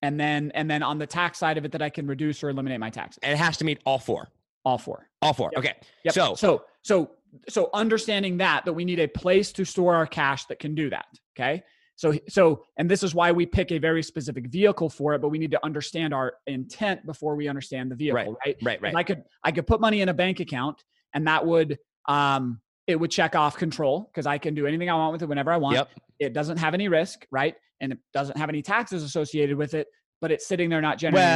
And 0.03 0.21
then 0.21 0.53
and 0.55 0.71
then 0.71 0.83
on 0.83 0.99
the 0.99 1.07
tax 1.07 1.39
side 1.39 1.57
of 1.57 1.65
it, 1.65 1.73
that 1.73 1.81
I 1.81 1.89
can 1.89 2.07
reduce 2.07 2.43
or 2.45 2.51
eliminate 2.51 2.81
my 2.81 2.91
taxes. 2.91 3.19
and 3.23 3.33
it 3.33 3.39
has 3.39 3.57
to 3.59 3.65
meet 3.65 3.81
all 3.87 3.99
four. 3.99 4.29
All 4.67 4.77
four. 4.79 5.09
All 5.23 5.33
four. 5.33 5.51
Yep. 5.55 5.59
Okay. 5.65 5.75
Yep. 6.05 6.15
So 6.15 6.35
so 6.35 6.65
so 6.83 7.13
so 7.49 7.71
understanding 7.75 8.39
that 8.39 8.65
that 8.65 8.73
we 8.73 8.85
need 8.85 9.01
a 9.01 9.09
place 9.09 9.53
to 9.53 9.65
store 9.65 9.95
our 9.95 10.07
cash 10.07 10.47
that 10.47 10.59
can 10.59 10.75
do 10.75 10.91
that. 10.91 11.07
Okay. 11.39 11.63
So 11.97 12.15
so 12.29 12.65
and 12.77 12.91
this 12.91 13.03
is 13.03 13.15
why 13.15 13.33
we 13.33 13.47
pick 13.47 13.73
a 13.73 13.79
very 13.79 14.03
specific 14.03 14.49
vehicle 14.49 14.91
for 14.91 15.15
it, 15.15 15.21
but 15.21 15.29
we 15.29 15.39
need 15.39 15.51
to 15.53 15.65
understand 15.65 16.13
our 16.13 16.35
intent 16.47 17.07
before 17.07 17.37
we 17.37 17.49
understand 17.49 17.91
the 17.91 17.97
vehicle, 17.97 18.37
right? 18.45 18.57
right, 18.63 18.81
right. 18.83 18.95
I 18.95 19.03
could 19.03 19.25
I 19.43 19.53
could 19.53 19.67
put 19.67 19.81
money 19.81 20.03
in 20.03 20.09
a 20.09 20.15
bank 20.15 20.41
account 20.41 20.85
and 21.15 21.27
that 21.27 21.45
would 21.47 21.79
um 22.07 22.61
it 22.87 23.01
would 23.01 23.11
check 23.11 23.35
off 23.35 23.57
control 23.57 24.11
because 24.13 24.27
I 24.27 24.39
can 24.39 24.55
do 24.55 24.67
anything 24.67 24.89
I 24.91 24.95
want 24.95 25.13
with 25.13 25.23
it 25.23 25.29
whenever 25.29 25.53
I 25.53 25.57
want. 25.57 25.77
Yep. 25.77 25.89
It 26.19 26.33
doesn't 26.33 26.59
have 26.59 26.75
any 26.75 26.89
risk, 26.89 27.27
right? 27.31 27.55
And 27.81 27.93
it 27.93 27.99
doesn't 28.13 28.37
have 28.37 28.49
any 28.49 28.63
taxes 28.63 29.03
associated 29.03 29.57
with 29.57 29.75
it, 29.75 29.89
but 30.21 30.31
it's 30.31 30.47
sitting 30.47 30.71
there 30.71 30.81
not 30.81 30.99
generating. 30.99 31.29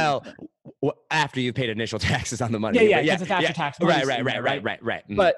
Well, 0.81 0.95
after 1.09 1.39
you've 1.39 1.55
paid 1.55 1.69
initial 1.69 1.99
taxes 2.11 2.41
on 2.41 2.51
the 2.51 2.59
money. 2.59 2.79
yeah, 2.79 2.83
yeah, 2.83 2.99
yeah. 2.99 3.17
because 3.17 3.21
it's 3.21 3.31
after 3.31 3.53
tax. 3.53 3.79
money 3.79 3.93
Right, 3.93 4.05
right, 4.05 4.23
right, 4.23 4.43
right, 4.43 4.63
right, 4.63 4.83
right. 4.83 5.09
Mhm. 5.09 5.17
But 5.17 5.35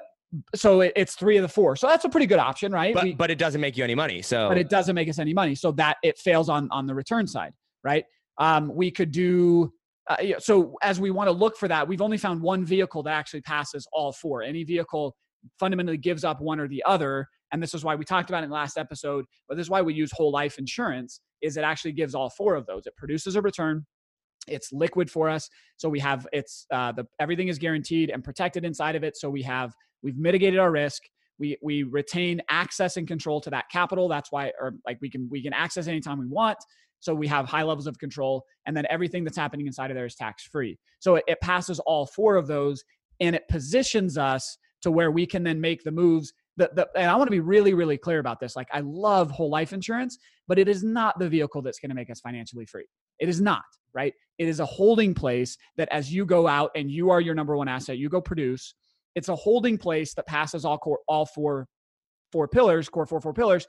so 0.54 0.80
it, 0.80 0.92
it's 0.96 1.14
three 1.14 1.36
of 1.36 1.42
the 1.42 1.48
four. 1.48 1.76
So 1.76 1.86
that's 1.86 2.04
a 2.04 2.08
pretty 2.08 2.26
good 2.26 2.38
option, 2.38 2.72
right? 2.72 2.94
but, 2.94 3.04
We- 3.04 3.14
but 3.14 3.30
it 3.30 3.38
doesn't 3.38 3.60
make 3.60 3.76
you 3.76 3.84
any 3.84 3.94
money. 3.94 4.22
So 4.22 4.48
but 4.48 4.58
it 4.58 4.68
doesn't 4.68 4.94
make 4.94 5.08
us 5.08 5.18
any 5.18 5.34
money. 5.34 5.54
So 5.54 5.72
that 5.72 5.96
it 6.02 6.18
fails 6.18 6.48
on 6.48 6.68
on 6.70 6.86
the 6.86 6.94
return 6.94 7.26
side, 7.26 7.52
right? 7.82 8.04
Um, 8.38 8.74
we 8.74 8.90
could 8.90 9.10
do. 9.10 9.72
Uh, 10.08 10.16
so 10.38 10.74
as 10.82 11.00
we 11.00 11.10
want 11.10 11.28
to 11.28 11.32
look 11.32 11.56
for 11.56 11.66
that, 11.68 11.86
we've 11.88 12.02
only 12.02 12.18
found 12.18 12.42
one 12.42 12.64
vehicle 12.64 13.02
that 13.04 13.12
actually 13.14 13.40
passes 13.40 13.86
all 13.92 14.12
four. 14.12 14.42
Any 14.42 14.64
vehicle 14.64 15.16
fundamentally 15.58 15.98
gives 15.98 16.24
up 16.24 16.40
one 16.40 16.58
or 16.60 16.68
the 16.68 16.82
other, 16.86 17.26
and 17.52 17.62
this 17.62 17.72
is 17.74 17.84
why 17.84 17.94
we 17.94 18.04
talked 18.04 18.28
about 18.30 18.42
it 18.42 18.44
in 18.44 18.50
the 18.50 18.54
last 18.54 18.76
episode. 18.76 19.24
But 19.48 19.56
this 19.56 19.64
is 19.66 19.70
why 19.70 19.82
we 19.82 19.94
use 19.94 20.10
whole 20.12 20.30
life 20.32 20.58
insurance. 20.58 21.20
Is 21.42 21.56
it 21.56 21.64
actually 21.64 21.92
gives 21.92 22.14
all 22.14 22.28
four 22.30 22.54
of 22.54 22.66
those? 22.66 22.86
It 22.86 22.96
produces 22.96 23.36
a 23.36 23.42
return. 23.42 23.86
It's 24.46 24.72
liquid 24.72 25.10
for 25.10 25.30
us, 25.30 25.48
so 25.78 25.88
we 25.88 26.00
have 26.00 26.26
it's 26.32 26.66
uh, 26.70 26.92
the 26.92 27.06
everything 27.18 27.48
is 27.48 27.58
guaranteed 27.58 28.10
and 28.10 28.22
protected 28.22 28.64
inside 28.64 28.94
of 28.94 29.02
it. 29.04 29.16
So 29.16 29.30
we 29.30 29.40
have 29.42 29.72
we've 30.04 30.16
mitigated 30.16 30.60
our 30.60 30.70
risk. 30.70 31.02
We 31.40 31.58
we 31.62 31.82
retain 31.82 32.40
access 32.48 32.96
and 32.96 33.08
control 33.08 33.40
to 33.40 33.50
that 33.50 33.68
capital. 33.72 34.08
That's 34.08 34.30
why 34.30 34.52
or 34.60 34.74
like 34.86 34.98
we 35.00 35.10
can 35.10 35.28
we 35.28 35.42
can 35.42 35.52
access 35.52 35.88
anytime 35.88 36.20
we 36.20 36.28
want 36.28 36.58
so 37.04 37.14
we 37.14 37.26
have 37.26 37.46
high 37.46 37.62
levels 37.62 37.86
of 37.86 37.98
control 37.98 38.44
and 38.66 38.74
then 38.74 38.86
everything 38.88 39.24
that's 39.24 39.36
happening 39.36 39.66
inside 39.66 39.90
of 39.90 39.94
there 39.94 40.06
is 40.06 40.14
tax 40.14 40.44
free 40.44 40.78
so 41.00 41.16
it, 41.16 41.24
it 41.26 41.38
passes 41.42 41.78
all 41.80 42.06
four 42.06 42.36
of 42.36 42.46
those 42.46 42.82
and 43.20 43.36
it 43.36 43.46
positions 43.48 44.16
us 44.16 44.56
to 44.80 44.90
where 44.90 45.10
we 45.10 45.26
can 45.26 45.42
then 45.42 45.60
make 45.60 45.84
the 45.84 45.90
moves. 45.90 46.32
That 46.56 46.76
the, 46.76 46.88
and 46.96 47.10
i 47.10 47.16
want 47.16 47.26
to 47.26 47.32
be 47.32 47.40
really 47.40 47.74
really 47.74 47.98
clear 47.98 48.20
about 48.20 48.40
this. 48.40 48.56
Like 48.56 48.68
i 48.72 48.80
love 48.80 49.30
whole 49.30 49.50
life 49.50 49.72
insurance 49.72 50.18
but 50.46 50.58
it 50.58 50.68
is 50.68 50.84
not 50.84 51.18
the 51.18 51.28
vehicle 51.28 51.62
that's 51.62 51.78
going 51.78 51.90
to 51.90 51.94
make 51.94 52.10
us 52.10 52.20
financially 52.20 52.66
free. 52.66 52.86
It 53.18 53.28
is 53.28 53.40
not 53.40 53.64
right? 53.92 54.14
It 54.38 54.48
is 54.48 54.58
a 54.60 54.66
holding 54.66 55.14
place 55.14 55.56
that 55.76 55.88
as 55.92 56.12
you 56.12 56.24
go 56.24 56.48
out 56.48 56.70
and 56.74 56.90
you 56.90 57.10
are 57.10 57.20
your 57.20 57.34
number 57.34 57.56
one 57.56 57.68
asset 57.68 57.98
you 57.98 58.08
go 58.08 58.20
produce 58.20 58.74
it's 59.14 59.28
a 59.28 59.36
holding 59.36 59.78
place 59.78 60.14
that 60.14 60.26
passes 60.26 60.64
all 60.64 60.78
core 60.78 61.00
all 61.08 61.26
four 61.26 61.66
four 62.32 62.48
pillars 62.48 62.88
core 62.88 63.06
four 63.06 63.20
four 63.20 63.32
pillars 63.32 63.66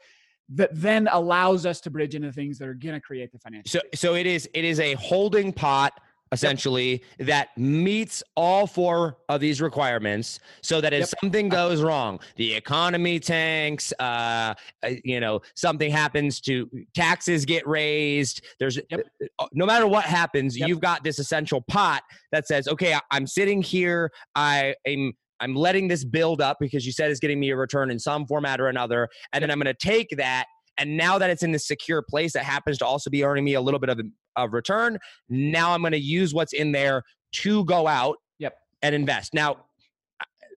that 0.50 0.70
then 0.74 1.08
allows 1.12 1.66
us 1.66 1.82
to 1.82 1.90
bridge 1.90 2.14
into 2.16 2.32
things 2.32 2.58
that 2.60 2.68
are 2.68 2.74
going 2.74 2.94
to 2.96 3.02
create 3.02 3.32
the 3.32 3.40
financial 3.40 3.70
so 3.70 3.80
so 3.94 4.16
it 4.16 4.26
is 4.26 4.50
it 4.54 4.64
is 4.66 4.80
a 4.80 4.94
holding 4.96 5.52
pot 5.54 5.94
essentially 6.32 7.04
that 7.20 7.56
meets 7.56 8.24
all 8.36 8.66
four 8.66 9.18
of 9.30 9.40
these 9.40 9.62
requirements 9.62 10.40
so 10.62 10.82
that 10.82 10.92
if 10.92 11.02
Yep. 11.02 11.10
something 11.22 11.50
goes 11.50 11.82
wrong 11.84 12.20
the 12.36 12.54
economy 12.56 13.20
tanks 13.20 13.94
uh 14.00 14.54
uh, 14.84 14.90
you 15.04 15.20
know 15.20 15.40
something 15.56 15.92
happens 15.92 16.42
to 16.42 16.68
taxes 16.96 17.46
get 17.46 17.66
raised 17.68 18.44
there's 18.60 18.80
Yep. 18.90 19.02
uh, 19.40 19.46
no 19.54 19.66
matter 19.68 19.86
what 19.88 20.04
happens 20.04 20.58
Yep. 20.58 20.68
you've 20.68 20.80
got 20.82 21.04
this 21.04 21.20
essential 21.20 21.62
pot 21.62 22.02
that 22.32 22.48
says 22.48 22.68
okay 22.68 22.98
i'm 23.12 23.28
sitting 23.28 23.62
here 23.62 24.12
i 24.34 24.74
am 24.88 25.14
i'm 25.40 25.56
letting 25.56 25.88
this 25.88 26.04
build 26.04 26.42
up 26.42 26.58
because 26.60 26.86
you 26.86 26.92
said 26.92 27.10
it's 27.12 27.20
getting 27.20 27.40
me 27.40 27.50
a 27.50 27.56
return 27.56 27.90
in 27.92 28.00
some 28.00 28.26
format 28.26 28.60
or 28.62 28.68
another 28.68 29.08
and 29.34 29.42
then 29.42 29.52
i'm 29.52 29.60
going 29.60 29.74
to 29.74 29.88
take 29.88 30.10
that 30.18 30.46
and 30.78 30.98
now 30.98 31.18
that 31.18 31.30
it's 31.30 31.44
in 31.44 31.52
this 31.52 31.66
secure 31.68 32.02
place 32.02 32.34
that 32.34 32.44
happens 32.44 32.78
to 32.80 32.86
also 32.86 33.10
be 33.10 33.24
earning 33.24 33.46
me 33.46 33.54
a 33.54 33.62
little 33.62 33.80
bit 33.80 33.90
of, 33.90 34.02
of 34.36 34.52
return, 34.52 34.98
now 35.30 35.74
I'm 35.74 35.80
going 35.80 35.94
to 35.94 35.98
use 35.98 36.34
what's 36.34 36.52
in 36.52 36.74
there 36.74 37.02
to 37.34 37.64
go 37.64 37.88
out 37.88 38.18
Yep. 38.40 38.58
and 38.82 38.94
invest. 38.94 39.34
Now, 39.34 39.56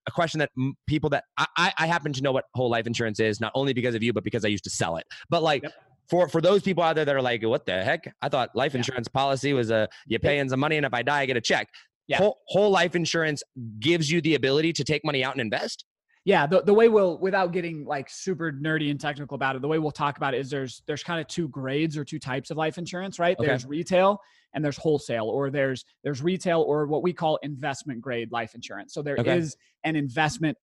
a 0.09 0.11
question 0.11 0.41
that 0.41 0.51
people 0.89 1.09
that 1.11 1.23
I, 1.37 1.73
I- 1.79 1.87
happen 1.87 2.13
to 2.15 2.21
know 2.21 2.33
what 2.33 2.47
whole 2.55 2.69
life 2.69 2.89
insurance 2.89 3.21
is, 3.21 3.41
not 3.41 3.53
only 3.55 3.73
because 3.73 3.95
of 3.95 4.03
you, 4.03 4.13
but 4.13 4.25
because 4.25 4.45
I 4.45 4.49
used 4.49 4.65
to 4.65 4.71
sell 4.71 4.97
it. 4.97 5.07
But 5.31 5.45
like 5.45 5.63
Yep. 5.63 5.73
for 6.11 6.29
for 6.29 6.41
those 6.41 6.63
people 6.63 6.83
out 6.83 6.97
there 6.97 7.05
that 7.05 7.15
are 7.15 7.23
like, 7.23 7.45
what 7.45 7.65
the 7.67 7.85
heck? 7.85 8.13
I 8.21 8.29
thought 8.29 8.51
life 8.57 8.75
insurance 8.75 9.07
policy 9.07 9.53
was 9.53 9.71
a 9.71 9.89
you 10.09 10.19
pay 10.19 10.39
in 10.41 10.49
some 10.49 10.59
money 10.59 10.79
and 10.79 10.87
if 10.87 10.95
I 10.95 11.03
die, 11.03 11.21
I 11.21 11.27
get 11.27 11.37
a 11.37 11.41
check. 11.41 11.69
Yeah. 12.09 12.17
Whole, 12.19 12.39
whole 12.49 12.71
life 12.71 12.97
insurance 12.97 13.43
gives 13.79 14.11
you 14.11 14.21
the 14.23 14.35
ability 14.35 14.73
to 14.75 14.85
take 14.85 15.05
money 15.05 15.23
out 15.23 15.35
and 15.35 15.41
invest. 15.43 15.85
yeah 16.25 16.47
the, 16.47 16.63
the 16.63 16.73
way 16.75 16.89
we'll 16.89 17.19
without 17.19 17.53
getting 17.53 17.85
like 17.85 18.09
super 18.11 18.51
nerdy 18.51 18.91
and 18.91 18.99
technical 19.01 19.35
about 19.35 19.55
it 19.57 19.63
the 19.63 19.69
way 19.69 19.79
we'll 19.79 19.91
talk 19.93 20.17
about 20.17 20.33
it 20.35 20.41
is 20.41 20.49
there's 20.51 20.83
there's 20.87 21.03
kind 21.05 21.21
of 21.21 21.27
two 21.29 21.49
grades 21.49 21.97
or 21.97 22.05
two 22.05 22.19
types 22.19 22.51
of 22.51 22.57
life 22.57 22.79
insurance 22.79 23.19
right 23.19 23.37
Okay. 23.39 23.47
there's 23.47 23.67
retail 23.67 24.19
and 24.55 24.65
there's 24.65 24.79
wholesale 24.79 25.27
or 25.29 25.51
there's 25.51 25.85
there's 26.03 26.23
retail 26.23 26.63
or 26.63 26.87
what 26.87 27.03
we 27.03 27.13
call 27.13 27.39
investment 27.43 28.01
grade 28.01 28.33
life 28.33 28.55
insurance 28.55 28.95
so 28.95 29.03
there 29.03 29.17
is 29.17 29.55
Okay. 29.55 29.89
an 29.91 29.95
investment 29.97 30.57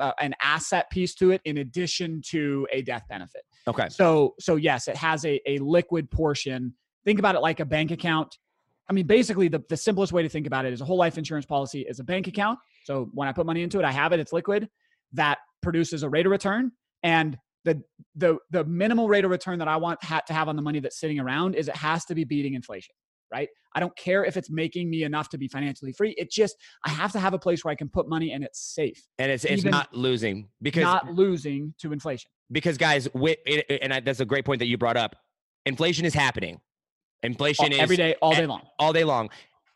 uh, 0.00 0.12
an 0.20 0.34
asset 0.42 0.88
piece 0.90 1.14
to 1.14 1.30
it 1.32 1.42
in 1.44 1.58
addition 1.58 2.22
to 2.26 2.66
a 2.72 2.80
death 2.82 3.04
benefit 3.10 3.42
Okay. 3.68 3.88
so 3.90 4.34
so 4.40 4.56
yes, 4.56 4.88
it 4.88 4.96
has 4.96 5.24
a, 5.26 5.38
a 5.46 5.58
liquid 5.58 6.10
portion. 6.10 6.74
Think 7.04 7.18
about 7.18 7.34
it 7.34 7.40
like 7.40 7.60
a 7.60 7.64
bank 7.64 7.90
account. 7.92 8.38
I 8.92 8.94
mean, 8.94 9.06
basically 9.06 9.48
the, 9.48 9.62
the 9.70 9.76
simplest 9.76 10.12
way 10.12 10.22
to 10.22 10.28
think 10.28 10.46
about 10.46 10.66
it 10.66 10.72
is 10.74 10.80
a 10.82 10.84
whole 10.84 10.98
life 10.98 11.16
insurance 11.16 11.46
policy 11.46 11.80
is 11.88 11.98
a 11.98 12.04
bank 12.04 12.26
account. 12.26 12.58
So 12.84 13.08
when 13.14 13.26
I 13.26 13.32
put 13.32 13.46
money 13.46 13.62
into 13.62 13.78
it, 13.78 13.84
I 13.86 13.90
have 13.92 14.12
it, 14.12 14.20
it's 14.20 14.32
liquid. 14.34 14.68
that 15.14 15.38
produces 15.62 16.02
a 16.02 16.08
rate 16.10 16.26
of 16.26 16.32
return 16.32 16.72
and 17.02 17.38
the 17.64 17.80
the 18.16 18.36
the 18.50 18.64
minimal 18.64 19.08
rate 19.08 19.24
of 19.24 19.30
return 19.30 19.58
that 19.60 19.68
I 19.68 19.76
want 19.76 20.02
ha- 20.04 20.20
to 20.26 20.32
have 20.34 20.48
on 20.48 20.56
the 20.56 20.62
money 20.62 20.80
that's 20.80 20.98
sitting 21.00 21.20
around 21.20 21.54
is 21.54 21.68
it 21.68 21.76
has 21.76 22.04
to 22.06 22.14
be 22.14 22.24
beating 22.24 22.54
inflation, 22.54 22.94
right? 23.32 23.48
I 23.74 23.80
don't 23.80 23.96
care 23.96 24.24
if 24.24 24.36
it's 24.36 24.50
making 24.50 24.90
me 24.90 25.04
enough 25.04 25.28
to 25.30 25.38
be 25.38 25.48
financially 25.48 25.92
free. 25.92 26.14
It 26.18 26.30
just 26.30 26.56
I 26.84 26.90
have 26.90 27.12
to 27.12 27.20
have 27.20 27.32
a 27.34 27.38
place 27.38 27.64
where 27.64 27.70
I 27.72 27.76
can 27.76 27.88
put 27.88 28.08
money 28.08 28.32
and 28.32 28.42
it's 28.44 28.60
safe, 28.74 29.00
and 29.18 29.30
it's 29.30 29.44
it's 29.44 29.62
not 29.64 29.94
losing 29.94 30.48
because 30.60 30.82
not 30.82 31.14
losing 31.14 31.72
to 31.78 31.92
inflation. 31.92 32.28
because 32.50 32.76
guys, 32.76 33.04
wi- 33.14 33.36
it, 33.46 33.64
it- 33.68 33.80
and 33.82 34.04
that's 34.04 34.20
a 34.20 34.26
great 34.26 34.44
point 34.44 34.58
that 34.58 34.66
you 34.66 34.76
brought 34.76 34.96
up. 34.96 35.14
Inflation 35.64 36.04
is 36.04 36.12
happening. 36.14 36.60
Inflation 37.22 37.66
All- 37.66 37.72
is 37.72 37.78
every 37.78 37.96
day, 37.96 38.14
all 38.22 38.34
day 38.34 38.46
long. 38.46 38.62
all 38.78 38.92
day 38.92 39.04
long. 39.04 39.30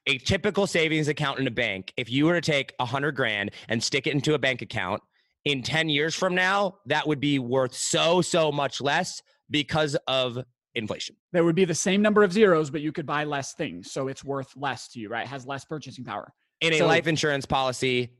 A 0.08 0.18
typical 0.18 0.66
savings 0.66 1.08
account 1.08 1.38
in 1.40 1.46
a 1.46 1.50
bank, 1.50 1.92
if 1.96 2.10
you 2.10 2.26
were 2.26 2.34
to 2.34 2.40
take 2.40 2.74
a 2.78 2.84
hundred 2.84 3.12
grand 3.16 3.50
and 3.68 3.82
stick 3.82 4.06
it 4.06 4.12
into 4.12 4.34
a 4.34 4.38
bank 4.38 4.62
account 4.62 5.02
in 5.44 5.62
10 5.62 5.88
years 5.88 6.14
from 6.14 6.34
now, 6.34 6.76
that 6.86 7.06
would 7.06 7.18
be 7.20 7.38
worth 7.38 7.74
so, 7.74 8.20
so 8.22 8.52
much 8.52 8.80
less 8.80 9.20
because 9.50 9.96
of 10.06 10.38
inflation. 10.74 11.16
There 11.32 11.44
would 11.44 11.56
be 11.56 11.64
the 11.64 11.74
same 11.74 12.02
number 12.02 12.22
of 12.22 12.32
zeros, 12.32 12.70
but 12.70 12.82
you 12.82 12.92
could 12.92 13.06
buy 13.06 13.24
less 13.24 13.54
things, 13.54 13.90
so 13.92 14.08
it's 14.08 14.22
worth 14.24 14.52
less 14.56 14.88
to 14.88 15.00
you, 15.00 15.08
right? 15.08 15.24
It 15.24 15.28
has 15.28 15.46
less 15.46 15.64
purchasing 15.64 16.04
power. 16.04 16.32
In 16.60 16.72
a 16.72 16.78
So- 16.78 16.86
life 16.86 17.06
insurance 17.06 17.46
policy, 17.46 18.10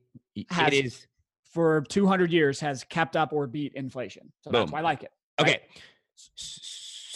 Has- 0.50 0.72
it 0.72 0.84
is 0.86 1.06
For 1.52 1.82
200 1.88 2.30
years, 2.32 2.60
has 2.60 2.84
kept 2.84 3.16
up 3.16 3.32
or 3.32 3.46
beat 3.46 3.72
inflation. 3.74 4.30
So 4.42 4.50
that's 4.50 4.70
why 4.72 4.80
I 4.80 4.82
like 4.82 5.02
it. 5.04 5.10
right? 5.40 5.48
okay. 5.48 5.62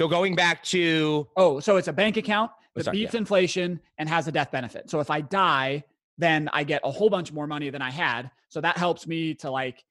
So 0.01 0.09
going 0.09 0.34
back 0.34 0.62
to 0.64 1.28
Oh, 1.36 1.61
so 1.61 1.76
it's 1.76 1.88
a 1.88 1.92
bank 1.92 2.16
account 2.16 2.51
oh, 2.55 2.62
that 2.76 2.84
sorry, 2.84 2.96
beats 2.96 3.14
inflation 3.14 3.78
and 3.98 4.09
has 4.09 4.26
a 4.28 4.32
death 4.32 4.51
benefit. 4.51 4.88
So 4.88 4.98
if 5.01 5.11
I 5.11 5.20
die, 5.20 5.84
then 6.16 6.48
I 6.55 6.64
get 6.64 6.80
a 6.84 6.90
whole 6.90 7.11
bunch 7.11 7.34
more 7.34 7.46
money 7.46 7.68
than 7.68 7.82
I 7.82 7.90
had. 7.90 8.30
So 8.48 8.62
that 8.62 8.78
helps 8.78 9.07
me 9.07 9.34
to 9.34 9.51
like 9.51 9.84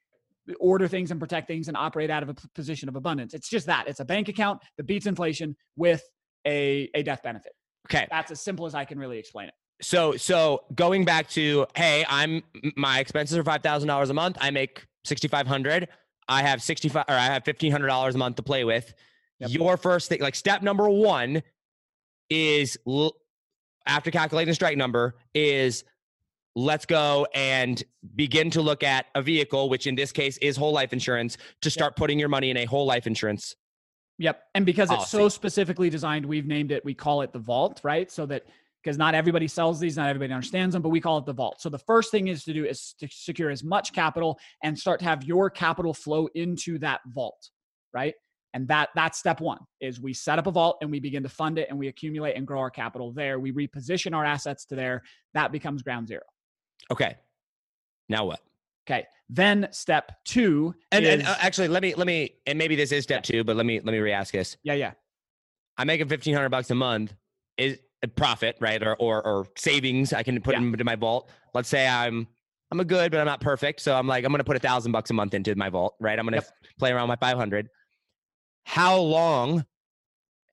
order 0.59 0.87
things 0.87 1.11
and 1.11 1.19
protect 1.19 1.47
things 1.47 1.67
and 1.67 1.77
operate 1.77 2.09
out 2.09 2.23
of 2.23 2.29
a 2.29 2.35
position 2.55 2.89
of 2.89 2.95
abundance. 2.95 3.35
It's 3.35 3.47
just 3.47 3.67
that. 3.67 3.87
It's 3.87 3.99
a 3.99 4.05
bank 4.05 4.29
account 4.29 4.61
that 4.77 4.87
beats 4.87 5.05
inflation 5.05 5.55
with 5.75 6.01
a, 6.43 6.89
a 6.95 7.03
death 7.03 7.21
benefit. 7.21 7.51
okay, 7.87 8.07
That's 8.09 8.31
as 8.31 8.41
simple 8.41 8.65
as 8.65 8.73
I 8.73 8.85
can 8.85 8.97
really 8.97 9.19
explain 9.19 9.49
it. 9.49 9.53
so 9.79 10.17
so 10.17 10.63
going 10.73 11.05
back 11.05 11.29
to 11.29 11.67
hey, 11.75 12.03
I'm 12.09 12.41
my 12.75 12.97
expenses 12.99 13.37
are 13.37 13.43
five 13.43 13.61
thousand 13.61 13.89
dollars 13.89 14.09
a 14.09 14.15
month. 14.15 14.39
I 14.41 14.49
make 14.49 14.87
sixty 15.03 15.27
five 15.27 15.45
hundred. 15.45 15.87
I 16.27 16.41
have 16.41 16.63
sixty 16.63 16.89
five 16.89 17.05
or 17.07 17.13
I 17.13 17.25
have 17.25 17.45
fifteen 17.45 17.71
hundred 17.71 17.89
dollars 17.89 18.15
a 18.15 18.17
month 18.17 18.37
to 18.37 18.41
play 18.41 18.63
with. 18.63 18.91
Yep. 19.39 19.51
Your 19.51 19.77
first 19.77 20.09
thing, 20.09 20.21
like 20.21 20.35
step 20.35 20.61
number 20.61 20.89
one, 20.89 21.41
is 22.29 22.77
l- 22.87 23.15
after 23.85 24.11
calculating 24.11 24.51
the 24.51 24.55
strike 24.55 24.77
number 24.77 25.15
is 25.33 25.83
let's 26.55 26.85
go 26.85 27.27
and 27.33 27.83
begin 28.15 28.49
to 28.51 28.61
look 28.61 28.83
at 28.83 29.05
a 29.15 29.21
vehicle, 29.21 29.69
which 29.69 29.87
in 29.87 29.95
this 29.95 30.11
case 30.11 30.37
is 30.37 30.57
whole 30.57 30.73
life 30.73 30.93
insurance, 30.93 31.37
to 31.61 31.69
start 31.69 31.95
putting 31.95 32.19
your 32.19 32.29
money 32.29 32.49
in 32.49 32.57
a 32.57 32.65
whole 32.65 32.85
life 32.85 33.07
insurance. 33.07 33.55
Yep. 34.17 34.43
And 34.53 34.65
because 34.65 34.91
it's 34.91 35.09
so 35.09 35.29
specifically 35.29 35.89
designed, 35.89 36.25
we've 36.25 36.45
named 36.45 36.71
it, 36.71 36.83
we 36.83 36.93
call 36.93 37.21
it 37.21 37.31
the 37.31 37.39
vault, 37.39 37.79
right? 37.83 38.11
So 38.11 38.25
that 38.25 38.43
because 38.83 38.97
not 38.97 39.15
everybody 39.15 39.47
sells 39.47 39.79
these, 39.79 39.97
not 39.97 40.09
everybody 40.09 40.33
understands 40.33 40.73
them, 40.73 40.81
but 40.81 40.89
we 40.89 41.01
call 41.01 41.17
it 41.17 41.25
the 41.25 41.33
vault. 41.33 41.61
So 41.61 41.69
the 41.69 41.79
first 41.79 42.11
thing 42.11 42.27
is 42.27 42.43
to 42.45 42.53
do 42.53 42.65
is 42.65 42.95
to 42.99 43.07
secure 43.09 43.49
as 43.49 43.63
much 43.63 43.93
capital 43.93 44.39
and 44.63 44.77
start 44.77 44.99
to 44.99 45.05
have 45.05 45.23
your 45.23 45.49
capital 45.49 45.93
flow 45.93 46.27
into 46.33 46.79
that 46.79 47.01
vault, 47.07 47.49
right? 47.93 48.13
And 48.53 48.67
that 48.67 48.89
that's 48.95 49.19
step 49.19 49.41
one 49.41 49.59
is 49.79 49.99
we 49.99 50.13
set 50.13 50.39
up 50.39 50.47
a 50.47 50.51
vault 50.51 50.77
and 50.81 50.89
we 50.89 50.99
begin 50.99 51.21
to 51.23 51.29
fund 51.29 51.59
it 51.59 51.67
and 51.69 51.77
we 51.77 51.87
accumulate 51.87 52.35
and 52.35 52.47
grow 52.47 52.59
our 52.59 52.71
capital 52.71 53.11
there. 53.11 53.39
We 53.39 53.51
reposition 53.51 54.15
our 54.15 54.25
assets 54.25 54.65
to 54.65 54.75
there. 54.75 55.03
That 55.33 55.51
becomes 55.51 55.83
ground 55.83 56.07
zero. 56.07 56.23
Okay. 56.91 57.15
Now 58.09 58.25
what? 58.25 58.39
Okay. 58.89 59.05
Then 59.29 59.67
step 59.71 60.11
two 60.25 60.73
And, 60.91 61.05
is, 61.05 61.19
and 61.19 61.27
uh, 61.27 61.35
actually, 61.39 61.67
let 61.67 61.83
me 61.83 61.93
let 61.93 62.07
me 62.07 62.33
and 62.47 62.57
maybe 62.57 62.75
this 62.75 62.91
is 62.91 63.03
step 63.03 63.21
two, 63.21 63.43
but 63.43 63.55
let 63.55 63.65
me 63.67 63.79
let 63.81 63.91
me 63.91 63.99
re-ask 63.99 64.33
this. 64.33 64.57
yeah, 64.63 64.73
yeah. 64.73 64.91
I'm 65.77 65.85
making 65.87 66.07
fifteen 66.09 66.33
hundred 66.33 66.49
bucks 66.49 66.71
a 66.71 66.75
month. 66.75 67.13
Is 67.57 67.77
a 68.01 68.07
profit, 68.07 68.55
right? 68.59 68.81
Or 68.81 68.95
or, 68.95 69.21
or 69.25 69.47
savings 69.55 70.11
I 70.13 70.23
can 70.23 70.41
put 70.41 70.55
Yeah. 70.55 70.61
into 70.61 70.83
my 70.83 70.95
vault. 70.95 71.29
Let's 71.53 71.69
say 71.69 71.87
I'm 71.87 72.27
I'm 72.71 72.79
a 72.79 72.85
good, 72.85 73.11
but 73.11 73.19
I'm 73.19 73.27
not 73.27 73.41
perfect. 73.41 73.81
So 73.81 73.95
I'm 73.95 74.07
like, 74.07 74.25
I'm 74.25 74.31
gonna 74.31 74.43
put 74.43 74.55
a 74.55 74.59
thousand 74.59 74.91
bucks 74.91 75.11
a 75.11 75.13
month 75.13 75.35
into 75.35 75.53
my 75.55 75.69
vault, 75.69 75.95
right? 75.99 76.17
I'm 76.17 76.25
gonna 76.25 76.37
Yep. 76.37 76.47
play 76.79 76.91
around 76.91 77.07
with 77.09 77.19
my 77.21 77.27
five 77.27 77.37
hundred. 77.37 77.69
How 78.69 78.97
long? 78.97 79.65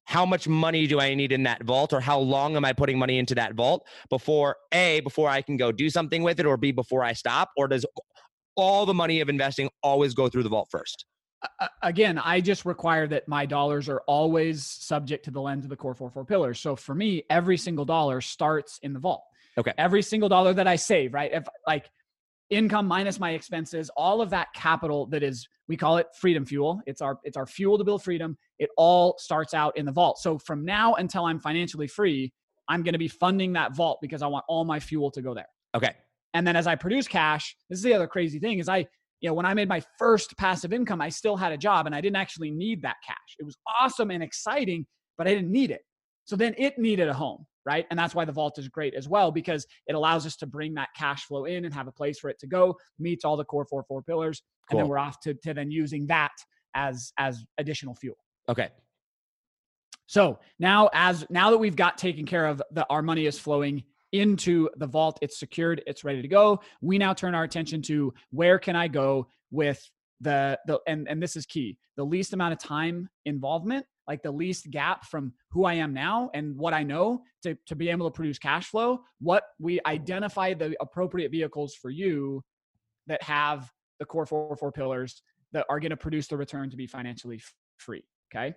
How 0.05 0.25
much 0.25 0.49
money 0.49 0.87
do 0.87 0.99
I 1.01 1.15
need 1.15 1.33
in 1.33 1.43
that 1.43 1.63
vault, 1.65 1.93
or 1.93 2.01
how 2.01 2.19
long 2.19 2.57
am 2.57 2.65
I 2.65 2.73
putting 2.73 2.99
money 2.99 3.19
into 3.19 3.35
that 3.35 3.53
vault 3.53 3.87
before 4.09 4.57
a 4.73 5.01
before 5.01 5.29
I 5.29 5.43
can 5.43 5.59
go 5.59 5.71
do 5.71 5.91
something 5.91 6.23
with 6.23 6.41
it, 6.41 6.47
or 6.47 6.57
b 6.57 6.73
before 6.73 7.05
I 7.05 7.13
stop, 7.13 7.51
or 7.59 7.69
does 7.69 7.85
all 8.57 8.87
the 8.87 8.95
money 8.95 9.21
of 9.21 9.29
investing 9.29 9.69
always 9.83 10.15
go 10.15 10.31
through 10.31 10.45
the 10.45 10.49
vault 10.49 10.69
first? 10.71 11.05
again, 11.83 12.19
I 12.19 12.41
just 12.41 12.65
require 12.65 13.07
that 13.09 13.29
my 13.29 13.45
dollars 13.45 13.87
are 13.87 14.01
always 14.07 14.65
subject 14.65 15.27
to 15.27 15.31
the 15.31 15.43
lens 15.43 15.67
of 15.67 15.69
the 15.69 15.77
core 15.77 15.95
four 15.95 16.11
four 16.11 16.25
pillars. 16.25 16.59
So 16.59 16.75
for 16.75 16.95
me, 16.95 17.25
every 17.29 17.59
single 17.59 17.85
dollar 17.85 18.23
starts 18.23 18.79
in 18.83 18.95
the 18.95 18.99
vault. 18.99 19.25
Okay. 19.59 19.75
Every 19.77 20.01
single 20.01 20.31
dollar 20.31 20.55
that 20.55 20.67
I 20.67 20.77
save, 20.77 21.13
right? 21.13 21.31
If 21.35 21.47
like 21.67 21.91
income 22.51 22.87
minus 22.87 23.19
my 23.19 23.33
expenses, 23.33 23.91
all 23.97 24.21
of 24.21 24.31
that 24.31 24.49
capital 24.55 25.07
that 25.07 25.23
is 25.23 25.49
we 25.69 25.77
call 25.77 25.97
it 25.97 26.07
freedom 26.19 26.45
fuel. 26.47 26.81
It's 26.87 27.01
our 27.01 27.19
it's 27.25 27.37
our 27.37 27.47
fuel 27.47 27.79
to 27.79 27.85
build 27.85 28.03
freedom. 28.03 28.37
It 28.59 28.71
all 28.77 29.17
starts 29.19 29.55
out 29.55 29.77
in 29.77 29.85
the 29.85 29.93
vault. 29.93 30.19
So 30.19 30.39
from 30.39 30.65
now 30.65 30.95
until 30.95 31.25
I'm 31.25 31.41
financially 31.41 31.89
free, 31.89 32.33
I'm 32.69 32.83
going 32.83 32.95
to 32.95 32.99
be 32.99 33.09
funding 33.09 33.53
that 33.55 33.75
vault 33.75 33.99
because 34.01 34.23
I 34.23 34.27
want 34.27 34.45
all 34.49 34.65
my 34.65 34.81
fuel 34.81 35.11
to 35.13 35.23
go 35.23 35.35
there. 35.35 35.49
Okay. 35.75 35.95
And 36.35 36.47
then 36.47 36.57
as 36.57 36.67
I 36.67 36.75
produce 36.75 37.09
cash, 37.09 37.57
this 37.71 37.79
is 37.79 37.83
the 37.83 37.95
other 37.95 38.07
crazy 38.07 38.39
thing 38.39 38.59
is 38.59 38.69
I, 38.69 38.87
you 39.21 39.31
know, 39.31 39.35
when 39.35 39.47
I 39.47 39.55
made 39.55 39.69
my 39.69 39.83
first 39.99 40.37
passive 40.37 40.73
income, 40.73 41.01
I 41.01 41.09
still 41.09 41.37
had 41.37 41.53
a 41.53 41.57
job 41.57 41.87
and 41.87 41.95
I 41.95 42.01
didn't 42.01 42.17
actually 42.17 42.51
need 42.51 42.83
that 42.83 42.97
cash. 43.07 43.37
It 43.39 43.45
was 43.45 43.57
awesome 43.81 44.11
and 44.11 44.23
exciting, 44.23 44.87
but 45.17 45.27
I 45.27 45.35
didn't 45.35 45.51
need 45.51 45.71
it. 45.71 45.83
So 46.25 46.37
then 46.37 46.55
it 46.59 46.79
needed 46.79 47.09
a 47.09 47.15
home, 47.15 47.47
right? 47.67 47.85
And 47.91 47.99
that's 47.99 48.15
why 48.15 48.25
the 48.25 48.33
vault 48.33 48.59
is 48.59 48.69
great 48.69 48.95
as 48.95 49.09
well 49.09 49.33
because 49.33 49.67
it 49.87 49.95
allows 49.95 50.25
us 50.25 50.37
to 50.37 50.47
bring 50.47 50.75
that 50.75 50.89
cash 50.97 51.25
flow 51.25 51.45
in 51.45 51.65
and 51.65 51.75
have 51.75 51.89
a 51.89 51.93
place 51.93 52.19
for 52.19 52.31
it 52.31 52.39
to 52.39 52.47
go, 52.47 52.77
meets 52.99 53.25
all 53.25 53.37
the 53.37 53.45
core 53.45 53.67
four 53.69 53.85
four 53.89 54.03
pillars, 54.03 54.43
and 54.71 54.79
then 54.79 54.89
we're 54.89 54.99
off 54.99 55.21
to, 55.21 55.35
to 55.35 55.53
then 55.53 55.71
using 55.71 56.07
that 56.07 56.33
as 56.75 57.13
as 57.19 57.45
additional 57.59 57.95
fuel. 57.95 58.17
Okay. 58.49 58.69
So 60.07 60.39
now, 60.61 60.89
as 60.93 61.27
now 61.29 61.51
that 61.51 61.59
we've 61.59 61.75
got 61.75 61.99
taken 61.99 62.25
care 62.25 62.47
of, 62.47 62.63
the 62.71 62.87
our 62.89 63.03
money 63.03 63.27
is 63.27 63.39
flowing 63.39 63.83
into 64.13 64.69
the 64.77 64.87
vault. 64.87 65.19
It's 65.21 65.39
secured. 65.39 65.83
It's 65.87 66.05
ready 66.05 66.23
to 66.23 66.29
go. 66.29 66.61
We 66.81 66.99
now 66.99 67.13
turn 67.13 67.35
our 67.35 67.43
attention 67.43 67.83
to 67.83 68.15
where 68.31 68.59
can 68.59 68.77
I 68.77 68.87
go 68.89 69.27
with 69.51 69.83
the 70.21 70.59
the 70.67 70.79
and 70.87 71.09
and 71.09 71.21
this 71.21 71.35
is 71.35 71.45
key. 71.47 71.77
The 71.97 72.05
least 72.05 72.33
amount 72.33 72.53
of 72.53 72.61
time 72.61 73.09
involvement, 73.25 73.85
like 74.09 74.23
the 74.23 74.31
least 74.31 74.71
gap 74.71 75.05
from 75.05 75.33
who 75.51 75.65
I 75.65 75.75
am 75.75 75.93
now 75.93 76.31
and 76.35 76.57
what 76.57 76.75
I 76.75 76.83
know 76.83 77.23
to 77.43 77.57
to 77.67 77.75
be 77.75 77.89
able 77.89 78.07
to 78.09 78.15
produce 78.15 78.39
cash 78.39 78.67
flow. 78.69 79.01
What 79.21 79.45
we 79.59 79.81
identify 79.87 80.55
the 80.55 80.77
appropriate 80.81 81.31
vehicles 81.31 81.75
for 81.75 81.91
you 81.91 82.43
that 83.07 83.23
have 83.23 83.71
the 83.99 84.05
core 84.05 84.27
four 84.27 84.57
four 84.57 84.73
pillars 84.73 85.23
that 85.53 85.65
are 85.69 85.81
going 85.81 85.91
to 85.91 85.97
produce 85.97 86.27
the 86.29 86.37
return 86.37 86.71
to 86.71 86.77
be 86.77 86.87
financially 86.87 87.41
free. 87.79 88.05
Okay. 88.35 88.55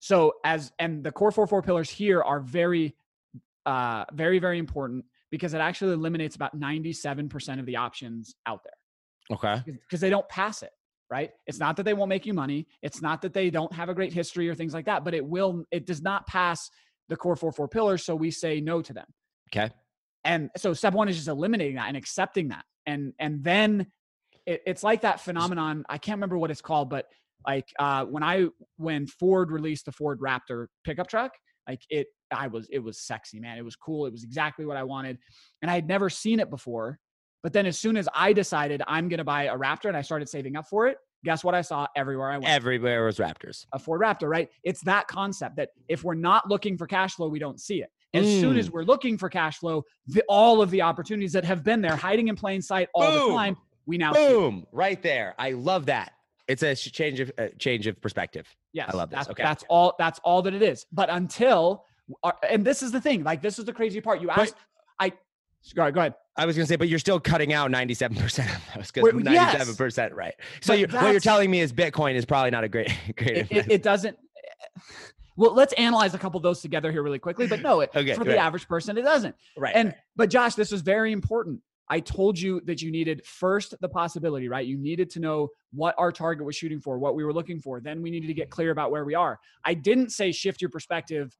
So 0.00 0.34
as 0.44 0.72
and 0.78 1.02
the 1.04 1.12
core 1.12 1.30
four 1.30 1.46
four 1.46 1.62
pillars 1.62 1.88
here 1.88 2.22
are 2.22 2.40
very, 2.40 2.94
uh, 3.66 4.04
very 4.12 4.38
very 4.38 4.58
important 4.58 5.04
because 5.30 5.54
it 5.54 5.58
actually 5.58 5.94
eliminates 5.94 6.36
about 6.36 6.54
ninety 6.54 6.92
seven 6.92 7.28
percent 7.28 7.60
of 7.60 7.66
the 7.66 7.76
options 7.76 8.34
out 8.46 8.60
there 8.64 9.36
Okay. 9.36 9.62
because 9.66 10.00
they 10.00 10.10
don't 10.10 10.28
pass 10.28 10.62
it. 10.62 10.72
Right? 11.10 11.30
It's 11.46 11.58
not 11.58 11.76
that 11.76 11.82
they 11.84 11.94
won't 11.94 12.08
make 12.08 12.26
you 12.26 12.34
money. 12.34 12.66
It's 12.82 13.02
not 13.02 13.22
that 13.22 13.32
they 13.32 13.50
don't 13.50 13.72
have 13.72 13.88
a 13.88 13.94
great 13.94 14.12
history 14.12 14.48
or 14.48 14.54
things 14.54 14.74
like 14.74 14.86
that. 14.86 15.04
But 15.04 15.14
it 15.14 15.24
will. 15.24 15.64
It 15.70 15.86
does 15.86 16.02
not 16.02 16.26
pass 16.26 16.70
the 17.08 17.16
core 17.16 17.36
four 17.36 17.52
four 17.52 17.68
pillars. 17.68 18.04
So 18.04 18.14
we 18.14 18.30
say 18.30 18.60
no 18.60 18.82
to 18.82 18.92
them. 18.92 19.06
Okay. 19.54 19.72
And 20.24 20.50
so 20.56 20.72
step 20.72 20.94
one 20.94 21.08
is 21.08 21.16
just 21.16 21.28
eliminating 21.28 21.76
that 21.76 21.88
and 21.88 21.96
accepting 21.96 22.48
that. 22.48 22.64
And 22.86 23.12
and 23.18 23.44
then 23.44 23.86
it, 24.46 24.62
it's 24.66 24.82
like 24.82 25.02
that 25.02 25.20
phenomenon. 25.20 25.84
I 25.88 25.98
can't 25.98 26.16
remember 26.16 26.38
what 26.38 26.50
it's 26.50 26.62
called, 26.62 26.90
but 26.90 27.06
like 27.46 27.68
uh, 27.78 28.04
when 28.04 28.22
I 28.22 28.46
when 28.76 29.06
Ford 29.06 29.50
released 29.50 29.84
the 29.84 29.92
Ford 29.92 30.20
Raptor 30.20 30.66
pickup 30.84 31.08
truck, 31.08 31.32
like 31.68 31.82
it 31.90 32.06
I 32.32 32.46
was 32.46 32.68
it 32.70 32.78
was 32.78 33.00
sexy, 33.00 33.38
man. 33.40 33.58
It 33.58 33.64
was 33.64 33.76
cool. 33.76 34.06
It 34.06 34.12
was 34.12 34.24
exactly 34.24 34.64
what 34.64 34.76
I 34.76 34.82
wanted. 34.82 35.18
And 35.62 35.70
I 35.70 35.74
had 35.74 35.86
never 35.86 36.10
seen 36.10 36.40
it 36.40 36.50
before. 36.50 36.98
But 37.44 37.52
then 37.52 37.66
as 37.66 37.78
soon 37.78 37.96
as 37.98 38.08
I 38.14 38.32
decided 38.32 38.82
I'm 38.88 39.08
gonna 39.08 39.22
buy 39.22 39.44
a 39.44 39.56
Raptor 39.56 39.84
and 39.88 39.96
I 39.96 40.00
started 40.00 40.28
saving 40.30 40.56
up 40.56 40.66
for 40.66 40.88
it, 40.88 40.96
guess 41.24 41.44
what 41.44 41.54
I 41.54 41.60
saw 41.60 41.86
everywhere 41.94 42.30
I 42.30 42.38
went? 42.38 42.48
Everywhere 42.48 43.04
was 43.04 43.18
Raptors. 43.18 43.66
a 43.72 43.78
Ford 43.78 44.00
Raptor, 44.00 44.28
right? 44.30 44.48
It's 44.64 44.80
that 44.84 45.06
concept 45.08 45.56
that 45.56 45.68
if 45.86 46.02
we're 46.02 46.14
not 46.14 46.48
looking 46.48 46.78
for 46.78 46.86
cash 46.86 47.14
flow, 47.14 47.28
we 47.28 47.38
don't 47.38 47.60
see 47.60 47.82
it. 47.82 47.90
As 48.14 48.24
soon 48.24 48.56
as 48.56 48.70
we're 48.70 48.84
looking 48.84 49.18
for 49.18 49.28
cash 49.28 49.58
flow, 49.58 49.82
the, 50.06 50.22
all 50.28 50.62
of 50.62 50.70
the 50.70 50.80
opportunities 50.80 51.32
that 51.32 51.44
have 51.44 51.62
been 51.64 51.82
there 51.82 51.96
hiding 51.96 52.28
in 52.28 52.36
plain 52.36 52.62
sight 52.62 52.88
all 52.94 53.10
Boom. 53.10 53.28
the 53.32 53.36
time, 53.36 53.56
we 53.86 53.98
now 53.98 54.12
see. 54.14 54.26
Boom! 54.26 54.66
Right 54.72 55.02
there. 55.02 55.34
I 55.38 55.50
love 55.50 55.86
that. 55.86 56.12
It's 56.48 56.62
a 56.62 56.74
change 56.74 57.20
of 57.20 57.30
uh, 57.36 57.48
change 57.58 57.86
of 57.88 58.00
perspective. 58.00 58.46
Yes, 58.72 58.88
I 58.92 58.96
love 58.96 59.10
this. 59.10 59.18
That's, 59.18 59.28
Okay. 59.30 59.42
that's 59.42 59.64
all. 59.68 59.94
That's 59.98 60.18
all 60.24 60.40
that 60.42 60.54
it 60.54 60.62
is. 60.62 60.86
But 60.92 61.10
until, 61.10 61.84
uh, 62.22 62.32
and 62.48 62.64
this 62.64 62.82
is 62.82 62.90
the 62.92 63.00
thing. 63.00 63.22
Like 63.24 63.42
this 63.42 63.58
is 63.58 63.66
the 63.66 63.72
crazy 63.72 64.00
part. 64.00 64.20
You 64.22 64.28
But- 64.28 64.54
I, 65.00 65.12
Go 65.72 65.82
ahead. 65.82 65.94
Go 65.94 66.00
ahead. 66.00 66.14
I 66.36 66.46
was 66.46 66.56
gonna 66.56 66.66
say, 66.66 66.76
but 66.76 66.88
you're 66.88 66.98
still 66.98 67.20
cutting 67.20 67.52
out 67.52 67.70
97 67.70 68.16
percent 68.16 68.50
of 68.54 68.62
those 68.74 68.90
because 68.90 69.14
97 69.14 69.76
percent, 69.76 70.14
right? 70.14 70.34
So 70.60 70.72
you, 70.72 70.86
what 70.88 71.12
you're 71.12 71.20
telling 71.20 71.50
me 71.50 71.60
is 71.60 71.72
Bitcoin 71.72 72.14
is 72.14 72.24
probably 72.24 72.50
not 72.50 72.64
a 72.64 72.68
great, 72.68 72.92
great. 73.16 73.36
It, 73.36 73.52
it, 73.52 73.70
it 73.70 73.82
doesn't. 73.82 74.16
Well, 75.36 75.52
let's 75.52 75.72
analyze 75.72 76.14
a 76.14 76.18
couple 76.18 76.38
of 76.38 76.44
those 76.44 76.60
together 76.60 76.92
here 76.92 77.02
really 77.02 77.18
quickly. 77.18 77.48
But 77.48 77.60
no, 77.60 77.80
it, 77.80 77.90
Okay, 77.96 78.14
for 78.14 78.22
the 78.22 78.38
average 78.38 78.68
person, 78.68 78.96
it 78.96 79.02
doesn't. 79.02 79.34
right. 79.56 79.74
And 79.74 79.88
right. 79.88 79.96
but 80.14 80.30
Josh, 80.30 80.54
this 80.54 80.70
was 80.70 80.80
very 80.80 81.10
important. 81.10 81.60
I 81.88 81.98
told 81.98 82.38
you 82.38 82.60
that 82.66 82.80
you 82.80 82.92
needed 82.92 83.26
first 83.26 83.74
the 83.80 83.88
possibility, 83.88 84.48
right? 84.48 84.64
You 84.64 84.78
needed 84.78 85.10
to 85.10 85.18
know 85.18 85.48
what 85.72 85.94
our 85.98 86.12
target 86.12 86.46
was 86.46 86.54
shooting 86.54 86.80
for, 86.80 86.98
what 86.98 87.16
we 87.16 87.24
were 87.24 87.32
looking 87.32 87.60
for. 87.60 87.80
Then 87.80 88.00
we 88.00 88.10
needed 88.10 88.28
to 88.28 88.34
get 88.34 88.48
clear 88.48 88.70
about 88.70 88.92
where 88.92 89.04
we 89.04 89.16
are. 89.16 89.40
I 89.64 89.74
didn't 89.74 90.10
say 90.10 90.30
shift 90.30 90.62
your 90.62 90.70
perspective 90.70 91.36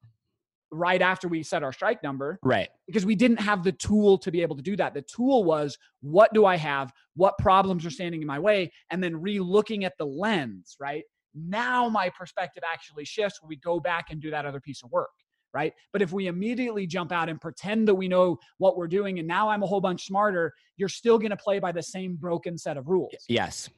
right 0.75 1.01
after 1.01 1.29
we 1.29 1.43
set 1.43 1.63
our 1.63 1.73
strike 1.73 2.03
number 2.03 2.39
right. 2.43 2.69
because 2.87 3.07
we 3.07 3.15
didn't 3.15 3.41
have 3.41 3.63
the 3.63 3.73
tool 3.73 4.19
to 4.19 4.31
be 4.31 4.43
able 4.43 4.57
to 4.57 4.63
do 4.63 4.77
that. 4.77 4.93
The 4.95 5.03
tool 5.03 5.45
was 5.45 5.79
what 6.01 6.33
do 6.35 6.45
I 6.45 6.57
have? 6.57 6.93
What 7.15 7.39
problems 7.39 7.87
are 7.87 7.91
standing 7.91 8.21
in 8.21 8.27
my 8.27 8.39
way? 8.39 8.73
And 8.91 9.03
then 9.03 9.21
re 9.21 9.39
looking 9.41 9.85
at 9.85 9.95
the 9.99 10.07
lens, 10.07 10.77
right? 10.81 11.05
Now 11.35 11.89
my 11.89 12.11
perspective 12.11 12.63
actually 12.71 13.05
shifts 13.05 13.41
when 13.41 13.49
we 13.49 13.57
go 13.57 13.81
back 13.81 14.07
and 14.11 14.21
do 14.21 14.31
that 14.31 14.47
other 14.47 14.61
piece 14.61 14.83
of 14.83 14.91
work, 14.91 15.11
right? 15.53 15.73
But 15.93 16.03
if 16.03 16.13
we 16.13 16.27
immediately 16.27 16.87
jump 16.87 17.13
out 17.13 17.29
and 17.29 17.41
pretend 17.41 17.89
that 17.89 17.95
we 17.95 18.09
know 18.09 18.39
what 18.59 18.77
we're 18.77 18.89
doing 18.89 19.19
and 19.19 19.29
now 19.29 19.49
I'm 19.49 19.63
a 19.63 19.67
whole 19.67 19.81
bunch 19.81 20.05
smarter, 20.07 20.53
you're 20.77 20.89
still 20.89 21.19
going 21.19 21.31
to 21.31 21.37
play 21.37 21.59
by 21.61 21.73
the 21.73 21.83
same 21.83 22.17
broken 22.17 22.59
set 22.59 22.77
of 22.77 22.89
rules 22.89 23.15
Yes. 23.29 23.69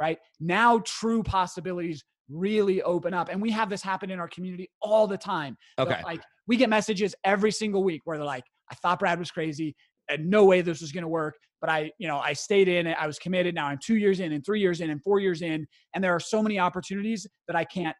right? 0.00 0.18
Now 0.40 0.80
true 0.84 1.22
possibilities 1.22 2.04
really 2.32 2.82
open 2.82 3.14
up. 3.14 3.28
And 3.30 3.40
we 3.40 3.50
have 3.50 3.68
this 3.70 3.82
happen 3.82 4.10
in 4.10 4.18
our 4.18 4.28
community 4.28 4.70
all 4.80 5.06
the 5.06 5.18
time. 5.18 5.56
Okay. 5.78 6.00
Like 6.04 6.20
we 6.46 6.56
get 6.56 6.68
messages 6.70 7.14
every 7.24 7.50
single 7.52 7.84
week 7.84 8.02
where 8.04 8.16
they're 8.16 8.26
like, 8.26 8.44
I 8.70 8.74
thought 8.76 8.98
Brad 8.98 9.18
was 9.18 9.30
crazy. 9.30 9.74
And 10.08 10.28
no 10.28 10.44
way 10.44 10.60
this 10.62 10.80
was 10.80 10.92
going 10.92 11.02
to 11.02 11.08
work. 11.08 11.36
But 11.60 11.70
I, 11.70 11.92
you 11.98 12.08
know, 12.08 12.18
I 12.18 12.32
stayed 12.32 12.66
in 12.68 12.86
it. 12.88 12.96
I 13.00 13.06
was 13.06 13.18
committed. 13.18 13.54
Now 13.54 13.66
I'm 13.68 13.78
two 13.82 13.96
years 13.96 14.18
in 14.20 14.32
and 14.32 14.44
three 14.44 14.60
years 14.60 14.80
in 14.80 14.90
and 14.90 15.00
four 15.02 15.20
years 15.20 15.42
in. 15.42 15.66
And 15.94 16.02
there 16.02 16.12
are 16.14 16.20
so 16.20 16.42
many 16.42 16.58
opportunities 16.58 17.26
that 17.46 17.54
I 17.56 17.64
can't 17.64 17.94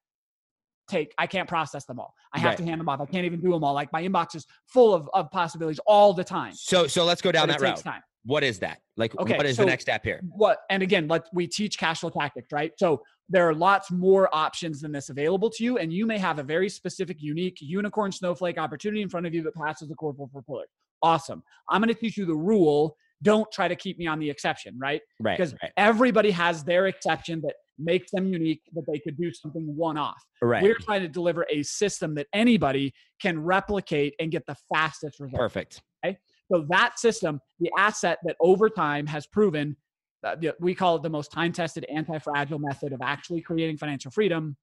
take. 0.89 1.15
I 1.17 1.27
can't 1.29 1.49
process 1.49 1.85
them 1.85 2.01
all. 2.01 2.13
I 2.35 2.41
have 2.41 2.51
Right. 2.51 2.59
to 2.59 2.65
hand 2.65 2.81
them 2.81 2.89
off. 2.89 3.01
I 3.01 3.07
can't 3.07 3.25
even 3.25 3.41
do 3.41 3.53
them 3.53 3.63
all. 3.63 3.73
Like 3.73 3.93
my 3.93 4.03
inbox 4.03 4.35
is 4.35 4.47
full 4.67 4.93
of, 4.95 5.09
of 5.15 5.31
possibilities 5.31 5.79
all 5.87 6.13
the 6.13 6.25
time. 6.25 6.55
So 6.55 6.87
so 6.89 7.05
let's 7.05 7.23
go 7.23 7.31
down 7.31 7.47
But 7.47 7.61
that 7.61 7.65
road. 7.65 7.77
time. 7.77 8.03
What 8.25 8.45
is 8.45 8.59
that? 8.61 8.79
Like, 8.97 9.19
Okay, 9.19 9.37
what 9.37 9.47
is 9.47 9.57
so- 9.57 9.63
the 9.63 9.67
next 9.67 9.83
step 9.85 10.05
here? 10.05 10.21
what 10.29 10.59
and 10.71 10.83
again 10.83 11.07
let 11.09 11.23
we 11.33 11.47
teach 11.47 11.79
cash 11.79 12.01
flow 12.01 12.11
tactics 12.11 12.49
right 12.53 12.73
so 12.79 13.01
there 13.29 13.49
are 13.49 13.55
lots 13.55 13.91
more 13.91 14.29
options 14.35 14.81
than 14.81 14.93
this 14.93 15.09
available 15.09 15.49
to 15.51 15.65
you 15.65 15.79
and 15.79 15.93
you 15.93 16.07
may 16.07 16.19
have 16.19 16.39
a 16.39 16.43
very 16.43 16.69
specific 16.69 17.17
unique 17.21 17.57
unicorn 17.61 18.13
snowflake 18.13 18.59
opportunity 18.59 19.03
in 19.03 19.09
front 19.09 19.27
of 19.27 19.35
you 19.35 19.43
that 19.43 19.55
passes 19.55 19.89
the 19.89 19.95
four 19.99 20.15
pillar 20.47 20.65
awesome 21.03 21.43
i'm 21.71 21.81
going 21.81 21.89
to 21.93 21.99
teach 21.99 22.17
you 22.17 22.25
the 22.27 22.35
rule 22.35 22.97
don't 23.23 23.51
try 23.53 23.69
to 23.69 23.77
keep 23.77 23.99
me 23.99 24.07
on 24.07 24.19
the 24.19 24.29
exception 24.29 24.77
right 24.81 25.01
Right. 25.21 25.37
because 25.39 25.55
right. 25.63 25.73
everybody 25.77 26.31
has 26.31 26.65
their 26.65 26.87
exception 26.89 27.41
that 27.43 27.55
makes 27.79 28.11
them 28.11 28.27
unique 28.27 28.63
that 28.75 28.85
they 28.91 28.99
could 28.99 29.17
do 29.17 29.33
something 29.33 29.75
one 29.77 29.97
off 29.97 30.23
Right. 30.43 30.63
we're 30.63 30.79
trying 30.79 31.03
to 31.03 31.09
deliver 31.09 31.47
a 31.51 31.63
system 31.63 32.15
that 32.17 32.27
anybody 32.33 32.93
can 33.21 33.41
replicate 33.43 34.15
and 34.19 34.31
get 34.31 34.45
the 34.47 34.57
fastest 34.75 35.21
result 35.21 35.39
Perfect. 35.41 35.81
Okay. 36.05 36.19
so 36.53 36.67
that 36.71 36.99
system, 36.99 37.41
the 37.61 37.71
asset 37.79 38.19
that 38.25 38.37
over 38.41 38.69
time 38.69 39.07
has 39.07 39.27
proven, 39.27 39.77
uh, 40.25 40.37
we 40.61 40.75
call 40.75 40.97
it 40.97 41.03
the 41.03 41.11
most 41.11 41.33
time-tested, 41.33 41.85
anti-fragile 41.93 42.59
method 42.59 42.93
of 42.93 43.01
actually 43.03 43.41
creating 43.41 43.77
financial 43.77 44.11
freedom, 44.11 44.57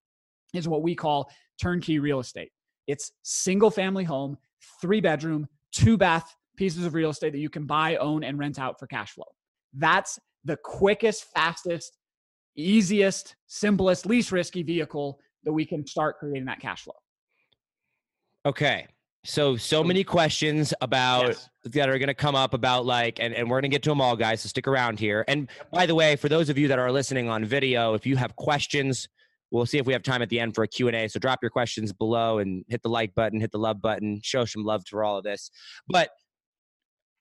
is 0.53 0.67
what 0.67 0.81
we 0.81 0.95
call 0.95 1.29
turnkey 1.61 1.99
real 1.99 2.19
estate. 2.19 2.51
It's 2.87 3.11
single-family 3.23 4.03
home, 4.03 4.37
three-bedroom, 4.81 5.47
two-bath 5.71 6.35
pieces 6.57 6.85
of 6.85 6.93
real 6.93 7.11
estate 7.11 7.31
that 7.31 7.39
you 7.39 7.49
can 7.49 7.65
buy, 7.65 7.95
own, 7.97 8.23
and 8.23 8.37
rent 8.39 8.59
out 8.59 8.79
for 8.79 8.87
cash 8.87 9.11
flow. 9.11 9.27
That's 9.73 10.19
the 10.43 10.57
quickest, 10.63 11.25
fastest, 11.35 11.97
easiest, 12.55 13.35
simplest, 13.47 14.05
least 14.05 14.31
risky 14.31 14.63
vehicle 14.63 15.19
that 15.43 15.53
we 15.53 15.65
can 15.65 15.85
start 15.85 16.17
creating 16.19 16.45
that 16.45 16.59
cash 16.59 16.83
flow. 16.83 16.95
Okay. 18.45 18.87
So 19.25 19.57
so 19.57 19.83
many 19.83 20.03
questions 20.03 20.73
about 20.81 21.27
Yes. 21.27 21.49
that 21.65 21.89
are 21.89 21.97
going 21.97 22.07
to 22.07 22.13
come 22.13 22.35
up 22.35 22.53
about 22.53 22.85
like 22.85 23.19
and, 23.19 23.33
and 23.33 23.49
we're 23.49 23.59
going 23.59 23.69
to 23.69 23.75
get 23.75 23.83
to 23.83 23.89
them 23.89 23.99
all 23.99 24.15
guys 24.15 24.41
so 24.41 24.47
stick 24.47 24.67
around 24.67 24.99
here. 24.99 25.25
And 25.27 25.49
by 25.71 25.85
the 25.85 25.95
way 25.95 26.15
for 26.15 26.29
those 26.29 26.49
of 26.49 26.57
you 26.57 26.67
that 26.69 26.79
are 26.79 26.91
listening 26.91 27.27
on 27.29 27.43
video 27.43 27.93
if 27.95 28.05
you 28.05 28.15
have 28.15 28.35
questions 28.37 29.09
we'll 29.51 29.65
see 29.65 29.77
if 29.77 29.85
we 29.85 29.93
have 29.93 30.03
time 30.03 30.21
at 30.21 30.29
the 30.29 30.39
end 30.39 30.55
for 30.55 30.63
a 30.63 30.67
q&a 30.67 31.07
so 31.09 31.19
drop 31.19 31.39
your 31.41 31.49
questions 31.49 31.91
below 31.91 32.37
and 32.37 32.63
hit 32.69 32.81
the 32.81 32.89
like 32.89 33.13
button 33.13 33.41
hit 33.41 33.51
the 33.51 33.57
love 33.57 33.81
button 33.81 34.21
show 34.23 34.45
some 34.45 34.63
love 34.63 34.83
for 34.89 35.03
all 35.03 35.17
of 35.17 35.23
this. 35.25 35.51
But 35.87 36.11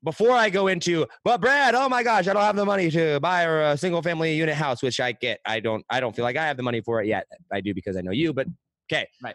before 0.05 0.31
i 0.31 0.49
go 0.49 0.69
into 0.69 1.05
but 1.25 1.41
brad 1.41 1.75
oh 1.75 1.89
my 1.89 2.05
gosh 2.05 2.29
i 2.29 2.33
don't 2.33 2.43
have 2.43 2.55
the 2.55 2.65
money 2.65 2.89
to 2.89 3.19
buy 3.19 3.43
a 3.43 3.77
single 3.77 4.01
family 4.01 4.33
unit 4.37 4.55
house 4.55 4.81
which 4.81 5.01
i 5.01 5.11
get 5.11 5.41
i 5.45 5.59
don't 5.59 5.85
i 5.91 5.99
don't 5.99 6.15
feel 6.15 6.23
like 6.25 6.37
i 6.37 6.47
have 6.47 6.57
the 6.57 6.63
money 6.63 6.81
for 6.81 7.03
it 7.03 7.09
yet. 7.09 7.27
I 7.53 7.61
do 7.61 7.75
because 7.75 7.97
i 7.97 8.01
know 8.01 8.13
you 8.13 8.33
but 8.33 8.47
okay. 8.91 9.09
Right. 9.21 9.35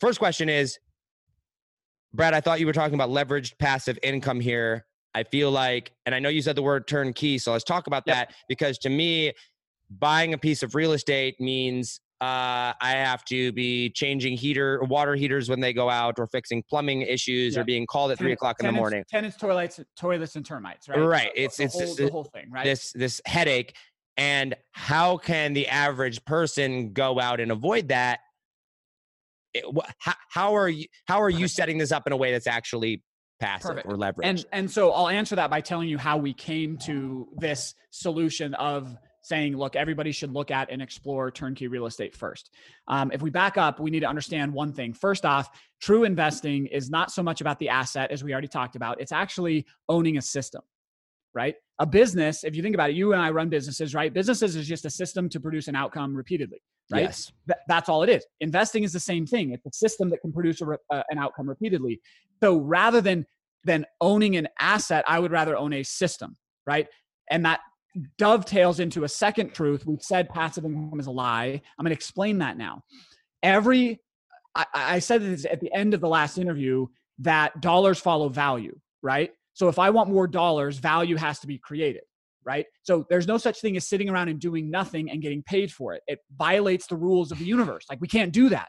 first 0.00 0.18
question 0.18 0.48
is 0.48 0.80
Brad, 2.14 2.32
I 2.32 2.40
thought 2.40 2.60
you 2.60 2.66
were 2.66 2.72
talking 2.72 2.94
about 2.94 3.10
leveraged 3.10 3.58
passive 3.58 3.98
income 4.02 4.38
here. 4.40 4.86
I 5.14 5.24
feel 5.24 5.50
like, 5.50 5.92
and 6.06 6.14
I 6.14 6.20
know 6.20 6.28
you 6.28 6.42
said 6.42 6.56
the 6.56 6.62
word 6.62 6.86
turnkey, 6.86 7.38
so 7.38 7.52
let's 7.52 7.64
talk 7.64 7.86
about 7.88 8.04
Yep. 8.06 8.16
that 8.16 8.34
because 8.48 8.78
to 8.78 8.88
me, 8.88 9.32
buying 9.90 10.32
a 10.32 10.38
piece 10.38 10.62
of 10.62 10.74
real 10.74 10.92
estate 10.92 11.40
means 11.40 12.00
uh, 12.20 12.72
I 12.80 12.92
have 12.92 13.24
to 13.26 13.52
be 13.52 13.90
changing 13.90 14.36
heater, 14.36 14.80
water 14.84 15.14
heaters 15.16 15.48
when 15.48 15.60
they 15.60 15.72
go 15.72 15.90
out, 15.90 16.18
or 16.18 16.26
fixing 16.28 16.62
plumbing 16.62 17.02
issues, 17.02 17.58
or 17.58 17.64
being 17.64 17.84
called 17.86 18.12
at 18.12 18.18
three 18.18 18.26
Tenant- 18.28 18.38
o'clock 18.38 18.56
in 18.60 18.66
the 18.66 18.72
morning. 18.72 19.04
Tenants, 19.10 19.36
toilets, 19.36 19.80
toilets, 19.96 20.36
and 20.36 20.46
termites. 20.46 20.88
Right. 20.88 20.98
Right. 21.00 21.32
The- 21.34 21.40
It's- 21.42 21.56
the 21.58 21.64
it's 21.64 21.74
whole, 21.74 21.94
the 21.96 22.04
the- 22.04 22.10
whole 22.12 22.24
thing. 22.24 22.46
Right. 22.50 22.64
This 22.64 22.92
this 22.92 23.20
headache, 23.26 23.76
and 24.16 24.54
how 24.72 25.18
can 25.18 25.52
the 25.52 25.68
average 25.68 26.24
person 26.24 26.92
go 26.92 27.20
out 27.20 27.40
and 27.40 27.50
avoid 27.52 27.88
that? 27.88 28.20
It- 29.54 29.72
wha- 29.72 29.86
how, 29.98 30.14
how 30.30 30.56
are 30.56 30.68
you 30.68 30.86
how 31.06 31.22
are 31.22 31.30
you 31.30 31.48
setting 31.48 31.78
this 31.78 31.92
up 31.92 32.06
in 32.06 32.12
a 32.12 32.16
way 32.16 32.32
that's 32.32 32.46
actually 32.46 33.02
passive 33.40 33.76
Perfect. 33.76 33.86
or 33.86 33.96
leveraged? 33.96 34.24
and 34.24 34.44
and 34.52 34.70
so 34.70 34.90
I'll 34.92 35.08
answer 35.08 35.36
that 35.36 35.48
by 35.50 35.60
telling 35.60 35.88
you 35.88 35.98
how 35.98 36.16
we 36.18 36.34
came 36.34 36.76
to 36.86 37.28
this 37.38 37.74
solution 37.90 38.54
of 38.54 38.96
saying, 39.22 39.56
look, 39.56 39.74
everybody 39.74 40.12
should 40.12 40.30
look 40.32 40.50
at 40.50 40.70
and 40.70 40.82
explore 40.82 41.30
turnkey 41.30 41.66
real 41.66 41.86
estate 41.86 42.14
first. 42.14 42.50
Um, 42.88 43.10
if 43.10 43.22
we 43.22 43.30
back 43.30 43.56
up, 43.56 43.80
we 43.80 43.90
need 43.90 44.00
to 44.00 44.06
understand 44.06 44.52
one 44.52 44.70
thing. 44.74 44.92
First 44.92 45.24
off, 45.24 45.48
true 45.80 46.04
investing 46.04 46.66
is 46.66 46.90
not 46.90 47.10
so 47.10 47.22
much 47.22 47.40
about 47.40 47.58
the 47.58 47.70
asset 47.70 48.10
as 48.10 48.22
we 48.22 48.32
already 48.32 48.48
talked 48.48 48.76
about. 48.76 49.00
It's 49.00 49.12
actually 49.12 49.64
owning 49.88 50.18
a 50.18 50.20
system, 50.22 50.60
right? 51.34 51.54
A 51.78 51.86
business, 51.86 52.44
if 52.44 52.54
you 52.54 52.62
think 52.62 52.74
about 52.74 52.90
it, 52.90 52.96
you 52.96 53.12
and 53.12 53.20
I 53.20 53.30
run 53.30 53.48
businesses, 53.48 53.94
right? 53.94 54.12
Businesses 54.12 54.54
is 54.56 54.66
just 54.66 54.84
a 54.84 54.90
system 54.90 55.28
to 55.30 55.40
produce 55.40 55.68
an 55.68 55.74
outcome 55.74 56.14
repeatedly, 56.14 56.62
right? 56.90 57.02
Yes. 57.02 57.32
Th- 57.48 57.58
that's 57.68 57.88
all 57.88 58.02
it 58.02 58.08
is. 58.08 58.24
Investing 58.40 58.84
is 58.84 58.92
the 58.92 59.00
same 59.00 59.26
thing. 59.26 59.52
It's 59.52 59.66
a 59.66 59.72
system 59.72 60.10
that 60.10 60.20
can 60.20 60.32
produce 60.32 60.60
a 60.60 60.66
re- 60.66 60.76
uh, 60.90 61.02
an 61.10 61.18
outcome 61.18 61.48
repeatedly. 61.48 62.00
So 62.42 62.58
rather 62.58 63.00
than 63.00 63.26
than 63.64 63.86
owning 64.00 64.36
an 64.36 64.46
asset, 64.60 65.04
I 65.08 65.18
would 65.18 65.32
rather 65.32 65.56
own 65.56 65.72
a 65.72 65.82
system, 65.82 66.36
right? 66.66 66.86
And 67.30 67.44
that 67.46 67.60
dovetails 68.18 68.78
into 68.78 69.04
a 69.04 69.08
second 69.08 69.54
truth. 69.54 69.86
We've 69.86 70.02
said 70.02 70.28
passive 70.28 70.64
income 70.64 71.00
is 71.00 71.06
a 71.06 71.10
lie. 71.10 71.62
I'm 71.78 71.84
going 71.84 71.90
to 71.90 71.94
explain 71.94 72.38
that 72.38 72.58
now. 72.58 72.82
Every 73.42 74.00
I, 74.54 74.66
I 74.74 74.98
said 74.98 75.22
this 75.22 75.44
at 75.44 75.60
the 75.60 75.72
end 75.72 75.94
of 75.94 76.00
the 76.00 76.08
last 76.08 76.38
interview 76.38 76.86
that 77.20 77.60
dollars 77.60 77.98
follow 77.98 78.28
value, 78.28 78.78
right? 79.02 79.32
So 79.54 79.68
if 79.68 79.78
I 79.78 79.90
want 79.90 80.10
more 80.10 80.26
dollars, 80.26 80.78
value 80.78 81.16
has 81.16 81.38
to 81.40 81.46
be 81.46 81.58
created 81.58 82.02
right? 82.44 82.66
So 82.82 83.06
there's 83.08 83.26
no 83.26 83.38
such 83.38 83.60
thing 83.60 83.76
as 83.76 83.88
sitting 83.88 84.08
around 84.08 84.28
and 84.28 84.38
doing 84.38 84.70
nothing 84.70 85.10
and 85.10 85.22
getting 85.22 85.42
paid 85.42 85.72
for 85.72 85.94
it. 85.94 86.02
It 86.06 86.20
violates 86.36 86.86
the 86.86 86.96
rules 86.96 87.32
of 87.32 87.38
the 87.38 87.44
universe. 87.44 87.86
Like 87.88 88.00
we 88.00 88.08
can't 88.08 88.32
do 88.32 88.48
that. 88.50 88.68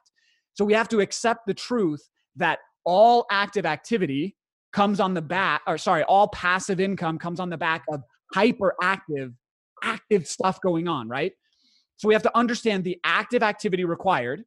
So 0.54 0.64
we 0.64 0.74
have 0.74 0.88
to 0.90 1.02
accept 1.02 1.42
the 1.46 1.54
truth 1.54 2.02
that 2.38 2.60
all 2.86 3.26
active 3.30 3.66
activity 3.66 4.36
comes 4.72 5.00
on 5.00 5.14
the 5.14 5.22
back, 5.22 5.62
or 5.68 5.78
sorry, 5.78 6.04
all 6.04 6.28
passive 6.30 6.80
income 6.80 7.18
comes 7.18 7.40
on 7.40 7.50
the 7.50 7.58
back 7.58 7.84
of 7.92 8.02
hyperactive, 8.34 9.34
active 9.84 10.28
stuff 10.28 10.60
going 10.62 10.88
on, 10.88 11.08
right? 11.10 11.34
So 11.98 12.08
we 12.08 12.14
have 12.14 12.24
to 12.24 12.38
understand 12.38 12.84
the 12.84 13.00
active 13.04 13.44
activity 13.44 13.86
required 13.86 14.44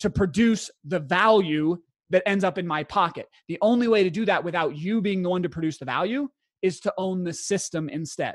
to 0.00 0.10
produce 0.10 0.70
the 0.84 1.00
value 1.00 1.78
that 2.10 2.22
ends 2.26 2.44
up 2.44 2.58
in 2.58 2.66
my 2.66 2.84
pocket. 2.84 3.26
The 3.48 3.58
only 3.60 3.88
way 3.88 4.04
to 4.04 4.10
do 4.10 4.24
that 4.26 4.44
without 4.44 4.76
you 4.76 5.00
being 5.00 5.22
the 5.22 5.30
one 5.30 5.42
to 5.42 5.48
produce 5.48 5.78
the 5.78 5.84
value 5.84 6.28
is 6.62 6.80
to 6.80 6.92
own 6.98 7.24
the 7.24 7.32
system 7.32 7.88
instead. 7.88 8.34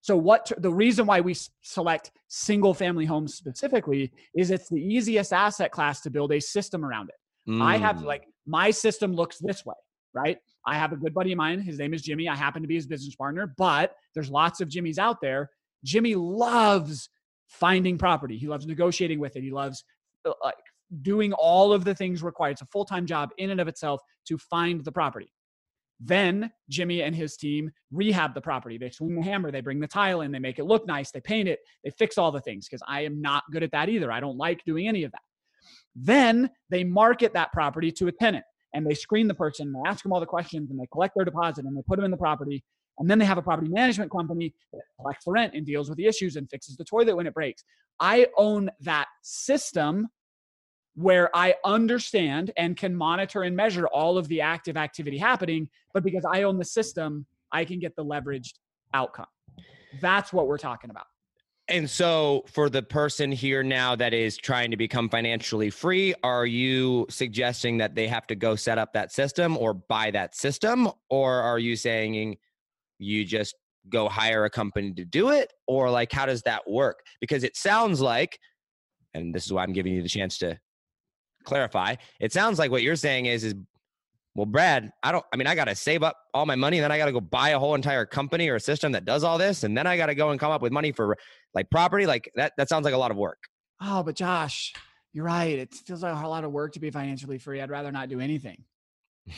So 0.00 0.16
what 0.16 0.52
the 0.58 0.72
reason 0.72 1.04
why 1.06 1.20
we 1.20 1.34
select 1.62 2.12
single 2.28 2.74
family 2.74 3.04
homes 3.04 3.34
specifically 3.34 4.12
is 4.36 4.50
it's 4.50 4.68
the 4.68 4.80
easiest 4.80 5.32
asset 5.32 5.72
class 5.72 6.00
to 6.02 6.10
build 6.10 6.32
a 6.32 6.40
system 6.40 6.84
around 6.84 7.08
it. 7.10 7.16
I 7.60 7.76
have 7.76 7.96
Mm. 7.98 8.04
like 8.04 8.24
my 8.46 8.70
system 8.70 9.14
looks 9.14 9.38
this 9.38 9.64
way, 9.64 9.74
right? 10.14 10.38
I 10.64 10.76
have 10.76 10.92
a 10.92 10.96
good 10.96 11.14
buddy 11.14 11.32
of 11.32 11.38
mine. 11.38 11.60
His 11.60 11.78
name 11.78 11.94
is 11.94 12.02
Jimmy. 12.02 12.28
I 12.28 12.34
happen 12.36 12.62
to 12.62 12.68
be 12.68 12.74
his 12.74 12.86
business 12.86 13.14
partner, 13.14 13.52
but 13.56 13.94
there's 14.14 14.30
lots 14.30 14.60
of 14.60 14.68
Jimmys 14.68 14.98
out 14.98 15.20
there. 15.20 15.50
Jimmy 15.84 16.14
loves 16.16 17.08
finding 17.48 17.98
property. 17.98 18.36
He 18.36 18.48
loves 18.48 18.66
negotiating 18.66 19.20
with 19.20 19.36
it. 19.36 19.42
He 19.42 19.50
loves 19.52 19.84
uh, 20.24 20.32
like 20.42 20.54
doing 21.02 21.32
all 21.32 21.72
of 21.72 21.84
the 21.84 21.94
things 21.94 22.22
required. 22.22 22.52
It's 22.52 22.62
a 22.62 22.66
full-time 22.66 23.06
job 23.06 23.30
in 23.38 23.50
and 23.50 23.60
of 23.60 23.68
itself 23.68 24.00
to 24.28 24.38
find 24.38 24.84
the 24.84 24.92
property. 24.92 25.32
Then 25.98 26.50
Jimmy 26.68 27.02
and 27.02 27.14
his 27.14 27.36
team 27.36 27.70
rehab 27.90 28.34
the 28.34 28.40
property. 28.40 28.76
They 28.76 28.90
swing 28.90 29.14
the 29.14 29.22
hammer, 29.22 29.50
they 29.50 29.62
bring 29.62 29.80
the 29.80 29.86
tile 29.86 30.20
in, 30.20 30.30
they 30.30 30.38
make 30.38 30.58
it 30.58 30.64
look 30.64 30.86
nice, 30.86 31.10
they 31.10 31.20
paint 31.20 31.48
it, 31.48 31.60
they 31.84 31.90
fix 31.90 32.18
all 32.18 32.30
the 32.30 32.40
things 32.40 32.68
because 32.68 32.82
I 32.86 33.02
am 33.02 33.20
not 33.20 33.44
good 33.50 33.62
at 33.62 33.72
that 33.72 33.88
either. 33.88 34.12
I 34.12 34.20
don't 34.20 34.36
like 34.36 34.62
doing 34.64 34.88
any 34.88 35.04
of 35.04 35.12
that. 35.12 35.22
Then 35.94 36.50
they 36.68 36.84
market 36.84 37.32
that 37.32 37.52
property 37.52 37.90
to 37.92 38.08
a 38.08 38.12
tenant 38.12 38.44
and 38.74 38.86
they 38.86 38.94
screen 38.94 39.26
the 39.26 39.34
person 39.34 39.72
they 39.72 39.88
ask 39.88 40.02
them 40.02 40.12
all 40.12 40.20
the 40.20 40.26
questions 40.26 40.70
and 40.70 40.78
they 40.78 40.86
collect 40.92 41.14
their 41.16 41.24
deposit 41.24 41.64
and 41.64 41.76
they 41.76 41.82
put 41.82 41.96
them 41.96 42.04
in 42.04 42.10
the 42.10 42.16
property. 42.16 42.62
And 42.98 43.10
then 43.10 43.18
they 43.18 43.24
have 43.24 43.38
a 43.38 43.42
property 43.42 43.70
management 43.70 44.10
company 44.10 44.54
that 44.72 44.82
collects 45.00 45.24
the 45.24 45.32
rent 45.32 45.54
and 45.54 45.66
deals 45.66 45.88
with 45.88 45.98
the 45.98 46.06
issues 46.06 46.36
and 46.36 46.48
fixes 46.48 46.76
the 46.76 46.84
toilet 46.84 47.16
when 47.16 47.26
it 47.26 47.34
breaks. 47.34 47.64
I 48.00 48.26
own 48.36 48.70
that 48.80 49.06
system 49.22 50.08
where 50.96 51.34
I 51.36 51.54
understand 51.64 52.50
and 52.56 52.76
can 52.76 52.96
monitor 52.96 53.42
and 53.42 53.54
measure 53.54 53.86
all 53.86 54.18
of 54.18 54.28
the 54.28 54.40
active 54.40 54.76
activity 54.76 55.18
happening. 55.18 55.68
But 55.92 56.02
because 56.02 56.24
I 56.24 56.42
own 56.42 56.58
the 56.58 56.64
system, 56.64 57.26
I 57.52 57.64
can 57.64 57.78
get 57.78 57.94
the 57.96 58.04
leveraged 58.04 58.54
outcome. 58.94 59.26
That's 60.00 60.32
what 60.32 60.48
we're 60.48 60.58
talking 60.58 60.90
about. 60.90 61.06
And 61.68 61.90
so, 61.90 62.44
for 62.46 62.70
the 62.70 62.82
person 62.82 63.32
here 63.32 63.64
now 63.64 63.96
that 63.96 64.14
is 64.14 64.36
trying 64.36 64.70
to 64.70 64.76
become 64.76 65.08
financially 65.08 65.68
free, 65.68 66.14
are 66.22 66.46
you 66.46 67.06
suggesting 67.10 67.78
that 67.78 67.96
they 67.96 68.06
have 68.06 68.26
to 68.28 68.36
go 68.36 68.54
set 68.54 68.78
up 68.78 68.92
that 68.92 69.12
system 69.12 69.56
or 69.56 69.74
buy 69.74 70.12
that 70.12 70.36
system? 70.36 70.88
Or 71.10 71.32
are 71.32 71.58
you 71.58 71.74
saying 71.74 72.36
you 72.98 73.24
just 73.24 73.56
go 73.88 74.08
hire 74.08 74.44
a 74.44 74.50
company 74.50 74.92
to 74.92 75.04
do 75.04 75.30
it? 75.30 75.52
Or, 75.66 75.90
like, 75.90 76.12
how 76.12 76.24
does 76.24 76.42
that 76.42 76.70
work? 76.70 77.00
Because 77.20 77.42
it 77.42 77.56
sounds 77.56 78.00
like, 78.00 78.38
and 79.12 79.34
this 79.34 79.44
is 79.44 79.52
why 79.52 79.64
I'm 79.64 79.72
giving 79.72 79.92
you 79.92 80.02
the 80.02 80.08
chance 80.08 80.38
to 80.38 80.56
clarify, 81.46 81.96
it 82.20 82.32
sounds 82.32 82.58
like 82.58 82.70
what 82.70 82.82
you're 82.82 82.96
saying 82.96 83.26
is, 83.26 83.44
is 83.44 83.54
well, 84.34 84.44
Brad, 84.44 84.92
I 85.02 85.12
don't, 85.12 85.24
I 85.32 85.36
mean, 85.36 85.46
I 85.46 85.54
got 85.54 85.64
to 85.64 85.74
save 85.74 86.02
up 86.02 86.18
all 86.34 86.44
my 86.44 86.56
money 86.56 86.76
and 86.76 86.84
then 86.84 86.92
I 86.92 86.98
got 86.98 87.06
to 87.06 87.12
go 87.12 87.22
buy 87.22 87.50
a 87.50 87.58
whole 87.58 87.74
entire 87.74 88.04
company 88.04 88.50
or 88.50 88.56
a 88.56 88.60
system 88.60 88.92
that 88.92 89.06
does 89.06 89.24
all 89.24 89.38
this. 89.38 89.64
And 89.64 89.76
then 89.76 89.86
I 89.86 89.96
got 89.96 90.06
to 90.06 90.14
go 90.14 90.28
and 90.28 90.38
come 90.38 90.52
up 90.52 90.60
with 90.60 90.72
money 90.72 90.92
for 90.92 91.16
like 91.54 91.70
property. 91.70 92.04
Like 92.04 92.30
that, 92.34 92.52
that 92.58 92.68
sounds 92.68 92.84
like 92.84 92.92
a 92.92 92.98
lot 92.98 93.10
of 93.10 93.16
work. 93.16 93.44
Oh, 93.80 94.02
but 94.02 94.14
Josh, 94.14 94.74
you're 95.14 95.24
right. 95.24 95.58
It 95.58 95.74
feels 95.74 96.02
like 96.02 96.22
a 96.22 96.28
lot 96.28 96.44
of 96.44 96.52
work 96.52 96.74
to 96.74 96.80
be 96.80 96.90
financially 96.90 97.38
free. 97.38 97.62
I'd 97.62 97.70
rather 97.70 97.90
not 97.90 98.10
do 98.10 98.20
anything. 98.20 98.62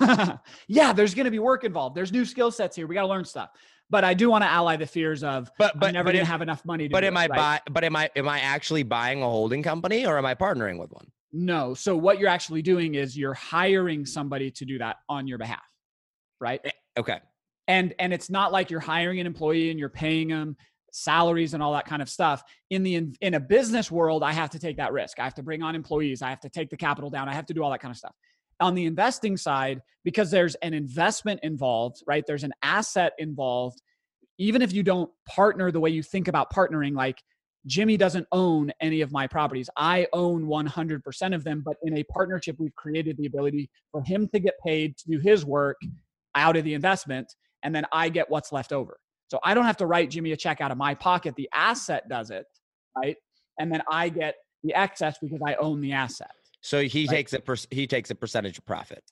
yeah, 0.68 0.92
there's 0.92 1.14
going 1.14 1.24
to 1.24 1.30
be 1.30 1.38
work 1.38 1.64
involved. 1.64 1.96
There's 1.96 2.12
new 2.12 2.24
skill 2.24 2.50
sets 2.50 2.76
here. 2.76 2.86
We 2.86 2.94
got 2.94 3.02
to 3.02 3.08
learn 3.08 3.24
stuff. 3.24 3.50
But 3.88 4.02
I 4.04 4.14
do 4.14 4.28
want 4.30 4.42
to 4.42 4.48
ally 4.48 4.76
the 4.76 4.86
fears 4.86 5.22
of, 5.22 5.48
but 5.58 5.78
but 5.78 5.88
I'm 5.88 5.92
never 5.94 6.08
but 6.08 6.12
to 6.12 6.18
if- 6.18 6.26
have 6.26 6.42
enough 6.42 6.64
money. 6.64 6.88
To 6.88 6.92
But 6.92 7.00
do 7.02 7.06
am 7.06 7.16
it, 7.16 7.20
I 7.20 7.26
right? 7.28 7.36
buy? 7.36 7.60
But 7.70 7.84
am 7.84 7.94
I 7.96 8.10
am 8.16 8.28
I 8.28 8.40
actually 8.40 8.82
buying 8.82 9.22
a 9.22 9.26
holding 9.26 9.62
company 9.62 10.06
or 10.06 10.18
am 10.18 10.26
I 10.26 10.34
partnering 10.34 10.78
with 10.78 10.90
one? 10.90 11.06
No. 11.32 11.74
So 11.74 11.96
what 11.96 12.18
you're 12.18 12.28
actually 12.30 12.62
doing 12.62 12.94
is 12.96 13.16
you're 13.16 13.34
hiring 13.34 14.04
somebody 14.06 14.50
to 14.52 14.64
do 14.64 14.78
that 14.78 14.96
on 15.08 15.28
your 15.28 15.38
behalf, 15.38 15.62
right? 16.40 16.60
Eh, 16.64 16.70
okay. 16.98 17.20
And 17.68 17.94
and 17.98 18.12
it's 18.12 18.30
not 18.30 18.52
like 18.52 18.70
you're 18.70 18.80
hiring 18.80 19.20
an 19.20 19.26
employee 19.26 19.70
and 19.70 19.78
you're 19.78 19.88
paying 19.88 20.28
them 20.28 20.56
salaries 20.92 21.52
and 21.54 21.62
all 21.62 21.72
that 21.74 21.84
kind 21.84 22.00
of 22.00 22.08
stuff. 22.08 22.42
In 22.70 22.82
the 22.82 22.94
in, 22.96 23.14
in 23.20 23.34
a 23.34 23.40
business 23.40 23.90
world, 23.90 24.22
I 24.24 24.32
have 24.32 24.50
to 24.50 24.58
take 24.58 24.78
that 24.78 24.92
risk. 24.92 25.20
I 25.20 25.24
have 25.24 25.34
to 25.34 25.42
bring 25.42 25.62
on 25.62 25.74
employees. 25.76 26.22
I 26.22 26.30
have 26.30 26.40
to 26.40 26.48
take 26.48 26.70
the 26.70 26.76
capital 26.76 27.10
down. 27.10 27.28
I 27.28 27.34
have 27.34 27.46
to 27.46 27.54
do 27.54 27.62
all 27.62 27.70
that 27.70 27.80
kind 27.80 27.92
of 27.92 27.98
stuff. 27.98 28.14
On 28.60 28.74
the 28.74 28.86
investing 28.86 29.36
side, 29.36 29.82
because 30.04 30.30
there's 30.30 30.54
an 30.56 30.72
investment 30.72 31.40
involved, 31.42 32.02
right? 32.06 32.24
There's 32.26 32.44
an 32.44 32.54
asset 32.62 33.12
involved. 33.18 33.82
Even 34.38 34.62
if 34.62 34.72
you 34.72 34.82
don't 34.82 35.10
partner 35.28 35.70
the 35.70 35.80
way 35.80 35.90
you 35.90 36.02
think 36.02 36.28
about 36.28 36.52
partnering, 36.52 36.94
like 36.94 37.18
Jimmy 37.66 37.96
doesn't 37.96 38.26
own 38.32 38.70
any 38.80 39.00
of 39.00 39.10
my 39.10 39.26
properties. 39.26 39.68
I 39.76 40.06
own 40.12 40.46
100% 40.46 41.34
of 41.34 41.42
them, 41.42 41.62
but 41.64 41.76
in 41.82 41.98
a 41.98 42.04
partnership, 42.04 42.56
we've 42.58 42.74
created 42.76 43.16
the 43.16 43.26
ability 43.26 43.68
for 43.90 44.02
him 44.02 44.28
to 44.28 44.38
get 44.38 44.54
paid 44.64 44.96
to 44.98 45.08
do 45.10 45.18
his 45.18 45.44
work 45.44 45.76
out 46.36 46.56
of 46.56 46.64
the 46.64 46.74
investment, 46.74 47.34
and 47.64 47.74
then 47.74 47.84
I 47.92 48.08
get 48.08 48.30
what's 48.30 48.52
left 48.52 48.72
over. 48.72 48.98
So 49.28 49.40
I 49.42 49.54
don't 49.54 49.64
have 49.64 49.78
to 49.78 49.86
write 49.86 50.10
Jimmy 50.10 50.32
a 50.32 50.36
check 50.36 50.60
out 50.60 50.70
of 50.70 50.78
my 50.78 50.94
pocket. 50.94 51.34
The 51.34 51.48
asset 51.52 52.08
does 52.08 52.30
it, 52.30 52.46
right? 52.96 53.16
And 53.58 53.72
then 53.72 53.82
I 53.90 54.08
get 54.10 54.36
the 54.62 54.74
excess 54.74 55.16
because 55.20 55.40
I 55.44 55.54
own 55.56 55.80
the 55.80 55.92
asset. 55.92 56.30
So 56.66 56.82
he 56.82 57.06
takes 57.06 57.32
a 57.32 57.38
per, 57.40 57.54
he 57.70 57.86
takes 57.86 58.10
a 58.10 58.14
percentage 58.14 58.58
of 58.58 58.66
profit. 58.66 59.04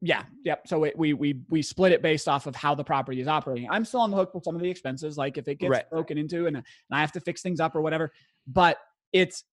Yeah, 0.00 0.22
yep. 0.44 0.66
So 0.66 0.84
it, 0.84 0.98
we 0.98 1.12
we 1.12 1.40
we 1.48 1.60
split 1.62 1.92
it 1.92 2.02
based 2.02 2.28
off 2.28 2.46
of 2.46 2.54
how 2.56 2.74
the 2.74 2.84
property 2.84 3.20
is 3.20 3.28
operating. 3.28 3.68
I'm 3.70 3.84
still 3.84 4.00
on 4.00 4.10
the 4.10 4.16
hook 4.16 4.32
for 4.32 4.40
some 4.42 4.54
of 4.54 4.62
the 4.62 4.68
expenses, 4.70 5.16
like 5.18 5.36
if 5.38 5.46
it 5.48 5.58
gets 5.58 5.70
Right. 5.70 5.90
broken 5.90 6.18
into 6.18 6.46
and, 6.46 6.56
and 6.56 6.64
I 6.90 7.00
have 7.00 7.12
to 7.12 7.20
fix 7.20 7.42
things 7.42 7.60
up 7.60 7.74
or 7.76 7.82
whatever. 7.82 8.12
But 8.46 8.78
it's 9.12 9.44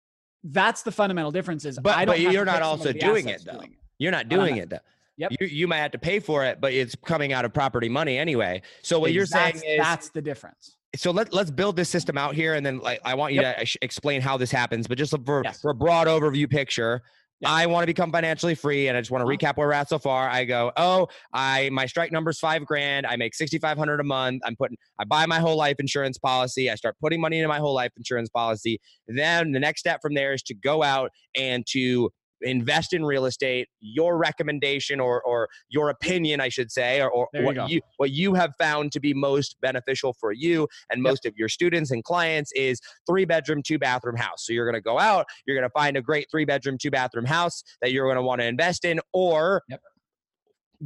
that's 0.43 0.81
the 0.83 0.91
fundamental 0.91 1.31
difference. 1.31 1.65
Is 1.65 1.77
But- 1.77 1.95
I 1.97 2.05
don't 2.05 2.15
but 2.23 2.31
you're 2.33 2.45
not 2.45 2.61
also 2.61 2.91
doing 2.93 3.27
it, 3.27 3.43
though. 3.45 3.53
doing 3.53 3.71
it. 3.73 3.79
You're 3.99 4.11
not 4.11 4.29
doing 4.29 4.57
it 4.57 4.69
though. 4.69 4.79
Yep. 5.17 5.31
You 5.39 5.47
you 5.47 5.67
might 5.67 5.77
have 5.77 5.91
to 5.91 5.99
pay 5.99 6.19
for 6.19 6.43
it, 6.45 6.59
but 6.61 6.73
it's 6.73 6.95
coming 7.05 7.31
out 7.33 7.45
of 7.45 7.53
property 7.53 7.89
money 7.89 8.17
anyway. 8.17 8.61
So 8.81 8.97
what 8.99 9.11
you're 9.13 9.25
saying 9.25 9.55
That's- 9.57 9.63
is 9.73 9.77
that's 9.77 10.09
the 10.09 10.21
difference. 10.21 10.77
so 10.95 11.11
let, 11.11 11.31
let's 11.33 11.51
build 11.51 11.75
this 11.77 11.89
system 11.89 12.17
out 12.17 12.33
here 12.35 12.53
and 12.55 12.65
then 12.65 12.79
like 12.79 12.99
i 13.05 13.13
want 13.15 13.31
you 13.33 13.39
to 13.39 13.65
explain 13.81 14.19
how 14.19 14.35
this 14.35 14.51
happens 14.51 14.87
but 14.87 14.97
just 14.97 15.15
for, 15.25 15.41
Yes. 15.45 15.61
for 15.61 15.71
a 15.71 15.73
broad 15.73 16.07
overview 16.07 16.49
picture 16.49 17.01
Yeah. 17.41 17.51
i 17.51 17.65
want 17.65 17.83
to 17.83 17.87
become 17.87 18.11
financially 18.11 18.55
free 18.55 18.87
and 18.87 18.95
i 18.97 19.01
just 19.01 19.11
want 19.11 19.21
to 19.21 19.25
Uh-huh. 19.25 19.35
recap 19.37 19.57
where 19.57 19.67
we're 19.67 19.73
at 19.73 19.89
so 19.89 19.99
far. 19.99 20.29
I 20.29 20.45
go 20.45 20.71
oh 20.77 21.07
i 21.33 21.69
my 21.71 21.85
strike 21.85 22.11
number's 22.11 22.39
five 22.39 22.65
grand. 22.65 23.05
I 23.05 23.15
make 23.15 23.33
6500 23.35 23.99
a 23.99 24.03
month. 24.03 24.41
I'm 24.45 24.55
putting 24.55 24.77
i 24.99 25.03
buy 25.03 25.25
my 25.25 25.39
whole 25.39 25.57
life 25.57 25.75
insurance 25.79 26.17
policy. 26.17 26.69
I 26.69 26.75
start 26.75 26.95
putting 27.01 27.19
money 27.19 27.37
into 27.39 27.47
my 27.49 27.59
whole 27.59 27.73
life 27.73 27.91
insurance 27.97 28.29
policy. 28.29 28.79
Then 29.07 29.51
the 29.51 29.59
next 29.59 29.79
step 29.81 29.99
from 30.01 30.13
there 30.13 30.33
is 30.33 30.41
to 30.43 30.53
go 30.53 30.83
out 30.83 31.11
and 31.37 31.65
to 31.71 32.11
invest 32.41 32.93
in 32.93 33.05
real 33.05 33.25
estate 33.25 33.67
your 33.79 34.17
recommendation 34.17 34.99
or 34.99 35.21
or 35.23 35.47
your 35.69 35.89
opinion 35.89 36.41
i 36.41 36.49
should 36.49 36.71
say 36.71 37.01
or, 37.01 37.11
or 37.11 37.27
you 37.33 37.43
what 37.45 37.55
go. 37.55 37.67
you 37.67 37.81
what 37.97 38.11
you 38.11 38.33
have 38.33 38.53
found 38.59 38.91
to 38.91 38.99
be 38.99 39.13
most 39.13 39.55
beneficial 39.61 40.13
for 40.19 40.31
you 40.31 40.67
and 40.91 41.03
Yep. 41.03 41.11
most 41.11 41.25
of 41.25 41.33
your 41.37 41.49
students 41.49 41.91
and 41.91 42.03
clients 42.03 42.51
is 42.53 42.79
three 43.07 43.25
bedroom 43.25 43.61
two 43.63 43.79
bathroom 43.79 44.15
house 44.15 44.45
so 44.45 44.53
you're 44.53 44.65
going 44.65 44.75
to 44.75 44.81
go 44.81 44.99
out 44.99 45.25
you're 45.45 45.55
going 45.57 45.67
to 45.67 45.73
find 45.73 45.97
a 45.97 46.01
great 46.01 46.27
three 46.31 46.45
bedroom 46.45 46.77
two 46.77 46.91
bathroom 46.91 47.25
house 47.25 47.63
that 47.81 47.91
you're 47.91 48.05
going 48.05 48.17
to 48.17 48.23
want 48.23 48.41
to 48.41 48.47
invest 48.47 48.85
in 48.85 48.99
or 49.13 49.63
Yep. 49.69 49.81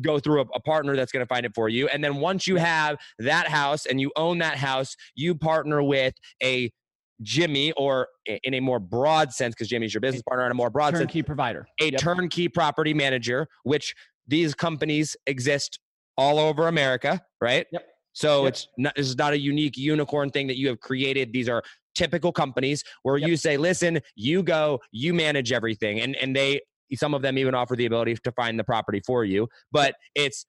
go 0.02 0.20
through 0.20 0.42
a, 0.42 0.46
a 0.56 0.60
partner 0.62 0.96
that's 0.96 1.12
going 1.12 1.26
to 1.26 1.28
find 1.28 1.46
it 1.46 1.54
for 1.56 1.70
you 1.70 1.88
and 1.90 2.04
then 2.04 2.18
once 2.18 2.48
you 2.48 2.58
have 2.58 2.98
that 3.20 3.48
house 3.48 3.86
and 3.86 4.02
you 4.02 4.12
own 4.18 4.40
that 4.40 4.58
house 4.58 4.96
you 5.16 5.36
partner 5.36 5.82
with 5.82 6.14
a 6.44 6.72
Jimmy, 7.22 7.72
or 7.74 8.08
in 8.26 8.54
a 8.54 8.60
more 8.60 8.80
broad 8.80 9.32
sense, 9.34 9.56
because 9.56 9.68
Jimmy's 9.68 9.94
your 9.94 10.02
business 10.02 10.24
partner, 10.28 10.46
in 10.46 10.52
a 10.52 10.56
more 10.56 10.70
broad 10.70 10.96
sense, 10.96 11.00
Turnkey 11.12 11.24
provider. 11.24 11.68
a 11.82 11.92
Yep. 11.92 12.02
turnkey 12.02 12.48
property 12.48 12.94
manager, 12.94 13.48
which 13.64 13.94
these 14.28 14.54
companies 14.56 15.16
exist 15.28 15.80
all 16.18 16.40
over 16.40 16.68
America, 16.68 17.22
right? 17.42 17.68
Yep. 17.72 17.88
So 18.14 18.44
Yep. 18.44 18.50
it's 18.50 18.68
not 18.78 18.96
this 18.96 19.08
is 19.08 19.18
not 19.18 19.34
a 19.34 19.40
unique 19.40 19.78
unicorn 19.78 20.30
thing 20.30 20.48
that 20.48 20.58
you 20.58 20.68
have 20.70 20.80
created. 20.80 21.34
These 21.34 21.50
are 21.50 21.64
typical 21.96 22.32
companies 22.32 22.84
where 23.04 23.18
Yep. 23.18 23.30
you 23.30 23.38
say, 23.38 23.58
listen, 23.58 24.00
you 24.16 24.44
go, 24.44 24.80
you 24.92 25.14
manage 25.14 25.52
everything. 25.52 26.00
And 26.02 26.16
and 26.18 26.36
they 26.36 26.62
some 26.94 27.14
of 27.14 27.22
them 27.22 27.38
even 27.38 27.56
offer 27.56 27.76
the 27.76 27.86
ability 27.86 28.16
to 28.24 28.32
find 28.34 28.60
the 28.60 28.64
property 28.64 29.02
for 29.06 29.26
you. 29.26 29.48
But 29.72 29.96
it's 30.14 30.46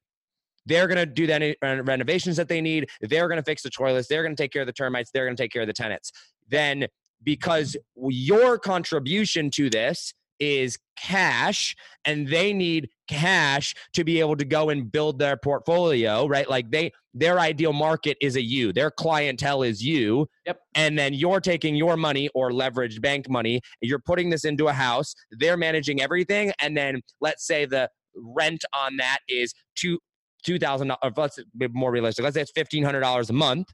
they're 0.67 0.87
going 0.87 0.99
to 0.99 1.07
do 1.07 1.27
the 1.27 1.35
any- 1.35 1.57
uh, 1.63 1.83
renovations 1.83 2.37
that 2.37 2.49
they 2.49 2.61
need. 2.61 2.89
They're 3.01 3.29
going 3.29 3.39
to 3.39 3.45
fix 3.45 3.63
the 3.63 3.71
toilets. 3.71 4.09
They're 4.09 4.23
going 4.23 4.35
to 4.37 4.43
take 4.43 4.53
care 4.53 4.63
of 4.63 4.67
the 4.67 4.73
termites. 4.73 5.11
They're 5.13 5.25
going 5.25 5.37
to 5.37 5.43
take 5.43 5.53
care 5.53 5.63
of 5.63 5.69
the 5.69 5.73
tenants. 5.73 6.13
Then, 6.49 6.87
because 7.23 7.77
your 7.97 8.59
contribution 8.59 9.51
to 9.53 9.71
this 9.71 10.13
is 10.39 10.79
cash 10.99 11.75
and 12.05 12.29
they 12.29 12.53
need 12.53 12.91
cash 13.09 13.75
to 13.95 14.05
be 14.05 14.21
able 14.21 14.37
to 14.37 14.45
go 14.45 14.69
and 14.71 14.91
build 14.91 15.19
their 15.19 15.37
portfolio 15.37 16.27
right 16.27 16.51
like 16.51 16.71
they 16.71 16.93
their 17.15 17.39
ideal 17.41 17.73
market 17.73 18.19
is 18.21 18.37
a 18.37 18.43
you 18.43 18.73
their 18.73 18.91
clientele 18.91 19.63
is 19.63 19.83
you 19.83 20.27
Yep. 20.47 20.61
and 20.75 20.99
then 20.99 21.15
you're 21.15 21.41
taking 21.41 21.75
your 21.75 21.97
money 21.97 22.29
or 22.35 22.51
leveraged 22.51 23.01
bank 23.01 23.31
money 23.31 23.61
you're 23.81 23.99
putting 23.99 24.29
this 24.29 24.45
into 24.45 24.69
a 24.69 24.73
house 24.73 25.15
they're 25.33 25.57
managing 25.57 26.03
everything 26.03 26.53
and 26.61 26.77
then 26.77 27.01
let's 27.21 27.47
say 27.47 27.65
the 27.65 27.89
rent 28.15 28.65
on 28.75 28.97
that 28.99 29.19
is 29.29 29.55
two 29.75 29.99
two 30.47 30.59
thousand 30.59 30.89
dollars 30.89 31.12
let's 31.16 31.39
be 31.59 31.68
more 31.68 31.90
realistic 31.90 32.23
let's 32.23 32.35
say 32.35 32.40
it's 32.40 32.52
fifteen 32.52 32.85
hundred 32.85 33.01
dollars 33.01 33.28
a 33.28 33.32
month 33.32 33.68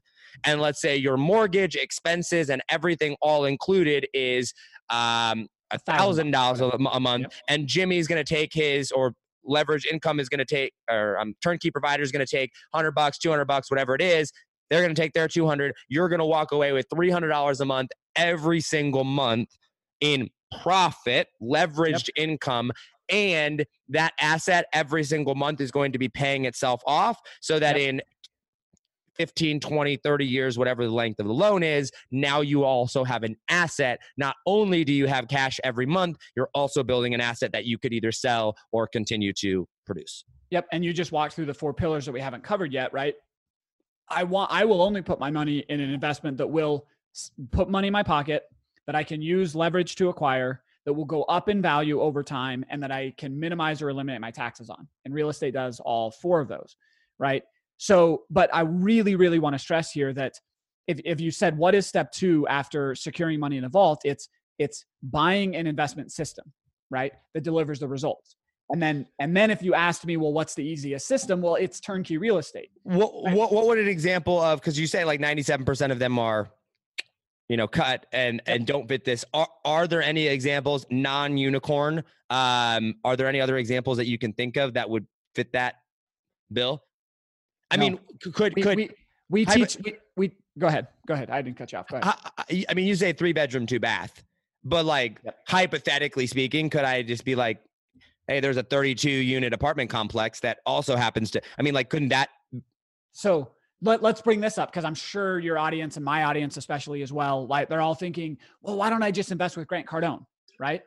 and 0.45 0.59
let's 0.59 0.81
say 0.81 0.95
your 0.97 1.15
mortgage 1.15 1.75
expenses 1.75 2.49
and 2.49 2.61
everything 2.69 3.15
all 3.21 3.45
included 3.45 4.07
is 4.13 4.53
um 4.89 5.47
a 5.71 5.77
thousand 5.85 6.31
dollars 6.31 6.59
a 6.61 6.99
month 6.99 7.21
Yep. 7.23 7.33
and 7.49 7.67
jimmy's 7.67 8.07
going 8.07 8.23
to 8.23 8.33
take 8.35 8.51
his 8.53 8.91
or 8.91 9.13
leverage 9.45 9.85
income 9.91 10.19
is 10.19 10.29
going 10.29 10.39
to 10.39 10.45
take 10.45 10.73
or 10.89 11.19
um, 11.19 11.35
turnkey 11.43 11.69
provider 11.69 12.01
is 12.01 12.11
going 12.11 12.25
to 12.25 12.35
take 12.37 12.51
100 12.71 12.91
bucks 12.91 13.17
200 13.17 13.45
bucks 13.45 13.69
whatever 13.69 13.93
it 13.95 14.01
is 14.01 14.31
they're 14.69 14.81
going 14.81 14.93
to 14.95 14.99
take 14.99 15.13
their 15.13 15.27
200 15.27 15.73
you're 15.89 16.09
going 16.09 16.19
to 16.19 16.25
walk 16.25 16.51
away 16.51 16.71
with 16.71 16.87
$300 16.89 17.59
a 17.59 17.65
month 17.65 17.89
every 18.15 18.59
single 18.61 19.03
month 19.03 19.49
in 20.01 20.29
profit 20.61 21.27
leveraged 21.41 22.09
income 22.15 22.71
and 23.13 23.65
that 23.89 24.13
asset 24.19 24.65
every 24.73 25.03
single 25.03 25.35
month 25.35 25.61
is 25.61 25.71
going 25.71 25.91
to 25.91 25.99
be 25.99 26.09
paying 26.09 26.45
itself 26.45 26.81
off 26.85 27.19
so 27.41 27.59
that 27.59 27.77
Yep. 27.77 27.89
in 27.89 28.01
15 29.15 29.59
20 29.59 29.97
30 29.97 30.25
years 30.25 30.57
whatever 30.57 30.83
the 30.85 30.91
length 30.91 31.19
of 31.19 31.27
the 31.27 31.33
loan 31.33 31.61
is 31.61 31.91
now 32.09 32.41
you 32.41 32.63
also 32.63 33.03
have 33.03 33.21
an 33.21 33.35
asset 33.47 33.99
not 34.17 34.35
only 34.47 34.83
do 34.83 34.91
you 34.91 35.05
have 35.05 35.27
cash 35.27 35.59
every 35.63 35.85
month 35.85 36.17
you're 36.35 36.49
also 36.55 36.83
building 36.83 37.13
an 37.13 37.21
asset 37.21 37.51
that 37.51 37.65
you 37.65 37.77
could 37.77 37.93
either 37.93 38.11
sell 38.11 38.55
or 38.71 38.87
continue 38.87 39.31
to 39.31 39.67
produce 39.85 40.25
Yep. 40.53 40.67
And 40.71 40.85
you 40.85 40.93
just 40.93 41.11
walked 41.11 41.33
through 41.33 41.47
the 41.47 41.53
four 41.55 41.73
pillars 41.73 42.05
that 42.05 42.11
we 42.11 42.21
haven't 42.21 42.43
covered 42.43 42.71
yet, 42.71 42.93
right? 42.93 43.15
I 44.07 44.23
want, 44.23 44.51
I 44.51 44.65
will 44.65 44.83
only 44.83 45.01
put 45.01 45.19
my 45.19 45.31
money 45.31 45.65
in 45.67 45.79
an 45.79 45.89
investment 45.89 46.37
that 46.37 46.47
will 46.47 46.85
put 47.49 47.71
money 47.71 47.87
in 47.87 47.91
my 47.91 48.03
pocket 48.03 48.43
that 48.85 48.95
I 48.95 49.03
can 49.03 49.19
use 49.19 49.55
leverage 49.55 49.95
to 49.95 50.09
acquire 50.09 50.61
that 50.85 50.93
will 50.93 51.05
go 51.05 51.23
up 51.23 51.49
in 51.49 51.61
value 51.61 52.01
over 52.01 52.23
time 52.23 52.65
and 52.69 52.81
that 52.83 52.91
I 52.91 53.13
can 53.17 53.39
minimize 53.39 53.81
or 53.81 53.89
eliminate 53.89 54.21
my 54.21 54.31
taxes 54.31 54.69
on. 54.69 54.87
And 55.05 55.13
real 55.13 55.29
estate 55.29 55.53
does 55.53 55.79
all 55.79 56.11
four 56.11 56.41
of 56.41 56.47
those, 56.47 56.75
right? 57.19 57.43
So, 57.77 58.23
but 58.29 58.53
I 58.53 58.61
really, 58.61 59.15
really 59.15 59.39
want 59.39 59.53
to 59.53 59.59
stress 59.59 59.91
here 59.91 60.13
that 60.13 60.33
if, 60.87 60.99
if 61.05 61.21
you 61.21 61.31
said 61.31 61.57
what 61.57 61.75
is 61.75 61.87
step 61.87 62.11
two 62.11 62.45
after 62.47 62.95
securing 62.95 63.39
money 63.39 63.57
in 63.57 63.63
a 63.63 63.69
vault, 63.69 64.01
it's 64.03 64.29
it's 64.59 64.85
buying 65.01 65.55
an 65.55 65.65
investment 65.65 66.11
system, 66.11 66.51
right? 66.89 67.11
That 67.33 67.43
delivers 67.43 67.79
the 67.79 67.87
results. 67.87 68.35
And 68.69 68.81
then 68.81 69.07
and 69.19 69.35
then 69.35 69.51
if 69.51 69.61
you 69.61 69.73
asked 69.73 70.05
me, 70.05 70.17
well, 70.17 70.33
what's 70.33 70.55
the 70.55 70.63
easiest 70.63 71.07
system? 71.07 71.41
Well, 71.41 71.55
it's 71.55 71.79
turnkey 71.79 72.17
real 72.17 72.37
estate. 72.37 72.69
What 72.83 73.11
what, 73.33 73.51
what 73.53 73.67
would 73.67 73.79
an 73.79 73.87
example 73.87 74.39
of 74.39 74.59
because 74.59 74.79
you 74.79 74.87
say 74.87 75.05
like 75.05 75.19
97% 75.19 75.91
of 75.91 75.99
them 75.99 76.19
are 76.19 76.49
you 77.53 77.57
know 77.57 77.67
cut 77.67 78.07
and 78.11 78.41
and 78.47 78.65
don't 78.65 78.87
fit 78.87 79.05
this 79.05 79.23
are, 79.33 79.47
are 79.63 79.87
there 79.87 80.01
any 80.01 80.25
examples 80.27 80.85
non-unicorn 80.89 82.03
um 82.29 82.95
are 83.05 83.15
there 83.15 83.27
any 83.27 83.39
other 83.39 83.57
examples 83.57 83.97
that 83.97 84.07
you 84.07 84.17
can 84.17 84.33
think 84.33 84.57
of 84.57 84.73
that 84.73 84.89
would 84.89 85.05
fit 85.35 85.51
that 85.53 85.75
bill 86.51 86.83
i 87.69 87.75
no. 87.75 87.81
mean 87.81 87.99
could 88.33 88.53
we, 88.55 88.61
could 88.63 88.77
we, 88.77 88.89
we 89.29 89.45
teach 89.45 89.77
we, 89.83 89.93
we 90.15 90.31
go 90.57 90.65
ahead 90.67 90.87
go 91.07 91.13
ahead 91.13 91.29
i 91.29 91.41
didn't 91.43 91.57
cut 91.57 91.71
you 91.71 91.77
off 91.77 91.87
go 91.87 91.97
ahead. 91.97 92.15
I, 92.37 92.65
I 92.69 92.73
mean 92.73 92.87
you 92.87 92.95
say 92.95 93.13
three 93.13 93.33
bedroom 93.33 93.67
two 93.67 93.79
bath 93.79 94.23
but 94.63 94.85
like 94.85 95.19
yep. 95.23 95.39
hypothetically 95.47 96.27
speaking, 96.27 96.69
could 96.69 96.85
I 96.85 97.01
just 97.03 97.25
be 97.25 97.35
like, 97.35 97.59
hey, 98.27 98.39
there's 98.39 98.57
a 98.57 98.63
32 98.63 99.09
unit 99.09 99.53
apartment 99.53 99.89
complex 99.89 100.39
that 100.41 100.59
also 100.65 100.95
happens 100.95 101.31
to, 101.31 101.41
I 101.57 101.61
mean, 101.61 101.73
like, 101.73 101.89
couldn't 101.89 102.09
that? 102.09 102.29
So 103.11 103.51
let, 103.83 104.03
us 104.03 104.21
bring 104.21 104.39
this 104.39 104.57
up 104.57 104.71
because 104.71 104.85
I'm 104.85 104.95
sure 104.95 105.39
your 105.39 105.57
audience 105.57 105.97
and 105.97 106.05
my 106.05 106.23
audience, 106.23 106.57
especially 106.57 107.01
as 107.01 107.11
well, 107.11 107.45
like 107.47 107.69
they're 107.69 107.81
all 107.81 107.95
thinking, 107.95 108.37
well, 108.61 108.77
why 108.77 108.89
don't 108.89 109.03
I 109.03 109.11
just 109.11 109.31
invest 109.31 109.57
with 109.57 109.67
Grant 109.67 109.87
Cardone? 109.87 110.25
Right. 110.59 110.81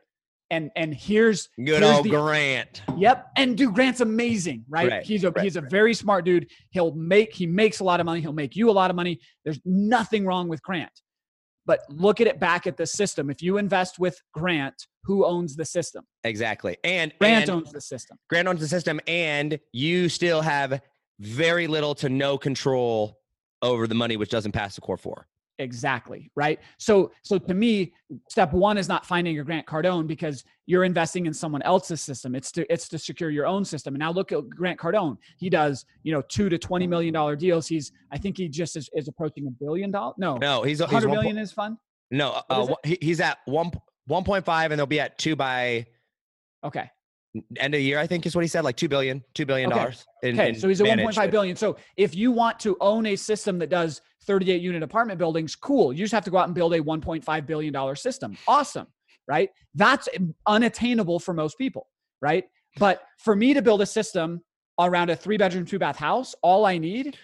And 0.48 0.70
and 0.76 0.94
here's 0.94 1.48
good 1.56 1.82
here's 1.82 1.82
old 1.82 2.04
the, 2.04 2.10
Grant. 2.10 2.82
Yep. 2.96 3.26
And 3.36 3.56
dude, 3.56 3.74
Grant's 3.74 4.00
amazing, 4.00 4.64
right? 4.68 4.88
right. 4.88 5.04
He's 5.04 5.24
a 5.24 5.32
right. 5.32 5.42
he's 5.42 5.56
a 5.56 5.60
very 5.60 5.92
smart 5.92 6.24
dude. 6.24 6.48
He'll 6.70 6.94
make 6.94 7.34
he 7.34 7.46
makes 7.46 7.80
a 7.80 7.84
lot 7.84 7.98
of 7.98 8.06
money. 8.06 8.20
He'll 8.20 8.32
make 8.32 8.54
you 8.54 8.70
a 8.70 8.72
lot 8.72 8.88
of 8.88 8.96
money. 8.96 9.20
There's 9.44 9.60
nothing 9.64 10.24
wrong 10.24 10.48
with 10.48 10.62
Grant. 10.62 10.92
But 11.66 11.80
look 11.88 12.20
at 12.20 12.28
it 12.28 12.38
back 12.38 12.68
at 12.68 12.76
the 12.76 12.86
system. 12.86 13.28
If 13.28 13.42
you 13.42 13.58
invest 13.58 13.98
with 13.98 14.22
Grant, 14.32 14.86
who 15.02 15.26
owns 15.26 15.56
the 15.56 15.64
system? 15.64 16.04
Exactly. 16.22 16.76
And 16.84 17.12
Grant 17.18 17.48
and 17.48 17.50
owns 17.50 17.72
the 17.72 17.80
system. 17.80 18.16
Grant 18.30 18.46
owns 18.46 18.60
the 18.60 18.68
system, 18.68 19.00
and 19.08 19.58
you 19.72 20.08
still 20.08 20.42
have 20.42 20.80
very 21.20 21.66
little 21.66 21.94
to 21.96 22.08
no 22.08 22.38
control 22.38 23.18
over 23.62 23.86
the 23.86 23.94
money, 23.94 24.16
which 24.16 24.30
doesn't 24.30 24.52
pass 24.52 24.74
the 24.74 24.80
core 24.80 24.96
four. 24.96 25.26
Exactly. 25.58 26.30
Right. 26.36 26.60
So, 26.78 27.12
so 27.22 27.38
to 27.38 27.54
me, 27.54 27.94
step 28.28 28.52
one 28.52 28.76
is 28.76 28.88
not 28.88 29.06
finding 29.06 29.34
your 29.34 29.44
Grant 29.44 29.66
Cardone 29.66 30.06
because 30.06 30.44
you're 30.66 30.84
investing 30.84 31.24
in 31.24 31.32
someone 31.32 31.62
else's 31.62 32.02
system. 32.02 32.34
It's 32.34 32.52
to, 32.52 32.70
it's 32.70 32.88
to 32.90 32.98
secure 32.98 33.30
your 33.30 33.46
own 33.46 33.64
system. 33.64 33.94
And 33.94 34.00
now 34.00 34.12
look 34.12 34.32
at 34.32 34.48
Grant 34.50 34.78
Cardone. 34.78 35.16
He 35.38 35.48
does, 35.48 35.86
you 36.02 36.12
know, 36.12 36.22
two 36.28 36.50
to 36.50 36.58
$20 36.58 36.86
million 36.88 37.38
deals. 37.38 37.66
He's, 37.66 37.90
I 38.12 38.18
think 38.18 38.36
he 38.36 38.48
just 38.48 38.76
is, 38.76 38.90
is 38.92 39.08
approaching 39.08 39.46
a 39.46 39.50
billion 39.50 39.90
dollars. 39.90 40.16
No, 40.18 40.36
no, 40.36 40.62
he's 40.62 40.82
a 40.82 40.86
hundred 40.86 41.10
million 41.10 41.38
is 41.38 41.52
fund. 41.52 41.78
No, 42.10 42.42
uh, 42.50 42.74
he's 42.84 43.20
at 43.20 43.38
one, 43.46 43.70
1.5 44.10 44.64
and 44.70 44.78
they'll 44.78 44.86
be 44.86 45.00
at 45.00 45.18
two 45.18 45.36
by, 45.36 45.86
okay 46.62 46.90
end 47.58 47.74
of 47.74 47.78
the 47.78 47.84
year, 47.84 47.98
I 47.98 48.06
think 48.06 48.26
is 48.26 48.34
what 48.34 48.42
he 48.42 48.48
said, 48.48 48.64
like 48.64 48.76
two 48.76 48.88
billion, 48.88 49.22
two 49.34 49.46
billion 49.46 49.70
dollars. 49.70 50.06
Okay. 50.24 50.32
okay. 50.32 50.54
so 50.54 50.68
he's 50.68 50.80
at 50.80 50.86
1.5 50.86 51.30
billion. 51.30 51.56
So 51.56 51.76
if 51.96 52.14
you 52.14 52.32
want 52.32 52.58
to 52.60 52.76
own 52.80 53.06
a 53.06 53.16
system 53.16 53.58
that 53.58 53.70
does 53.70 54.00
38 54.26 54.60
unit 54.60 54.82
apartment 54.82 55.18
buildings, 55.18 55.54
cool. 55.54 55.92
You 55.92 56.04
just 56.04 56.12
have 56.12 56.24
to 56.24 56.30
go 56.30 56.38
out 56.38 56.46
and 56.46 56.54
build 56.54 56.74
a 56.74 56.80
1.5 56.80 57.46
billion 57.46 57.72
dollar 57.72 57.94
system. 57.94 58.36
Awesome, 58.46 58.86
right? 59.28 59.50
That's 59.74 60.08
unattainable 60.46 61.18
for 61.20 61.32
most 61.32 61.58
people, 61.58 61.88
right? 62.20 62.44
But 62.78 63.02
for 63.18 63.34
me 63.34 63.54
to 63.54 63.62
build 63.62 63.82
a 63.82 63.86
system 63.86 64.42
around 64.78 65.10
a 65.10 65.16
three 65.16 65.36
bedroom, 65.36 65.64
two 65.64 65.78
bath 65.78 65.96
house, 65.96 66.34
all 66.42 66.66
I 66.66 66.78
need 66.78 67.16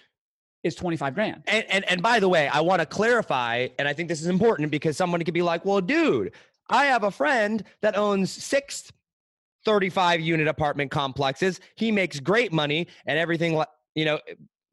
is 0.64 0.74
25 0.74 1.14
grand. 1.14 1.43
And, 1.47 1.64
and 1.68 1.84
and 1.89 2.02
by 2.02 2.20
the 2.20 2.28
way, 2.28 2.48
I 2.48 2.60
want 2.60 2.80
to 2.80 2.86
clarify, 2.86 3.68
and 3.78 3.89
I 3.89 3.93
think 3.93 4.09
this 4.09 4.20
is 4.20 4.28
important 4.28 4.70
because 4.70 4.97
somebody 4.97 5.24
could 5.24 5.34
be 5.34 5.43
like, 5.43 5.64
well, 5.64 5.80
dude, 5.80 6.32
I 6.68 6.86
have 6.86 7.05
a 7.05 7.10
friend 7.10 7.64
that 7.82 7.97
owns 7.97 8.30
six 8.30 8.93
35 9.64 10.20
unit 10.20 10.48
apartment 10.48 10.90
complexes. 10.90 11.60
He 11.76 11.93
makes 11.93 12.20
great 12.20 12.52
money 12.52 12.89
and 13.06 13.18
everything, 13.18 13.62
you 13.94 14.05
know, 14.05 14.18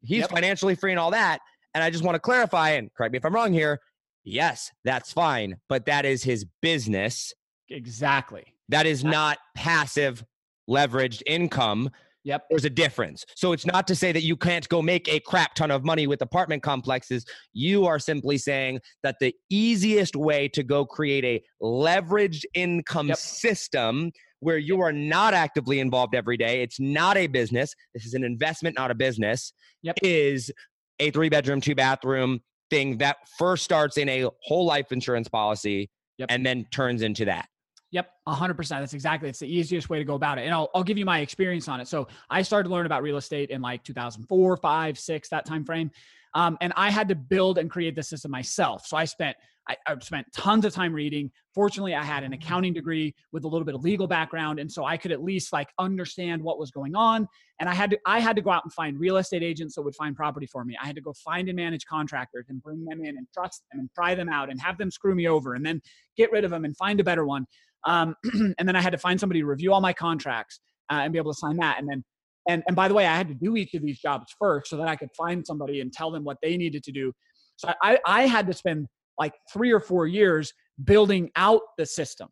he's 0.02 0.20
yep. 0.20 0.30
financially 0.30 0.74
free 0.74 0.92
and 0.92 1.00
all 1.00 1.10
that. 1.10 1.40
And 1.74 1.84
I 1.84 1.90
just 1.90 2.04
want 2.04 2.16
to 2.16 2.20
clarify 2.20 2.70
and 2.70 2.92
correct 2.94 3.12
me 3.12 3.18
if 3.18 3.24
I'm 3.24 3.34
wrong 3.34 3.52
here. 3.52 3.80
Yes, 4.24 4.70
that's 4.84 5.12
fine, 5.12 5.56
but 5.68 5.86
that 5.86 6.04
is 6.04 6.22
his 6.22 6.44
business. 6.60 7.32
Exactly. 7.68 8.44
That 8.68 8.86
is 8.86 9.04
not 9.04 9.38
passive 9.56 10.24
leveraged 10.68 11.22
income. 11.26 11.90
Yep. 12.24 12.44
There's 12.50 12.64
a 12.66 12.70
difference. 12.70 13.24
So 13.34 13.52
it's 13.52 13.64
not 13.64 13.86
to 13.88 13.94
say 13.94 14.12
that 14.12 14.22
you 14.22 14.36
can't 14.36 14.68
go 14.68 14.82
make 14.82 15.08
a 15.08 15.20
crap 15.20 15.54
ton 15.54 15.70
of 15.70 15.84
money 15.84 16.06
with 16.06 16.20
apartment 16.20 16.62
complexes. 16.62 17.24
You 17.52 17.86
are 17.86 17.98
simply 17.98 18.36
saying 18.36 18.80
that 19.02 19.16
the 19.20 19.34
easiest 19.48 20.16
way 20.16 20.48
to 20.48 20.62
go 20.62 20.84
create 20.84 21.24
a 21.24 21.42
leveraged 21.64 22.44
income 22.54 23.08
yep. 23.08 23.16
system 23.16 24.12
where 24.40 24.58
you 24.58 24.80
are 24.80 24.92
not 24.92 25.34
actively 25.34 25.80
involved 25.80 26.14
every 26.14 26.36
day, 26.36 26.62
it's 26.62 26.80
not 26.80 27.16
a 27.16 27.26
business, 27.26 27.74
this 27.94 28.04
is 28.04 28.14
an 28.14 28.24
investment, 28.24 28.76
not 28.76 28.90
a 28.90 28.94
business, 28.94 29.52
yep. 29.82 29.96
is 30.02 30.50
a 30.98 31.10
three 31.10 31.28
bedroom, 31.28 31.60
two 31.60 31.74
bathroom 31.74 32.40
thing 32.70 32.98
that 32.98 33.16
first 33.38 33.64
starts 33.64 33.96
in 33.96 34.08
a 34.08 34.26
whole 34.42 34.64
life 34.64 34.92
insurance 34.92 35.28
policy 35.28 35.90
yep. 36.18 36.28
and 36.30 36.44
then 36.44 36.66
turns 36.70 37.02
into 37.02 37.24
that. 37.24 37.48
Yep, 37.92 38.08
100%. 38.28 38.68
That's 38.68 38.94
exactly. 38.94 39.28
It's 39.28 39.40
the 39.40 39.52
easiest 39.52 39.90
way 39.90 39.98
to 39.98 40.04
go 40.04 40.14
about 40.14 40.38
it. 40.38 40.42
And 40.42 40.54
I'll, 40.54 40.70
I'll 40.74 40.84
give 40.84 40.96
you 40.96 41.04
my 41.04 41.20
experience 41.20 41.66
on 41.66 41.80
it. 41.80 41.88
So 41.88 42.06
I 42.28 42.42
started 42.42 42.68
to 42.68 42.74
learn 42.74 42.86
about 42.86 43.02
real 43.02 43.16
estate 43.16 43.50
in 43.50 43.60
like 43.60 43.82
2004, 43.82 44.56
5, 44.56 44.98
6, 44.98 45.28
that 45.30 45.44
time 45.44 45.64
frame. 45.64 45.90
Um, 46.34 46.56
and 46.60 46.72
I 46.76 46.90
had 46.90 47.08
to 47.08 47.16
build 47.16 47.58
and 47.58 47.68
create 47.68 47.96
the 47.96 48.02
system 48.04 48.30
myself. 48.30 48.86
So 48.86 48.96
I 48.96 49.04
spent 49.04 49.36
I, 49.68 49.76
I 49.86 49.96
spent 50.00 50.26
tons 50.34 50.64
of 50.64 50.72
time 50.72 50.92
reading. 50.92 51.30
Fortunately, 51.54 51.94
I 51.94 52.02
had 52.02 52.24
an 52.24 52.32
accounting 52.32 52.72
degree 52.72 53.14
with 53.32 53.44
a 53.44 53.48
little 53.48 53.64
bit 53.64 53.74
of 53.74 53.82
legal 53.82 54.06
background, 54.06 54.58
and 54.58 54.70
so 54.70 54.84
I 54.84 54.96
could 54.96 55.12
at 55.12 55.22
least 55.22 55.52
like 55.52 55.68
understand 55.78 56.42
what 56.42 56.58
was 56.58 56.70
going 56.70 56.96
on. 56.96 57.28
And 57.60 57.68
I 57.68 57.74
had 57.74 57.90
to 57.90 57.98
I 58.06 58.20
had 58.20 58.36
to 58.36 58.42
go 58.42 58.50
out 58.50 58.64
and 58.64 58.72
find 58.72 58.98
real 58.98 59.18
estate 59.18 59.42
agents 59.42 59.74
that 59.74 59.82
would 59.82 59.94
find 59.94 60.16
property 60.16 60.46
for 60.46 60.64
me. 60.64 60.76
I 60.82 60.86
had 60.86 60.96
to 60.96 61.02
go 61.02 61.12
find 61.24 61.48
and 61.48 61.56
manage 61.56 61.84
contractors 61.86 62.46
and 62.48 62.62
bring 62.62 62.84
them 62.84 63.04
in 63.04 63.16
and 63.16 63.26
trust 63.32 63.62
them 63.70 63.80
and 63.80 63.90
try 63.94 64.14
them 64.14 64.28
out 64.28 64.50
and 64.50 64.60
have 64.60 64.78
them 64.78 64.90
screw 64.90 65.14
me 65.14 65.28
over 65.28 65.54
and 65.54 65.64
then 65.64 65.80
get 66.16 66.32
rid 66.32 66.44
of 66.44 66.50
them 66.50 66.64
and 66.64 66.76
find 66.76 67.00
a 67.00 67.04
better 67.04 67.24
one. 67.24 67.46
Um, 67.86 68.14
and 68.58 68.68
then 68.68 68.76
I 68.76 68.80
had 68.80 68.92
to 68.92 68.98
find 68.98 69.20
somebody 69.20 69.40
to 69.40 69.46
review 69.46 69.72
all 69.72 69.80
my 69.80 69.92
contracts 69.92 70.60
uh, 70.90 71.00
and 71.02 71.12
be 71.12 71.18
able 71.18 71.32
to 71.32 71.38
sign 71.38 71.56
that. 71.58 71.78
And 71.78 71.88
then 71.88 72.04
and 72.48 72.62
and 72.66 72.74
by 72.74 72.88
the 72.88 72.94
way, 72.94 73.06
I 73.06 73.16
had 73.16 73.28
to 73.28 73.34
do 73.34 73.56
each 73.56 73.74
of 73.74 73.82
these 73.82 74.00
jobs 74.00 74.34
first 74.38 74.70
so 74.70 74.76
that 74.78 74.88
I 74.88 74.96
could 74.96 75.10
find 75.16 75.46
somebody 75.46 75.80
and 75.80 75.92
tell 75.92 76.10
them 76.10 76.24
what 76.24 76.38
they 76.42 76.56
needed 76.56 76.82
to 76.84 76.92
do. 76.92 77.12
So 77.56 77.72
I, 77.82 77.98
I 78.06 78.26
had 78.26 78.46
to 78.46 78.54
spend 78.54 78.86
like 79.20 79.34
three 79.52 79.70
or 79.70 79.78
four 79.78 80.06
years 80.06 80.52
building 80.82 81.30
out 81.36 81.60
the 81.78 81.86
system, 81.86 82.28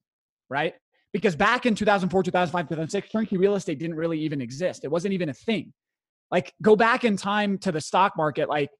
right? 0.49 0.75
Because 1.13 1.37
back 1.37 1.67
in 1.67 1.75
2004, 1.75 2.23
2005, 2.23 2.69
2006, 2.69 3.11
turnkey 3.11 3.37
real 3.37 3.55
estate 3.55 3.79
didn't 3.79 3.97
really 3.97 4.19
even 4.19 4.41
exist. 4.41 4.85
It 4.85 4.91
wasn't 4.91 5.15
even 5.15 5.29
a 5.29 5.35
thing. 5.35 5.73
Like 6.31 6.55
go 6.63 6.75
back 6.75 7.05
in 7.05 7.17
time 7.17 7.59
to 7.59 7.71
the 7.71 7.81
stock 7.81 8.15
market, 8.17 8.49
like 8.49 8.71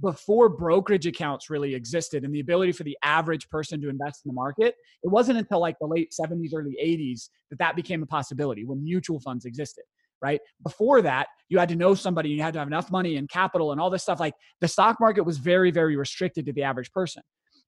before 0.00 0.48
brokerage 0.48 1.06
accounts 1.06 1.48
really 1.48 1.74
existed 1.74 2.24
and 2.24 2.34
the 2.34 2.40
ability 2.40 2.72
for 2.72 2.82
the 2.82 2.98
average 3.04 3.48
person 3.48 3.80
to 3.80 3.88
invest 3.88 4.22
in 4.24 4.28
the 4.28 4.34
market, 4.34 4.74
it 5.04 5.08
wasn't 5.08 5.38
until 5.38 5.60
like 5.60 5.76
the 5.80 5.86
late 5.86 6.12
70s, 6.12 6.50
early 6.54 6.76
80s 6.82 7.28
that 7.50 7.58
that 7.60 7.76
became 7.76 8.02
a 8.02 8.06
possibility 8.06 8.64
when 8.64 8.82
mutual 8.82 9.20
funds 9.20 9.44
existed 9.44 9.84
right? 10.22 10.40
Before 10.62 11.02
that, 11.02 11.26
you 11.48 11.58
had 11.58 11.68
to 11.68 11.76
know 11.76 11.94
somebody, 11.94 12.30
you 12.30 12.40
had 12.40 12.52
to 12.54 12.60
have 12.60 12.68
enough 12.68 12.90
money 12.90 13.16
and 13.16 13.28
capital 13.28 13.72
and 13.72 13.80
all 13.80 13.90
this 13.90 14.02
stuff. 14.02 14.20
Like 14.20 14.34
the 14.60 14.68
stock 14.68 15.00
market 15.00 15.22
was 15.22 15.38
very, 15.38 15.70
very 15.70 15.96
restricted 15.96 16.46
to 16.46 16.52
the 16.52 16.62
average 16.62 16.92
person. 16.92 17.22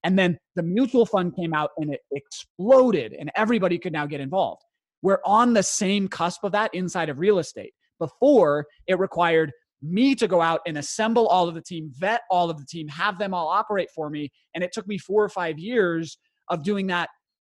And 0.05 0.17
then 0.19 0.37
the 0.55 0.61
mutual 0.61 1.05
fund 1.07 1.35
came 1.35 1.51
out 1.51 1.71
and 1.77 1.91
it 1.91 2.01
exploded, 2.11 3.13
and 3.19 3.31
everybody 3.35 3.79
could 3.79 3.91
now 3.91 4.05
get 4.05 4.21
involved. 4.21 4.61
We're 5.01 5.19
on 5.25 5.53
the 5.53 5.63
same 5.63 6.07
cusp 6.07 6.43
of 6.43 6.51
that 6.51 6.73
inside 6.75 7.09
of 7.09 7.19
real 7.19 7.39
estate. 7.39 7.73
Before, 7.99 8.67
it 8.87 8.99
required 8.99 9.51
me 9.81 10.13
to 10.15 10.27
go 10.27 10.41
out 10.41 10.61
and 10.67 10.77
assemble 10.77 11.27
all 11.27 11.47
of 11.49 11.55
the 11.55 11.61
team, 11.61 11.91
vet 11.97 12.21
all 12.29 12.51
of 12.51 12.59
the 12.59 12.65
team, 12.65 12.87
have 12.87 13.17
them 13.17 13.33
all 13.33 13.47
operate 13.47 13.89
for 13.95 14.11
me. 14.11 14.31
And 14.53 14.63
it 14.63 14.71
took 14.71 14.87
me 14.87 14.99
four 14.99 15.23
or 15.23 15.29
five 15.29 15.57
years 15.57 16.17
of 16.49 16.63
doing 16.63 16.85
that 16.87 17.09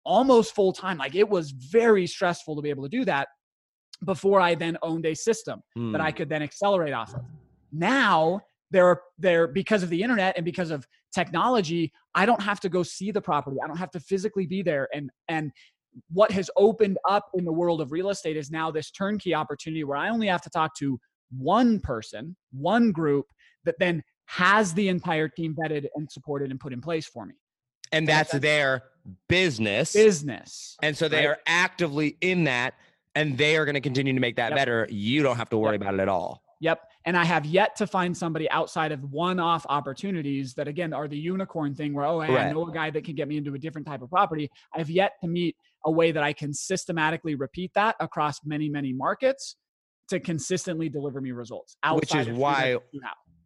almost 0.04 0.54
full 0.54 0.72
time. 0.72 0.96
Like 0.96 1.14
it 1.14 1.28
was 1.28 1.50
very 1.50 2.06
stressful 2.06 2.56
to 2.56 2.62
be 2.62 2.70
able 2.70 2.84
to 2.84 2.88
do 2.88 3.04
that 3.04 3.28
before 4.06 4.40
I 4.40 4.54
then 4.54 4.78
owned 4.82 5.04
a 5.04 5.14
system 5.14 5.60
mm. 5.76 5.92
that 5.92 6.00
I 6.00 6.10
hmm. 6.10 6.16
could 6.16 6.28
then 6.28 6.42
accelerate 6.42 6.94
off 6.94 7.14
of. 7.14 7.22
Now 7.72 8.40
there 8.70 8.86
are 8.86 9.02
there 9.18 9.48
because 9.48 9.82
of 9.82 9.90
the 9.90 10.02
internet 10.02 10.36
and 10.36 10.44
because 10.44 10.70
of 10.70 10.86
technology 11.14 11.92
i 12.14 12.26
don't 12.26 12.42
have 12.42 12.60
to 12.60 12.68
go 12.68 12.82
see 12.82 13.10
the 13.10 13.20
property 13.20 13.56
i 13.62 13.66
don't 13.66 13.78
have 13.78 13.90
to 13.90 14.00
physically 14.00 14.46
be 14.46 14.62
there 14.62 14.88
and 14.92 15.10
and 15.28 15.50
what 16.10 16.30
has 16.30 16.50
opened 16.56 16.98
up 17.08 17.26
in 17.34 17.44
the 17.44 17.52
world 17.52 17.80
of 17.80 17.92
real 17.92 18.10
estate 18.10 18.36
is 18.36 18.50
now 18.50 18.70
this 18.70 18.90
turnkey 18.90 19.34
opportunity 19.34 19.84
where 19.84 19.96
I 19.96 20.10
only 20.10 20.26
have 20.28 20.42
to 20.42 20.50
talk 20.50 20.74
to 20.76 20.98
one 21.36 21.80
person, 21.80 22.36
one 22.52 22.92
group 22.92 23.26
that 23.64 23.76
then 23.78 24.02
has 24.26 24.74
the 24.74 24.88
entire 24.88 25.28
team 25.28 25.56
vetted 25.58 25.86
and 25.94 26.10
supported 26.10 26.50
and 26.50 26.60
put 26.60 26.72
in 26.72 26.80
place 26.80 27.06
for 27.06 27.26
me. 27.26 27.34
And 27.92 28.06
that's 28.06 28.32
their 28.38 28.82
business. 29.28 29.92
Business. 29.92 30.76
And 30.82 30.96
so 30.96 31.08
they 31.08 31.26
right? 31.26 31.26
are 31.26 31.38
actively 31.46 32.16
in 32.20 32.44
that 32.44 32.74
and 33.14 33.36
they 33.36 33.56
are 33.56 33.64
going 33.64 33.74
to 33.74 33.80
continue 33.80 34.12
to 34.12 34.20
make 34.20 34.36
that 34.36 34.50
Yep. 34.50 34.56
better. 34.56 34.86
You 34.90 35.22
don't 35.22 35.36
have 35.36 35.48
to 35.50 35.58
worry 35.58 35.74
Yep. 35.74 35.80
about 35.80 35.94
it 35.94 36.00
at 36.00 36.08
all. 36.08 36.42
Yep. 36.60 36.80
And 37.08 37.16
I 37.16 37.24
have 37.24 37.46
yet 37.46 37.74
to 37.76 37.86
find 37.86 38.14
somebody 38.14 38.50
outside 38.50 38.92
of 38.92 39.02
one 39.10 39.40
off 39.40 39.64
opportunities 39.70 40.52
that, 40.56 40.68
again, 40.68 40.92
are 40.92 41.08
the 41.08 41.16
unicorn 41.16 41.74
thing 41.74 41.94
where, 41.94 42.04
oh, 42.04 42.20
hey, 42.20 42.36
I 42.36 42.52
know 42.52 42.68
a 42.68 42.70
guy 42.70 42.90
that 42.90 43.02
can 43.02 43.14
get 43.14 43.28
me 43.28 43.38
into 43.38 43.54
a 43.54 43.58
different 43.58 43.86
type 43.86 44.02
of 44.02 44.10
property. 44.10 44.50
I 44.74 44.78
have 44.78 44.90
yet 44.90 45.12
to 45.22 45.26
meet 45.26 45.56
a 45.86 45.90
way 45.90 46.12
that 46.12 46.22
I 46.22 46.34
can 46.34 46.52
systematically 46.52 47.34
repeat 47.34 47.72
that 47.72 47.96
across 47.98 48.44
many, 48.44 48.68
many 48.68 48.92
markets 48.92 49.56
to 50.10 50.20
consistently 50.20 50.90
deliver 50.90 51.22
me 51.22 51.32
results. 51.32 51.78
Which 51.94 52.14
is 52.14 52.28
why- 52.28 52.76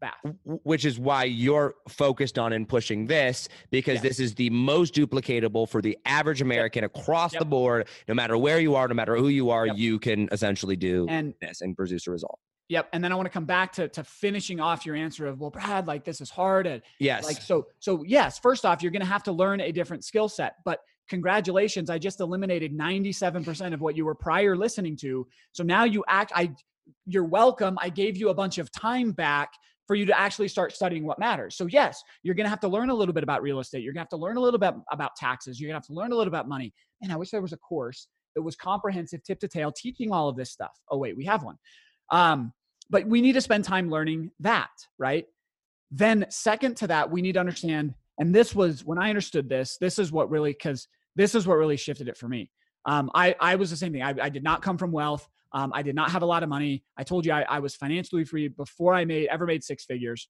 Bath. 0.00 0.34
Which 0.64 0.84
is 0.84 0.98
why 0.98 1.22
you're 1.22 1.76
focused 1.88 2.36
on 2.40 2.52
and 2.52 2.68
pushing 2.68 3.06
this 3.06 3.48
because 3.70 3.94
Yes. 3.94 4.02
this 4.02 4.18
is 4.18 4.34
the 4.34 4.50
most 4.50 4.92
duplicatable 4.92 5.68
for 5.68 5.80
the 5.80 5.96
average 6.04 6.42
American 6.42 6.82
across 6.82 7.32
the 7.32 7.44
board. 7.44 7.86
No 8.08 8.14
matter 8.14 8.36
where 8.36 8.58
you 8.58 8.74
are, 8.74 8.88
no 8.88 8.94
matter 8.96 9.14
who 9.14 9.28
you 9.28 9.50
are, 9.50 9.68
Yep. 9.68 9.76
you 9.76 10.00
can 10.00 10.28
essentially 10.32 10.74
do 10.74 11.06
And 11.08 11.34
this 11.40 11.60
and 11.60 11.76
produce 11.76 12.08
a 12.08 12.10
result. 12.10 12.40
Yep. 12.68 12.88
And 12.92 13.04
then 13.04 13.12
I 13.12 13.16
want 13.16 13.26
to 13.26 13.30
come 13.30 13.44
back 13.44 13.72
to 13.72 13.88
to 13.88 14.04
finishing 14.04 14.60
off 14.60 14.86
your 14.86 14.96
answer 14.96 15.26
of, 15.26 15.40
well, 15.40 15.50
Brad, 15.50 15.86
like 15.86 16.04
this 16.04 16.20
is 16.20 16.30
hard. 16.30 16.66
And 16.66 16.82
Yes. 16.98 17.24
like 17.24 17.42
so, 17.42 17.66
so 17.80 18.02
yes, 18.06 18.38
first 18.38 18.64
off, 18.64 18.82
you're 18.82 18.92
gonna 18.92 19.04
have 19.04 19.24
to 19.24 19.32
learn 19.32 19.60
a 19.60 19.72
different 19.72 20.04
skill 20.04 20.28
set. 20.28 20.56
But 20.64 20.80
congratulations, 21.08 21.90
I 21.90 21.98
just 21.98 22.20
eliminated 22.20 22.72
97% 22.72 23.74
of 23.74 23.80
what 23.80 23.96
you 23.96 24.04
were 24.04 24.14
prior 24.14 24.56
listening 24.56 24.96
to. 24.98 25.26
So 25.52 25.62
now 25.62 25.84
you 25.84 26.04
act, 26.08 26.32
I 26.34 26.54
you're 27.06 27.24
welcome. 27.24 27.78
I 27.80 27.88
gave 27.90 28.16
you 28.16 28.30
a 28.30 28.34
bunch 28.34 28.58
of 28.58 28.70
time 28.72 29.12
back 29.12 29.50
for 29.86 29.94
you 29.94 30.06
to 30.06 30.18
actually 30.18 30.48
start 30.48 30.72
studying 30.72 31.04
what 31.04 31.18
matters. 31.18 31.56
So 31.56 31.66
yes, 31.66 32.02
you're 32.22 32.34
gonna 32.34 32.48
have 32.48 32.60
to 32.60 32.68
learn 32.68 32.88
a 32.90 32.94
little 32.94 33.12
bit 33.12 33.22
about 33.22 33.42
real 33.42 33.60
estate. 33.60 33.82
You're 33.82 33.92
gonna 33.92 34.02
have 34.02 34.08
to 34.10 34.16
learn 34.16 34.36
a 34.36 34.40
little 34.40 34.58
bit 34.58 34.74
about 34.90 35.14
taxes. 35.16 35.60
You're 35.60 35.68
gonna 35.68 35.76
have 35.78 35.86
to 35.88 35.92
learn 35.92 36.12
a 36.12 36.16
little 36.16 36.32
about 36.32 36.48
money. 36.48 36.72
And 37.02 37.12
I 37.12 37.16
wish 37.16 37.30
there 37.30 37.42
was 37.42 37.52
a 37.52 37.58
course 37.58 38.08
that 38.34 38.42
was 38.42 38.56
comprehensive, 38.56 39.22
tip 39.24 39.40
to 39.40 39.48
tail, 39.48 39.70
teaching 39.72 40.10
all 40.12 40.28
of 40.28 40.36
this 40.36 40.50
stuff. 40.50 40.72
Oh, 40.90 40.96
wait, 40.96 41.16
we 41.16 41.24
have 41.26 41.42
one. 41.42 41.56
Um, 42.12 42.52
but 42.90 43.06
we 43.06 43.20
need 43.20 43.32
to 43.32 43.40
spend 43.40 43.64
time 43.64 43.90
learning 43.90 44.30
that, 44.40 44.70
right? 44.98 45.26
Then, 45.90 46.26
second 46.28 46.76
to 46.78 46.86
that, 46.88 47.10
we 47.10 47.22
need 47.22 47.32
to 47.32 47.40
understand, 47.40 47.94
and 48.18 48.34
this 48.34 48.54
was 48.54 48.84
when 48.84 48.98
I 48.98 49.08
understood 49.08 49.48
this, 49.48 49.78
this 49.80 49.98
is 49.98 50.12
what 50.12 50.30
really, 50.30 50.52
because 50.52 50.86
this 51.16 51.34
is 51.34 51.46
what 51.46 51.56
really 51.56 51.76
shifted 51.76 52.08
it 52.08 52.16
for 52.16 52.28
me. 52.28 52.50
Um, 52.86 53.10
I, 53.14 53.34
I 53.40 53.56
was 53.56 53.70
the 53.70 53.76
same 53.76 53.92
thing. 53.92 54.02
I, 54.02 54.14
I 54.20 54.28
did 54.28 54.42
not 54.44 54.62
come 54.62 54.78
from 54.78 54.92
wealth. 54.92 55.28
Um, 55.54 55.72
I 55.74 55.82
did 55.82 55.94
not 55.94 56.10
have 56.10 56.22
a 56.22 56.26
lot 56.26 56.42
of 56.42 56.48
money. 56.48 56.84
I 56.96 57.04
told 57.04 57.26
you 57.26 57.32
I, 57.32 57.42
I 57.42 57.58
was 57.58 57.76
financially 57.76 58.24
free 58.24 58.48
before 58.48 58.94
I 58.94 59.04
made 59.04 59.28
ever 59.28 59.46
made 59.46 59.62
six 59.62 59.84
figures. 59.84 60.28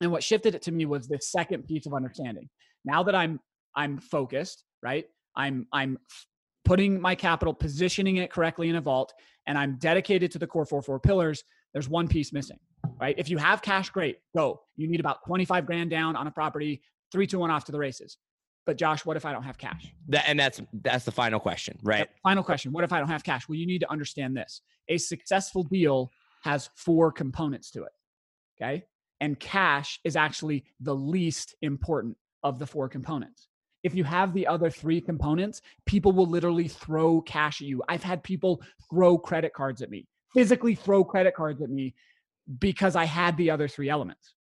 And 0.00 0.10
what 0.10 0.24
shifted 0.24 0.54
it 0.54 0.62
to 0.62 0.72
me 0.72 0.86
was 0.86 1.06
this 1.06 1.30
second 1.30 1.66
piece 1.66 1.86
of 1.86 1.94
understanding. 1.94 2.48
Now 2.84 3.02
that 3.04 3.14
I'm 3.14 3.38
I'm 3.76 3.98
focused, 3.98 4.64
right? 4.82 5.04
I'm 5.36 5.66
I'm 5.72 5.98
putting 6.70 7.00
my 7.00 7.16
capital, 7.16 7.52
positioning 7.52 8.18
it 8.18 8.30
correctly 8.30 8.68
in 8.68 8.76
a 8.76 8.80
vault, 8.80 9.12
and 9.48 9.58
I'm 9.58 9.74
dedicated 9.80 10.30
to 10.30 10.38
the 10.38 10.46
core 10.46 10.64
four 10.64 10.80
four 10.82 11.00
pillars. 11.00 11.42
There's 11.72 11.88
one 11.88 12.06
piece 12.06 12.32
missing, 12.32 12.60
right? 13.00 13.16
If 13.18 13.28
you 13.28 13.38
have 13.38 13.60
cash, 13.60 13.90
great, 13.90 14.18
go. 14.36 14.60
You 14.76 14.86
need 14.86 15.00
about 15.00 15.24
25 15.26 15.66
grand 15.66 15.90
down 15.90 16.14
on 16.14 16.28
a 16.28 16.30
property, 16.30 16.80
three, 17.10 17.26
two, 17.26 17.40
one 17.40 17.50
off 17.50 17.64
to 17.64 17.72
the 17.72 17.78
races. 17.78 18.18
But 18.66 18.78
Josh, 18.78 19.04
what 19.04 19.16
if 19.16 19.26
I 19.26 19.32
don't 19.32 19.42
have 19.42 19.58
cash? 19.58 19.92
That, 20.10 20.28
and 20.28 20.38
that's 20.38 20.62
that's 20.72 21.04
the 21.04 21.10
final 21.10 21.40
question, 21.40 21.76
right? 21.82 22.08
Final 22.22 22.44
question. 22.44 22.70
What 22.70 22.84
if 22.84 22.92
I 22.92 23.00
don't 23.00 23.08
have 23.08 23.24
cash? 23.24 23.48
Well, 23.48 23.58
you 23.58 23.66
need 23.66 23.80
to 23.80 23.90
understand 23.90 24.36
this. 24.36 24.62
A 24.88 24.96
successful 24.96 25.64
deal 25.64 26.12
has 26.44 26.70
four 26.76 27.10
components 27.10 27.72
to 27.72 27.82
it. 27.82 27.92
Okay. 28.62 28.84
And 29.20 29.40
cash 29.40 29.98
is 30.04 30.14
actually 30.14 30.62
the 30.78 30.94
least 30.94 31.56
important 31.62 32.16
of 32.44 32.60
the 32.60 32.66
four 32.66 32.88
components. 32.88 33.48
If 33.82 33.94
you 33.94 34.04
have 34.04 34.34
the 34.34 34.46
other 34.46 34.70
three 34.70 35.00
components, 35.00 35.62
people 35.86 36.12
will 36.12 36.26
literally 36.26 36.68
throw 36.68 37.20
cash 37.20 37.60
at 37.60 37.66
you. 37.66 37.82
I've 37.88 38.02
had 38.02 38.22
people 38.22 38.62
throw 38.90 39.18
credit 39.18 39.52
cards 39.54 39.82
at 39.82 39.90
me, 39.90 40.06
physically 40.34 40.74
throw 40.74 41.04
credit 41.04 41.34
cards 41.34 41.62
at 41.62 41.70
me 41.70 41.94
because 42.58 42.96
I 42.96 43.04
had 43.04 43.36
the 43.36 43.50
other 43.50 43.68
three 43.68 43.88
elements. 43.88 44.34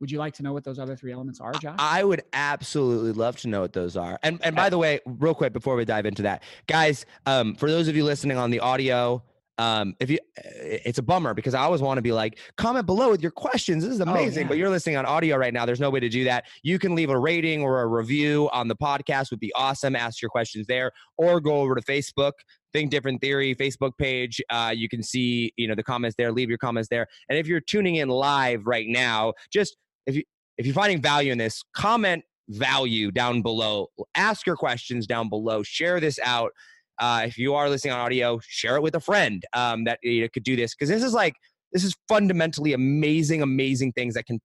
Would 0.00 0.10
you 0.10 0.18
like 0.18 0.34
to 0.34 0.42
know 0.42 0.52
what 0.52 0.64
those 0.64 0.80
other 0.80 0.96
three 0.96 1.12
elements 1.12 1.40
are, 1.40 1.52
Josh? 1.52 1.76
I 1.78 2.02
would 2.02 2.24
absolutely 2.32 3.12
love 3.12 3.36
to 3.38 3.48
know 3.48 3.60
what 3.60 3.72
those 3.72 3.96
are. 3.96 4.18
And 4.24 4.40
and 4.42 4.56
by 4.56 4.68
the 4.68 4.76
way, 4.76 4.98
real 5.06 5.34
quick 5.34 5.52
before 5.52 5.76
we 5.76 5.84
dive 5.84 6.06
into 6.06 6.22
that, 6.22 6.42
guys, 6.66 7.06
um, 7.24 7.54
for 7.54 7.70
those 7.70 7.86
of 7.86 7.94
you 7.94 8.04
listening 8.04 8.36
on 8.36 8.50
the 8.50 8.58
audio, 8.58 9.22
um, 9.62 9.94
if 10.00 10.10
you, 10.10 10.18
it's 10.36 10.98
a 10.98 11.02
bummer 11.02 11.34
because 11.34 11.54
I 11.54 11.60
always 11.62 11.80
want 11.80 11.98
to 11.98 12.02
be 12.02 12.12
like, 12.12 12.38
comment 12.56 12.86
below 12.86 13.10
with 13.10 13.22
your 13.22 13.30
questions. 13.30 13.84
This 13.84 13.92
is 13.94 14.00
amazing, 14.00 14.46
but 14.48 14.52
Oh, 14.52 14.56
yeah. 14.56 14.60
you're 14.60 14.70
listening 14.70 14.96
on 14.96 15.06
audio 15.06 15.36
right 15.36 15.52
now. 15.54 15.64
There's 15.66 15.80
no 15.80 15.90
way 15.90 16.00
to 16.00 16.08
do 16.08 16.24
that. 16.24 16.44
You 16.62 16.78
can 16.78 16.94
leave 16.94 17.10
a 17.10 17.18
rating 17.18 17.62
or 17.62 17.82
a 17.82 17.86
review 17.86 18.48
on 18.52 18.68
the 18.68 18.76
podcast. 18.76 19.30
Would 19.30 19.40
be 19.40 19.52
awesome. 19.54 19.94
Ask 19.94 20.20
your 20.22 20.30
questions 20.30 20.66
there, 20.66 20.90
or 21.16 21.40
go 21.40 21.60
over 21.60 21.74
to 21.74 21.82
Facebook. 21.82 22.32
Think 22.72 22.90
Different 22.90 23.20
Theory 23.20 23.54
Facebook 23.54 23.92
page. 23.98 24.40
Uh, 24.50 24.72
you 24.74 24.88
can 24.88 25.02
see, 25.02 25.52
you 25.56 25.68
know, 25.68 25.74
the 25.74 25.82
comments 25.82 26.16
there. 26.16 26.32
Leave 26.32 26.48
your 26.48 26.58
comments 26.58 26.88
there. 26.90 27.06
And 27.28 27.38
if 27.38 27.46
you're 27.46 27.60
tuning 27.60 27.96
in 27.96 28.08
live 28.08 28.66
right 28.66 28.86
now, 28.88 29.34
just 29.52 29.76
if 30.06 30.16
you 30.16 30.22
if 30.58 30.66
you're 30.66 30.74
finding 30.74 31.00
value 31.00 31.32
in 31.32 31.38
this, 31.38 31.62
comment 31.76 32.24
value 32.48 33.10
down 33.10 33.40
below. 33.42 33.86
Ask 34.14 34.46
your 34.46 34.56
questions 34.56 35.06
down 35.06 35.28
below. 35.28 35.62
Share 35.62 36.00
this 36.00 36.18
out. 36.24 36.50
Uh, 36.98 37.22
if 37.26 37.38
you 37.38 37.54
are 37.54 37.68
listening 37.68 37.92
on 37.92 38.00
audio, 38.00 38.38
share 38.46 38.76
it 38.76 38.82
with 38.82 38.94
a 38.94 39.00
friend 39.00 39.44
um, 39.54 39.84
that 39.84 39.98
you 40.02 40.22
know, 40.22 40.28
could 40.32 40.44
do 40.44 40.56
this 40.56 40.74
because 40.74 40.88
this 40.88 41.02
is 41.02 41.12
like 41.12 41.34
this 41.72 41.84
is 41.84 41.94
fundamentally 42.08 42.72
amazing, 42.74 43.42
amazing 43.42 43.92
things 43.92 44.14
that 44.14 44.26
can 44.26 44.40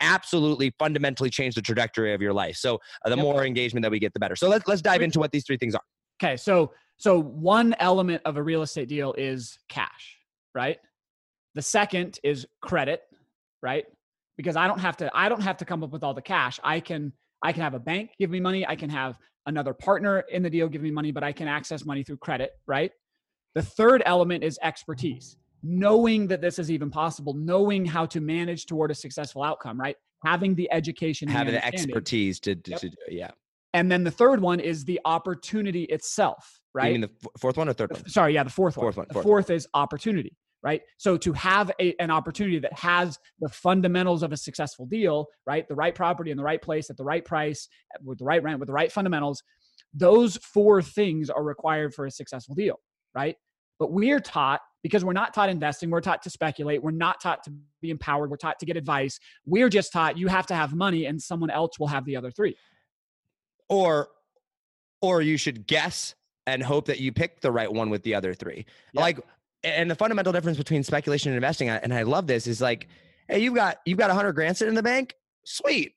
absolutely 0.00 0.72
fundamentally 0.78 1.30
change 1.30 1.54
the 1.54 1.62
trajectory 1.62 2.14
of 2.14 2.22
your 2.22 2.32
life. 2.32 2.56
So 2.56 2.78
uh, 3.04 3.10
the 3.10 3.16
Yep. 3.16 3.24
more 3.24 3.44
engagement 3.44 3.82
that 3.82 3.90
we 3.90 3.98
get, 3.98 4.12
the 4.12 4.20
better. 4.20 4.36
So 4.36 4.48
let's 4.48 4.66
let's 4.68 4.82
dive 4.82 5.02
into 5.02 5.18
what 5.18 5.32
these 5.32 5.44
three 5.44 5.56
things 5.56 5.74
are. 5.74 5.82
Okay, 6.22 6.36
so 6.36 6.72
so 6.98 7.20
one 7.20 7.74
element 7.78 8.22
of 8.24 8.36
a 8.36 8.42
real 8.42 8.62
estate 8.62 8.88
deal 8.88 9.14
is 9.14 9.58
cash, 9.68 10.18
right? 10.54 10.78
The 11.54 11.62
second 11.62 12.18
is 12.22 12.46
credit, 12.60 13.02
right? 13.62 13.86
Because 14.36 14.56
I 14.56 14.66
don't 14.66 14.78
have 14.78 14.96
to 14.98 15.10
I 15.14 15.28
don't 15.28 15.42
have 15.42 15.56
to 15.58 15.64
come 15.64 15.82
up 15.82 15.90
with 15.90 16.04
all 16.04 16.14
the 16.14 16.22
cash. 16.22 16.60
I 16.62 16.80
can 16.80 17.12
I 17.42 17.52
can 17.52 17.62
have 17.62 17.74
a 17.74 17.80
bank 17.80 18.10
give 18.18 18.30
me 18.30 18.40
money, 18.40 18.66
I 18.66 18.76
can 18.76 18.90
have 18.90 19.18
another 19.48 19.74
partner 19.74 20.20
in 20.30 20.42
the 20.42 20.50
deal 20.50 20.68
give 20.68 20.82
me 20.82 20.90
money, 20.90 21.10
but 21.10 21.24
I 21.24 21.32
can 21.32 21.48
access 21.48 21.84
money 21.84 22.04
through 22.04 22.18
credit, 22.18 22.50
right? 22.66 22.92
The 23.54 23.62
third 23.62 24.02
element 24.06 24.44
is 24.44 24.58
expertise. 24.62 25.36
Knowing 25.64 26.28
that 26.28 26.40
this 26.40 26.60
is 26.60 26.70
even 26.70 26.88
possible, 26.90 27.34
knowing 27.34 27.84
how 27.84 28.06
to 28.06 28.20
manage 28.20 28.66
toward 28.66 28.92
a 28.92 28.94
successful 28.94 29.42
outcome, 29.42 29.80
right? 29.80 29.96
Having 30.24 30.54
the 30.54 30.70
education, 30.70 31.26
Having 31.28 31.54
the 31.54 31.64
expertise 31.66 32.38
to, 32.40 32.54
to, 32.54 32.70
Yep. 32.70 32.80
to 32.80 32.88
do 32.90 32.96
it. 33.08 33.12
yeah. 33.14 33.30
And 33.74 33.90
then 33.90 34.04
the 34.04 34.10
third 34.10 34.40
one 34.40 34.60
is 34.60 34.84
the 34.84 35.00
opportunity 35.04 35.84
itself, 35.84 36.60
right? 36.74 36.86
You 36.92 36.92
mean 37.00 37.00
the 37.02 37.28
fourth 37.40 37.56
one 37.56 37.68
or 37.68 37.72
third 37.72 37.90
one? 37.92 38.08
sorry, 38.08 38.34
yeah, 38.34 38.44
the 38.44 38.50
fourth 38.50 38.76
one. 38.76 38.84
Fourth 38.84 38.96
one, 38.98 39.06
The 39.08 39.14
fourth 39.14 39.24
fourth, 39.24 39.48
one. 39.48 39.56
is 39.56 39.66
opportunity, 39.74 40.36
right? 40.68 40.82
So 40.98 41.16
to 41.16 41.32
have 41.32 41.72
a, 41.80 41.94
an 41.98 42.10
opportunity 42.10 42.58
that 42.58 42.74
has 42.74 43.18
the 43.40 43.48
fundamentals 43.48 44.22
of 44.22 44.32
a 44.32 44.36
successful 44.36 44.84
deal, 44.84 45.28
right? 45.46 45.66
The 45.66 45.74
right 45.74 45.94
property 45.94 46.30
in 46.30 46.36
the 46.36 46.42
right 46.42 46.60
place 46.60 46.90
at 46.90 46.98
the 46.98 47.04
right 47.04 47.24
price, 47.24 47.68
with 48.04 48.18
the 48.18 48.26
right 48.26 48.42
rent, 48.42 48.60
with 48.60 48.66
the 48.66 48.74
right 48.74 48.92
fundamentals, 48.92 49.42
those 49.94 50.36
four 50.36 50.82
things 50.82 51.30
are 51.30 51.42
required 51.42 51.94
for 51.94 52.04
a 52.04 52.10
successful 52.10 52.54
deal, 52.54 52.78
right? 53.14 53.36
But 53.78 53.92
we're 53.92 54.20
taught 54.20 54.60
because 54.82 55.06
we're 55.06 55.14
not 55.14 55.32
taught 55.32 55.48
investing, 55.48 55.88
we're 55.88 56.02
taught 56.02 56.20
to 56.24 56.30
speculate, 56.30 56.82
we're 56.82 56.90
not 56.90 57.18
taught 57.22 57.42
to 57.44 57.52
be 57.80 57.88
empowered, 57.88 58.30
we're 58.30 58.36
taught 58.36 58.58
to 58.58 58.66
get 58.66 58.76
advice. 58.76 59.18
We're 59.46 59.70
just 59.70 59.90
taught 59.90 60.18
you 60.18 60.28
have 60.28 60.46
to 60.48 60.54
have 60.54 60.74
money 60.74 61.06
and 61.06 61.20
someone 61.20 61.48
else 61.48 61.78
will 61.78 61.86
have 61.86 62.04
the 62.04 62.14
other 62.16 62.30
three. 62.30 62.56
or 63.70 64.08
or 65.00 65.22
you 65.22 65.38
should 65.38 65.66
guess 65.66 66.14
and 66.46 66.62
hope 66.62 66.86
that 66.86 66.98
you 66.98 67.12
pick 67.12 67.40
the 67.40 67.52
right 67.52 67.72
one 67.72 67.90
with 67.90 68.02
the 68.02 68.14
other 68.14 68.34
three. 68.34 68.64
Yep. 68.92 69.02
Like 69.02 69.20
and 69.64 69.90
the 69.90 69.94
fundamental 69.94 70.32
difference 70.32 70.58
between 70.58 70.82
speculation 70.82 71.30
and 71.30 71.36
investing 71.36 71.68
and 71.68 71.92
I 71.92 72.02
love 72.02 72.26
this 72.26 72.46
is 72.46 72.60
like 72.60 72.88
hey 73.28 73.40
you've 73.40 73.54
got 73.54 73.78
you've 73.84 73.98
got 73.98 74.08
100 74.08 74.32
grand 74.32 74.56
sitting 74.56 74.72
in 74.72 74.74
the 74.74 74.82
bank? 74.82 75.14
Sweet. 75.44 75.94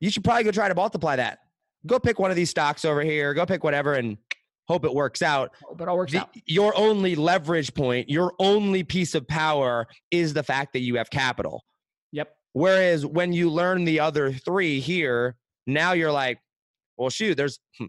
You 0.00 0.10
should 0.10 0.24
probably 0.24 0.44
go 0.44 0.50
try 0.50 0.68
to 0.68 0.74
multiply 0.74 1.16
that. 1.16 1.40
Go 1.86 1.98
pick 1.98 2.18
one 2.18 2.30
of 2.30 2.36
these 2.36 2.50
stocks 2.50 2.84
over 2.84 3.02
here 3.02 3.34
go 3.34 3.46
pick 3.46 3.64
whatever 3.64 3.94
and 3.94 4.16
hope 4.68 4.84
it 4.84 4.94
works 4.94 5.22
out. 5.22 5.50
But 5.76 5.84
it 5.84 5.88
all 5.88 5.96
works 5.96 6.12
the, 6.12 6.20
out. 6.20 6.30
your 6.46 6.76
only 6.76 7.16
leverage 7.16 7.74
point 7.74 8.08
your 8.08 8.34
only 8.38 8.84
piece 8.84 9.14
of 9.14 9.26
power 9.26 9.86
is 10.10 10.34
the 10.34 10.42
fact 10.42 10.72
that 10.74 10.80
you 10.80 10.96
have 10.96 11.10
capital. 11.10 11.64
Yep. 12.12 12.34
Whereas 12.52 13.06
when 13.06 13.32
you 13.32 13.50
learn 13.50 13.84
the 13.84 14.00
other 14.00 14.32
three 14.32 14.80
here, 14.80 15.36
now 15.66 15.92
you're 15.92 16.12
like, 16.12 16.38
well, 16.96 17.10
shoot, 17.10 17.36
there's, 17.36 17.60
hmm, 17.78 17.86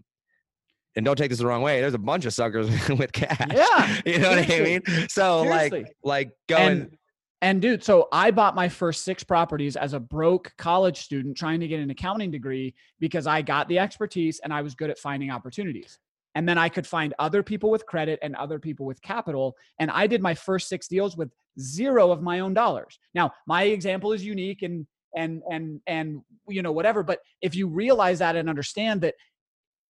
and 0.96 1.04
don't 1.04 1.16
take 1.16 1.30
this 1.30 1.38
the 1.38 1.46
wrong 1.46 1.62
way. 1.62 1.80
There's 1.80 1.94
a 1.94 1.98
bunch 1.98 2.26
of 2.26 2.34
suckers 2.34 2.68
with 2.88 3.12
cash. 3.12 3.48
Yeah. 3.52 4.00
you 4.06 4.18
know 4.18 4.30
what 4.30 4.50
I 4.50 4.60
mean? 4.60 4.82
So 5.08 5.42
like, 5.42 5.94
like 6.02 6.32
going, 6.48 6.62
and 6.62 6.98
and 7.40 7.60
dude 7.60 7.82
so 7.82 8.06
i 8.12 8.30
bought 8.30 8.54
my 8.54 8.68
first 8.68 9.04
six 9.04 9.24
properties 9.24 9.74
as 9.74 9.94
a 9.94 9.98
broke 9.98 10.52
college 10.58 11.00
student 11.00 11.36
trying 11.36 11.58
to 11.58 11.66
get 11.66 11.80
an 11.80 11.90
accounting 11.90 12.30
degree 12.30 12.72
because 13.00 13.26
i 13.26 13.42
got 13.42 13.66
the 13.66 13.80
expertise 13.80 14.38
and 14.44 14.54
i 14.54 14.62
was 14.62 14.76
good 14.76 14.90
at 14.90 14.98
finding 14.98 15.28
opportunities 15.28 15.98
and 16.34 16.48
then 16.48 16.58
I 16.58 16.68
could 16.68 16.86
find 16.86 17.14
other 17.18 17.42
people 17.42 17.70
with 17.70 17.86
credit 17.86 18.18
and 18.22 18.34
other 18.36 18.58
people 18.58 18.86
with 18.86 19.02
capital. 19.02 19.56
And 19.78 19.90
I 19.90 20.06
did 20.06 20.22
my 20.22 20.34
first 20.34 20.68
six 20.68 20.88
deals 20.88 21.16
with 21.16 21.30
zero 21.60 22.10
of 22.10 22.22
my 22.22 22.40
own 22.40 22.54
dollars. 22.54 22.98
Now, 23.14 23.32
my 23.46 23.64
example 23.64 24.12
is 24.12 24.24
unique 24.24 24.62
and 24.62 24.86
and 25.14 25.42
and 25.50 25.80
and 25.86 26.22
you 26.48 26.62
know 26.62 26.72
whatever, 26.72 27.02
but 27.02 27.20
if 27.42 27.54
you 27.54 27.68
realize 27.68 28.20
that 28.20 28.34
and 28.34 28.48
understand 28.48 29.02
that 29.02 29.14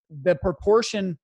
the 0.09 0.35
proportion 0.35 1.17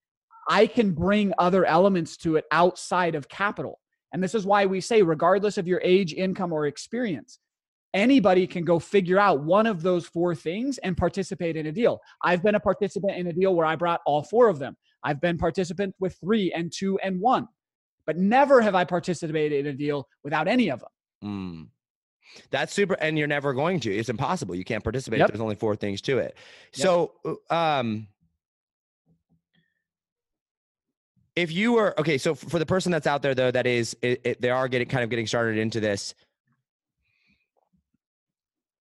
I 0.50 0.68
can 0.68 0.92
bring 0.92 1.34
other 1.38 1.66
elements 1.66 2.18
to 2.18 2.36
it 2.38 2.46
outside 2.52 3.16
of 3.16 3.30
capital. 3.30 3.80
And 4.14 4.24
this 4.24 4.34
is 4.34 4.46
why 4.46 4.66
we 4.66 4.82
say 4.82 5.02
regardless 5.04 5.58
of 5.58 5.68
your 5.68 5.80
age, 5.84 6.14
income 6.14 6.52
or 6.52 6.66
experience, 6.66 7.40
anybody 7.94 8.48
can 8.48 8.66
go 8.66 8.80
figure 8.80 9.20
out 9.20 9.44
one 9.44 9.68
of 9.68 9.82
those 9.82 10.08
four 10.08 10.34
things 10.34 10.80
and 10.80 10.98
participate 10.98 11.56
in 11.56 11.68
a 11.68 11.72
deal. 11.72 12.00
I've 12.24 12.42
been 12.42 12.56
a 12.56 12.60
participant 12.60 13.18
in 13.18 13.28
a 13.28 13.34
deal 13.34 13.56
where 13.56 13.66
I 13.66 13.76
brought 13.76 14.02
all 14.06 14.24
four 14.24 14.48
of 14.48 14.60
them. 14.60 14.76
I've 15.04 15.22
been 15.22 15.38
participant 15.38 15.96
with 16.00 16.18
three 16.20 16.52
and 16.52 16.72
two 16.76 17.00
and 17.00 17.22
one, 17.22 17.48
but 18.06 18.18
never 18.18 18.62
have 18.62 18.76
I 18.76 18.86
participated 18.86 19.66
in 19.66 19.74
a 19.74 19.78
deal 19.78 20.08
without 20.24 20.48
any 20.48 20.70
of 20.70 20.80
them. 20.80 20.90
Mm. 21.24 21.68
That's 22.52 22.74
super, 22.74 22.96
and 22.96 23.18
you're 23.18 23.28
never 23.28 23.54
going 23.54 23.80
to. 23.82 23.96
It's 23.96 24.10
impossible. 24.10 24.56
You 24.56 24.64
can't 24.64 24.84
participate. 24.84 25.20
Yep. 25.20 25.30
There's 25.30 25.42
only 25.42 25.56
four 25.56 25.76
things 25.76 26.02
to 26.02 26.20
it. 26.20 26.38
Yep. 26.76 26.84
So, 26.84 27.12
uh, 27.50 27.54
um, 27.54 28.08
if 31.42 31.52
you 31.52 31.74
were 31.74 32.00
okay, 32.00 32.18
so 32.18 32.36
for 32.36 32.60
the 32.60 32.66
person 32.66 32.92
that's 32.92 33.08
out 33.08 33.22
there 33.22 33.34
though, 33.34 33.52
that 33.52 33.66
is, 33.66 33.96
it, 34.02 34.22
it, 34.24 34.42
they 34.42 34.50
are 34.50 34.68
getting 34.68 34.88
kind 34.88 35.04
of 35.04 35.10
getting 35.10 35.28
started 35.28 35.58
into 35.58 35.80
this. 35.80 36.14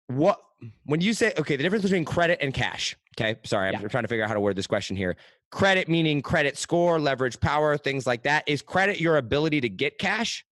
What 0.08 0.40
when 0.86 1.00
you 1.00 1.12
say 1.12 1.32
okay, 1.38 1.56
the 1.56 1.62
difference 1.62 1.84
between 1.84 2.04
credit 2.04 2.38
and 2.40 2.52
cash. 2.52 2.96
Okay, 3.18 3.38
sorry, 3.44 3.74
I'm 3.74 3.88
trying 3.88 4.04
to 4.04 4.08
figure 4.08 4.22
out 4.22 4.28
how 4.28 4.34
to 4.34 4.40
word 4.40 4.56
this 4.56 4.66
question 4.66 4.96
here. 4.96 5.16
Credit 5.50 5.88
meaning 5.88 6.22
credit 6.22 6.56
score, 6.56 7.00
leverage 7.00 7.40
power, 7.40 7.76
things 7.76 8.06
like 8.06 8.22
that. 8.24 8.44
Is 8.46 8.62
credit 8.62 9.00
your 9.00 9.16
ability 9.16 9.60
to 9.62 9.68
get 9.68 9.98
cash? 9.98 10.44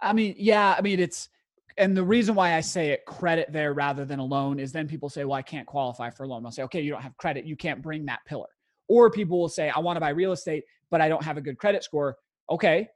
I 0.00 0.12
mean, 0.12 0.34
yeah. 0.38 0.74
I 0.76 0.80
mean, 0.80 0.98
it's 0.98 1.28
and 1.76 1.96
the 1.96 2.02
reason 2.02 2.34
why 2.34 2.54
I 2.54 2.60
say 2.60 2.90
it 2.90 3.04
credit 3.06 3.52
there 3.52 3.72
rather 3.72 4.04
than 4.04 4.18
a 4.18 4.24
loan 4.24 4.58
is 4.58 4.72
then 4.72 4.88
people 4.88 5.08
say, 5.08 5.24
well, 5.24 5.34
I 5.34 5.42
can't 5.42 5.66
qualify 5.66 6.10
for 6.10 6.24
a 6.24 6.26
loan. 6.26 6.44
I'll 6.44 6.52
say, 6.52 6.62
okay, 6.64 6.80
you 6.80 6.90
don't 6.90 7.02
have 7.02 7.16
credit, 7.16 7.44
you 7.44 7.56
can't 7.56 7.80
bring 7.82 8.06
that 8.06 8.20
pillar. 8.26 8.48
Or 8.88 9.10
people 9.10 9.40
will 9.40 9.48
say, 9.48 9.70
I 9.70 9.78
want 9.78 9.96
to 9.96 10.00
buy 10.00 10.10
real 10.10 10.32
estate, 10.32 10.64
but 10.90 11.00
I 11.00 11.08
don't 11.08 11.22
have 11.22 11.36
a 11.36 11.40
good 11.40 11.58
credit 11.58 11.84
score. 11.84 12.16
Okay, 12.50 12.88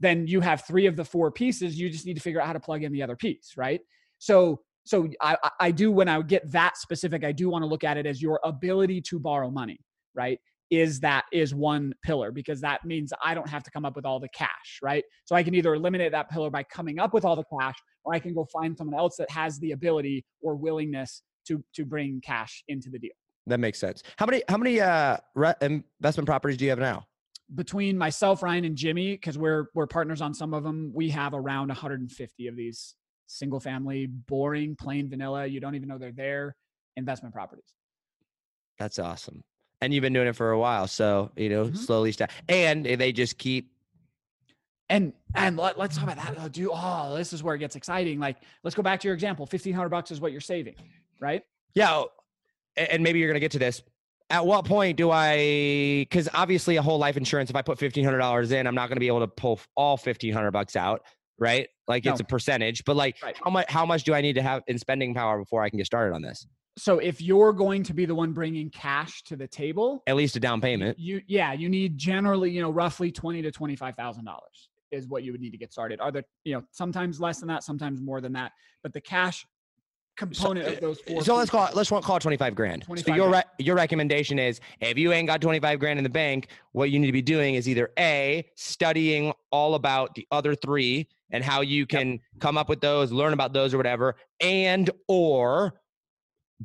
then 0.00 0.26
you 0.26 0.40
have 0.40 0.64
three 0.66 0.86
of 0.86 0.96
the 0.96 1.04
four 1.04 1.30
pieces. 1.30 1.78
You 1.78 1.90
just 1.90 2.06
need 2.06 2.14
to 2.14 2.20
figure 2.20 2.40
out 2.40 2.46
how 2.46 2.52
to 2.52 2.60
plug 2.60 2.82
in 2.82 2.92
the 2.92 3.02
other 3.02 3.16
piece, 3.16 3.54
right? 3.56 3.80
So 4.18 4.60
so 4.86 5.08
I, 5.20 5.36
I 5.60 5.70
do 5.70 5.90
when 5.90 6.08
I 6.08 6.20
get 6.22 6.50
that 6.52 6.76
specific, 6.76 7.24
I 7.24 7.32
do 7.32 7.48
want 7.48 7.62
to 7.62 7.66
look 7.66 7.84
at 7.84 7.96
it 7.96 8.06
as 8.06 8.20
your 8.20 8.38
ability 8.44 9.00
to 9.02 9.18
borrow 9.18 9.50
money, 9.50 9.78
right? 10.14 10.38
Is 10.70 11.00
that 11.00 11.24
is 11.32 11.54
one 11.54 11.94
pillar 12.02 12.30
because 12.30 12.60
that 12.60 12.84
means 12.84 13.12
I 13.22 13.34
don't 13.34 13.48
have 13.48 13.62
to 13.64 13.70
come 13.70 13.84
up 13.84 13.96
with 13.96 14.04
all 14.04 14.20
the 14.20 14.28
cash, 14.28 14.80
right? 14.82 15.04
So 15.24 15.34
I 15.34 15.42
can 15.42 15.54
either 15.54 15.74
eliminate 15.74 16.12
that 16.12 16.30
pillar 16.30 16.50
by 16.50 16.64
coming 16.64 16.98
up 16.98 17.14
with 17.14 17.24
all 17.24 17.36
the 17.36 17.44
cash, 17.58 17.76
or 18.04 18.14
I 18.14 18.18
can 18.18 18.34
go 18.34 18.46
find 18.52 18.76
someone 18.76 18.98
else 18.98 19.16
that 19.16 19.30
has 19.30 19.58
the 19.58 19.72
ability 19.72 20.24
or 20.42 20.54
willingness 20.54 21.22
to 21.46 21.62
to 21.74 21.84
bring 21.84 22.20
cash 22.22 22.62
into 22.68 22.90
the 22.90 22.98
deal. 22.98 23.12
That 23.46 23.60
makes 23.60 23.78
sense. 23.78 24.02
How 24.16 24.26
many 24.26 24.42
how 24.48 24.56
many 24.56 24.80
uh 24.80 25.18
investment 25.60 26.26
properties 26.26 26.56
do 26.58 26.64
you 26.64 26.70
have 26.70 26.78
now? 26.78 27.04
Between 27.54 27.98
myself, 27.98 28.42
Ryan, 28.42 28.64
and 28.64 28.76
Jimmy, 28.76 29.12
because 29.12 29.36
we're 29.36 29.66
we're 29.74 29.86
partners 29.86 30.20
on 30.20 30.32
some 30.32 30.54
of 30.54 30.62
them, 30.62 30.92
we 30.94 31.10
have 31.10 31.34
around 31.34 31.68
150 31.68 32.46
of 32.46 32.56
these 32.56 32.94
single 33.26 33.60
family, 33.60 34.06
boring, 34.06 34.76
plain 34.76 35.08
vanilla. 35.08 35.46
You 35.46 35.60
don't 35.60 35.74
even 35.74 35.88
know 35.88 35.98
they're 35.98 36.12
there. 36.12 36.56
Investment 36.96 37.34
properties. 37.34 37.74
That's 38.78 38.98
awesome. 38.98 39.42
And 39.80 39.92
you've 39.92 40.02
been 40.02 40.12
doing 40.12 40.28
it 40.28 40.36
for 40.36 40.52
a 40.52 40.58
while, 40.58 40.86
so 40.86 41.30
you 41.36 41.48
know 41.48 41.66
mm-hmm. 41.66 41.76
slowly 41.76 42.12
start. 42.12 42.30
And 42.48 42.84
they 42.84 43.12
just 43.12 43.38
keep. 43.38 43.70
And 44.88 45.12
and 45.34 45.56
let, 45.56 45.78
us 45.78 45.96
talk 45.96 46.04
about 46.04 46.16
that. 46.16 46.36
Oh, 46.38 46.48
do 46.48 46.70
oh, 46.72 47.14
this 47.16 47.32
is 47.32 47.42
where 47.42 47.54
it 47.54 47.58
gets 47.58 47.76
exciting. 47.76 48.20
Like, 48.20 48.38
let's 48.62 48.74
go 48.74 48.82
back 48.82 49.00
to 49.00 49.08
your 49.08 49.14
example. 49.14 49.46
Fifteen 49.46 49.74
hundred 49.74 49.90
bucks 49.90 50.10
is 50.10 50.20
what 50.20 50.32
you're 50.32 50.40
saving, 50.40 50.76
right? 51.20 51.42
Yeah, 51.74 52.04
and 52.76 53.02
maybe 53.02 53.18
you're 53.18 53.28
gonna 53.28 53.40
get 53.40 53.52
to 53.52 53.58
this. 53.58 53.82
At 54.34 54.46
what 54.46 54.64
point 54.64 54.96
do 54.96 55.12
I? 55.12 56.06
Because 56.08 56.28
obviously, 56.34 56.74
a 56.74 56.82
whole 56.82 56.98
life 56.98 57.16
insurance. 57.16 57.50
If 57.50 57.56
I 57.56 57.62
put 57.62 57.78
fifteen 57.78 58.04
hundred 58.04 58.18
dollars 58.18 58.50
in, 58.50 58.66
I'm 58.66 58.74
not 58.74 58.88
gonna 58.88 58.98
be 58.98 59.06
able 59.06 59.20
to 59.20 59.28
pull 59.28 59.60
all 59.76 59.96
fifteen 59.96 60.32
hundred 60.32 60.50
bucks 60.50 60.74
out 60.74 61.02
right? 61.38 61.68
Like 61.88 62.04
no. 62.04 62.12
it's 62.12 62.20
a 62.20 62.24
percentage, 62.24 62.84
but 62.84 62.96
like 62.96 63.16
right. 63.22 63.36
how 63.42 63.50
much 63.50 63.66
how 63.68 63.86
much 63.86 64.04
do 64.04 64.14
I 64.14 64.20
need 64.20 64.34
to 64.34 64.42
have 64.42 64.62
in 64.66 64.78
spending 64.78 65.14
power 65.14 65.38
before 65.38 65.62
I 65.62 65.70
can 65.70 65.76
get 65.76 65.86
started 65.86 66.14
on 66.14 66.22
this? 66.22 66.46
So 66.76 66.98
if 66.98 67.20
you're 67.20 67.52
going 67.52 67.84
to 67.84 67.94
be 67.94 68.04
the 68.04 68.14
one 68.14 68.32
bringing 68.32 68.68
cash 68.70 69.22
to 69.24 69.36
the 69.36 69.46
table, 69.46 70.02
at 70.06 70.16
least 70.16 70.34
a 70.36 70.40
down 70.40 70.60
payment. 70.60 70.98
You 70.98 71.20
yeah, 71.26 71.52
you 71.52 71.68
need 71.68 71.98
generally, 71.98 72.50
you 72.50 72.60
know, 72.60 72.70
roughly 72.70 73.12
20 73.12 73.42
to 73.42 73.50
25,000 73.50 74.24
dollars 74.24 74.68
is 74.90 75.08
what 75.08 75.24
you 75.24 75.32
would 75.32 75.40
need 75.40 75.50
to 75.50 75.58
get 75.58 75.72
started. 75.72 76.00
Are 76.00 76.12
there, 76.12 76.22
you 76.44 76.54
know, 76.54 76.62
sometimes 76.70 77.20
less 77.20 77.40
than 77.40 77.48
that, 77.48 77.64
sometimes 77.64 78.00
more 78.00 78.20
than 78.20 78.32
that, 78.34 78.52
but 78.82 78.92
the 78.92 79.00
cash 79.00 79.44
component 80.16 80.66
so, 80.66 80.72
of 80.72 80.80
those 80.80 81.00
four. 81.00 81.22
So 81.24 81.36
let's 81.36 81.50
call 81.50 81.66
it 81.66 81.74
let's 81.74 81.88
call 81.88 82.16
it 82.16 82.20
25 82.20 82.54
grand. 82.54 82.82
25 82.82 83.06
so 83.06 83.14
your 83.14 83.30
re- 83.30 83.42
your 83.58 83.76
recommendation 83.76 84.38
is 84.38 84.60
if 84.80 84.98
you 84.98 85.12
ain't 85.12 85.26
got 85.26 85.40
25 85.40 85.78
grand 85.78 85.98
in 85.98 86.04
the 86.04 86.10
bank, 86.10 86.48
what 86.72 86.90
you 86.90 86.98
need 86.98 87.06
to 87.06 87.12
be 87.12 87.22
doing 87.22 87.54
is 87.54 87.68
either 87.68 87.90
A, 87.98 88.46
studying 88.54 89.32
all 89.50 89.74
about 89.74 90.14
the 90.14 90.26
other 90.30 90.54
3 90.54 91.06
and 91.30 91.42
how 91.42 91.62
you 91.62 91.86
can 91.86 92.12
yep. 92.12 92.20
come 92.38 92.56
up 92.56 92.68
with 92.68 92.80
those, 92.80 93.10
learn 93.10 93.32
about 93.32 93.52
those 93.52 93.74
or 93.74 93.76
whatever, 93.76 94.16
and 94.40 94.90
or 95.08 95.74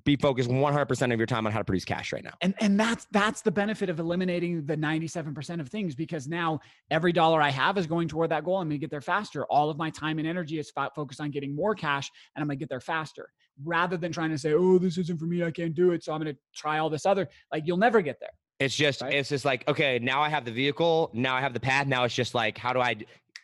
be 0.03 0.15
focused 0.15 0.49
100% 0.49 1.13
of 1.13 1.19
your 1.19 1.25
time 1.25 1.45
on 1.45 1.51
how 1.51 1.59
to 1.59 1.65
produce 1.65 1.85
cash 1.85 2.13
right 2.13 2.23
now. 2.23 2.33
And 2.41 2.53
and 2.59 2.79
that's 2.79 3.07
that's 3.11 3.41
the 3.41 3.51
benefit 3.51 3.89
of 3.89 3.99
eliminating 3.99 4.65
the 4.65 4.77
97% 4.77 5.59
of 5.59 5.69
things 5.69 5.95
because 5.95 6.27
now 6.27 6.59
every 6.91 7.11
dollar 7.11 7.41
I 7.41 7.49
have 7.49 7.77
is 7.77 7.87
going 7.87 8.07
toward 8.07 8.29
that 8.31 8.43
goal. 8.43 8.57
I'm 8.57 8.67
going 8.67 8.71
to 8.71 8.77
get 8.77 8.91
there 8.91 9.01
faster. 9.01 9.45
All 9.45 9.69
of 9.69 9.77
my 9.77 9.89
time 9.89 10.19
and 10.19 10.27
energy 10.27 10.59
is 10.59 10.71
focused 10.71 11.19
on 11.19 11.31
getting 11.31 11.55
more 11.55 11.75
cash 11.75 12.11
and 12.35 12.41
I'm 12.41 12.47
going 12.47 12.57
to 12.57 12.59
get 12.59 12.69
there 12.69 12.79
faster 12.79 13.29
rather 13.63 13.97
than 13.97 14.11
trying 14.11 14.29
to 14.29 14.37
say, 14.37 14.53
"Oh, 14.53 14.77
this 14.77 14.97
isn't 14.97 15.19
for 15.19 15.25
me. 15.25 15.43
I 15.43 15.51
can't 15.51 15.73
do 15.73 15.91
it." 15.91 16.03
So 16.03 16.13
I'm 16.13 16.21
going 16.21 16.33
to 16.33 16.39
try 16.55 16.79
all 16.79 16.89
this 16.89 17.05
other. 17.05 17.27
Like 17.51 17.63
you'll 17.65 17.77
never 17.77 18.01
get 18.01 18.19
there. 18.19 18.29
It's 18.59 18.75
just 18.75 19.01
right? 19.01 19.13
it's 19.13 19.29
just 19.29 19.45
like, 19.45 19.67
okay, 19.67 19.99
now 19.99 20.21
I 20.21 20.29
have 20.29 20.45
the 20.45 20.51
vehicle, 20.51 21.09
now 21.13 21.35
I 21.35 21.41
have 21.41 21.53
the 21.53 21.59
path. 21.59 21.87
Now 21.87 22.03
it's 22.03 22.15
just 22.15 22.35
like 22.35 22.57
how 22.57 22.73
do 22.73 22.79
I 22.79 22.95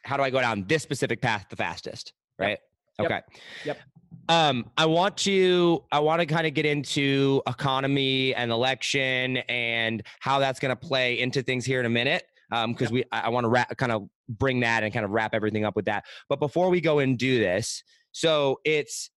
how 0.04 0.18
do 0.18 0.24
I 0.24 0.30
go 0.30 0.42
down 0.42 0.66
this 0.68 0.84
specific 0.84 1.22
path 1.22 1.48
the 1.50 1.56
fastest? 1.56 2.14
Right? 2.38 2.60
Yep. 3.00 3.12
Okay. 3.12 3.22
Yep. 3.66 3.78
Um, 4.28 4.70
I 4.78 4.86
want 4.86 5.18
to 5.18 5.84
I 5.92 6.00
want 6.00 6.20
to 6.20 6.26
kind 6.26 6.48
of 6.48 6.54
get 6.54 6.66
into 6.66 7.42
economy 7.48 8.34
and 8.34 8.52
election 8.52 9.38
and 9.50 10.04
how 10.20 10.40
that's 10.40 10.60
going 10.60 10.76
to 10.76 10.76
play 10.76 11.20
into 11.20 11.44
things 11.44 11.66
here 11.66 11.80
in 11.80 11.86
a 11.86 11.90
minute. 11.90 12.24
Um, 12.52 12.74
because 12.74 12.92
we 12.92 13.04
I, 13.12 13.22
I 13.22 13.30
want 13.30 13.46
to 13.46 13.50
wrap 13.50 13.76
kind 13.78 13.92
of 13.92 14.08
bring 14.30 14.60
that 14.62 14.84
and 14.84 14.94
kind 14.94 15.06
of 15.06 15.12
wrap 15.12 15.34
everything 15.34 15.66
up 15.66 15.76
with 15.76 15.86
that. 15.86 16.06
But 16.30 16.40
before 16.40 16.70
we 16.70 16.82
go 16.82 17.00
and 17.00 17.18
do 17.18 17.40
this, 17.40 17.84
so 18.12 18.60
it's 18.64 19.10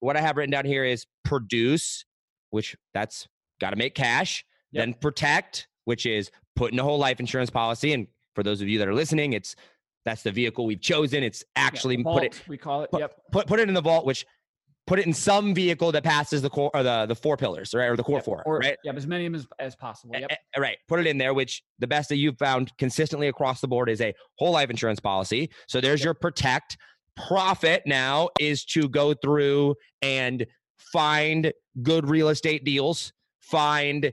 what 0.00 0.16
I 0.16 0.20
have 0.20 0.36
written 0.36 0.50
down 0.50 0.66
here 0.66 0.84
is 0.84 1.06
produce, 1.24 2.04
which 2.50 2.76
that's 2.92 3.26
got 3.60 3.70
to 3.70 3.76
make 3.76 3.94
cash. 3.94 4.44
Yep. 4.72 4.82
Then 4.82 4.94
protect, 4.94 5.68
which 5.84 6.04
is 6.04 6.30
putting 6.56 6.78
a 6.78 6.82
whole 6.82 6.98
life 6.98 7.20
insurance 7.20 7.50
policy. 7.50 7.92
And 7.92 8.06
for 8.34 8.42
those 8.42 8.60
of 8.60 8.68
you 8.68 8.78
that 8.80 8.88
are 8.88 8.94
listening, 8.94 9.32
it's 9.32 9.56
that's 10.04 10.22
the 10.22 10.30
vehicle 10.30 10.66
we've 10.66 10.80
chosen. 10.80 11.22
It's 11.22 11.42
actually 11.56 11.96
yeah, 11.96 12.02
put 12.04 12.24
it. 12.24 12.42
We 12.46 12.58
call 12.58 12.82
it. 12.82 12.90
Put, 12.90 13.00
yep. 13.00 13.18
Put 13.32 13.46
put 13.46 13.60
it 13.60 13.68
in 13.68 13.74
the 13.74 13.80
vault, 13.80 14.04
which 14.04 14.26
put 14.86 14.98
it 14.98 15.06
in 15.06 15.12
some 15.12 15.54
vehicle 15.54 15.92
that 15.92 16.04
passes 16.04 16.42
the 16.42 16.50
core 16.50 16.70
or 16.74 16.82
the 16.82 17.06
the 17.06 17.14
four 17.14 17.36
pillars, 17.36 17.74
right, 17.74 17.86
or 17.86 17.96
the 17.96 18.02
core 18.02 18.18
yep. 18.18 18.24
four, 18.24 18.42
or, 18.44 18.58
right? 18.58 18.76
Yep, 18.84 18.96
as 18.96 19.06
many 19.06 19.26
of 19.26 19.32
them 19.32 19.40
as, 19.40 19.46
as 19.58 19.76
possible. 19.76 20.14
Yep. 20.18 20.30
A, 20.56 20.60
right. 20.60 20.78
Put 20.88 21.00
it 21.00 21.06
in 21.06 21.18
there. 21.18 21.34
Which 21.34 21.62
the 21.78 21.86
best 21.86 22.08
that 22.10 22.16
you've 22.16 22.38
found 22.38 22.76
consistently 22.78 23.28
across 23.28 23.60
the 23.60 23.68
board 23.68 23.88
is 23.88 24.00
a 24.00 24.14
whole 24.38 24.52
life 24.52 24.70
insurance 24.70 25.00
policy. 25.00 25.50
So 25.68 25.80
there's 25.80 26.00
yep. 26.00 26.04
your 26.04 26.14
protect. 26.14 26.76
Profit 27.16 27.82
now 27.86 28.30
is 28.40 28.64
to 28.66 28.88
go 28.88 29.14
through 29.14 29.76
and 30.02 30.44
find 30.76 31.52
good 31.82 32.08
real 32.08 32.28
estate 32.28 32.64
deals, 32.64 33.12
find 33.40 34.12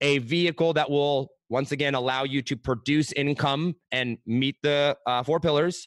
a 0.00 0.18
vehicle 0.18 0.72
that 0.72 0.90
will 0.90 1.30
once 1.48 1.70
again 1.70 1.94
allow 1.94 2.24
you 2.24 2.42
to 2.42 2.56
produce 2.56 3.12
income 3.12 3.76
and 3.92 4.18
meet 4.26 4.56
the 4.62 4.96
uh, 5.06 5.22
four 5.22 5.38
pillars 5.38 5.86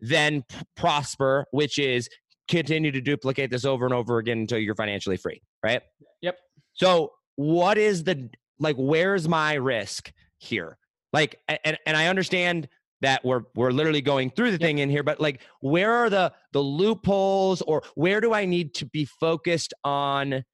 then 0.00 0.42
prosper 0.76 1.44
which 1.50 1.78
is 1.78 2.08
continue 2.50 2.90
to 2.90 3.00
duplicate 3.00 3.50
this 3.50 3.64
over 3.64 3.86
and 3.86 3.94
over 3.94 4.18
again 4.18 4.40
until 4.40 4.58
you're 4.58 4.74
financially 4.74 5.16
free 5.16 5.40
right? 5.62 5.82
Yep. 6.22 6.36
So 6.74 7.12
what 7.36 7.78
is 7.78 8.04
the 8.04 8.28
like 8.58 8.76
where's 8.76 9.28
my 9.28 9.54
risk 9.54 10.12
here? 10.38 10.76
Like 11.12 11.40
and, 11.48 11.78
and 11.86 11.96
i 11.96 12.06
understand 12.06 12.68
that 13.00 13.24
we're 13.24 13.42
we're 13.56 13.72
literally 13.72 14.00
going 14.00 14.30
through 14.30 14.52
the 14.52 14.58
yep. 14.58 14.60
thing 14.60 14.78
in 14.78 14.88
here 14.90 15.02
but 15.02 15.20
like 15.20 15.40
where 15.60 15.92
are 15.92 16.08
the 16.08 16.32
the 16.52 16.60
loopholes 16.60 17.62
or 17.62 17.82
where 17.96 18.20
do 18.20 18.32
i 18.32 18.44
need 18.44 18.72
to 18.74 18.86
be 18.86 19.04
focused 19.04 19.74
on 19.82 20.44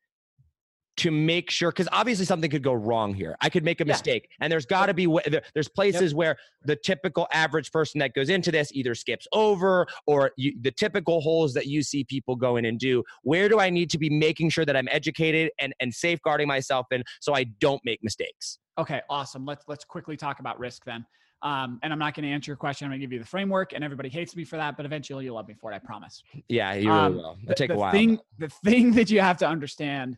to 0.96 1.10
make 1.10 1.50
sure 1.50 1.70
because 1.70 1.88
obviously 1.92 2.24
something 2.24 2.50
could 2.50 2.62
go 2.62 2.72
wrong 2.72 3.12
here 3.14 3.36
i 3.40 3.48
could 3.48 3.64
make 3.64 3.80
a 3.80 3.84
yeah. 3.84 3.92
mistake 3.92 4.28
and 4.40 4.52
there's 4.52 4.66
got 4.66 4.86
to 4.86 4.94
be 4.94 5.06
there's 5.54 5.68
places 5.68 6.12
yep. 6.12 6.16
where 6.16 6.36
the 6.64 6.76
typical 6.76 7.26
average 7.32 7.70
person 7.70 7.98
that 7.98 8.14
goes 8.14 8.28
into 8.28 8.50
this 8.50 8.72
either 8.72 8.94
skips 8.94 9.26
over 9.32 9.86
or 10.06 10.30
you, 10.36 10.54
the 10.62 10.70
typical 10.70 11.20
holes 11.20 11.54
that 11.54 11.66
you 11.66 11.82
see 11.82 12.04
people 12.04 12.36
go 12.36 12.56
in 12.56 12.64
and 12.64 12.78
do 12.78 13.02
where 13.22 13.48
do 13.48 13.60
i 13.60 13.70
need 13.70 13.90
to 13.90 13.98
be 13.98 14.10
making 14.10 14.48
sure 14.48 14.64
that 14.64 14.76
i'm 14.76 14.88
educated 14.90 15.50
and 15.60 15.74
and 15.80 15.94
safeguarding 15.94 16.48
myself 16.48 16.86
in 16.90 17.02
so 17.20 17.34
i 17.34 17.44
don't 17.44 17.80
make 17.84 18.02
mistakes 18.02 18.58
Okay, 18.78 19.00
awesome. 19.08 19.44
Let's 19.46 19.64
let's 19.68 19.84
quickly 19.84 20.16
talk 20.16 20.40
about 20.40 20.58
risk 20.58 20.84
then. 20.84 21.06
Um, 21.42 21.78
and 21.82 21.92
I'm 21.92 21.98
not 21.98 22.14
going 22.14 22.24
to 22.24 22.30
answer 22.30 22.50
your 22.50 22.56
question. 22.56 22.86
I'm 22.86 22.90
going 22.90 23.00
to 23.00 23.06
give 23.06 23.12
you 23.12 23.18
the 23.18 23.26
framework, 23.26 23.72
and 23.72 23.84
everybody 23.84 24.08
hates 24.08 24.34
me 24.34 24.44
for 24.44 24.56
that, 24.56 24.76
but 24.76 24.86
eventually 24.86 25.24
you'll 25.24 25.34
love 25.34 25.48
me 25.48 25.54
for 25.54 25.70
it. 25.70 25.74
I 25.74 25.78
promise. 25.78 26.22
Yeah, 26.48 26.74
you 26.74 26.88
really 26.88 27.00
Um, 27.00 27.16
will. 27.16 27.36
The, 27.36 27.42
It'll 27.42 27.54
take 27.54 27.68
the 27.68 27.74
a 27.74 27.78
while. 27.78 27.92
Thing, 27.92 28.18
the 28.38 28.48
thing 28.48 28.92
that 28.94 29.10
you 29.10 29.20
have 29.20 29.36
to 29.38 29.48
understand 29.48 30.16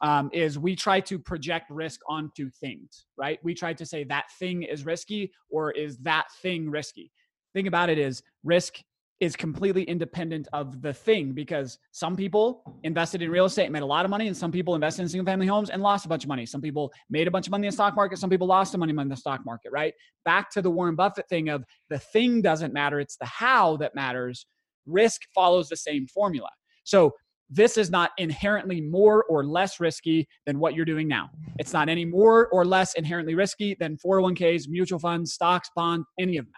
um, 0.00 0.30
is 0.32 0.58
we 0.58 0.76
try 0.76 1.00
to 1.00 1.18
project 1.18 1.70
risk 1.70 2.00
onto 2.08 2.50
things, 2.50 3.06
right? 3.16 3.38
We 3.42 3.54
try 3.54 3.72
to 3.74 3.86
say 3.86 4.04
that 4.04 4.26
thing 4.38 4.62
is 4.62 4.84
risky 4.84 5.32
or 5.50 5.70
is 5.72 5.98
that 5.98 6.26
thing 6.42 6.70
risky. 6.70 7.10
Thing 7.54 7.66
about 7.66 7.88
it 7.88 7.98
is 7.98 8.22
risk 8.44 8.80
is 9.18 9.34
completely 9.34 9.82
independent 9.84 10.46
of 10.52 10.82
the 10.82 10.92
thing 10.92 11.32
because 11.32 11.78
some 11.92 12.16
people 12.16 12.78
invested 12.84 13.22
in 13.22 13.30
real 13.30 13.46
estate 13.46 13.64
and 13.64 13.72
made 13.72 13.82
a 13.82 13.86
lot 13.86 14.04
of 14.04 14.10
money 14.10 14.26
and 14.26 14.36
some 14.36 14.52
people 14.52 14.74
invested 14.74 15.02
in 15.02 15.08
single 15.08 15.24
family 15.24 15.46
homes 15.46 15.70
and 15.70 15.82
lost 15.82 16.04
a 16.04 16.08
bunch 16.08 16.22
of 16.22 16.28
money 16.28 16.44
some 16.44 16.60
people 16.60 16.92
made 17.08 17.26
a 17.26 17.30
bunch 17.30 17.46
of 17.46 17.50
money 17.50 17.66
in 17.66 17.70
the 17.70 17.72
stock 17.72 17.96
market 17.96 18.18
some 18.18 18.28
people 18.28 18.46
lost 18.46 18.72
some 18.72 18.80
money 18.80 18.92
in 18.96 19.08
the 19.08 19.16
stock 19.16 19.40
market 19.46 19.72
right 19.72 19.94
back 20.26 20.50
to 20.50 20.60
the 20.60 20.70
warren 20.70 20.94
buffett 20.94 21.26
thing 21.30 21.48
of 21.48 21.64
the 21.88 21.98
thing 21.98 22.42
doesn't 22.42 22.74
matter 22.74 23.00
it's 23.00 23.16
the 23.16 23.24
how 23.24 23.74
that 23.78 23.94
matters 23.94 24.44
risk 24.84 25.22
follows 25.34 25.70
the 25.70 25.76
same 25.76 26.06
formula 26.06 26.50
so 26.84 27.14
this 27.48 27.78
is 27.78 27.90
not 27.90 28.10
inherently 28.18 28.80
more 28.80 29.24
or 29.24 29.44
less 29.44 29.78
risky 29.78 30.28
than 30.46 30.58
what 30.58 30.74
you're 30.74 30.84
doing 30.84 31.06
now. 31.06 31.30
It's 31.58 31.72
not 31.72 31.88
any 31.88 32.04
more 32.04 32.48
or 32.48 32.64
less 32.64 32.94
inherently 32.94 33.34
risky 33.34 33.76
than 33.78 33.96
401ks 34.04 34.68
mutual 34.68 34.98
funds 34.98 35.32
stocks 35.32 35.70
bonds 35.76 36.06
any 36.18 36.36
of 36.38 36.46
that. 36.46 36.52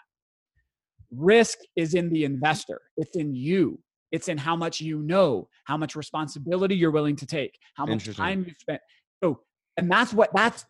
Risk 1.11 1.59
is 1.77 1.95
in 1.95 2.11
the 2.11 2.25
investor. 2.25 2.81
It's 2.97 3.17
in 3.17 3.35
you. 3.35 3.79
It's 4.13 4.29
in 4.29 4.39
how 4.39 4.57
much 4.57 4.81
you 4.81 5.01
know 5.01 5.49
how 5.65 5.77
much 5.77 5.95
responsibility 5.95 6.75
you're 6.75 6.91
willing 6.91 7.17
to 7.17 7.27
take 7.27 7.59
how 7.75 7.85
much 7.85 8.17
time 8.17 8.45
you 8.47 8.55
spent. 8.59 8.81
So 9.23 9.41
and 9.77 9.91
that's 9.91 10.15
what 10.15 10.31
that's 10.35 10.65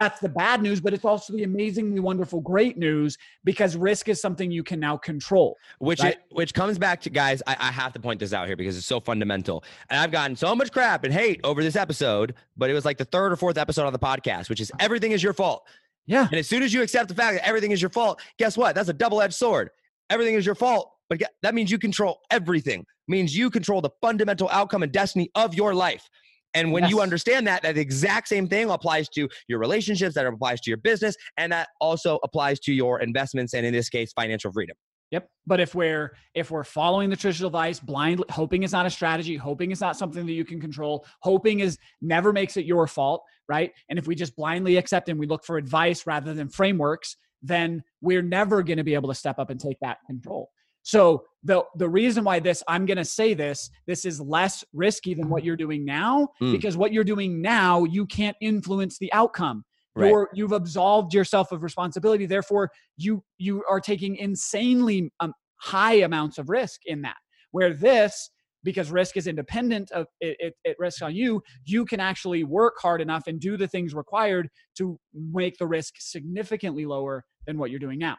that's 0.00 0.18
the 0.18 0.28
bad 0.28 0.62
news 0.62 0.80
but 0.80 0.92
it's 0.92 1.04
also 1.04 1.32
the 1.34 1.44
amazingly 1.44 2.00
wonderful 2.00 2.40
great 2.40 2.76
news 2.78 3.18
because 3.44 3.76
risk 3.76 4.08
is 4.08 4.20
something 4.20 4.50
you 4.50 4.64
can 4.64 4.80
now 4.80 4.96
control 4.96 5.56
which 5.78 6.00
right? 6.00 6.14
it, 6.14 6.22
which 6.30 6.54
comes 6.54 6.78
back 6.78 7.00
to 7.00 7.10
guys 7.10 7.42
I, 7.46 7.56
I 7.60 7.70
have 7.70 7.92
to 7.92 8.00
point 8.00 8.18
this 8.18 8.32
out 8.32 8.46
here 8.46 8.56
because 8.56 8.76
it's 8.76 8.86
so 8.86 8.98
fundamental. 8.98 9.62
And 9.90 10.00
i've 10.00 10.10
gotten 10.10 10.34
so 10.34 10.56
much 10.56 10.72
crap 10.72 11.04
and 11.04 11.12
hate 11.12 11.40
over 11.44 11.62
this 11.62 11.76
episode 11.76 12.34
but 12.56 12.70
it 12.70 12.74
was 12.74 12.84
like 12.84 12.98
the 12.98 13.04
third 13.04 13.32
or 13.32 13.36
fourth 13.36 13.58
episode 13.58 13.86
on 13.86 13.92
the 13.92 13.98
podcast 13.98 14.48
which 14.48 14.60
is 14.60 14.72
everything 14.80 15.12
is 15.12 15.22
your 15.22 15.34
fault. 15.34 15.66
Yeah. 16.06 16.26
And 16.26 16.40
as 16.40 16.48
soon 16.48 16.62
as 16.62 16.72
you 16.72 16.82
accept 16.82 17.08
the 17.08 17.14
fact 17.14 17.36
that 17.36 17.46
everything 17.46 17.70
is 17.70 17.80
your 17.80 17.90
fault 17.90 18.20
guess 18.38 18.56
what? 18.56 18.74
That's 18.74 18.88
a 18.88 18.94
double-edged 18.94 19.34
sword. 19.34 19.70
Everything 20.08 20.34
is 20.34 20.46
your 20.46 20.54
fault 20.54 20.92
but 21.08 21.20
that 21.42 21.54
means 21.54 21.70
you 21.70 21.78
control 21.78 22.20
everything. 22.30 22.86
Means 23.08 23.36
you 23.36 23.50
control 23.50 23.80
the 23.80 23.90
fundamental 24.00 24.48
outcome 24.50 24.84
and 24.84 24.92
destiny 24.92 25.30
of 25.34 25.54
your 25.54 25.74
life 25.74 26.08
and 26.54 26.72
when 26.72 26.88
you 26.88 27.00
understand 27.00 27.46
that, 27.46 27.62
that 27.62 27.76
exact 27.76 28.28
same 28.28 28.48
thing 28.48 28.70
applies 28.70 29.08
to 29.10 29.28
your 29.48 29.58
relationships, 29.58 30.14
that 30.14 30.26
applies 30.26 30.60
to 30.62 30.70
your 30.70 30.78
business, 30.78 31.16
and 31.36 31.52
that 31.52 31.68
also 31.80 32.18
applies 32.24 32.58
to 32.60 32.72
your 32.72 33.00
investments, 33.00 33.54
and 33.54 33.64
in 33.64 33.72
this 33.72 33.88
case, 33.88 34.12
financial 34.12 34.52
freedom. 34.52 34.76
Yep. 35.10 35.28
But 35.46 35.60
if 35.60 35.74
we're 35.74 36.16
if 36.34 36.50
we're 36.50 36.64
following 36.64 37.10
the 37.10 37.16
traditional 37.16 37.48
advice, 37.48 37.80
blindly 37.80 38.24
hoping 38.30 38.62
is 38.62 38.72
not 38.72 38.86
a 38.86 38.90
strategy, 38.90 39.36
hoping 39.36 39.72
is 39.72 39.80
not 39.80 39.96
something 39.96 40.24
that 40.24 40.32
you 40.32 40.44
can 40.44 40.60
control, 40.60 41.04
hoping 41.20 41.60
is 41.60 41.78
never 42.00 42.32
makes 42.32 42.56
it 42.56 42.64
your 42.64 42.86
fault, 42.86 43.22
right? 43.48 43.72
And 43.88 43.98
if 43.98 44.06
we 44.06 44.14
just 44.14 44.36
blindly 44.36 44.76
accept 44.76 45.08
and 45.08 45.18
we 45.18 45.26
look 45.26 45.44
for 45.44 45.56
advice 45.56 46.06
rather 46.06 46.32
than 46.32 46.48
frameworks, 46.48 47.16
then 47.42 47.82
we're 48.00 48.22
never 48.22 48.62
going 48.62 48.76
to 48.76 48.84
be 48.84 48.94
able 48.94 49.08
to 49.08 49.14
step 49.14 49.38
up 49.38 49.50
and 49.50 49.58
take 49.58 49.78
that 49.80 49.98
control. 50.06 50.50
So 50.82 51.24
the 51.42 51.62
the 51.76 51.88
reason 51.88 52.24
why 52.24 52.40
this 52.40 52.62
I'm 52.68 52.86
going 52.86 52.96
to 52.98 53.04
say 53.04 53.34
this 53.34 53.70
this 53.86 54.04
is 54.04 54.20
less 54.20 54.64
risky 54.72 55.14
than 55.14 55.28
what 55.28 55.44
you're 55.44 55.56
doing 55.56 55.84
now 55.84 56.28
Mm. 56.40 56.52
because 56.52 56.76
what 56.76 56.92
you're 56.92 57.04
doing 57.04 57.40
now 57.40 57.84
you 57.84 58.06
can't 58.06 58.36
influence 58.40 58.98
the 58.98 59.12
outcome. 59.12 59.64
Right. 59.96 60.08
You're, 60.08 60.28
you've 60.34 60.52
absolved 60.52 61.12
yourself 61.14 61.50
of 61.50 61.62
responsibility. 61.62 62.24
Therefore, 62.26 62.70
you 62.96 63.22
you 63.38 63.64
are 63.68 63.80
taking 63.80 64.16
insanely 64.16 65.10
um, 65.20 65.32
high 65.56 65.94
amounts 65.94 66.38
of 66.38 66.48
risk 66.48 66.80
in 66.86 67.02
that. 67.02 67.16
Where 67.50 67.74
this, 67.74 68.30
because 68.62 68.90
risk 68.92 69.16
is 69.16 69.26
independent 69.26 69.90
of 69.90 70.06
it, 70.20 70.36
it, 70.38 70.54
it 70.64 70.76
risks 70.78 71.02
on 71.02 71.14
you, 71.16 71.42
you 71.64 71.84
can 71.84 71.98
actually 71.98 72.44
work 72.44 72.74
hard 72.80 73.00
enough 73.00 73.24
and 73.26 73.40
do 73.40 73.56
the 73.56 73.66
things 73.66 73.92
required 73.92 74.48
to 74.76 74.98
make 75.12 75.56
the 75.58 75.66
risk 75.66 75.94
significantly 75.98 76.86
lower 76.86 77.24
than 77.46 77.58
what 77.58 77.70
you're 77.70 77.80
doing 77.80 77.98
now. 77.98 78.16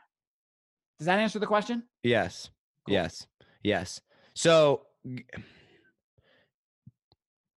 Does 1.01 1.07
that 1.07 1.17
answer 1.17 1.39
the 1.39 1.47
question? 1.47 1.81
Yes. 2.03 2.51
Cool. 2.85 2.93
Yes. 2.93 3.25
Yes. 3.63 4.01
So, 4.35 4.83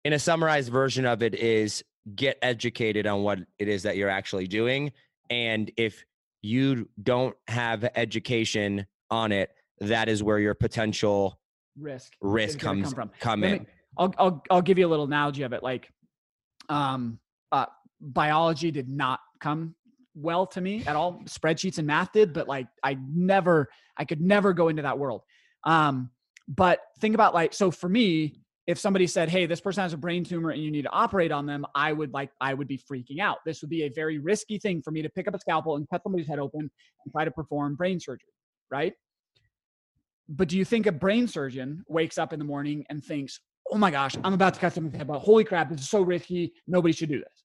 in 0.05 0.13
a 0.13 0.17
summarized 0.17 0.71
version 0.71 1.05
of 1.05 1.21
it, 1.21 1.35
is 1.35 1.83
get 2.15 2.37
educated 2.41 3.05
on 3.05 3.21
what 3.21 3.39
it 3.59 3.67
is 3.67 3.83
that 3.83 3.97
you're 3.97 4.07
actually 4.07 4.47
doing. 4.47 4.93
And 5.29 5.69
if 5.75 6.05
you 6.41 6.87
don't 7.03 7.35
have 7.49 7.83
education 7.95 8.85
on 9.11 9.33
it, 9.33 9.49
that 9.81 10.07
is 10.07 10.23
where 10.23 10.39
your 10.39 10.53
potential 10.53 11.37
Risk. 11.77 12.13
risk 12.21 12.59
comes 12.59 12.93
come 12.93 13.09
from. 13.09 13.11
come 13.19 13.41
Let 13.41 13.51
in. 13.51 13.59
me- 13.63 13.67
I'll, 13.97 14.13
I'll 14.17 14.43
I'll 14.49 14.61
give 14.61 14.77
you 14.79 14.87
a 14.87 14.89
little 14.89 15.03
analogy 15.05 15.43
of 15.43 15.51
it. 15.51 15.61
Like, 15.63 15.91
um, 16.69 17.19
uh, 17.51 17.65
biology 17.99 18.71
did 18.71 18.87
not 18.87 19.19
come 19.41 19.75
well 20.15 20.45
to 20.47 20.61
me 20.61 20.83
at 20.85 20.95
all. 20.95 21.21
Spreadsheets 21.25 21.77
and 21.77 21.87
math 21.87 22.11
did, 22.11 22.33
but 22.33 22.47
like 22.47 22.67
I 22.83 22.97
never, 23.13 23.69
I 23.97 24.05
could 24.05 24.21
never 24.21 24.53
go 24.53 24.69
into 24.69 24.81
that 24.83 24.97
world. 24.99 25.21
Um, 25.65 26.11
but 26.47 26.79
think 26.99 27.15
about 27.15 27.33
like, 27.33 27.53
so 27.53 27.71
for 27.71 27.89
me, 27.89 28.43
if 28.65 28.79
somebody 28.79 29.07
said, 29.07 29.29
"Hey, 29.29 29.45
this 29.45 29.59
person 29.59 29.81
has 29.81 29.93
a 29.93 29.97
brain 29.97 30.23
tumor 30.23 30.51
and 30.51 30.63
you 30.63 30.71
need 30.71 30.83
to 30.83 30.91
operate 30.91 31.31
on 31.31 31.45
them," 31.45 31.65
I 31.75 31.91
would 31.91 32.13
like, 32.13 32.31
I 32.39 32.53
would 32.53 32.67
be 32.67 32.77
freaking 32.77 33.19
out. 33.19 33.39
This 33.45 33.61
would 33.61 33.69
be 33.69 33.83
a 33.83 33.89
very 33.89 34.19
risky 34.19 34.57
thing 34.57 34.81
for 34.81 34.91
me 34.91 35.01
to 35.01 35.09
pick 35.09 35.27
up 35.27 35.35
a 35.35 35.39
scalpel 35.39 35.75
and 35.75 35.89
cut 35.89 36.01
somebody's 36.03 36.27
head 36.27 36.39
open 36.39 36.61
and 36.61 37.11
try 37.11 37.25
to 37.25 37.31
perform 37.31 37.75
brain 37.75 37.99
surgery, 37.99 38.29
right? 38.71 38.93
But 40.29 40.47
do 40.47 40.57
you 40.57 40.63
think 40.63 40.85
a 40.85 40.91
brain 40.93 41.27
surgeon 41.27 41.83
wakes 41.87 42.17
up 42.17 42.31
in 42.31 42.39
the 42.39 42.45
morning 42.45 42.85
and 42.89 43.03
thinks, 43.03 43.41
"Oh 43.69 43.77
my 43.77 43.91
gosh, 43.91 44.15
I'm 44.23 44.33
about 44.33 44.53
to 44.53 44.59
cut 44.61 44.73
somebody's 44.73 44.97
head, 44.97 45.07
but 45.07 45.19
holy 45.19 45.43
crap, 45.43 45.69
this 45.69 45.81
is 45.81 45.89
so 45.89 46.01
risky. 46.01 46.53
Nobody 46.65 46.93
should 46.93 47.09
do 47.09 47.19
this." 47.19 47.42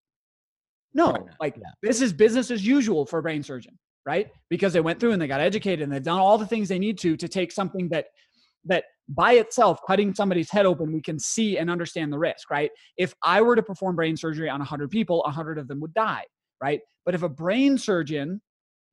No, 0.95 1.29
like 1.41 1.57
yeah. 1.57 1.69
this 1.83 2.01
is 2.01 2.13
business 2.13 2.51
as 2.51 2.67
usual 2.67 3.07
for 3.07 3.19
a 3.19 3.23
brain 3.23 3.43
surgeon, 3.43 3.79
right? 4.07 4.29
Because 4.49 4.73
they 4.73 4.81
went 4.81 4.99
through 5.01 5.13
and 5.13 5.21
they 5.21 5.27
got 5.27 5.41
educated 5.41 5.83
and 5.83 5.93
they've 5.93 6.03
done 6.03 6.19
all 6.19 6.39
the 6.39 6.47
things 6.47 6.69
they 6.69 6.79
need 6.79 6.99
to 6.99 7.17
to 7.17 7.29
take 7.29 7.53
something 7.53 7.89
that 7.91 8.07
that 8.65 8.85
by 9.09 9.33
itself 9.35 9.81
cutting 9.87 10.15
somebody's 10.15 10.51
head 10.51 10.67
open 10.67 10.93
we 10.93 11.01
can 11.01 11.19
see 11.19 11.59
and 11.59 11.71
understand 11.71 12.13
the 12.13 12.19
risk 12.19 12.51
right 12.51 12.71
if 12.97 13.15
i 13.23 13.41
were 13.41 13.57
to 13.57 13.63
perform 13.63 13.97
brain 13.97 14.17
surgery 14.17 14.49
on 14.49 14.59
100 14.61 14.91
people 14.91 15.23
100 15.25 15.59
of 15.59 15.69
them 15.69 15.81
would 15.81 15.95
die 15.95 16.25
right 16.63 16.81
but 17.07 17.15
if 17.15 17.23
a 17.23 17.29
brain 17.29 17.79
surgeon 17.79 18.41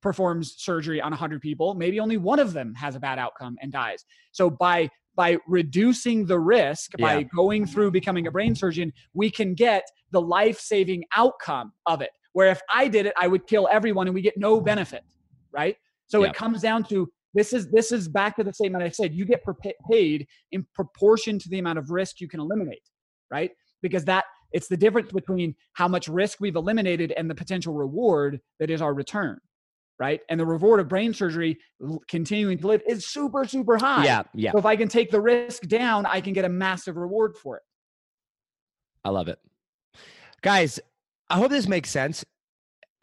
performs 0.02 0.56
surgery 0.58 1.02
on 1.02 1.12
100 1.12 1.42
people 1.42 1.74
maybe 1.74 2.00
only 2.00 2.18
one 2.18 2.40
of 2.40 2.54
them 2.54 2.74
has 2.76 2.96
a 2.96 3.00
bad 3.00 3.20
outcome 3.20 3.58
and 3.62 3.72
dies 3.72 4.06
so 4.32 4.50
by 4.50 4.90
by 5.16 5.38
reducing 5.48 6.26
the 6.26 6.40
risk 6.40 6.92
by 7.00 7.24
going 7.24 7.66
through 7.66 7.92
becoming 7.92 8.28
a 8.28 8.32
brain 8.32 8.54
surgeon 8.56 8.92
we 9.14 9.30
can 9.30 9.54
get 9.54 9.84
the 10.12 10.22
life-saving 10.22 11.04
outcome 11.16 11.72
of 11.86 12.02
it. 12.02 12.12
Where 12.34 12.50
if 12.50 12.62
i 12.74 12.88
did 12.88 13.06
it 13.06 13.14
i 13.18 13.28
would 13.28 13.48
kill 13.48 13.68
everyone 13.72 14.08
and 14.08 14.14
we 14.14 14.22
get 14.22 14.38
no 14.38 14.60
benefit 14.62 15.04
right? 15.54 15.76
So 16.08 16.22
Yeah. 16.24 16.30
it 16.30 16.36
comes 16.36 16.62
down 16.62 16.84
to 16.86 17.10
this 17.34 17.54
is 17.54 17.70
this 17.72 17.92
is 17.92 18.08
back 18.08 18.36
to 18.38 18.44
the 18.44 18.54
statement 18.54 18.84
i 18.84 18.90
said 18.90 19.14
you 19.14 19.26
get 19.26 19.42
paid 19.92 20.28
in 20.52 20.66
proportion 20.74 21.40
to 21.40 21.50
the 21.50 21.60
amount 21.60 21.80
of 21.80 21.90
risk 21.92 22.20
you 22.22 22.28
can 22.28 22.40
eliminate 22.40 22.82
right? 23.32 23.52
Because 23.82 24.06
that 24.06 24.26
it's 24.52 24.68
the 24.68 24.78
difference 24.78 25.12
between 25.12 25.56
how 25.74 25.88
much 25.88 26.08
risk 26.08 26.40
we've 26.40 26.56
eliminated 26.56 27.12
and 27.18 27.30
the 27.30 27.36
potential 27.36 27.74
reward 27.74 28.40
that 28.60 28.70
is 28.70 28.82
our 28.82 28.94
return 28.94 29.40
right 30.00 30.22
and 30.30 30.40
the 30.40 30.46
reward 30.46 30.80
of 30.80 30.88
brain 30.88 31.14
surgery 31.14 31.58
continuing 32.08 32.58
to 32.58 32.68
live 32.68 32.82
is 32.88 33.08
super 33.08 33.46
super 33.46 33.78
high 33.78 34.04
Yeah. 34.06 34.24
Yeah. 34.34 34.52
so 34.52 34.58
if 34.58 34.66
i 34.66 34.76
can 34.76 34.88
take 34.88 35.10
the 35.12 35.22
risk 35.22 35.64
down 35.64 36.06
i 36.06 36.20
can 36.22 36.34
get 36.34 36.46
a 36.46 36.50
massive 36.50 36.98
reward 36.98 37.36
for 37.38 37.58
it 37.58 37.64
I 39.04 39.10
love 39.10 39.28
it. 39.28 39.38
Guys, 40.42 40.80
I 41.30 41.36
hope 41.38 41.52
this 41.52 41.68
makes 41.68 41.92
sense. 41.92 42.26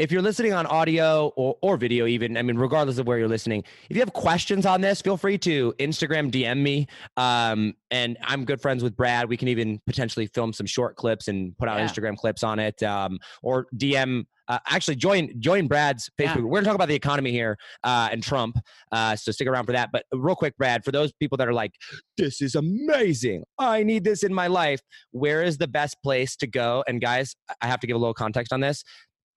If 0.02 0.10
you're 0.10 0.20
listening 0.20 0.52
on 0.52 0.66
audio 0.66 1.28
or, 1.36 1.56
or 1.62 1.76
video, 1.76 2.06
even, 2.06 2.36
I 2.36 2.42
mean, 2.42 2.56
regardless 2.56 2.98
of 2.98 3.06
where 3.06 3.18
you're 3.20 3.28
listening, 3.28 3.62
if 3.88 3.96
you 3.96 4.00
have 4.00 4.12
questions 4.12 4.66
on 4.66 4.80
this, 4.80 5.00
feel 5.00 5.16
free 5.16 5.38
to 5.38 5.72
Instagram 5.78 6.28
DM 6.28 6.60
me. 6.60 6.88
Um, 7.16 7.74
and 7.92 8.18
I'm 8.24 8.44
good 8.44 8.60
friends 8.60 8.82
with 8.82 8.96
Brad. 8.96 9.28
We 9.28 9.36
can 9.36 9.46
even 9.46 9.80
potentially 9.86 10.26
film 10.26 10.52
some 10.54 10.66
short 10.66 10.96
clips 10.96 11.28
and 11.28 11.56
put 11.56 11.68
out 11.68 11.78
Yeah. 11.78 11.86
Instagram 11.86 12.16
clips 12.16 12.42
on 12.42 12.58
it. 12.58 12.82
Um, 12.82 13.20
or 13.44 13.68
DM, 13.76 14.24
uh, 14.48 14.58
actually 14.68 14.96
join 14.96 15.40
join 15.40 15.68
Brad's 15.68 16.10
Facebook. 16.18 16.36
Yeah. 16.36 16.42
We're 16.42 16.50
going 16.50 16.64
to 16.64 16.68
talk 16.68 16.74
about 16.74 16.88
the 16.88 16.96
economy 16.96 17.30
here 17.30 17.56
uh, 17.84 18.08
and 18.10 18.24
Trump. 18.24 18.58
Uh, 18.90 19.14
so 19.14 19.30
stick 19.30 19.46
around 19.46 19.66
for 19.66 19.72
that. 19.72 19.90
But 19.92 20.04
real 20.12 20.34
quick, 20.34 20.56
Brad, 20.58 20.84
for 20.84 20.90
those 20.90 21.12
people 21.12 21.38
that 21.38 21.46
are 21.46 21.52
like, 21.52 21.74
this 22.18 22.42
is 22.42 22.56
amazing. 22.56 23.44
I 23.60 23.84
need 23.84 24.02
this 24.02 24.24
in 24.24 24.34
my 24.34 24.48
life 24.48 24.80
where 25.12 25.44
is 25.44 25.58
the 25.58 25.68
best 25.68 25.96
place 26.02 26.34
to 26.36 26.48
go? 26.48 26.82
And 26.88 27.00
guys, 27.00 27.36
I 27.60 27.68
have 27.68 27.78
to 27.80 27.86
give 27.86 27.94
a 27.94 28.00
little 28.00 28.14
context 28.14 28.52
on 28.52 28.58
this. 28.60 28.82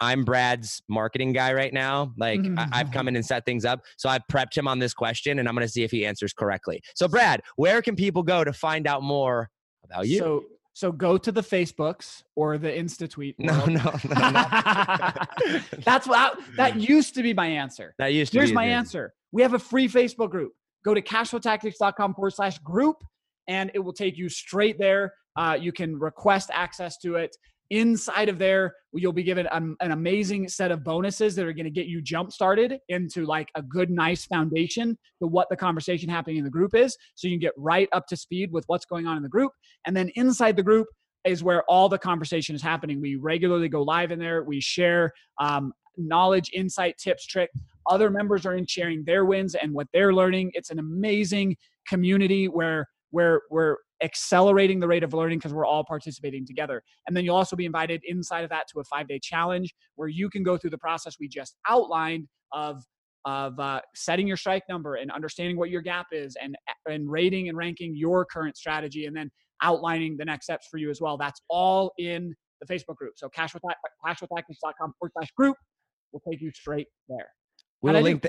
I'm 0.02 0.24
Brad's 0.26 0.82
marketing 0.90 1.32
guy 1.34 1.54
right 1.54 1.74
now. 1.74 2.14
Like 2.18 2.42
I- 2.58 2.68
I've 2.74 2.92
come 2.92 3.08
in 3.08 3.16
and 3.16 3.26
set 3.26 3.46
things 3.46 3.64
up. 3.66 3.82
So 3.98 4.10
I 4.10 4.20
prepped 4.32 4.56
him 4.58 4.68
on 4.68 4.80
this 4.80 4.94
question 4.94 5.40
and 5.40 5.48
I'm 5.48 5.56
going 5.56 5.66
to 5.66 5.72
see 5.72 5.84
if 5.84 5.92
he 5.92 6.06
answers 6.06 6.34
correctly. 6.34 6.82
So 6.96 7.08
Brad, 7.08 7.42
where 7.56 7.82
can 7.82 7.96
people 7.96 8.24
go 8.24 8.44
to 8.44 8.52
find 8.54 8.88
out 8.88 9.04
more 9.04 9.50
about 9.86 10.08
you? 10.08 10.20
So 10.20 10.44
So 10.74 10.92
go 10.92 11.18
to 11.18 11.32
the 11.32 11.42
Facebooks 11.42 12.24
or 12.36 12.58
the 12.58 12.68
Insta 12.70 13.10
tweet. 13.10 13.36
No, 13.40 13.66
no, 13.66 13.84
no, 14.10 14.30
no. 14.32 14.42
That's 15.86 16.08
what 16.08 16.20
I- 16.20 16.34
that 16.58 16.76
used 16.80 17.16
to 17.16 17.24
be 17.24 17.34
my 17.34 17.48
answer. 17.48 17.94
that 17.98 18.14
used 18.14 18.32
to 18.34 18.40
be 18.40 18.46
Here's 18.46 18.54
my 18.54 18.66
answer. 18.66 19.14
We 19.32 19.42
have 19.42 19.54
a 19.54 19.60
free 19.60 19.88
Facebook 19.88 20.30
group. 20.32 20.52
Go 20.84 20.94
to 20.94 21.02
cashflowtactics.com 21.02 22.14
forward 22.16 22.32
slash 22.34 22.58
group, 22.60 22.98
and 23.48 23.72
it 23.74 23.80
will 23.80 23.94
take 23.94 24.18
you 24.18 24.30
straight 24.30 24.78
there. 24.78 25.14
Uh, 25.36 25.58
you 25.60 25.72
can 25.72 25.98
request 26.00 26.50
access 26.54 26.98
to 27.00 27.16
it. 27.16 27.36
Inside 27.72 28.30
of 28.30 28.38
there, 28.38 28.76
you'll 28.94 29.12
be 29.12 29.24
given 29.24 29.48
an, 29.52 29.76
an 29.80 29.92
amazing 29.92 30.48
set 30.48 30.72
of 30.72 30.84
bonuses 30.84 31.36
that 31.36 31.46
are 31.46 31.54
going 31.54 31.66
to 31.66 31.72
get 31.72 31.88
you 31.88 32.02
jump 32.02 32.32
started 32.32 32.78
into 32.90 33.26
like 33.26 33.50
a 33.56 33.62
good, 33.62 33.90
nice 33.90 34.26
foundation 34.26 34.98
to 35.22 35.28
what 35.28 35.50
the 35.50 35.56
conversation 35.56 36.08
happening 36.10 36.38
in 36.38 36.44
the 36.44 36.50
group 36.50 36.76
is. 36.76 36.96
So 37.16 37.28
you 37.28 37.34
can 37.34 37.40
get 37.40 37.54
right 37.58 37.90
up 37.92 38.06
to 38.08 38.16
speed 38.16 38.52
with 38.52 38.66
what's 38.68 38.86
going 38.86 39.08
on 39.08 39.18
in 39.18 39.24
the 39.24 39.30
group. 39.30 39.52
And 39.86 39.96
then 39.96 40.10
inside 40.16 40.56
the 40.56 40.64
group, 40.64 40.88
is 41.26 41.44
where 41.44 41.64
all 41.64 41.90
the 41.90 41.98
conversation 41.98 42.56
is 42.56 42.62
happening. 42.62 43.02
We 43.02 43.16
regularly 43.16 43.68
go 43.68 43.82
live 43.82 44.12
in 44.12 44.20
there. 44.20 44.44
We 44.44 44.62
share 44.62 45.12
um, 45.42 45.74
knowledge, 45.98 46.52
insight, 46.54 46.98
tips, 46.98 47.26
trick. 47.26 47.50
Other 47.88 48.10
members 48.10 48.46
are 48.46 48.56
in 48.56 48.66
sharing 48.68 49.04
their 49.04 49.26
wins 49.26 49.56
and 49.56 49.74
what 49.74 49.88
they're 49.92 50.14
learning. 50.14 50.52
It's 50.54 50.70
an 50.70 50.80
amazing 50.80 51.58
community 51.88 52.48
where 52.48 52.88
where 53.16 53.44
we're 53.50 53.78
accelerating 54.04 54.78
the 54.78 54.88
rate 54.88 55.02
of 55.02 55.14
learning 55.14 55.38
because 55.38 55.54
we're 55.54 55.66
all 55.66 55.86
participating 55.86 56.46
together. 56.46 56.84
And 57.08 57.16
then 57.16 57.24
you'll 57.24 57.38
also 57.38 57.56
be 57.56 57.66
invited 57.66 58.02
inside 58.06 58.44
of 58.44 58.50
that 58.50 58.66
to 58.74 58.82
a 58.82 58.84
five 58.84 59.08
day 59.08 59.22
challenge 59.24 59.74
where 59.96 60.10
you 60.10 60.30
can 60.30 60.44
go 60.44 60.58
through 60.58 60.72
the 60.72 60.78
process 60.78 61.16
we 61.18 61.30
just 61.30 61.56
outlined 61.66 62.28
of 62.52 62.84
of 63.24 63.58
uh, 63.58 63.80
setting 63.96 64.28
your 64.28 64.36
strike 64.36 64.64
number 64.68 64.96
and 64.96 65.12
understanding 65.12 65.58
what 65.58 65.70
your 65.70 65.82
gap 65.82 66.08
is 66.12 66.36
and 66.42 66.58
and 66.90 67.10
rating 67.10 67.48
and 67.48 67.58
ranking 67.58 67.96
your 67.96 68.26
current 68.26 68.58
strategy 68.58 69.06
and 69.06 69.16
then 69.16 69.32
outlining 69.64 70.18
the 70.18 70.26
next 70.26 70.48
steps 70.48 70.68
for 70.70 70.78
you 70.78 70.90
as 70.90 71.00
well. 71.00 71.16
That's 71.18 71.42
all 71.50 71.94
in 71.98 72.36
the 72.60 72.68
Facebook 72.68 72.98
group. 72.98 73.14
So 73.16 73.30
cashwith 73.30 73.62
cashwithtactics.com 74.06 74.94
forward 75.00 75.12
slash 75.14 75.32
group 75.38 75.56
will 76.12 76.22
take 76.30 76.42
you 76.42 76.52
straight 76.52 76.88
there. 77.08 77.30
We'll 77.82 77.94
How'd 77.94 78.00
I 78.00 78.02
do? 78.02 78.20
link. 78.20 78.28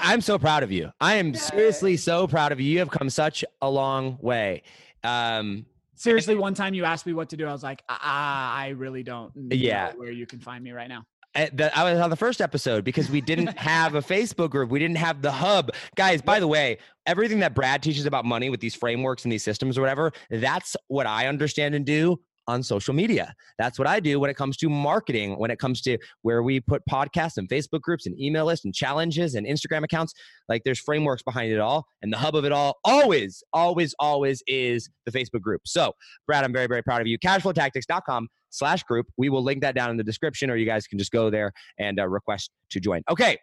I'm 0.00 0.20
so 0.20 0.38
proud 0.38 0.62
of 0.62 0.72
you. 0.72 0.90
I 1.00 1.16
am 1.16 1.34
seriously 1.34 1.96
so 1.96 2.26
proud 2.26 2.52
of 2.52 2.60
you. 2.60 2.70
You 2.70 2.78
have 2.78 2.90
come 2.90 3.10
such 3.10 3.44
a 3.60 3.68
long 3.70 4.18
way. 4.20 4.62
Um, 5.02 5.66
Seriously, 5.96 6.34
one 6.34 6.54
time 6.54 6.74
you 6.74 6.84
asked 6.84 7.06
me 7.06 7.12
what 7.12 7.28
to 7.30 7.36
do, 7.36 7.46
I 7.46 7.52
was 7.52 7.62
like, 7.62 7.82
ah, 7.88 8.54
I 8.54 8.68
really 8.70 9.02
don't 9.02 9.34
know 9.36 9.54
Yeah. 9.54 9.92
where 9.94 10.10
you 10.10 10.26
can 10.26 10.40
find 10.40 10.64
me 10.64 10.72
right 10.72 10.88
now. 10.88 11.04
The, 11.34 11.70
I 11.76 11.82
was 11.92 12.00
on 12.00 12.10
the 12.10 12.16
first 12.16 12.40
episode 12.40 12.84
because 12.84 13.10
we 13.10 13.20
didn't 13.20 13.48
have 13.58 13.94
a 13.94 14.00
Facebook 14.00 14.50
group. 14.50 14.70
We 14.70 14.78
didn't 14.78 14.98
have 14.98 15.20
the 15.22 15.32
hub. 15.32 15.70
Guys, 15.96 16.22
by 16.22 16.40
the 16.40 16.46
way, 16.48 16.78
everything 17.06 17.40
that 17.40 17.54
Brad 17.54 17.82
teaches 17.82 18.06
about 18.06 18.24
money 18.24 18.50
with 18.50 18.60
these 18.60 18.74
frameworks 18.74 19.24
and 19.24 19.32
these 19.32 19.44
systems 19.44 19.76
or 19.76 19.80
whatever, 19.82 20.12
that's 20.30 20.76
what 20.88 21.06
I 21.06 21.26
understand 21.26 21.74
and 21.74 21.84
do 21.84 22.20
on 22.46 22.62
social 22.62 22.94
media. 22.94 23.34
That's 23.58 23.78
what 23.78 23.88
I 23.88 24.00
do 24.00 24.20
when 24.20 24.30
it 24.30 24.34
comes 24.34 24.56
to 24.58 24.68
marketing, 24.68 25.38
when 25.38 25.50
it 25.50 25.58
comes 25.58 25.80
to 25.82 25.98
where 26.22 26.42
we 26.42 26.60
put 26.60 26.82
podcasts 26.88 27.36
and 27.36 27.48
Facebook 27.48 27.80
groups 27.80 28.06
and 28.06 28.18
email 28.20 28.46
lists 28.46 28.64
and 28.64 28.74
challenges 28.74 29.34
and 29.34 29.46
Instagram 29.46 29.84
accounts. 29.84 30.14
Like 30.48 30.62
there's 30.64 30.80
frameworks 30.80 31.22
behind 31.22 31.52
it 31.52 31.60
all. 31.60 31.86
And 32.02 32.12
the 32.12 32.18
hub 32.18 32.34
of 32.36 32.44
it 32.44 32.52
all 32.52 32.76
always, 32.84 33.42
always, 33.52 33.94
always 33.98 34.42
is 34.46 34.90
the 35.06 35.12
Facebook 35.12 35.40
group. 35.40 35.62
So, 35.66 35.92
Brad, 36.26 36.44
I'm 36.44 36.52
very, 36.52 36.66
very 36.66 36.82
proud 36.82 37.00
of 37.00 37.06
you. 37.06 37.18
Cashflowtactics.com 37.18 38.28
slash 38.50 38.82
group. 38.84 39.06
We 39.16 39.28
will 39.28 39.42
link 39.42 39.62
that 39.62 39.74
down 39.74 39.90
in 39.90 39.96
the 39.96 40.04
description, 40.04 40.50
or 40.50 40.56
you 40.56 40.66
guys 40.66 40.86
can 40.86 40.98
just 40.98 41.12
go 41.12 41.30
there 41.30 41.52
and 41.78 41.98
uh, 41.98 42.08
request 42.08 42.50
to 42.70 42.80
join. 42.80 43.02
Okay. 43.10 43.38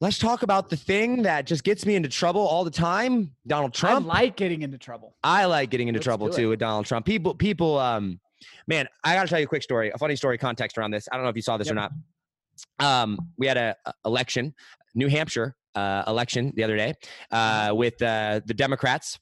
Let's 0.00 0.18
talk 0.18 0.42
about 0.42 0.70
the 0.70 0.76
thing 0.76 1.22
that 1.22 1.46
just 1.46 1.62
gets 1.62 1.84
me 1.84 1.94
into 1.94 2.08
trouble 2.08 2.40
all 2.40 2.64
the 2.64 2.70
time. 2.70 3.32
Donald 3.46 3.74
Trump. 3.74 4.06
I 4.06 4.08
like 4.08 4.36
getting 4.36 4.62
into 4.62 4.78
trouble. 4.78 5.14
I 5.22 5.44
like 5.44 5.68
getting 5.68 5.88
into 5.88 5.98
Let's 5.98 6.06
trouble 6.06 6.30
too 6.30 6.48
with 6.48 6.58
Donald 6.58 6.86
Trump. 6.86 7.04
People, 7.04 7.34
people, 7.34 7.78
um, 7.78 8.18
man, 8.66 8.88
I 9.04 9.14
gotta 9.14 9.28
tell 9.28 9.38
you 9.38 9.44
a 9.44 9.48
quick 9.48 9.62
story, 9.62 9.90
a 9.90 9.98
funny 9.98 10.16
story 10.16 10.38
context 10.38 10.78
around 10.78 10.92
this. 10.92 11.06
I 11.12 11.16
don't 11.16 11.24
know 11.24 11.28
if 11.28 11.36
you 11.36 11.42
saw 11.42 11.58
this 11.58 11.70
or 11.70 11.74
not. 11.74 11.92
Um, 12.78 13.18
we 13.36 13.46
had 13.46 13.58
a, 13.58 13.76
a 13.84 13.92
election, 14.06 14.54
New 14.94 15.08
Hampshire 15.08 15.54
uh, 15.74 16.04
election 16.06 16.52
the 16.56 16.64
other 16.64 16.78
day 16.78 16.94
uh, 17.30 17.72
with 17.74 18.00
uh, 18.00 18.40
the 18.46 18.54
Democrats. 18.54 19.18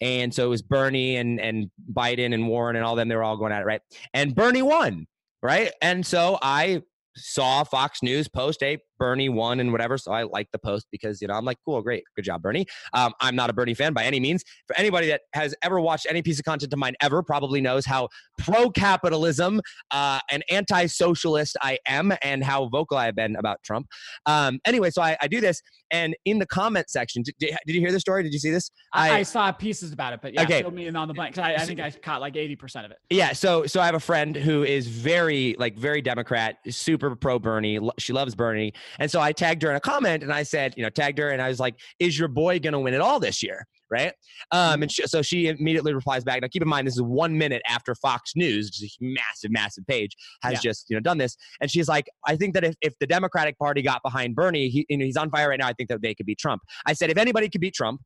And 0.00 0.34
so 0.34 0.46
it 0.46 0.48
was 0.48 0.62
Bernie 0.62 1.16
and 1.16 1.38
and 1.38 1.70
Biden 1.92 2.32
and 2.32 2.48
Warren 2.48 2.76
and 2.76 2.84
all 2.84 2.96
them. 2.96 3.08
They 3.08 3.14
were 3.14 3.22
all 3.22 3.36
going 3.36 3.52
at 3.52 3.60
it, 3.60 3.66
right? 3.66 3.80
And 4.14 4.34
Bernie 4.34 4.62
won, 4.62 5.06
right? 5.42 5.70
And 5.82 6.04
so 6.04 6.38
I 6.42 6.82
saw 7.14 7.62
Fox 7.62 8.02
News 8.02 8.26
post, 8.26 8.60
"Hey, 8.60 8.78
Bernie 8.98 9.28
won" 9.28 9.60
and 9.60 9.72
whatever. 9.72 9.98
So 9.98 10.12
I 10.12 10.22
like 10.24 10.48
the 10.52 10.58
post 10.58 10.86
because 10.90 11.20
you 11.22 11.28
know 11.28 11.34
I'm 11.34 11.44
like, 11.44 11.58
"Cool, 11.64 11.80
great, 11.82 12.04
good 12.16 12.24
job, 12.24 12.42
Bernie." 12.42 12.66
Um, 12.92 13.12
I'm 13.20 13.36
not 13.36 13.50
a 13.50 13.52
Bernie 13.52 13.74
fan 13.74 13.92
by 13.92 14.04
any 14.04 14.20
means. 14.20 14.44
For 14.66 14.78
anybody 14.78 15.08
that 15.08 15.22
has 15.34 15.54
ever 15.62 15.80
watched 15.80 16.06
any 16.08 16.22
piece 16.22 16.38
of 16.38 16.44
content 16.44 16.72
of 16.72 16.78
mine 16.78 16.94
ever, 17.00 17.22
probably 17.22 17.60
knows 17.60 17.84
how 17.86 18.08
pro-capitalism 18.38 19.60
uh, 19.90 20.20
and 20.30 20.42
anti-socialist 20.50 21.56
I 21.62 21.78
am, 21.86 22.12
and 22.22 22.42
how 22.44 22.68
vocal 22.68 22.96
I 22.96 23.06
have 23.06 23.16
been 23.16 23.36
about 23.36 23.62
Trump. 23.62 23.86
Um, 24.26 24.60
anyway, 24.64 24.90
so 24.90 25.02
I, 25.02 25.16
I 25.20 25.28
do 25.28 25.40
this, 25.40 25.60
and 25.90 26.14
in 26.24 26.38
the 26.38 26.46
comment 26.46 26.88
section, 26.88 27.22
did, 27.22 27.34
did 27.38 27.56
you 27.74 27.80
hear 27.80 27.92
the 27.92 28.00
story? 28.00 28.22
Did 28.22 28.32
you 28.32 28.38
see 28.38 28.50
this? 28.50 28.70
I, 28.92 29.10
I- 29.10 29.14
I 29.18 29.22
saw 29.22 29.50
pieces 29.52 29.92
about 29.92 30.12
it, 30.12 30.20
but 30.22 30.34
yeah, 30.34 30.42
Okay. 30.42 30.60
fill 30.62 30.70
me 30.70 30.86
in 30.86 30.96
on 30.96 31.08
the 31.08 31.14
blank. 31.14 31.38
I, 31.38 31.54
I 31.54 31.64
think 31.64 31.80
I 31.80 31.90
caught 31.90 32.20
like 32.20 32.34
80% 32.34 32.84
of 32.84 32.90
it. 32.90 32.98
Yeah, 33.10 33.32
so 33.32 33.64
so 33.66 33.80
I 33.80 33.86
have 33.86 33.94
a 33.94 34.00
friend 34.00 34.36
who 34.36 34.62
is 34.64 34.86
very 34.86 35.54
like 35.58 35.78
very 35.78 36.02
Democrat, 36.02 36.56
super 36.68 37.14
pro 37.16 37.38
Bernie. 37.38 37.78
She 37.98 38.12
loves 38.12 38.34
Bernie, 38.34 38.72
and 38.98 39.10
so 39.10 39.20
I 39.20 39.32
tagged 39.32 39.62
her 39.62 39.70
in 39.70 39.76
a 39.76 39.80
comment, 39.80 40.22
and 40.22 40.32
I 40.32 40.42
said, 40.42 40.74
you 40.76 40.82
know, 40.82 40.90
tagged 40.90 41.18
her, 41.18 41.30
and 41.30 41.40
I 41.40 41.48
was 41.48 41.60
like, 41.60 41.74
"Is 41.98 42.18
your 42.18 42.28
boy 42.28 42.58
gonna 42.58 42.80
win 42.80 42.94
it 42.94 43.00
all 43.00 43.20
this 43.20 43.42
year?" 43.42 43.66
Right? 43.90 44.12
Um, 44.50 44.82
and 44.82 44.90
she, 44.90 45.06
so 45.06 45.22
she 45.22 45.46
immediately 45.48 45.94
replies 45.94 46.24
back. 46.24 46.40
Now, 46.40 46.48
keep 46.48 46.62
in 46.62 46.68
mind, 46.68 46.86
this 46.86 46.94
is 46.94 47.02
one 47.02 47.36
minute 47.38 47.62
after 47.68 47.94
Fox 47.94 48.32
News, 48.34 48.66
which 48.66 48.82
is 48.82 48.96
a 49.00 49.04
massive, 49.04 49.50
massive 49.52 49.86
page, 49.86 50.16
has 50.42 50.54
Yeah. 50.54 50.60
just 50.60 50.86
you 50.90 50.96
know 50.96 51.00
done 51.00 51.18
this, 51.18 51.36
and 51.60 51.70
she's 51.70 51.88
like, 51.88 52.08
"I 52.26 52.36
think 52.36 52.54
that 52.54 52.64
if, 52.64 52.74
if 52.80 52.98
the 52.98 53.06
Democratic 53.06 53.58
Party 53.58 53.82
got 53.82 54.02
behind 54.02 54.34
Bernie, 54.34 54.68
he, 54.68 54.86
you 54.88 54.96
know, 54.96 55.04
he's 55.04 55.16
on 55.16 55.30
fire 55.30 55.48
right 55.50 55.60
now. 55.60 55.68
I 55.68 55.72
think 55.74 55.88
that 55.90 56.02
they 56.02 56.14
could 56.14 56.26
beat 56.26 56.38
Trump." 56.38 56.62
I 56.86 56.92
said, 56.94 57.10
"If 57.10 57.18
anybody 57.18 57.48
could 57.48 57.60
beat 57.60 57.74
Trump, 57.74 58.00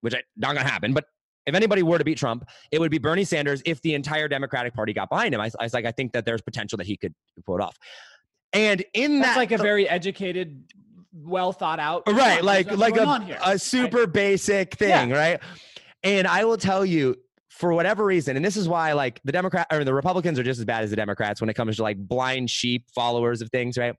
which 0.00 0.14
I, 0.14 0.22
not 0.36 0.54
gonna 0.54 0.68
happen, 0.68 0.92
but." 0.92 1.04
If 1.44 1.56
anybody 1.56 1.82
were 1.82 1.98
to 1.98 2.04
beat 2.04 2.18
Trump, 2.18 2.48
it 2.70 2.78
would 2.78 2.92
be 2.92 2.98
Bernie 2.98 3.24
Sanders 3.24 3.62
if 3.66 3.82
the 3.82 3.94
entire 3.94 4.28
Democratic 4.28 4.74
Party 4.74 4.92
got 4.92 5.10
behind 5.10 5.34
him. 5.34 5.40
I, 5.40 5.50
I 5.58 5.64
was 5.64 5.74
like, 5.74 5.84
I 5.84 5.90
think 5.90 6.12
that 6.12 6.24
there's 6.24 6.40
potential 6.40 6.76
that 6.76 6.86
he 6.86 6.96
could 6.96 7.12
pull 7.44 7.56
it 7.56 7.60
off. 7.60 7.76
And 8.52 8.84
in 8.94 9.20
That's 9.20 9.34
that, 9.34 9.36
like 9.38 9.52
a 9.52 9.58
very 9.58 9.88
educated, 9.88 10.64
well 11.14 11.52
thought 11.52 11.78
out. 11.78 12.02
right, 12.06 12.42
like 12.42 12.70
like 12.76 12.96
a, 12.96 13.38
a 13.44 13.58
super 13.58 14.06
basic 14.06 14.74
thing, 14.74 15.10
right? 15.10 15.40
And 16.02 16.26
I 16.26 16.44
will 16.44 16.56
tell 16.56 16.84
you, 16.84 17.16
for 17.48 17.72
whatever 17.72 18.04
reason, 18.04 18.36
and 18.36 18.44
this 18.44 18.56
is 18.56 18.68
why 18.68 18.92
like 18.92 19.20
the 19.24 19.32
Democrat 19.32 19.66
or 19.70 19.84
the 19.84 19.94
Republicans 19.94 20.38
are 20.38 20.42
just 20.42 20.58
as 20.58 20.64
bad 20.64 20.84
as 20.84 20.90
the 20.90 20.96
Democrats 20.96 21.40
when 21.40 21.48
it 21.48 21.54
comes 21.54 21.76
to 21.76 21.82
like 21.82 21.96
blind 21.96 22.50
sheep 22.50 22.86
followers 22.94 23.40
of 23.40 23.50
things, 23.50 23.78
right? 23.78 23.94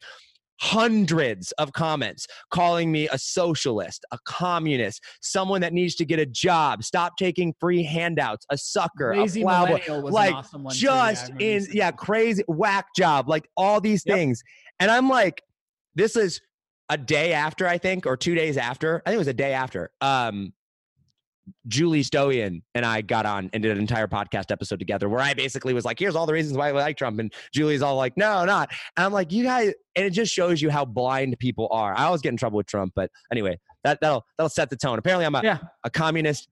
Hundreds 0.63 1.51
of 1.53 1.73
comments 1.73 2.25
calling 2.49 2.89
me 2.89 3.09
a 3.11 3.17
socialist, 3.17 4.05
a 4.11 4.17
communist, 4.25 5.03
someone 5.21 5.59
that 5.59 5.73
needs 5.73 5.93
to 5.95 6.05
get 6.05 6.19
a 6.19 6.25
job, 6.25 6.83
stop 6.85 7.17
taking 7.17 7.53
free 7.59 7.83
handouts, 7.83 8.45
a 8.49 8.57
sucker, 8.57 9.13
Lazy 9.17 9.41
a 9.41 9.45
was 9.45 10.13
like, 10.13 10.33
awesome 10.33 10.63
one. 10.63 10.73
too. 10.73 10.85
Yeah, 10.85 11.09
just 11.11 11.31
in 11.41 11.67
yeah 11.73 11.91
crazy 11.91 12.43
whack 12.47 12.85
job 12.95 13.27
like 13.27 13.47
all 13.57 13.81
these 13.81 14.03
Yep. 14.05 14.15
things 14.15 14.43
and 14.79 14.89
i'm 14.89 15.09
like 15.09 15.41
this 15.95 16.15
is 16.15 16.39
a 16.89 16.97
day 16.97 17.33
after 17.33 17.67
i 17.67 17.77
think 17.77 18.05
or 18.05 18.15
two 18.15 18.33
days 18.35 18.57
after 18.57 19.01
i 19.05 19.09
think 19.09 19.15
it 19.15 19.19
was 19.19 19.27
a 19.27 19.33
day 19.33 19.53
after 19.53 19.91
um 20.01 20.53
julie 21.67 22.03
stoian 22.03 22.61
and 22.73 22.85
i 22.85 23.01
got 23.01 23.25
on 23.25 23.49
and 23.51 23.63
did 23.63 23.71
an 23.73 23.77
entire 23.77 24.07
podcast 24.07 24.49
episode 24.49 24.79
together 24.79 25.09
where 25.09 25.19
i 25.19 25.33
basically 25.33 25.73
was 25.73 25.83
like 25.83 25.99
here's 25.99 26.15
all 26.15 26.25
the 26.25 26.31
reasons 26.33 26.57
why 26.57 26.69
i 26.69 26.71
like 26.71 26.95
trump. 26.97 27.19
And 27.19 27.33
julie's 27.53 27.81
all 27.81 27.97
like 27.97 28.15
no 28.15 28.45
not. 28.45 28.69
And 28.95 29.05
i'm 29.05 29.11
like 29.11 29.31
you 29.31 29.43
guys 29.43 29.73
and 29.95 30.05
it 30.05 30.11
just 30.11 30.33
shows 30.33 30.61
you 30.61 30.69
how 30.69 30.85
blind 30.85 31.35
people 31.39 31.67
are. 31.71 31.93
I 31.97 32.05
always 32.05 32.21
get 32.21 32.29
in 32.29 32.37
trouble 32.37 32.57
with 32.57 32.67
trump 32.67 32.93
but 32.95 33.09
anyway 33.31 33.59
that, 33.83 33.99
that'll 33.99 34.23
that'll 34.37 34.49
set 34.49 34.69
the 34.69 34.77
tone. 34.77 34.97
Apparently 34.99 35.25
i'm 35.25 35.35
a, 35.35 35.41
Yeah. 35.43 35.57
a 35.83 35.89
communist 35.89 36.47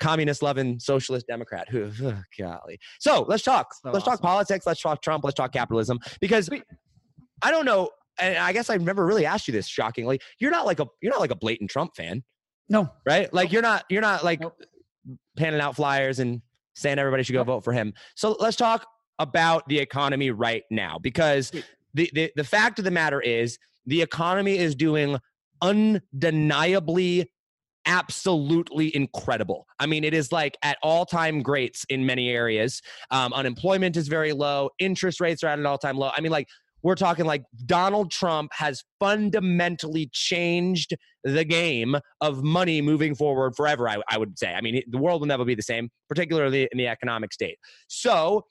communist 0.00 0.42
loving 0.42 0.78
socialist 0.78 1.26
democrat. 1.26 1.68
Who 1.70 1.90
golly. 2.38 2.78
So 3.00 3.24
let's 3.26 3.42
talk. 3.42 3.72
So 3.74 3.90
let's 3.90 4.04
talk 4.04 4.20
politics. 4.20 4.66
Let's 4.66 4.82
talk 4.82 5.00
trump. 5.02 5.24
Let's 5.24 5.34
talk 5.36 5.52
capitalism. 5.52 5.98
Because 6.20 6.50
i 7.42 7.50
don't 7.50 7.64
know 7.64 7.88
and 8.20 8.36
i 8.38 8.52
guess 8.52 8.70
i've 8.70 8.82
never 8.82 9.04
really 9.06 9.24
asked 9.24 9.48
you 9.48 9.52
this 9.52 9.66
shockingly. 9.66 10.20
You're 10.38 10.50
not 10.50 10.66
like 10.66 10.80
a 10.80 10.86
you're 11.00 11.12
not 11.12 11.20
like 11.20 11.30
a 11.30 11.36
blatant 11.36 11.70
trump 11.70 11.92
fan 11.96 12.22
No. 12.68 12.90
right 13.06 13.32
like 13.32 13.52
you're 13.52 13.62
not 13.62 13.84
you're 13.88 14.02
not 14.02 14.24
like 14.24 14.40
Nope. 14.40 14.60
handing 15.38 15.60
out 15.60 15.76
flyers 15.76 16.18
and 16.18 16.40
saying 16.74 16.98
everybody 16.98 17.22
should 17.22 17.32
go 17.34 17.40
Nope. 17.40 17.46
vote 17.46 17.64
for 17.64 17.72
him 17.72 17.92
so 18.14 18.36
let's 18.40 18.56
talk 18.56 18.86
about 19.18 19.68
the 19.68 19.78
economy 19.78 20.30
right 20.30 20.64
now 20.70 20.98
because 20.98 21.52
the, 21.94 22.10
the 22.14 22.32
the 22.36 22.44
fact 22.44 22.78
of 22.78 22.84
the 22.84 22.90
matter 22.90 23.20
is 23.20 23.58
the 23.86 24.02
economy 24.02 24.58
is 24.58 24.74
doing 24.74 25.18
undeniably 25.62 27.30
absolutely 27.86 28.94
incredible. 28.96 29.66
I 29.78 29.84
mean, 29.86 30.04
it 30.04 30.14
is 30.14 30.32
like 30.32 30.56
at 30.62 30.78
all 30.82 31.04
time 31.04 31.42
greats 31.42 31.84
in 31.90 32.06
many 32.06 32.30
areas. 32.30 32.80
Um, 33.10 33.32
unemployment 33.34 33.96
is 33.98 34.08
very 34.08 34.32
low. 34.32 34.70
Interest 34.78 35.20
rates 35.20 35.44
are 35.44 35.48
at 35.48 35.58
an 35.58 35.66
all 35.66 35.76
time 35.78 35.98
low. 35.98 36.10
I 36.16 36.20
mean, 36.22 36.32
like 36.32 36.48
we're 36.84 36.94
talking 36.94 37.24
like 37.24 37.44
Donald 37.64 38.10
Trump 38.10 38.52
has 38.52 38.84
fundamentally 39.00 40.10
changed 40.12 40.94
the 41.24 41.44
game 41.44 41.96
of 42.20 42.44
money 42.44 42.82
moving 42.82 43.14
forward 43.14 43.56
forever, 43.56 43.88
I, 43.88 43.96
I 44.08 44.18
would 44.18 44.38
say. 44.38 44.52
I 44.52 44.60
mean, 44.60 44.82
the 44.88 44.98
world 44.98 45.22
will 45.22 45.26
never 45.26 45.46
be 45.46 45.54
the 45.54 45.62
same, 45.62 45.90
particularly 46.08 46.68
in 46.70 46.78
the 46.78 46.86
economic 46.86 47.32
state. 47.32 47.56
So, 47.88 48.44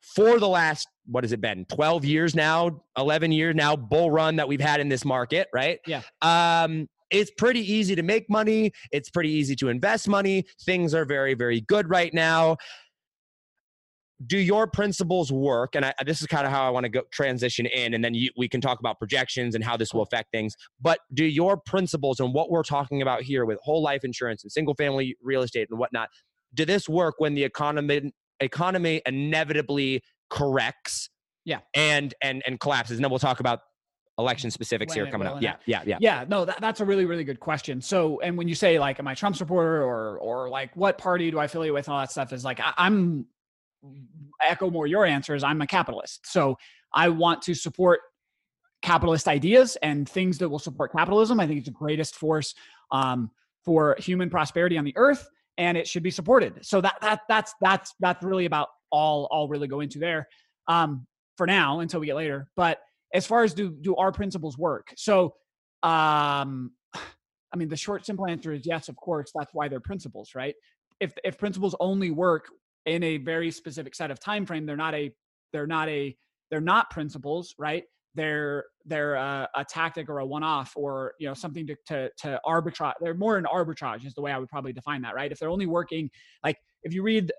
for 0.00 0.40
the 0.40 0.48
last, 0.48 0.88
what 1.04 1.22
has 1.22 1.32
it 1.32 1.40
been, 1.40 1.66
12 1.66 2.04
years 2.04 2.34
now, 2.34 2.82
11 2.96 3.30
years 3.30 3.54
now, 3.54 3.76
bull 3.76 4.10
run 4.10 4.36
that 4.36 4.48
we've 4.48 4.60
had 4.60 4.80
in 4.80 4.88
this 4.88 5.04
market, 5.04 5.46
right? 5.52 5.78
Yeah. 5.86 6.00
Um, 6.22 6.88
it's 7.10 7.30
pretty 7.30 7.60
easy 7.60 7.94
to 7.94 8.02
make 8.02 8.28
money. 8.30 8.72
It's 8.90 9.10
pretty 9.10 9.30
easy 9.30 9.54
to 9.56 9.68
invest 9.68 10.08
money. 10.08 10.46
Things 10.64 10.94
are 10.94 11.04
very, 11.04 11.34
very 11.34 11.60
good 11.60 11.88
right 11.90 12.12
now 12.12 12.56
do 14.26 14.38
your 14.38 14.66
principles 14.66 15.32
work? 15.32 15.74
And 15.74 15.84
I, 15.84 15.94
this 16.04 16.20
is 16.20 16.26
kind 16.26 16.46
of 16.46 16.52
how 16.52 16.66
i 16.66 16.70
want 16.70 16.84
to 16.84 16.90
go 16.90 17.02
transition 17.12 17.66
in 17.66 17.94
and 17.94 18.04
then 18.04 18.14
you, 18.14 18.30
we 18.36 18.48
can 18.48 18.60
talk 18.60 18.80
about 18.80 18.98
projections 18.98 19.54
and 19.54 19.64
how 19.64 19.76
this 19.76 19.92
will 19.92 20.02
affect 20.02 20.30
things. 20.32 20.54
But 20.80 21.00
do 21.14 21.24
your 21.24 21.56
principles 21.56 22.20
and 22.20 22.32
what 22.34 22.50
we're 22.50 22.62
talking 22.62 23.02
about 23.02 23.22
here 23.22 23.44
with 23.44 23.58
whole 23.62 23.82
life 23.82 24.04
insurance 24.04 24.42
and 24.42 24.52
single 24.52 24.74
family 24.74 25.16
real 25.22 25.42
estate 25.42 25.68
and 25.70 25.78
whatnot 25.78 26.08
do 26.54 26.64
this 26.64 26.88
work 26.88 27.14
when 27.18 27.34
the 27.34 27.44
economy 27.44 28.12
economy 28.40 29.00
inevitably 29.06 30.02
corrects 30.30 31.08
yeah. 31.44 31.60
and 31.74 32.14
and 32.22 32.42
and 32.46 32.60
collapses? 32.60 32.98
And 32.98 33.04
then 33.04 33.10
we'll 33.10 33.18
talk 33.18 33.40
about 33.40 33.60
election 34.18 34.50
specifics 34.50 34.94
When 34.94 35.06
here 35.06 35.10
coming 35.10 35.26
up. 35.26 35.40
yeah 35.40 35.56
yeah. 35.64 35.82
yeah 35.86 35.96
yeah. 36.00 36.24
No 36.28 36.44
that, 36.44 36.60
that's 36.60 36.80
a 36.80 36.84
really 36.84 37.06
really 37.06 37.24
good 37.24 37.40
question. 37.40 37.80
So 37.80 38.20
and 38.20 38.36
when 38.36 38.48
you 38.48 38.54
say 38.54 38.78
like 38.78 38.98
am 38.98 39.08
i 39.08 39.14
trump 39.14 39.36
supporter 39.36 39.82
or 39.82 40.18
or 40.18 40.50
like 40.50 40.74
what 40.76 40.98
party 40.98 41.30
do 41.30 41.38
i 41.38 41.46
affiliate 41.46 41.74
with 41.74 41.86
and 41.86 41.94
all 41.94 42.00
that 42.00 42.10
stuff 42.10 42.32
is 42.32 42.44
like 42.44 42.60
I, 42.60 42.74
i'm 42.76 43.26
echo 44.42 44.70
more 44.70 44.86
your 44.86 45.04
answers 45.04 45.42
i'm 45.42 45.60
a 45.60 45.66
capitalist. 45.66 46.20
So 46.24 46.56
i 46.94 47.08
want 47.08 47.42
to 47.42 47.54
support 47.54 48.00
capitalist 48.82 49.28
ideas 49.28 49.76
and 49.82 50.08
things 50.08 50.38
that 50.38 50.48
will 50.48 50.58
support 50.58 50.92
capitalism. 50.92 51.40
I 51.40 51.46
think 51.46 51.58
it's 51.58 51.68
the 51.68 51.72
greatest 51.72 52.16
force 52.16 52.54
um, 52.90 53.30
for 53.64 53.96
human 53.98 54.28
prosperity 54.28 54.76
on 54.76 54.84
the 54.84 54.92
earth 54.96 55.28
and 55.56 55.78
it 55.78 55.86
should 55.86 56.02
be 56.02 56.10
supported. 56.10 56.64
So 56.66 56.80
that 56.80 56.96
that 57.00 57.20
that's 57.28 57.54
that's 57.60 57.94
that's 58.00 58.22
really 58.22 58.46
about 58.46 58.68
all 58.90 59.28
i'll 59.32 59.48
really 59.48 59.68
go 59.68 59.80
into 59.80 59.98
there 59.98 60.28
um, 60.68 61.06
for 61.36 61.46
now 61.46 61.80
until 61.80 62.00
we 62.00 62.06
get 62.06 62.16
later. 62.16 62.48
But 62.56 62.80
as 63.14 63.26
far 63.26 63.44
as 63.44 63.54
do 63.54 63.70
do 63.70 63.94
our 63.96 64.12
principles 64.12 64.58
work? 64.58 64.92
So 64.96 65.34
um 65.84 66.72
i 66.94 67.56
mean 67.56 67.68
the 67.68 67.76
short 67.76 68.06
simple 68.06 68.24
answer 68.26 68.52
is 68.52 68.64
yes 68.64 68.88
of 68.88 68.94
course 68.94 69.32
that's 69.34 69.52
why 69.52 69.68
they're 69.68 69.80
principles 69.80 70.30
right? 70.34 70.54
If 71.00 71.12
if 71.24 71.38
principles 71.38 71.74
only 71.80 72.10
work 72.10 72.48
in 72.86 73.02
a 73.02 73.18
very 73.18 73.50
specific 73.50 73.94
set 73.94 74.10
of 74.10 74.18
time 74.18 74.44
frame 74.44 74.66
they're 74.66 74.76
not 74.76 74.94
a 74.94 75.12
they're 75.52 75.66
not 75.66 75.88
a 75.88 76.16
they're 76.50 76.60
not 76.60 76.90
principles 76.90 77.54
right? 77.58 77.84
They're 78.14 78.64
they're 78.84 79.14
a, 79.14 79.48
a 79.56 79.64
tactic 79.64 80.10
or 80.10 80.18
a 80.18 80.26
one-off 80.26 80.72
or 80.76 81.14
you 81.18 81.26
know 81.26 81.34
something 81.34 81.66
to, 81.66 81.76
to 81.86 82.10
to 82.18 82.40
arbitrage 82.46 82.94
they're 83.00 83.14
more 83.14 83.38
an 83.38 83.44
arbitrage 83.44 84.04
is 84.04 84.14
the 84.14 84.20
way 84.20 84.32
i 84.32 84.38
would 84.38 84.48
probably 84.48 84.72
define 84.72 85.02
that 85.02 85.14
right? 85.14 85.32
If 85.32 85.38
they're 85.38 85.48
only 85.48 85.66
working 85.66 86.10
like 86.44 86.58
if 86.82 86.92
you 86.92 87.02
read 87.02 87.32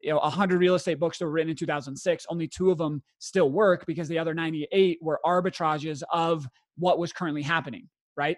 you 0.00 0.10
know 0.10 0.18
100 0.18 0.58
real 0.58 0.76
estate 0.76 0.98
books 0.98 1.18
that 1.18 1.26
were 1.26 1.32
written 1.32 1.50
in 1.50 1.56
2006 1.56 2.26
only 2.30 2.48
two 2.48 2.70
of 2.70 2.78
them 2.78 3.02
still 3.18 3.50
work 3.50 3.84
because 3.86 4.08
the 4.08 4.18
other 4.18 4.32
98 4.32 4.98
were 5.02 5.20
arbitrages 5.26 6.02
of 6.12 6.46
what 6.76 6.98
was 6.98 7.12
currently 7.12 7.42
happening 7.42 7.88
right? 8.18 8.36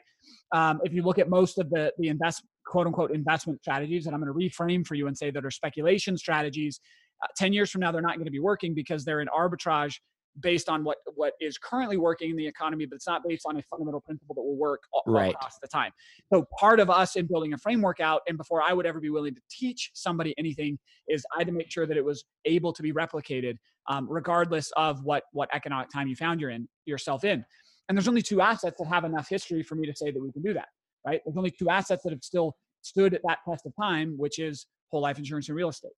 Um, 0.53 0.81
if 0.85 0.93
you 0.93 1.03
look 1.03 1.19
at 1.19 1.29
most 1.29 1.59
of 1.59 1.71
the 1.71 1.93
the 1.99 2.09
invest 2.09 2.45
quote 2.71 2.87
unquote 2.87 3.11
investment 3.11 3.61
strategies 3.61 4.07
and 4.07 4.15
i'm 4.15 4.23
going 4.23 4.33
to 4.33 4.39
reframe 4.39 4.87
for 4.87 4.95
you 4.95 5.09
and 5.09 5.19
say 5.19 5.31
that 5.31 5.45
are 5.45 5.51
speculation 5.51 6.17
strategies 6.17 6.81
uh, 7.23 7.27
10 7.37 7.53
years 7.53 7.71
from 7.71 7.81
now 7.81 7.91
they're 7.91 8.01
not 8.01 8.15
going 8.15 8.25
to 8.25 8.31
be 8.31 8.39
working 8.39 8.75
because 8.75 9.05
they're 9.05 9.21
an 9.21 9.29
arbitrage 9.37 9.97
based 10.41 10.69
on 10.69 10.85
what 10.85 10.99
what 11.17 11.33
is 11.41 11.59
currently 11.59 11.97
working 11.97 12.31
in 12.31 12.37
the 12.37 12.47
economy 12.47 12.87
but 12.87 12.95
it's 12.95 13.09
not 13.09 13.23
based 13.27 13.43
on 13.45 13.57
a 13.57 13.63
fundamental 13.63 14.01
principle 14.01 14.35
that 14.37 14.43
will 14.43 14.57
work 14.57 14.81
all, 14.93 15.03
Right. 15.05 15.35
across 15.35 15.59
the 15.61 15.67
time. 15.67 15.91
So 16.33 16.47
part 16.57 16.79
of 16.79 16.89
us 16.89 17.17
in 17.17 17.27
building 17.27 17.53
a 17.53 17.59
framework 17.59 17.99
out 17.99 18.23
and 18.29 18.39
before 18.39 18.63
i 18.63 18.73
would 18.73 18.87
ever 18.87 19.01
be 19.01 19.11
willing 19.11 19.35
to 19.35 19.41
teach 19.51 19.91
somebody 19.93 20.33
anything 20.39 20.79
is 21.09 21.25
i 21.35 21.41
had 21.41 21.49
to 21.49 21.53
make 21.53 21.73
sure 21.73 21.87
that 21.87 21.97
it 21.97 22.05
was 22.05 22.25
able 22.45 22.73
to 22.73 22.83
be 22.83 22.93
replicated 22.93 23.57
um, 23.89 24.07
regardless 24.09 24.71
of 24.77 25.03
what 25.03 25.25
what 25.33 25.49
economic 25.53 25.91
time 25.91 26.07
you 26.07 26.15
found 26.15 26.41
you're 26.41 26.51
in 26.51 26.69
yourself 26.85 27.25
in. 27.25 27.45
And 27.89 27.99
there's 27.99 28.07
only 28.07 28.23
two 28.23 28.41
assets 28.41 28.77
that 28.79 28.87
have 28.87 29.05
enough 29.05 29.29
history 29.29 29.65
for 29.65 29.75
me 29.75 29.85
to 29.89 29.97
say 29.97 30.13
that 30.13 30.23
we 30.23 30.31
can 30.31 30.43
do 30.43 30.55
that 30.55 30.69
right? 31.07 31.21
There's 31.25 31.37
only 31.37 31.51
two 31.51 31.69
assets 31.71 32.03
that 32.05 32.11
have 32.13 32.23
still 32.23 32.55
stood 32.83 33.15
at 33.15 33.23
that 33.27 33.39
test 33.49 33.67
of 33.67 33.73
time 33.81 34.15
which 34.17 34.39
is 34.39 34.67
whole 34.91 35.03
life 35.03 35.19
insurance 35.19 35.49
and 35.49 35.57
real 35.57 35.69
estate. 35.69 35.93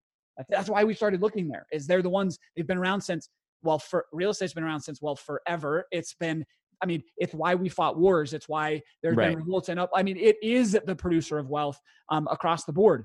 That's- 0.48 0.68
why 0.68 0.82
we 0.84 0.94
started 0.94 1.22
looking 1.22 1.48
there 1.48 1.66
is 1.72 1.86
they're 1.86 2.02
the 2.02 2.10
ones 2.10 2.38
they've 2.56 2.66
been 2.66 2.78
around 2.78 3.00
since 3.02 3.28
well 3.62 3.78
for 3.78 4.06
real 4.12 4.30
estate's 4.30 4.54
been 4.54 4.64
around 4.64 4.80
since 4.80 5.00
well 5.00 5.16
forever. 5.16 5.86
It's 5.92 6.14
been 6.14 6.44
i 6.82 6.86
mean 6.86 7.02
it's 7.18 7.32
why 7.34 7.54
we 7.54 7.68
fought 7.68 7.98
wars. 7.98 8.32
It's 8.34 8.48
why 8.48 8.82
there's 9.02 9.16
Right. 9.16 9.30
been 9.30 9.38
revolts 9.44 9.68
and 9.68 9.78
up 9.78 9.90
i 9.94 10.02
mean 10.02 10.16
it 10.16 10.36
is 10.42 10.72
the 10.84 10.96
producer 10.96 11.38
of 11.38 11.48
wealth 11.48 11.78
um, 12.08 12.26
across 12.30 12.64
the 12.64 12.72
board. 12.72 13.04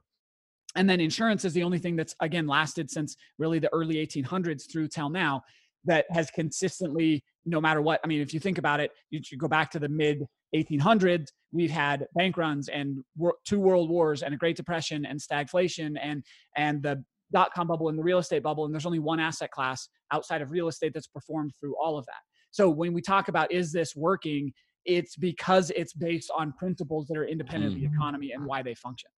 And 0.75 0.89
then 0.89 0.99
insurance 0.99 1.45
is 1.45 1.53
the 1.53 1.63
only 1.63 1.79
thing 1.79 1.95
that's 1.95 2.15
again 2.21 2.47
lasted 2.47 2.89
since 2.89 3.15
really 3.37 3.59
the 3.59 3.71
early 3.73 3.95
1800s 4.05 4.71
through 4.71 4.87
till 4.89 5.09
now 5.09 5.43
that 5.85 6.05
has 6.09 6.29
consistently 6.31 7.23
no 7.45 7.61
matter 7.61 7.81
what 7.81 7.99
i 8.03 8.07
mean 8.07 8.21
if 8.21 8.33
you 8.33 8.39
think 8.39 8.57
about 8.57 8.79
it 8.79 8.91
you 9.11 9.21
should 9.23 9.39
go 9.39 9.47
back 9.47 9.69
to 9.71 9.79
the 9.79 9.87
mid 9.89 10.25
1800s 10.55 11.27
we've 11.51 11.71
had 11.71 12.05
bank 12.15 12.37
runs 12.37 12.69
and 12.69 13.03
two 13.45 13.59
world 13.59 13.89
wars 13.89 14.23
and 14.23 14.33
a 14.33 14.37
great 14.37 14.55
depression 14.55 15.05
and 15.05 15.19
stagflation 15.19 15.95
and 16.01 16.23
and 16.55 16.81
the 16.83 17.03
dot 17.33 17.51
com 17.53 17.67
bubble 17.67 17.89
and 17.89 17.99
the 17.99 18.03
real 18.03 18.19
estate 18.19 18.43
bubble 18.43 18.65
and 18.65 18.73
there's 18.73 18.85
only 18.85 18.99
one 18.99 19.19
asset 19.19 19.51
class 19.51 19.89
outside 20.13 20.41
of 20.41 20.51
real 20.51 20.67
estate 20.67 20.93
that's 20.93 21.07
performed 21.07 21.51
through 21.59 21.75
all 21.83 21.97
of 21.97 22.05
that 22.05 22.21
so 22.51 22.69
when 22.69 22.93
we 22.93 23.01
talk 23.01 23.27
about 23.27 23.51
is 23.51 23.71
this 23.71 23.95
working 23.95 24.51
it's 24.85 25.17
because 25.17 25.69
it's 25.71 25.93
based 25.93 26.31
on 26.35 26.53
principles 26.53 27.07
that 27.07 27.17
are 27.17 27.25
independent 27.25 27.73
of 27.73 27.79
the 27.79 27.85
economy 27.85 28.31
and 28.31 28.45
why 28.45 28.63
they 28.63 28.73
function 28.73 29.09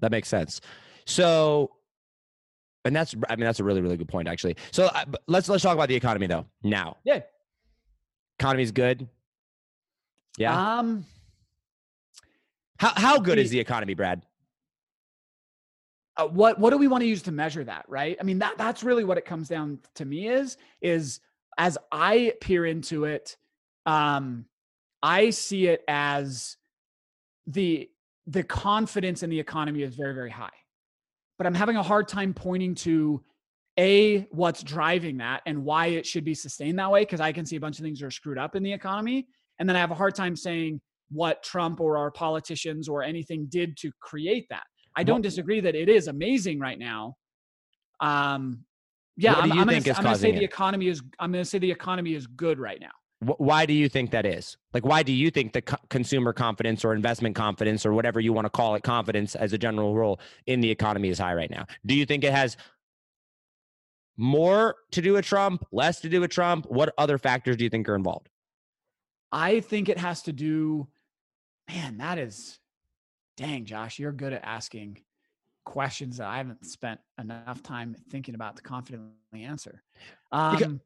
That 0.00 0.10
makes 0.10 0.28
sense. 0.28 0.60
So, 1.04 1.70
and 2.84 2.96
that's 2.96 3.14
I 3.28 3.36
mean 3.36 3.44
that's 3.44 3.60
a 3.60 3.64
really 3.64 3.80
really 3.80 3.96
good 3.96 4.08
point 4.08 4.28
actually. 4.28 4.56
So 4.72 4.86
uh, 4.86 5.04
let's 5.26 5.48
let's 5.48 5.62
talk 5.62 5.74
about 5.74 5.88
the 5.88 5.94
economy 5.94 6.26
though 6.26 6.46
now. 6.62 6.96
Yeah. 7.04 7.20
Economy's 8.38 8.72
good. 8.72 9.08
Yeah. 10.38 10.78
um 10.78 11.04
how 12.78 12.92
how 12.96 13.18
good 13.18 13.38
is 13.38 13.50
the- 13.50 13.60
economy, 13.60 13.94
Brad? 13.94 14.22
uh, 16.18 16.26
what 16.26 16.58
what 16.58 16.70
do 16.70 16.78
we 16.78 16.88
want 16.88 17.02
to 17.02 17.06
use 17.08 17.22
to 17.22 17.32
measure 17.32 17.62
that 17.64 17.84
right 17.88 18.16
i 18.20 18.22
mean 18.22 18.38
that 18.38 18.56
that's 18.56 18.82
really 18.82 19.04
what 19.04 19.18
it 19.18 19.24
comes 19.26 19.48
down 19.48 19.78
to 19.94 20.04
me 20.04 20.28
is 20.28 20.56
is 20.80 21.20
as 21.58 21.76
i 21.92 22.32
peer 22.40 22.64
into 22.64 23.04
it 23.04 23.36
um 23.84 24.46
i 25.02 25.28
see 25.30 25.66
it 25.66 25.84
as 25.88 26.56
the 27.46 27.90
the 28.26 28.42
confidence 28.42 29.22
in 29.22 29.28
the 29.30 29.38
economy 29.38 29.82
is 29.82 29.94
very 29.94 30.14
very 30.14 30.30
high 30.30 30.48
but 31.36 31.46
i'm 31.46 31.54
having 31.54 31.76
a 31.76 31.82
hard 31.82 32.08
time 32.08 32.32
pointing 32.32 32.74
to 32.74 33.22
a 33.78 34.20
what's 34.30 34.62
driving 34.62 35.18
that 35.18 35.42
and 35.44 35.62
why 35.64 35.88
it 35.88 36.06
should 36.06 36.24
be 36.24 36.32
sustained 36.34 36.78
that 36.78 36.90
way 36.90 37.02
because 37.02 37.20
i 37.20 37.30
can 37.30 37.44
see 37.44 37.56
a 37.56 37.60
bunch 37.60 37.78
of 37.78 37.84
things 37.84 38.02
are 38.02 38.10
screwed 38.10 38.38
up 38.38 38.56
in 38.56 38.62
the 38.62 38.72
economy 38.72 39.28
and 39.58 39.68
then 39.68 39.76
i 39.76 39.78
have 39.78 39.90
a 39.90 39.94
hard 39.94 40.14
time 40.14 40.36
saying 40.36 40.80
what 41.10 41.42
trump 41.42 41.80
or 41.80 41.96
our 41.96 42.10
politicians 42.10 42.88
or 42.88 43.02
anything 43.02 43.46
did 43.48 43.76
to 43.76 43.90
create 44.00 44.46
that 44.50 44.64
I 44.96 45.04
don't 45.04 45.20
disagree 45.20 45.60
that 45.60 45.74
it 45.74 45.88
is 45.88 46.08
amazing 46.08 46.58
right 46.58 46.78
now. 46.78 47.16
Um, 48.00 48.64
yeah, 49.18 49.34
I'm, 49.34 49.52
I'm 49.52 49.68
I'm 49.68 49.82
gonna 49.82 50.16
say 50.16 50.32
the 50.32 50.38
it? 50.38 50.44
economy 50.44 50.88
is. 50.88 51.02
I'm 51.18 51.32
gonna 51.32 51.44
say 51.44 51.58
the 51.58 51.70
economy 51.70 52.14
is 52.14 52.26
good 52.26 52.58
right 52.58 52.80
now. 52.80 52.90
Why 53.20 53.64
do 53.64 53.72
you 53.72 53.88
think 53.88 54.10
that 54.10 54.26
is? 54.26 54.58
Like, 54.74 54.84
why 54.84 55.02
do 55.02 55.12
you 55.12 55.30
think 55.30 55.54
the 55.54 55.62
co- 55.62 55.78
consumer 55.88 56.34
confidence 56.34 56.84
or 56.84 56.94
investment 56.94 57.34
confidence 57.34 57.86
or 57.86 57.94
whatever 57.94 58.20
you 58.20 58.34
want 58.34 58.44
to 58.44 58.50
call 58.50 58.74
it, 58.74 58.82
confidence 58.82 59.34
as 59.34 59.54
a 59.54 59.58
general 59.58 59.94
rule 59.94 60.20
in 60.46 60.60
the 60.60 60.70
economy 60.70 61.08
is 61.08 61.18
high 61.18 61.32
right 61.32 61.50
now? 61.50 61.66
Do 61.86 61.94
you 61.94 62.04
think 62.04 62.24
it 62.24 62.32
has 62.32 62.58
more 64.18 64.76
to 64.92 65.00
do 65.00 65.14
with 65.14 65.24
Trump, 65.24 65.64
less 65.72 66.00
to 66.00 66.10
do 66.10 66.20
with 66.20 66.30
Trump? 66.30 66.66
What 66.68 66.92
other 66.98 67.16
factors 67.16 67.56
do 67.56 67.64
you 67.64 67.70
think 67.70 67.88
are 67.88 67.96
involved? 67.96 68.28
I 69.32 69.60
think 69.60 69.88
it 69.88 69.98
has 69.98 70.22
to 70.22 70.32
do. 70.32 70.88
Man, 71.68 71.98
that 71.98 72.18
is, 72.18 72.58
dang, 73.36 73.64
Josh, 73.64 73.98
you're 73.98 74.12
good 74.12 74.32
at 74.32 74.44
asking 74.44 74.98
questions 75.64 76.18
that 76.18 76.28
I 76.28 76.38
haven't 76.38 76.64
spent 76.64 77.00
enough 77.18 77.62
time 77.62 77.96
thinking 78.08 78.34
about 78.34 78.56
to 78.56 78.62
confidently 78.62 79.12
answer. 79.42 79.82
Um, 80.32 80.80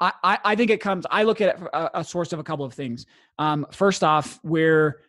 I, 0.00 0.12
I, 0.22 0.38
I 0.44 0.54
think 0.56 0.70
it 0.70 0.80
comes. 0.80 1.06
I 1.10 1.22
look 1.22 1.40
at 1.40 1.56
it 1.56 1.68
a, 1.72 2.00
a 2.00 2.04
source 2.04 2.32
of 2.32 2.38
a 2.38 2.42
couple 2.42 2.64
of 2.64 2.74
things. 2.74 3.06
Um, 3.38 3.66
first 3.70 4.02
off, 4.02 4.40
we're 4.42 5.00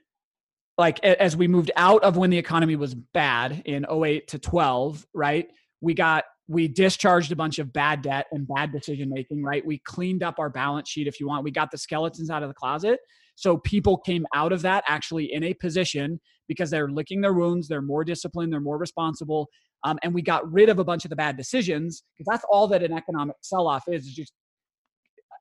like 0.77 1.03
as 1.03 1.35
we 1.35 1.47
moved 1.47 1.71
out 1.75 2.03
of 2.03 2.17
when 2.17 2.29
the 2.29 2.38
economy 2.38 2.75
was 2.75 2.93
bad 2.93 3.63
in 3.65 3.85
08 3.89 4.27
to 4.29 4.39
12, 4.39 5.05
right? 5.13 5.49
We 5.81 5.93
got 5.93 6.25
we 6.52 6.68
discharged 6.68 7.32
a 7.32 7.36
bunch 7.36 7.60
of 7.60 7.72
bad 7.72 8.02
debt 8.02 8.26
and 8.34 8.45
bad 8.45 8.73
decision 8.73 9.10
making, 9.10 9.41
right? 9.41 9.65
We 9.65 9.80
cleaned 9.86 10.22
up 10.22 10.36
our 10.38 10.49
balance 10.49 10.90
sheet 10.90 11.07
if 11.07 11.18
you 11.18 11.28
want. 11.28 11.45
We 11.45 11.52
got 11.52 11.72
the 11.72 11.78
skeletons 11.78 12.30
out 12.30 12.44
of 12.44 12.49
the 12.49 12.53
closet. 12.53 12.99
So 13.36 13.57
people 13.60 13.98
came 13.98 14.26
out 14.36 14.52
of 14.52 14.61
that 14.64 14.84
actually 14.86 15.32
in 15.32 15.45
a 15.45 15.53
position 15.53 16.19
because 16.49 16.69
they're 16.69 16.90
licking 16.90 17.22
their 17.22 17.32
wounds, 17.32 17.69
they're 17.69 17.82
more 17.82 18.03
disciplined, 18.03 18.52
they're 18.52 18.60
more 18.60 18.78
responsible. 18.78 19.48
Um, 19.86 19.98
and 20.03 20.14
we 20.14 20.22
got 20.22 20.52
rid 20.52 20.68
of 20.68 20.78
a 20.78 20.84
bunch 20.84 21.06
of 21.06 21.10
the 21.10 21.15
bad 21.15 21.38
decisions 21.38 22.03
because 22.18 22.30
that's 22.30 22.45
all 22.52 22.68
that 22.68 22.84
an 22.84 22.91
economic 22.91 23.38
sell-off 23.41 23.86
is, 23.88 24.06
is 24.06 24.14
just 24.14 24.34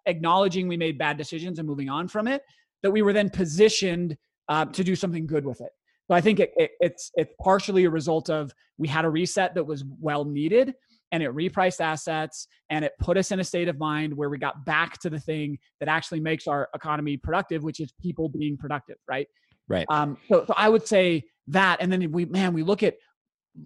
acknowledging 0.07 0.69
we 0.69 0.77
made 0.77 0.97
bad 0.97 1.19
decisions 1.19 1.59
and 1.59 1.67
moving 1.67 1.89
on 1.89 2.07
from 2.07 2.29
it, 2.29 2.43
that 2.85 2.93
we 2.93 3.03
were 3.03 3.13
then 3.13 3.29
positioned 3.31 4.17
uh, 4.49 4.65
to 4.67 4.85
do 4.85 4.95
something 4.95 5.27
good 5.27 5.45
with 5.45 5.61
it. 5.61 5.71
So 6.09 6.15
I 6.15 6.21
think 6.21 6.39
it, 6.41 6.53
it, 6.57 6.71
it's 6.81 7.11
it's 7.15 7.33
partially 7.41 7.85
a 7.85 7.91
result 7.91 8.31
of 8.31 8.53
we 8.79 8.89
had 8.89 9.05
a 9.05 9.11
reset 9.11 9.55
that 9.55 9.65
was 9.65 9.85
well 10.01 10.25
needed, 10.25 10.75
and 11.13 11.23
it 11.23 11.31
repriced 11.35 11.81
assets 11.81 12.47
and 12.71 12.85
it 12.85 12.93
put 13.01 13.17
us 13.17 13.33
in 13.33 13.41
a 13.41 13.45
state 13.45 13.69
of 13.69 13.79
mind 13.79 14.15
where 14.15 14.29
we 14.29 14.39
got 14.39 14.65
back 14.65 14.99
to 15.01 15.11
the 15.11 15.19
thing 15.19 15.59
that 15.81 15.89
actually 15.89 16.21
makes 16.21 16.47
our 16.47 16.69
economy 16.75 17.17
productive, 17.17 17.63
which 17.63 17.81
is 17.81 17.93
people 18.01 18.29
being 18.29 18.57
productive, 18.57 18.97
right? 19.09 19.27
Right. 19.69 19.87
Um, 19.89 20.17
so, 20.29 20.45
so 20.47 20.55
I 20.57 20.69
would 20.69 20.87
say 20.87 21.25
that, 21.49 21.79
and 21.81 21.93
then 21.93 22.11
we 22.13 22.25
man, 22.25 22.53
we 22.53 22.63
look 22.63 22.83
at 22.83 22.95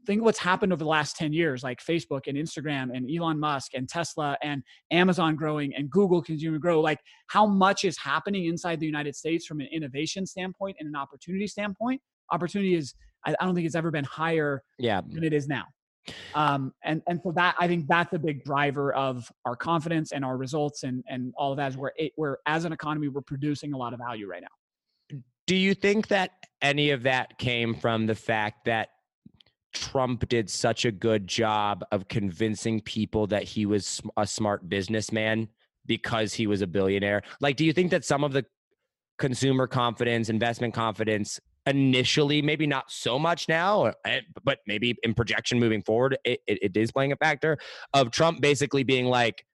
think 0.07 0.23
what's 0.23 0.39
happened 0.39 0.73
over 0.73 0.83
the 0.83 0.89
last 0.89 1.15
10 1.16 1.35
years 1.35 1.62
like 1.62 1.79
facebook 1.79 2.23
and 2.27 2.39
instagram 2.39 2.89
and 2.97 3.09
elon 3.15 3.39
musk 3.39 3.73
and 3.75 3.87
tesla 3.87 4.37
and 4.43 4.62
amazon 4.91 5.37
growing 5.37 5.75
and 5.75 5.91
google 5.91 6.23
continuing 6.23 6.55
to 6.55 6.59
grow 6.59 6.81
like 6.81 6.99
how 7.27 7.47
much 7.47 7.85
is 7.85 7.99
happening 7.99 8.47
inside 8.47 8.81
the 8.81 8.87
united 8.87 9.15
states 9.15 9.45
from 9.45 9.61
an 9.61 9.69
innovation 9.71 10.25
standpoint 10.25 10.75
and 10.81 10.89
an 10.89 10.97
opportunity 10.97 11.47
standpoint 11.47 12.01
opportunity 12.33 12.75
is 12.75 12.95
i, 13.27 13.35
I 13.39 13.45
don't 13.45 13.55
think 13.55 13.66
it's 13.66 13.77
ever 13.77 13.91
been 13.91 14.05
higher 14.05 14.62
Yeah. 14.79 15.03
than 15.07 15.23
it 15.23 15.35
is 15.35 15.49
now 15.49 15.65
um 16.35 16.72
and 16.85 17.02
and 17.06 17.20
so 17.22 17.32
that 17.32 17.55
i 17.59 17.66
think 17.66 17.86
that's 17.86 18.12
a 18.12 18.18
big 18.18 18.44
driver 18.44 18.93
of 18.94 19.31
our 19.44 19.56
confidence 19.56 20.12
and 20.12 20.24
our 20.24 20.36
results 20.36 20.82
and 20.82 21.02
and 21.09 21.32
all 21.36 21.51
of 21.51 21.56
that 21.56 21.70
is 21.70 21.76
where 21.76 21.93
it, 21.97 22.12
we're 22.16 22.36
as 22.47 22.64
an 22.64 22.72
economy 22.72 23.09
we're 23.09 23.20
producing 23.20 23.72
a 23.72 23.76
lot 23.76 23.93
of 23.93 23.98
value 23.98 24.28
right 24.28 24.43
now 24.43 25.18
Do 25.47 25.56
you 25.56 25.74
think 25.74 26.09
that 26.09 26.31
any 26.62 26.90
of 26.90 27.02
that 27.02 27.39
came 27.39 27.74
from 27.74 28.06
the 28.06 28.14
fact 28.14 28.64
that 28.64 28.89
Trump 29.74 30.26
did 30.28 30.48
such 30.48 30.85
a 30.85 30.93
good 30.93 31.26
job 31.26 31.85
of 31.93 32.09
convincing 32.09 32.81
people 32.81 33.26
that 33.26 33.43
he 33.43 33.66
was 33.66 34.01
a 34.16 34.26
smart 34.26 34.68
businessman 34.68 35.48
because 35.85 36.32
he 36.32 36.47
was 36.47 36.62
a 36.62 36.66
billionaire? 36.66 37.22
Like, 37.40 37.56
do 37.56 37.64
you 37.64 37.72
think 37.72 37.90
that 37.90 38.05
some 38.05 38.24
of 38.24 38.32
the 38.32 38.47
consumer 39.18 39.66
confidence, 39.66 40.28
investment 40.28 40.72
confidence, 40.72 41.40
initially, 41.66 42.43
maybe 42.43 42.66
not 42.66 42.91
so 42.91 43.19
much 43.19 43.49
now, 43.49 43.93
eh, 44.05 44.20
but 44.45 44.59
maybe 44.66 44.97
in 45.03 45.15
projection 45.15 45.59
moving 45.59 45.82
forward, 45.82 46.19
it, 46.24 46.41
it, 46.47 46.59
it 46.62 46.77
is 46.77 46.93
playing 46.93 47.12
a 47.12 47.16
factor 47.16 47.59
of 47.93 48.11
Trump 48.11 48.41
basically 48.41 48.82
being 48.82 49.07
like, 49.07 49.45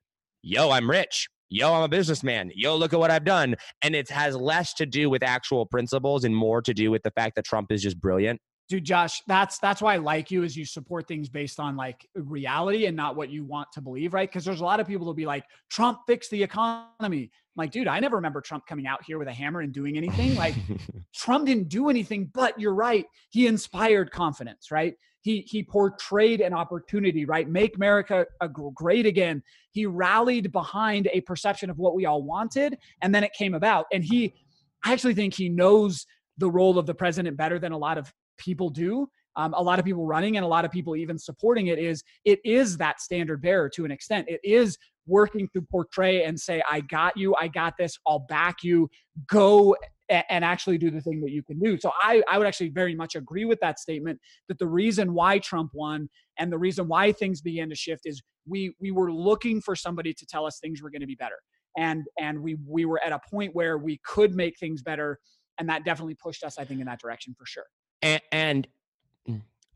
yo, 0.43 0.71
I'm 0.71 0.89
rich. 0.91 1.29
Yo, 1.53 1.73
I'm 1.73 1.83
a 1.83 1.89
businessman. 1.89 2.53
Yo, 2.55 2.77
look 2.77 2.93
at 2.93 3.01
what 3.01 3.11
I've 3.11 3.25
done. 3.25 3.57
And 3.83 3.97
it 3.97 4.09
has 4.11 4.37
less 4.37 4.73
to 4.75 4.87
do 4.87 5.11
with 5.11 5.23
actual 5.23 5.67
principles 5.67 6.25
and 6.25 6.35
more 6.35 6.63
to 6.63 6.73
do 6.73 6.91
with 6.93 7.03
the 7.03 7.11
fact 7.11 7.35
that 7.37 7.45
Trump 7.45 7.73
is 7.73 7.83
just 7.83 8.01
brilliant. 8.01 8.41
dude 8.69 8.85
josh 8.85 9.21
that's 9.27 9.59
that's 9.59 9.83
why 9.83 9.95
i 9.95 9.97
like 9.97 10.31
you 10.31 10.45
is 10.45 10.57
you 10.57 10.65
support 10.65 11.09
things 11.09 11.29
based 11.29 11.59
on 11.59 11.77
like 11.77 12.07
reality 12.15 12.87
and 12.87 12.97
not 12.97 13.17
what 13.17 13.29
you 13.29 13.45
want 13.45 13.67
to 13.73 13.81
believe 13.81 14.15
right 14.15 14.29
because 14.29 14.45
there's 14.45 14.61
a 14.61 14.65
lot 14.65 14.79
of 14.79 14.87
people 14.87 15.05
who'll 15.05 15.13
be 15.13 15.27
like 15.27 15.45
trump 15.69 15.99
fixed 16.07 16.31
the 16.31 16.41
economy 16.41 17.29
I'm 17.61 17.65
like 17.65 17.73
dude 17.73 17.89
i 17.89 18.01
never 18.01 18.17
remember 18.17 18.41
trump 18.41 18.67
coming 18.67 18.87
out 18.87 19.05
here 19.05 19.19
with 19.19 19.29
a 19.29 19.33
hammer 19.33 19.61
and 19.61 19.73
doing 19.73 19.99
anything. 19.99 20.35
Like 20.35 20.55
trump 21.15 21.47
didn't 21.47 21.69
do 21.69 21.91
anything 21.91 22.31
but 22.33 22.59
you're 22.59 22.75
right 22.75 23.05
he 23.29 23.47
inspired 23.47 24.11
confidence 24.11 24.71
right? 24.71 24.95
He 25.21 25.43
he 25.47 25.63
portrayed 25.63 26.41
an 26.41 26.55
opportunity 26.55 27.27
right? 27.27 27.47
Make 27.47 27.77
america 27.77 28.25
uh, 28.41 28.47
a 28.47 28.71
great 28.75 29.05
again. 29.05 29.43
He 29.73 29.85
rallied 29.85 30.51
behind 30.53 31.09
a 31.13 31.21
perception 31.21 31.69
of 31.69 31.79
what 31.79 31.95
we 31.95 32.07
all 32.07 32.23
wanted 32.23 32.79
and 33.03 33.15
then 33.15 33.25
it 33.25 33.33
came 33.35 33.55
about. 33.55 33.87
And 33.93 34.03
he 34.03 34.35
i 34.83 34.93
actually 34.93 35.15
think 35.15 35.35
he 35.35 35.51
knows 35.51 36.07
the 36.39 36.51
role 36.51 36.79
of 36.79 36.87
the 36.87 36.95
president 36.95 37.37
better 37.37 37.59
than 37.59 37.73
a 37.73 37.79
lot 37.79 37.99
of 37.99 38.11
people 38.39 38.71
do 38.71 39.07
um, 39.37 39.55
a 39.55 39.63
lot 39.63 39.79
of 39.79 39.85
people 39.85 40.07
running 40.07 40.37
and 40.37 40.45
a 40.45 40.49
lot 40.49 40.65
of 40.65 40.71
people 40.71 40.97
even 40.97 41.19
supporting 41.19 41.69
it 41.69 41.79
is 41.79 42.03
it 42.25 42.41
is 42.45 42.77
that 42.79 43.01
standard 43.01 43.41
bearer 43.43 43.69
to 43.71 43.85
an 43.85 43.91
extent. 43.91 44.29
It 44.29 44.41
is 44.43 44.77
working 45.07 45.49
to 45.55 45.63
portray 45.63 46.25
and 46.25 46.39
say 46.39 46.63
i 46.71 46.81
got 46.83 47.17
you 47.17 47.35
i 47.37 47.49
got 47.49 47.77
this 47.79 47.99
i'll 48.07 48.21
back 48.29 48.63
you. 48.63 48.89
Go 49.27 49.75
and 50.09 50.45
actually 50.45 50.77
do 50.77 50.91
the 50.91 51.01
thing 51.01 51.21
that 51.21 51.31
you 51.31 51.43
can 51.43 51.59
do. 51.59 51.79
So 51.79 51.91
i 52.01 52.23
i 52.31 52.39
would 52.39 52.47
actually 52.47 52.69
very 52.71 52.95
much 52.95 53.15
agree 53.15 53.45
with 53.45 53.61
that 53.61 53.79
statement 53.79 54.21
that 54.49 54.59
the 54.59 54.67
reason 54.67 55.15
why 55.15 55.39
trump 55.39 55.71
won 55.75 56.09
and 56.39 56.53
the 56.53 56.59
reason 56.59 56.87
why 56.89 57.13
things 57.13 57.41
began 57.41 57.69
to 57.71 57.75
shift 57.75 58.03
is 58.05 58.23
we 58.47 58.75
we 58.81 58.91
were 58.91 59.13
looking 59.13 59.61
for 59.61 59.75
somebody 59.75 60.13
to 60.15 60.27
tell 60.27 60.47
us 60.47 60.59
things 60.59 60.83
were 60.83 60.91
going 60.91 61.01
to 61.01 61.07
be 61.07 61.15
better. 61.15 61.39
And 61.77 62.05
and 62.19 62.41
we 62.41 62.57
we 62.67 62.85
were 62.85 63.01
at 63.05 63.13
a 63.13 63.21
point 63.31 63.55
where 63.55 63.79
we 63.79 64.01
could 64.05 64.35
make 64.35 64.59
things 64.59 64.83
better 64.83 65.19
and 65.59 65.69
that 65.69 65.85
definitely 65.85 66.17
pushed 66.17 66.43
us 66.43 66.59
i 66.59 66.65
think 66.65 66.81
in 66.81 66.87
that 66.87 67.01
direction 67.01 67.35
for 67.39 67.47
sure. 67.47 67.67
And, 68.03 68.23
and 68.33 68.69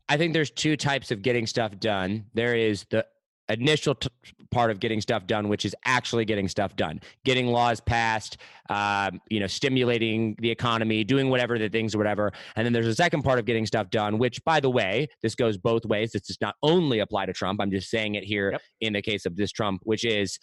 I 0.07 0.17
think 0.17 0.33
there's 0.33 0.51
two 0.51 0.77
types 0.77 1.09
of 1.11 1.21
getting 1.21 1.47
stuff 1.47 1.79
done. 1.79 2.25
There 2.33 2.55
is 2.55 2.85
the 2.91 3.05
initial 3.49 3.93
t- 3.95 4.09
part 4.51 4.71
of 4.71 4.79
getting 4.79 4.99
stuff 5.01 5.27
done, 5.27 5.49
which 5.49 5.65
is 5.65 5.75
actually 5.85 6.25
getting 6.25 6.47
stuff 6.47 6.75
done, 6.75 6.99
getting 7.25 7.47
laws 7.47 7.79
passed, 7.79 8.37
um, 8.69 9.19
you 9.29 9.39
know, 9.39 9.47
stimulating 9.47 10.35
the 10.39 10.49
economy, 10.49 11.03
doing 11.03 11.29
whatever 11.29 11.57
the 11.59 11.69
things 11.69 11.93
or 11.93 11.97
whatever. 11.99 12.31
And 12.55 12.65
then 12.65 12.73
there's 12.73 12.87
a 12.87 12.95
second 12.95 13.21
part 13.23 13.37
of 13.39 13.45
getting 13.45 13.65
stuff 13.65 13.89
done, 13.89 14.17
which, 14.17 14.43
by 14.45 14.59
the 14.59 14.69
way, 14.69 15.07
this 15.21 15.35
goes 15.35 15.57
both 15.57 15.85
ways. 15.85 16.11
This 16.11 16.23
does 16.23 16.37
not 16.41 16.55
only 16.63 16.99
apply 16.99 17.25
to 17.27 17.33
Trump. 17.33 17.59
I'm 17.61 17.71
just 17.71 17.89
saying 17.89 18.15
it 18.15 18.23
here 18.23 18.51
Yep. 18.51 18.61
in 18.81 18.93
the 18.93 19.01
case 19.01 19.25
of 19.25 19.35
this 19.35 19.51
Trump, 19.51 19.81
which 19.83 20.05
is 20.05 20.39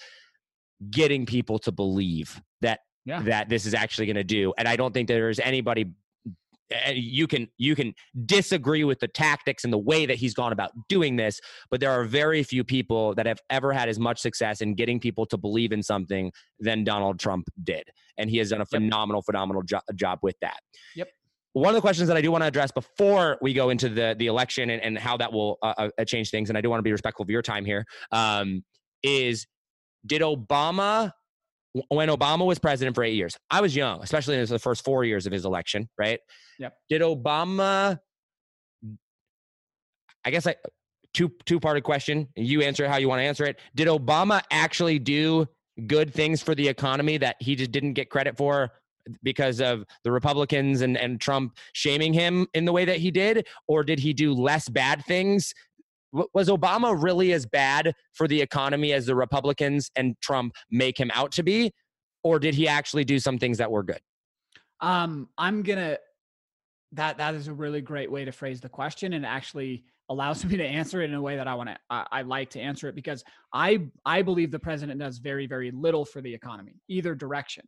getting 0.91 1.27
people 1.27 1.59
to 1.61 1.73
believe 1.73 2.41
that 2.61 2.81
Yeah. 3.05 3.23
that 3.23 3.49
this 3.49 3.67
is 3.67 3.75
actually 3.75 4.07
going 4.07 4.17
to 4.17 4.25
do. 4.25 4.53
And 4.59 4.69
I 4.69 4.77
don't 4.77 4.93
think 4.95 5.09
there's 5.09 5.41
anybody 5.41 5.87
you 6.93 7.27
can 7.27 7.49
you 7.59 7.75
can 7.75 7.95
disagree 8.27 8.85
with 8.85 9.01
the 9.01 9.09
tactics 9.09 9.65
and 9.65 9.73
the 9.73 9.79
way 9.79 10.07
that 10.07 10.17
he's 10.17 10.35
gone 10.35 10.53
about 10.53 10.71
doing 10.89 11.17
this 11.17 11.41
but 11.71 11.81
there 11.81 11.91
are 11.91 12.05
very 12.05 12.43
few 12.43 12.65
people 12.65 13.15
that 13.15 13.27
have 13.27 13.39
ever 13.51 13.73
had 13.73 13.89
as 13.89 13.99
much 13.99 14.21
success 14.21 14.61
in 14.61 14.75
getting 14.75 15.01
people 15.01 15.27
to 15.27 15.37
believe 15.37 15.73
in 15.73 15.83
something 15.83 16.31
than 16.61 16.85
donald 16.85 17.19
trump 17.19 17.47
did. 17.63 17.85
And 18.19 18.29
he 18.29 18.39
has 18.39 18.51
done 18.51 18.61
a 18.61 18.67
phenomenal 18.67 19.23
phenomenal 19.23 19.63
jo- 19.63 19.81
job 19.95 20.19
with 20.23 20.37
that. 20.43 20.61
Yep. 20.97 21.09
one 21.55 21.69
of 21.69 21.75
the 21.75 21.81
questions 21.81 22.09
that 22.09 22.17
i 22.17 22.21
do 22.21 22.31
want 22.31 22.43
to 22.43 22.49
address 22.49 22.71
before 22.73 23.39
we 23.41 23.53
go 23.53 23.71
into 23.71 23.89
the 23.89 24.15
the 24.19 24.27
election 24.27 24.71
and, 24.71 24.83
and 24.83 24.99
how 24.99 25.17
that 25.17 25.33
will 25.33 25.59
uh, 25.63 25.89
uh, 25.99 26.05
change 26.05 26.31
things 26.31 26.49
and 26.49 26.59
i 26.59 26.61
do 26.61 26.71
want 26.71 26.79
to 26.79 26.85
be 26.85 26.93
respectful 26.93 27.23
of 27.23 27.31
your 27.31 27.43
time 27.43 27.65
here 27.65 27.85
um, 28.11 28.63
is 29.03 29.47
did 30.07 30.23
obama 30.23 31.13
when 31.89 32.09
Obama 32.09 32.47
was 32.47 32.59
president 32.59 32.95
for 32.95 33.03
eight 33.03 33.15
years, 33.15 33.37
I 33.51 33.61
was 33.61 33.75
young, 33.75 34.03
especially 34.03 34.37
in 34.37 34.47
the 34.47 34.59
first 34.59 34.85
four 34.85 35.05
years 35.05 35.27
of 35.27 35.33
his 35.33 35.45
election, 35.45 35.89
right? 35.99 36.21
Yep. 36.59 36.75
Did 36.89 37.03
Obama? 37.03 37.99
I 40.25 40.31
guess 40.31 40.47
I 40.47 40.57
two 41.15 41.33
two 41.47 41.61
parted 41.61 41.83
question. 41.83 42.29
You 42.37 42.63
answer 42.63 42.89
how 42.89 42.99
you 42.99 43.09
want 43.09 43.21
to 43.21 43.25
answer 43.25 43.45
it. 43.45 43.59
Did 43.75 43.89
Obama 43.89 44.43
actually 44.51 44.99
do 44.99 45.47
good 45.87 46.13
things 46.13 46.43
for 46.43 46.55
the 46.55 46.69
economy 46.69 47.17
that 47.19 47.37
he 47.41 47.55
just 47.55 47.73
didn't 47.73 47.95
get 47.95 48.11
credit 48.11 48.37
for 48.37 48.71
because 49.23 49.61
of 49.61 49.85
the 50.05 50.13
Republicans 50.13 50.83
and 50.83 50.97
and 50.97 51.21
Trump 51.21 51.57
shaming 51.73 52.13
him 52.13 52.47
in 52.55 52.65
the 52.65 52.73
way 52.73 52.85
that 52.85 52.99
he 52.99 53.11
did, 53.11 53.47
or 53.67 53.83
did 53.83 53.99
he 53.99 54.13
do 54.13 54.35
less 54.35 54.69
bad 54.69 55.05
things? 55.07 55.55
Was 56.13 56.49
Obama 56.49 57.01
really 57.01 57.33
as 57.33 57.47
bad 57.47 57.95
for 58.13 58.29
the 58.29 58.41
economy 58.41 58.93
as 58.93 59.07
the 59.07 59.15
Republicans 59.15 59.91
and 59.97 60.15
Trump 60.21 60.55
make 60.71 60.99
him 60.99 61.11
out 61.15 61.33
to 61.33 61.43
be? 61.43 61.73
Or 62.23 62.39
did 62.39 62.55
he 62.55 62.69
actually 62.69 63.05
do 63.05 63.19
some 63.19 63.39
things 63.39 63.59
that 63.59 63.71
were 63.71 63.83
good? 63.83 64.01
Um, 64.81 65.29
I'm 65.39 65.63
gonna 65.63 65.97
that 66.93 67.17
that 67.19 67.35
is 67.35 67.49
a 67.49 67.53
really 67.53 67.81
great 67.81 68.11
way 68.11 68.25
to 68.25 68.33
phrase 68.33 68.61
the 68.61 68.69
question 68.69 69.15
and 69.15 69.25
actually 69.25 69.85
allows 70.11 70.45
me 70.45 70.57
to 70.57 70.65
answer 70.65 71.01
it 71.01 71.11
in 71.11 71.15
a 71.15 71.23
way 71.23 71.37
that 71.37 71.49
I 71.49 71.55
want 71.55 71.71
to 71.71 71.79
I, 71.89 72.07
I 72.13 72.23
like 72.23 72.51
to 72.51 72.61
answer 72.61 72.89
it 72.89 72.95
because 72.95 73.25
I 73.53 73.87
I 74.05 74.23
believe 74.23 74.51
the 74.51 74.59
president 74.59 75.01
does 75.01 75.19
very 75.19 75.47
very 75.47 75.71
little 75.71 76.05
for 76.05 76.21
the 76.21 76.33
economy 76.33 76.81
either 76.89 77.15
direction. 77.15 77.65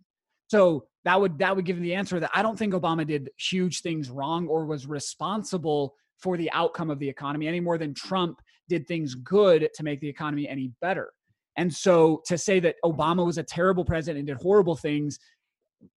So 0.49 0.85
that 1.05 1.21
would 1.21 1.39
that 1.39 1.57
would 1.57 1.65
give 1.65 1.81
the 1.81 1.95
answer 1.95 2.21
that 2.21 2.31
I 2.35 2.43
don't 2.43 2.59
think 2.59 2.75
Obama 2.75 3.07
did 3.07 3.31
huge 3.39 3.81
things 3.81 4.11
wrong 4.11 4.47
or 4.47 4.66
was 4.66 4.87
responsible 4.87 5.95
for 6.19 6.36
the 6.36 6.51
outcome 6.53 6.91
of 6.91 6.99
the 6.99 7.09
economy 7.09 7.47
any 7.47 7.61
more 7.61 7.78
than 7.78 7.95
Trump 7.95 8.41
did 8.69 8.86
things 8.86 9.15
good 9.15 9.69
to 9.74 9.82
make 9.82 10.01
the 10.01 10.09
economy 10.09 10.49
any 10.49 10.70
better. 10.81 11.12
And 11.57 11.73
so 11.73 12.23
to 12.27 12.36
say 12.36 12.61
that 12.61 12.77
Obama 12.85 13.24
was 13.24 13.39
a 13.39 13.43
terrible 13.43 13.85
president 13.85 14.19
and 14.19 14.27
did 14.27 14.43
horrible 14.43 14.77
things, 14.77 15.19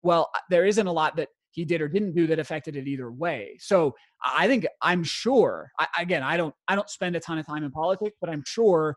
well, 0.03 0.31
there 0.51 0.67
isn't 0.67 0.87
a 0.87 0.93
lot 0.93 1.17
that 1.17 1.29
he 1.51 1.65
did 1.65 1.81
or 1.81 1.89
didn't 1.89 2.15
do 2.15 2.27
that 2.27 2.39
affected 2.39 2.77
it 2.77 2.87
either 2.87 3.11
way. 3.11 3.57
So 3.59 3.95
I 4.23 4.47
think 4.47 4.67
I'm 4.83 5.03
sure. 5.03 5.71
I, 5.79 5.87
again, 5.99 6.23
I 6.23 6.37
don't 6.37 6.55
I 6.69 6.75
don't 6.75 6.91
spend 6.91 7.17
a 7.17 7.21
ton 7.21 7.39
of 7.39 7.47
time 7.47 7.65
in 7.65 7.71
politics, 7.71 8.17
but 8.21 8.29
I'm 8.29 8.43
sure 8.47 8.95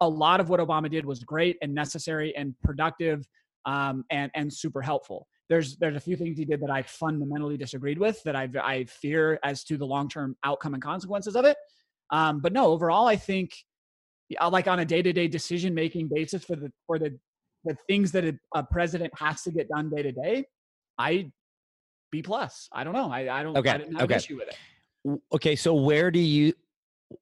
a 0.00 0.08
lot 0.08 0.40
of 0.40 0.48
what 0.48 0.58
Obama 0.58 0.90
did 0.90 1.06
was 1.06 1.22
great 1.22 1.56
and 1.62 1.72
necessary 1.72 2.34
and 2.36 2.54
productive 2.64 3.24
um, 3.66 4.04
and 4.10 4.32
and 4.34 4.52
super 4.52 4.82
helpful. 4.82 5.28
There's 5.52 5.76
there's 5.76 5.96
a 5.96 6.00
few 6.00 6.16
things 6.16 6.38
he 6.38 6.46
did 6.46 6.62
that 6.62 6.70
I 6.70 6.80
fundamentally 6.80 7.58
disagreed 7.58 7.98
with 7.98 8.22
that 8.22 8.34
I 8.34 8.48
I 8.62 8.84
fear 8.84 9.38
as 9.44 9.64
to 9.64 9.76
the 9.76 9.84
long 9.84 10.08
term 10.08 10.34
outcome 10.44 10.72
and 10.72 10.82
consequences 10.82 11.36
of 11.36 11.44
it. 11.44 11.58
Um, 12.10 12.40
but 12.40 12.54
no, 12.54 12.68
overall, 12.68 13.06
I 13.06 13.16
think 13.16 13.52
uh, 14.40 14.48
like 14.48 14.66
on 14.66 14.80
a 14.80 14.84
day 14.86 15.02
to 15.02 15.12
day 15.12 15.28
decision 15.28 15.74
making 15.74 16.08
basis 16.08 16.42
for 16.42 16.56
the 16.56 16.72
for 16.86 16.98
the 16.98 17.18
the 17.64 17.76
things 17.86 18.12
that 18.12 18.24
a, 18.24 18.34
a 18.54 18.62
president 18.62 19.12
has 19.18 19.42
to 19.42 19.50
get 19.50 19.68
done 19.68 19.90
day 19.90 20.02
to 20.02 20.12
day, 20.12 20.46
I 20.96 21.30
B 22.10 22.22
plus. 22.22 22.70
I 22.72 22.82
don't 22.82 22.94
know. 22.94 23.10
I, 23.12 23.40
I 23.40 23.42
don't. 23.42 23.54
Okay, 23.54 23.68
I 23.68 23.76
didn't 23.76 23.96
have 23.96 24.04
okay. 24.04 24.14
an 24.14 24.20
issue 24.20 24.36
with 24.38 24.48
it. 24.48 25.20
Okay, 25.34 25.54
so 25.54 25.74
where 25.74 26.10
do 26.10 26.18
you 26.18 26.54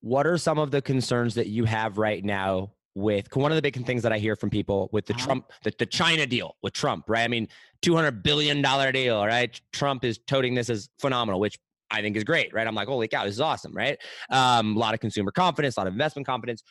what 0.02 0.24
are 0.24 0.38
some 0.38 0.58
of 0.60 0.70
the 0.70 0.80
concerns 0.80 1.34
that 1.34 1.48
you 1.48 1.64
have 1.64 1.98
right 1.98 2.24
now 2.24 2.70
with 2.94 3.34
one 3.36 3.52
of 3.52 3.56
the 3.56 3.62
big 3.62 3.84
things 3.86 4.02
that 4.02 4.12
I 4.12 4.18
hear 4.18 4.34
from 4.36 4.50
people 4.50 4.88
with 4.92 5.06
the 5.06 5.14
Uh-huh. 5.14 5.24
Trump, 5.24 5.52
the, 5.62 5.72
the 5.78 5.86
China 5.86 6.26
deal 6.26 6.56
with 6.62 6.72
Trump, 6.72 7.04
right? 7.08 7.22
I 7.22 7.28
mean, 7.28 7.48
two 7.82 7.94
hundred 7.94 8.22
billion 8.22 8.62
dollar 8.62 8.90
deal, 8.92 9.24
right? 9.24 9.60
Trump 9.72 10.04
is 10.04 10.18
toting 10.26 10.54
this 10.54 10.68
as 10.70 10.88
phenomenal, 11.00 11.40
which 11.40 11.58
I 11.90 12.02
think 12.02 12.16
is 12.16 12.24
great, 12.24 12.52
right? 12.52 12.66
I'm 12.66 12.74
like, 12.74 12.88
holy 12.88 13.08
cow, 13.08 13.24
this 13.24 13.34
is 13.34 13.40
awesome, 13.40 13.72
right? 13.74 13.98
Um, 14.30 14.76
a 14.76 14.78
lot 14.78 14.94
of 14.94 15.00
consumer 15.00 15.30
confidence, 15.30 15.76
a 15.76 15.80
lot 15.80 15.86
of 15.86 15.92
investment 15.92 16.26
confidence. 16.26 16.62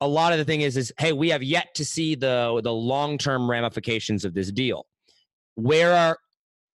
A 0.00 0.08
lot 0.08 0.32
of 0.32 0.38
the 0.38 0.44
thing 0.44 0.60
is, 0.60 0.76
is 0.76 0.92
hey, 0.98 1.12
we 1.12 1.30
have 1.30 1.42
yet 1.42 1.74
to 1.76 1.84
see 1.84 2.14
the 2.14 2.60
the 2.62 2.72
long 2.72 3.16
term 3.16 3.48
ramifications 3.48 4.24
of 4.24 4.34
this 4.34 4.50
deal. 4.50 4.86
Where 5.54 5.92
are 5.94 6.18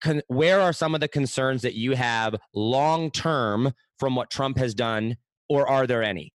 con- 0.01 0.21
where 0.27 0.61
are 0.61 0.71
some 0.71 0.93
of 0.93 1.01
the 1.01 1.07
concerns 1.07 1.63
that 1.63 1.73
you 1.73 1.93
have 1.95 2.35
long 2.53 3.09
term 3.09 3.73
from 3.99 4.15
what 4.15 4.29
Trump 4.29 4.57
has 4.59 4.75
done, 4.75 5.17
or 5.49 5.67
are 5.67 5.87
there 5.87 6.03
any? 6.03 6.31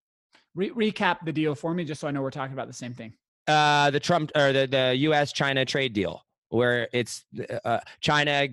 Re- 0.55 0.71
recap 0.71 1.25
the 1.25 1.33
deal 1.33 1.55
for 1.55 1.73
me, 1.75 1.85
just 1.85 2.01
so 2.01 2.09
I 2.09 2.11
know 2.11 2.23
we're 2.23 2.31
talking 2.31 2.53
about 2.53 2.67
the 2.67 2.73
same 2.75 2.93
thing. 2.95 3.13
uh, 3.49 3.91
the 3.91 4.01
Trump 4.01 4.31
or 4.37 4.53
the, 4.53 4.67
the 4.67 4.95
U.S. 4.99 5.33
China 5.33 5.65
trade 5.65 5.93
deal, 5.93 6.25
where 6.51 6.89
it's 6.93 7.25
uh, 7.65 7.81
China, 8.01 8.49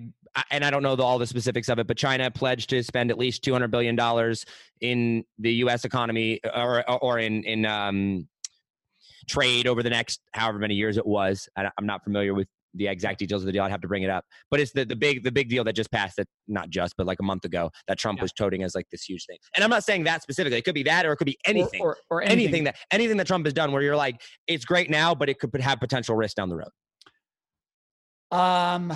and 0.50 0.64
I 0.64 0.70
don't 0.70 0.82
know 0.82 0.96
the, 0.96 1.02
all 1.02 1.18
the 1.18 1.26
specifics 1.26 1.68
of 1.68 1.78
it, 1.78 1.86
but 1.86 1.96
China 1.96 2.30
pledged 2.30 2.70
to 2.70 2.82
spend 2.82 3.10
at 3.10 3.18
least 3.18 3.42
two 3.44 3.52
hundred 3.52 3.70
billion 3.70 3.96
dollars 3.96 4.46
in 4.80 5.24
the 5.38 5.52
U.S. 5.64 5.84
economy 5.84 6.40
or 6.54 6.88
or 6.90 7.18
in 7.18 7.44
in 7.44 7.66
um, 7.66 8.28
trade 9.28 9.66
over 9.66 9.82
the 9.82 9.90
next 9.90 10.20
however 10.32 10.58
many 10.58 10.74
years 10.74 10.96
it 10.96 11.06
was. 11.06 11.48
I, 11.56 11.70
I'm 11.78 11.86
not 11.86 12.02
familiar 12.04 12.32
with 12.34 12.48
the 12.74 12.86
exact 12.86 13.18
details 13.18 13.42
of 13.42 13.46
the 13.46 13.52
deal. 13.52 13.62
I'd 13.62 13.70
have 13.70 13.80
to 13.80 13.88
bring 13.88 14.02
it 14.02 14.10
up, 14.10 14.24
but 14.50 14.60
it's 14.60 14.72
the, 14.72 14.84
the 14.84 14.96
big 14.96 15.24
the 15.24 15.32
big 15.32 15.48
deal 15.48 15.64
that 15.64 15.74
just 15.74 15.90
passed. 15.90 16.16
That 16.16 16.26
not 16.48 16.70
just, 16.70 16.94
but 16.96 17.06
like 17.06 17.18
a 17.20 17.24
month 17.24 17.44
ago, 17.44 17.70
that 17.88 17.98
Trump 17.98 18.18
Yeah. 18.18 18.22
was 18.24 18.32
toting 18.32 18.62
as 18.62 18.74
like 18.74 18.86
this 18.90 19.02
huge 19.02 19.26
thing. 19.26 19.38
And 19.56 19.64
I'm 19.64 19.70
not 19.70 19.84
saying 19.84 20.04
that 20.04 20.22
specifically. 20.22 20.58
It 20.58 20.64
could 20.64 20.74
be 20.74 20.82
that, 20.84 21.06
or 21.06 21.12
it 21.12 21.16
could 21.16 21.26
be 21.26 21.36
Or- 21.46 21.50
anything 21.50 21.80
or, 21.82 21.96
or, 22.10 22.22
anything. 22.22 22.64
that 22.64 22.76
anything 22.90 23.16
that 23.16 23.26
Trump 23.26 23.46
has 23.46 23.52
done 23.54 23.72
where 23.72 23.82
you're 23.82 23.96
like, 23.96 24.20
it's 24.46 24.64
great 24.64 24.90
now, 24.90 25.14
but 25.14 25.28
it 25.28 25.38
could 25.38 25.54
have 25.60 25.80
potential 25.80 26.14
risk 26.14 26.36
down 26.36 26.48
the 26.48 26.56
road. 26.56 26.68
Um, 28.32 28.92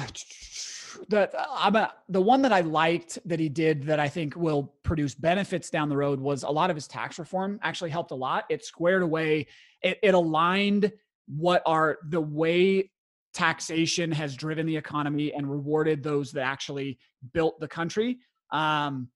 the 1.08 1.28
I'm 1.50 1.74
a, 1.74 1.92
the 2.08 2.20
one 2.20 2.42
that 2.42 2.52
I 2.52 2.60
liked 2.60 3.18
that 3.24 3.40
he 3.40 3.48
did 3.48 3.82
that 3.84 3.98
I 3.98 4.08
think 4.08 4.36
will 4.36 4.72
produce 4.84 5.14
benefits 5.14 5.70
down 5.70 5.88
the 5.88 5.96
road 5.96 6.20
was 6.20 6.44
a 6.44 6.50
lot 6.50 6.70
of 6.70 6.76
his 6.76 6.86
tax 6.86 7.18
reform 7.18 7.58
actually 7.62 7.90
helped 7.90 8.12
a 8.12 8.14
lot. 8.14 8.44
It 8.48 8.64
squared 8.64 9.02
away, 9.02 9.48
it, 9.82 9.98
it 10.02 10.14
aligned 10.14 10.92
what 11.26 11.62
are 11.66 11.98
the 12.08 12.20
way 12.20 12.90
taxation 13.34 14.10
has 14.12 14.36
driven 14.36 14.64
the 14.64 14.76
economy 14.76 15.32
and 15.32 15.50
rewarded 15.50 16.02
those 16.02 16.32
that 16.32 16.42
actually 16.42 16.98
built 17.32 17.58
the 17.60 17.68
country. 17.68 18.18
Um, 18.52 19.08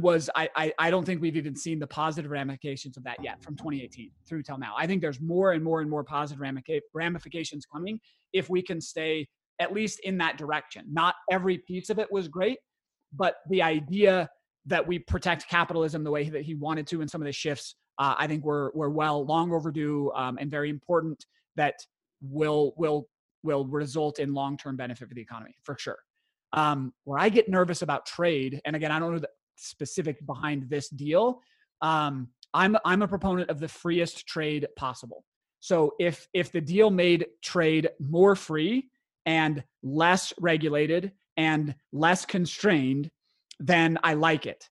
was 0.00 0.28
I, 0.34 0.48
I 0.56 0.72
I 0.78 0.90
don't 0.90 1.04
think 1.04 1.20
we've 1.20 1.36
even 1.36 1.54
seen 1.54 1.78
the 1.78 1.86
positive 1.86 2.30
ramifications 2.30 2.96
of 2.96 3.04
that 3.04 3.22
yet 3.22 3.42
from 3.42 3.56
2018 3.56 4.10
through 4.26 4.42
till 4.42 4.58
now. 4.58 4.74
I 4.76 4.86
think 4.86 5.00
there's 5.00 5.20
more 5.20 5.52
and 5.52 5.62
more 5.62 5.80
and 5.80 5.88
more 5.88 6.02
positive 6.02 6.42
ramifications 6.94 7.64
coming 7.64 8.00
if 8.32 8.50
we 8.50 8.60
can 8.60 8.80
stay 8.80 9.28
at 9.60 9.72
least 9.72 10.00
in 10.00 10.18
that 10.18 10.36
direction. 10.36 10.84
Not 10.90 11.14
every 11.30 11.58
piece 11.58 11.90
of 11.90 11.98
it 11.98 12.10
was 12.10 12.28
great, 12.28 12.58
but 13.12 13.36
the 13.50 13.62
idea 13.62 14.28
that 14.66 14.86
we 14.86 14.98
protect 14.98 15.48
capitalism 15.48 16.04
the 16.04 16.10
way 16.10 16.28
that 16.28 16.42
he 16.42 16.54
wanted 16.54 16.86
to 16.88 17.00
in 17.00 17.08
some 17.08 17.20
of 17.20 17.26
the 17.26 17.32
shifts, 17.32 17.76
uh, 17.98 18.14
I 18.18 18.26
think 18.26 18.44
were 18.44 18.72
were 18.74 18.90
well 18.90 19.24
long 19.24 19.52
overdue 19.52 20.10
um, 20.14 20.38
and 20.40 20.50
very 20.50 20.70
important. 20.70 21.24
That 21.56 21.74
will 22.20 22.74
will 22.76 23.08
will 23.42 23.66
result 23.66 24.18
in 24.18 24.34
long 24.34 24.56
term 24.56 24.76
benefit 24.76 25.08
for 25.08 25.14
the 25.14 25.20
economy 25.20 25.54
for 25.62 25.76
sure. 25.78 25.98
Um, 26.52 26.92
where 27.04 27.18
I 27.18 27.28
get 27.28 27.48
nervous 27.48 27.82
about 27.82 28.06
trade, 28.06 28.60
and 28.64 28.74
again, 28.74 28.90
I 28.90 28.98
don't 28.98 29.12
know 29.12 29.18
the 29.18 29.28
specific 29.56 30.24
behind 30.26 30.68
this 30.70 30.88
deal. 30.88 31.40
Um, 31.82 32.28
I'm 32.54 32.76
I'm 32.84 33.02
a 33.02 33.08
proponent 33.08 33.50
of 33.50 33.60
the 33.60 33.68
freest 33.68 34.26
trade 34.26 34.66
possible. 34.76 35.24
So 35.60 35.92
if 35.98 36.26
if 36.32 36.52
the 36.52 36.60
deal 36.60 36.90
made 36.90 37.26
trade 37.42 37.90
more 38.00 38.34
free 38.34 38.88
and 39.26 39.62
less 39.82 40.32
regulated 40.40 41.12
and 41.36 41.74
less 41.92 42.24
constrained, 42.24 43.10
then 43.60 43.98
I 44.02 44.14
like 44.14 44.46
it. 44.46 44.68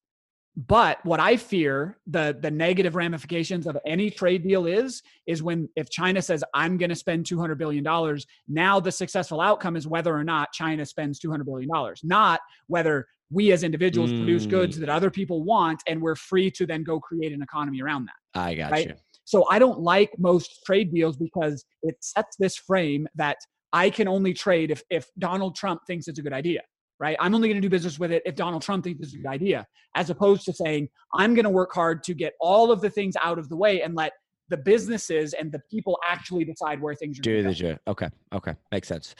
But 0.58 1.06
what 1.06 1.20
I 1.20 1.38
fear 1.38 2.00
the 2.08 2.36
the 2.40 2.50
negative 2.50 2.96
ramifications 2.96 3.68
of 3.68 3.78
any 3.86 4.10
trade 4.10 4.42
deal 4.42 4.66
is 4.66 5.04
is 5.28 5.44
when 5.44 5.70
if 5.76 5.88
China 5.92 6.20
says 6.20 6.44
I'm 6.56 6.78
going 6.78 6.90
to 6.90 6.96
spend 6.96 7.28
200 7.28 7.60
billion 7.60 7.84
dollars, 7.84 8.26
now 8.48 8.80
the 8.80 8.92
successful 8.92 9.40
outcome 9.40 9.76
is 9.76 9.88
whether 9.88 10.16
or 10.16 10.24
not 10.24 10.52
China 10.54 10.84
spends 10.84 11.20
200 11.20 11.44
billion 11.44 11.70
dollars, 11.70 12.02
not 12.04 12.40
whether 12.66 13.06
we 13.30 13.52
as 13.52 13.62
individuals 13.62 14.10
produce 14.10 14.48
mm. 14.48 14.50
goods 14.50 14.80
that 14.80 14.90
other 14.90 15.12
people 15.12 15.44
want 15.44 15.84
and 15.86 16.02
we're 16.02 16.16
free 16.16 16.50
to 16.50 16.66
then 16.66 16.84
go 16.84 17.00
create 17.00 17.34
an 17.34 17.44
economy 17.44 17.82
around 17.82 18.06
that. 18.06 18.40
I 18.40 18.56
got 18.56 18.72
Right. 18.72 18.88
you. 18.88 18.96
So 19.26 19.46
I 19.52 19.60
don't 19.60 19.82
like 19.82 20.10
most 20.18 20.62
trade 20.66 20.92
deals 20.92 21.18
because 21.18 21.66
it 21.84 21.98
sets 22.00 22.36
this 22.40 22.56
frame 22.56 23.08
that 23.16 23.38
I 23.74 23.92
can 23.92 24.08
only 24.08 24.34
trade 24.34 24.72
if 24.72 24.82
if 24.90 25.08
Donald 25.20 25.56
Trump 25.56 25.82
thinks 25.86 26.08
it's 26.08 26.18
a 26.18 26.24
good 26.24 26.34
idea, 26.34 26.62
right? 27.00 27.18
I'm 27.20 27.34
only 27.36 27.48
going 27.48 27.62
to 27.62 27.66
do 27.66 27.70
business 27.70 28.00
with 28.00 28.12
it 28.12 28.24
if 28.26 28.36
Donald 28.36 28.62
Trump 28.62 28.84
thinks 28.84 29.02
it's 29.02 29.14
a 29.14 29.18
good 29.18 29.28
idea, 29.28 29.68
as 29.96 30.10
opposed 30.10 30.46
to 30.46 30.54
saying 30.54 30.90
I'm 31.14 31.34
going 31.34 31.46
to 31.46 31.50
work 31.50 31.74
hard 31.74 32.04
to 32.04 32.14
get 32.14 32.34
all 32.40 32.72
of 32.72 32.82
the 32.82 32.90
things 32.90 33.16
out 33.22 33.40
of 33.40 33.50
the 33.50 33.56
way 33.56 33.82
and 33.82 33.96
let 33.96 34.14
the 34.50 34.58
businesses 34.58 35.34
and 35.34 35.52
the 35.52 35.60
people 35.70 35.98
actually 36.08 36.46
decide 36.46 36.82
where 36.82 36.96
things 36.96 37.20
are. 37.20 37.22
Do 37.22 37.44
the 37.44 37.54
go. 37.54 37.78
okay. 37.92 38.10
Okay. 38.34 38.56
Makes 38.72 38.88
sense. 38.88 39.16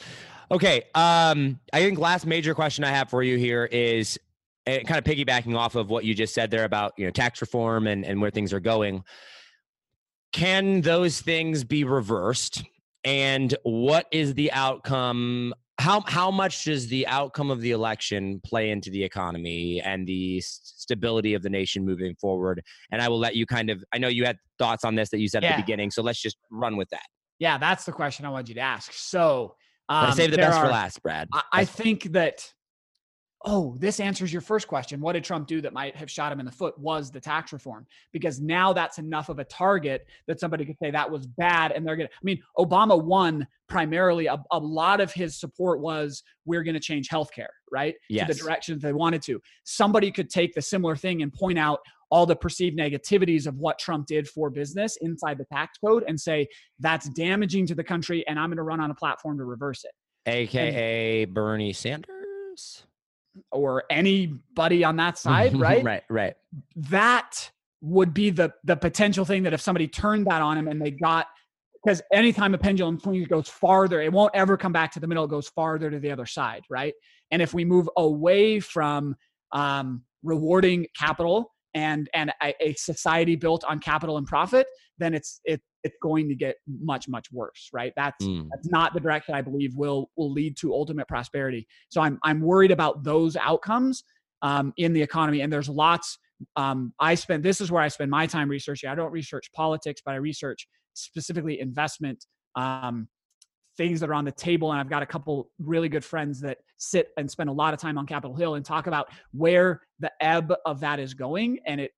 Okay. 0.50 0.84
Um, 0.94 1.60
I 1.72 1.80
think 1.82 1.98
last 1.98 2.26
major 2.26 2.54
question 2.54 2.84
I 2.84 2.90
have 2.90 3.10
for 3.10 3.22
you 3.22 3.36
here 3.36 3.66
is 3.66 4.18
uh, 4.66 4.78
kind 4.86 4.98
of 4.98 5.04
piggybacking 5.04 5.56
off 5.56 5.74
of 5.74 5.90
what 5.90 6.04
you 6.04 6.14
just 6.14 6.34
said 6.34 6.50
there 6.50 6.64
about 6.64 6.94
you 6.96 7.04
know 7.04 7.10
tax 7.10 7.40
reform 7.40 7.86
and, 7.86 8.04
and 8.04 8.20
where 8.20 8.30
things 8.30 8.52
are 8.52 8.60
going. 8.60 9.04
Can 10.32 10.80
those 10.80 11.20
things 11.20 11.64
be 11.64 11.84
reversed? 11.84 12.64
And 13.04 13.54
what 13.62 14.06
is 14.12 14.34
the 14.34 14.52
outcome? 14.52 15.54
How 15.78 16.02
how 16.06 16.30
much 16.30 16.64
does 16.64 16.88
the 16.88 17.06
outcome 17.06 17.50
of 17.50 17.60
the 17.60 17.70
election 17.70 18.40
play 18.44 18.70
into 18.70 18.90
the 18.90 19.02
economy 19.04 19.80
and 19.80 20.06
the 20.06 20.40
stability 20.40 21.34
of 21.34 21.42
the 21.42 21.50
nation 21.50 21.84
moving 21.84 22.16
forward? 22.20 22.62
And 22.90 23.00
I 23.00 23.08
will 23.08 23.18
let 23.18 23.36
you 23.36 23.46
kind 23.46 23.70
of. 23.70 23.82
I 23.92 23.98
know 23.98 24.08
you 24.08 24.24
had 24.24 24.38
thoughts 24.58 24.84
on 24.84 24.96
this 24.96 25.10
that 25.10 25.20
you 25.20 25.28
said 25.28 25.44
at 25.44 25.56
the 25.56 25.62
beginning, 25.62 25.90
so 25.90 26.02
let's 26.02 26.20
just 26.20 26.36
run 26.50 26.76
with 26.76 26.88
that. 26.90 27.06
Yeah, 27.38 27.58
that's 27.58 27.84
the 27.84 27.92
question 27.92 28.26
I 28.26 28.30
want 28.30 28.48
you 28.48 28.56
to 28.56 28.60
ask. 28.60 28.92
So 28.92 29.54
um, 29.88 30.12
save 30.12 30.32
the 30.32 30.38
best 30.38 30.60
for 30.60 30.66
last, 30.66 31.02
Brad. 31.02 31.28
I, 31.32 31.42
I 31.52 31.64
think 31.64 32.12
that 32.12 32.52
oh 33.44 33.76
this 33.78 34.00
answers 34.00 34.32
your 34.32 34.42
first 34.42 34.66
question 34.66 35.00
what 35.00 35.12
did 35.12 35.22
trump 35.22 35.46
do 35.46 35.60
that 35.60 35.72
might 35.72 35.94
have 35.94 36.10
shot 36.10 36.32
him 36.32 36.40
in 36.40 36.46
the 36.46 36.52
foot 36.52 36.76
was 36.78 37.10
the 37.10 37.20
tax 37.20 37.52
reform 37.52 37.86
because 38.12 38.40
now 38.40 38.72
that's 38.72 38.98
enough 38.98 39.28
of 39.28 39.38
a 39.38 39.44
target 39.44 40.06
that 40.26 40.40
somebody 40.40 40.64
could 40.64 40.76
say 40.82 40.90
that 40.90 41.08
was 41.08 41.26
bad 41.26 41.70
and 41.70 41.86
they're 41.86 41.96
gonna 41.96 42.08
i 42.12 42.24
mean 42.24 42.40
obama 42.58 43.00
won 43.00 43.46
primarily 43.68 44.26
a, 44.26 44.36
a 44.50 44.58
lot 44.58 45.00
of 45.00 45.12
his 45.12 45.38
support 45.38 45.80
was 45.80 46.22
we're 46.46 46.64
gonna 46.64 46.80
change 46.80 47.08
healthcare 47.08 47.46
right 47.70 47.94
Yes. 48.08 48.26
to 48.26 48.34
the 48.34 48.40
direction 48.40 48.74
that 48.74 48.86
they 48.86 48.92
wanted 48.92 49.22
to 49.22 49.40
somebody 49.64 50.10
could 50.10 50.30
take 50.30 50.52
the 50.54 50.62
similar 50.62 50.96
thing 50.96 51.22
and 51.22 51.32
point 51.32 51.58
out 51.58 51.78
all 52.10 52.26
the 52.26 52.36
perceived 52.36 52.78
negativities 52.78 53.46
of 53.46 53.58
what 53.58 53.78
Trump 53.78 54.06
did 54.06 54.26
for 54.26 54.48
business 54.50 54.96
inside 55.02 55.36
the 55.36 55.44
tax 55.44 55.76
code 55.78 56.04
and 56.08 56.18
say 56.18 56.48
that's 56.78 57.08
damaging 57.10 57.66
to 57.66 57.74
the 57.74 57.84
country 57.84 58.26
and 58.26 58.38
I'm 58.38 58.48
going 58.48 58.56
to 58.56 58.62
run 58.62 58.80
on 58.80 58.90
a 58.90 58.94
platform 58.94 59.36
to 59.36 59.44
reverse 59.44 59.84
it. 59.84 59.90
AKA 60.26 61.26
Bernie 61.26 61.74
Sanders. 61.74 62.86
Or 63.52 63.84
anybody 63.90 64.84
on 64.84 64.96
that 64.96 65.18
side, 65.18 65.56
right? 65.58 65.84
right, 65.84 66.02
right. 66.08 66.34
That 66.76 67.50
would 67.80 68.12
be 68.12 68.30
the 68.30 68.52
the 68.64 68.76
potential 68.76 69.24
thing 69.24 69.44
that 69.44 69.52
if 69.52 69.60
somebody 69.60 69.86
turned 69.86 70.26
that 70.26 70.42
on 70.42 70.58
him 70.58 70.68
and 70.68 70.80
they 70.80 70.90
got 70.90 71.26
because 71.84 72.02
anytime 72.12 72.54
a 72.54 72.58
pendulum 72.58 72.98
swings 72.98 73.24
it 73.24 73.28
goes 73.28 73.48
farther, 73.48 74.00
it 74.00 74.12
won't 74.12 74.34
ever 74.34 74.56
come 74.56 74.72
back 74.72 74.92
to 74.92 75.00
the 75.00 75.06
middle. 75.06 75.24
It 75.24 75.30
goes 75.30 75.48
farther 75.48 75.90
to 75.90 75.98
the 75.98 76.10
other 76.10 76.26
side, 76.26 76.62
right? 76.68 76.92
And 77.30 77.40
if 77.40 77.54
we 77.54 77.64
move 77.64 77.88
away 77.96 78.60
from 78.60 79.16
um, 79.52 80.02
rewarding 80.22 80.86
capital 80.98 81.52
and 81.74 82.08
and 82.14 82.32
a, 82.42 82.54
a 82.60 82.74
society 82.74 83.36
built 83.36 83.64
on 83.64 83.78
capital 83.78 84.16
and 84.18 84.26
profit, 84.26 84.66
then 84.98 85.14
it's 85.14 85.40
it 85.44 85.60
it's 85.84 85.96
going 86.02 86.28
to 86.28 86.34
get 86.34 86.56
much 86.66 87.08
much 87.08 87.28
worse, 87.32 87.68
right? 87.72 87.92
That's 87.96 88.24
Mm. 88.24 88.48
that's 88.50 88.68
not 88.70 88.94
the 88.94 89.00
direction 89.00 89.34
I 89.34 89.42
believe 89.42 89.74
will 89.76 90.10
will 90.16 90.32
lead 90.32 90.56
to 90.58 90.72
ultimate 90.72 91.08
prosperity. 91.08 91.66
So 91.88 92.00
I'm 92.00 92.18
I'm 92.24 92.40
worried 92.40 92.70
about 92.70 93.04
those 93.04 93.36
outcomes 93.36 94.04
um, 94.42 94.72
in 94.76 94.92
the 94.92 95.02
economy. 95.02 95.40
And 95.40 95.52
there's 95.52 95.68
lots. 95.68 96.18
Um, 96.56 96.92
I 97.00 97.14
spend 97.14 97.42
this 97.42 97.60
is 97.60 97.70
where 97.70 97.82
I 97.82 97.88
spend 97.88 98.10
my 98.10 98.26
time 98.26 98.48
researching. 98.48 98.88
I 98.90 98.94
don't 98.94 99.12
research 99.12 99.50
politics, 99.52 100.00
but 100.04 100.12
I 100.12 100.16
research 100.16 100.68
specifically 100.94 101.60
investment 101.60 102.24
um, 102.54 103.08
things 103.78 104.00
that 104.00 104.10
are 104.10 104.14
on 104.14 104.26
the 104.26 104.32
table. 104.32 104.72
And 104.72 104.80
I've 104.80 104.90
got 104.90 105.02
a 105.02 105.06
couple 105.06 105.50
really 105.58 105.88
good 105.88 106.04
friends 106.04 106.40
that 106.40 106.58
sit 106.76 107.10
and 107.16 107.30
spend 107.30 107.48
a 107.48 107.52
lot 107.52 107.72
of 107.72 107.80
time 107.80 107.96
on 107.96 108.04
Capitol 108.04 108.36
Hill 108.36 108.56
and 108.56 108.64
talk 108.64 108.86
about 108.88 109.06
where 109.32 109.80
the 110.00 110.12
ebb 110.20 110.52
of 110.66 110.80
that 110.80 111.00
is 111.00 111.14
going, 111.14 111.60
and 111.64 111.80
it 111.80 111.92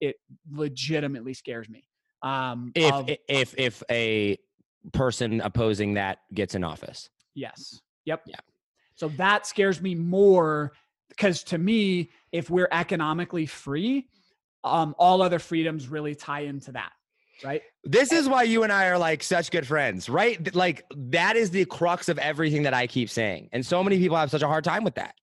it 0.00 0.16
legitimately 0.50 1.34
scares 1.34 1.68
me. 1.68 1.84
Um, 2.22 2.72
If 2.74 2.94
of- 2.94 3.10
if 3.28 3.54
if 3.58 3.82
a 3.90 4.38
person 4.92 5.40
opposing 5.42 5.94
that 5.94 6.20
gets 6.32 6.54
in 6.54 6.64
office. 6.64 7.10
Yes. 7.34 7.80
Yep. 8.06 8.22
Yeah. 8.26 8.36
So 8.96 9.08
that 9.10 9.46
scares 9.46 9.80
me 9.82 9.94
more 9.94 10.72
because 11.08 11.42
to 11.44 11.58
me, 11.58 12.10
if 12.32 12.48
we're 12.50 12.68
economically 12.70 13.46
free, 13.46 14.08
um, 14.62 14.94
all 14.98 15.20
other 15.22 15.38
freedoms 15.38 15.88
really 15.88 16.14
tie 16.14 16.40
into 16.40 16.72
that. 16.72 16.92
Right? 17.42 17.62
This 17.84 18.12
uh, 18.12 18.16
is 18.16 18.28
why 18.28 18.42
you 18.44 18.62
and 18.62 18.72
I 18.72 18.86
are 18.86 18.98
like 18.98 19.22
such 19.22 19.50
good 19.50 19.66
friends, 19.66 20.08
right? 20.08 20.54
Like 20.54 20.84
that 20.94 21.36
is 21.36 21.50
the 21.50 21.64
crux 21.64 22.08
of 22.08 22.18
everything 22.18 22.62
that 22.64 22.74
I 22.74 22.86
keep 22.86 23.10
saying. 23.10 23.48
And 23.52 23.64
so 23.64 23.82
many 23.82 23.98
people 23.98 24.16
have 24.16 24.30
such 24.30 24.42
a 24.42 24.48
hard 24.48 24.64
time 24.64 24.84
with 24.84 24.94
that. 24.94 25.14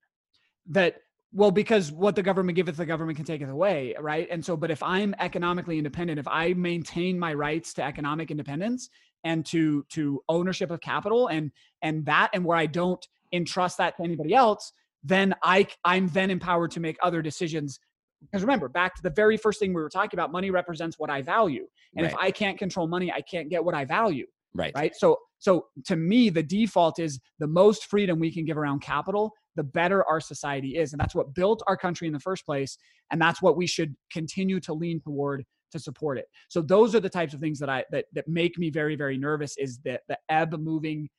that 0.67 0.97
well 1.33 1.51
because 1.51 1.91
what 1.91 2.15
the 2.15 2.23
government 2.23 2.55
giveth 2.55 2.77
the 2.77 2.85
government 2.85 3.15
can 3.15 3.25
take 3.25 3.41
it 3.41 3.49
away 3.49 3.95
right 3.99 4.27
and 4.29 4.43
so 4.43 4.57
but 4.57 4.69
if 4.69 4.83
i'm 4.83 5.15
economically 5.19 5.77
independent 5.77 6.19
if 6.19 6.27
i 6.27 6.53
maintain 6.53 7.17
my 7.17 7.33
rights 7.33 7.73
to 7.73 7.83
economic 7.83 8.31
independence 8.31 8.89
and 9.23 9.45
to 9.45 9.85
to 9.89 10.21
ownership 10.29 10.71
of 10.71 10.81
capital 10.81 11.27
and 11.27 11.51
and 11.81 12.05
that 12.05 12.29
and 12.33 12.43
where 12.43 12.57
i 12.57 12.65
don't 12.65 13.07
entrust 13.31 13.77
that 13.77 13.95
to 13.95 14.03
anybody 14.03 14.33
else 14.33 14.73
then 15.03 15.33
i 15.43 15.65
i'm 15.85 16.07
then 16.09 16.29
empowered 16.29 16.71
to 16.71 16.79
make 16.79 16.97
other 17.01 17.21
decisions 17.21 17.79
because 18.22 18.43
remember 18.43 18.69
back 18.69 18.95
to 18.95 19.02
the 19.02 19.10
very 19.10 19.38
first 19.38 19.60
thing 19.60 19.73
we 19.73 19.81
were 19.81 19.89
talking 19.89 20.18
about 20.19 20.31
money 20.31 20.52
represents 20.52 20.99
what 20.99 21.10
i 21.10 21.22
value. 21.22 21.65
And 21.95 22.06
if 22.06 22.15
i 22.15 22.31
can't 22.31 22.57
control 22.57 22.88
money 22.88 23.11
i 23.11 23.22
can't 23.22 23.49
get 23.49 23.64
what 23.64 23.76
i 23.76 23.85
value 23.85 24.26
Right. 24.53 24.72
right? 24.76 24.95
So 24.95 25.18
so 25.39 25.68
to 25.85 25.95
me 25.95 26.30
the 26.30 26.43
default 26.43 26.99
is 26.99 27.19
the 27.39 27.48
most 27.48 27.85
freedom 27.85 28.19
we 28.19 28.31
can 28.31 28.45
give 28.45 28.57
around 28.57 28.81
capital 28.81 29.34
the 29.56 29.64
better 29.64 30.06
our 30.07 30.22
society 30.22 30.77
is. 30.77 30.93
And 30.93 30.99
that's 30.99 31.15
what 31.15 31.34
built 31.34 31.61
our 31.68 31.76
country 31.76 32.07
in 32.07 32.14
the 32.14 32.19
first 32.19 32.45
place. 32.45 32.77
And 33.11 33.22
that's 33.22 33.41
what 33.41 33.57
we 33.57 33.68
should 33.68 33.95
continue 34.11 34.61
to 34.61 34.73
lean 34.73 35.02
toward 35.02 35.43
to 35.72 35.80
support 35.80 36.18
it. 36.18 36.26
So 36.48 36.61
those 36.61 36.95
are 36.95 37.02
the 37.02 37.10
types 37.10 37.34
of 37.34 37.39
things 37.39 37.60
that 37.60 37.69
i 37.69 37.84
that, 37.91 38.06
that 38.14 38.27
make 38.27 38.57
me 38.57 38.69
very 38.69 38.95
very 38.95 39.18
nervous 39.18 39.57
is 39.57 39.80
that 39.85 40.02
the 40.07 40.18
ebb 40.30 40.53
moving 40.60 41.10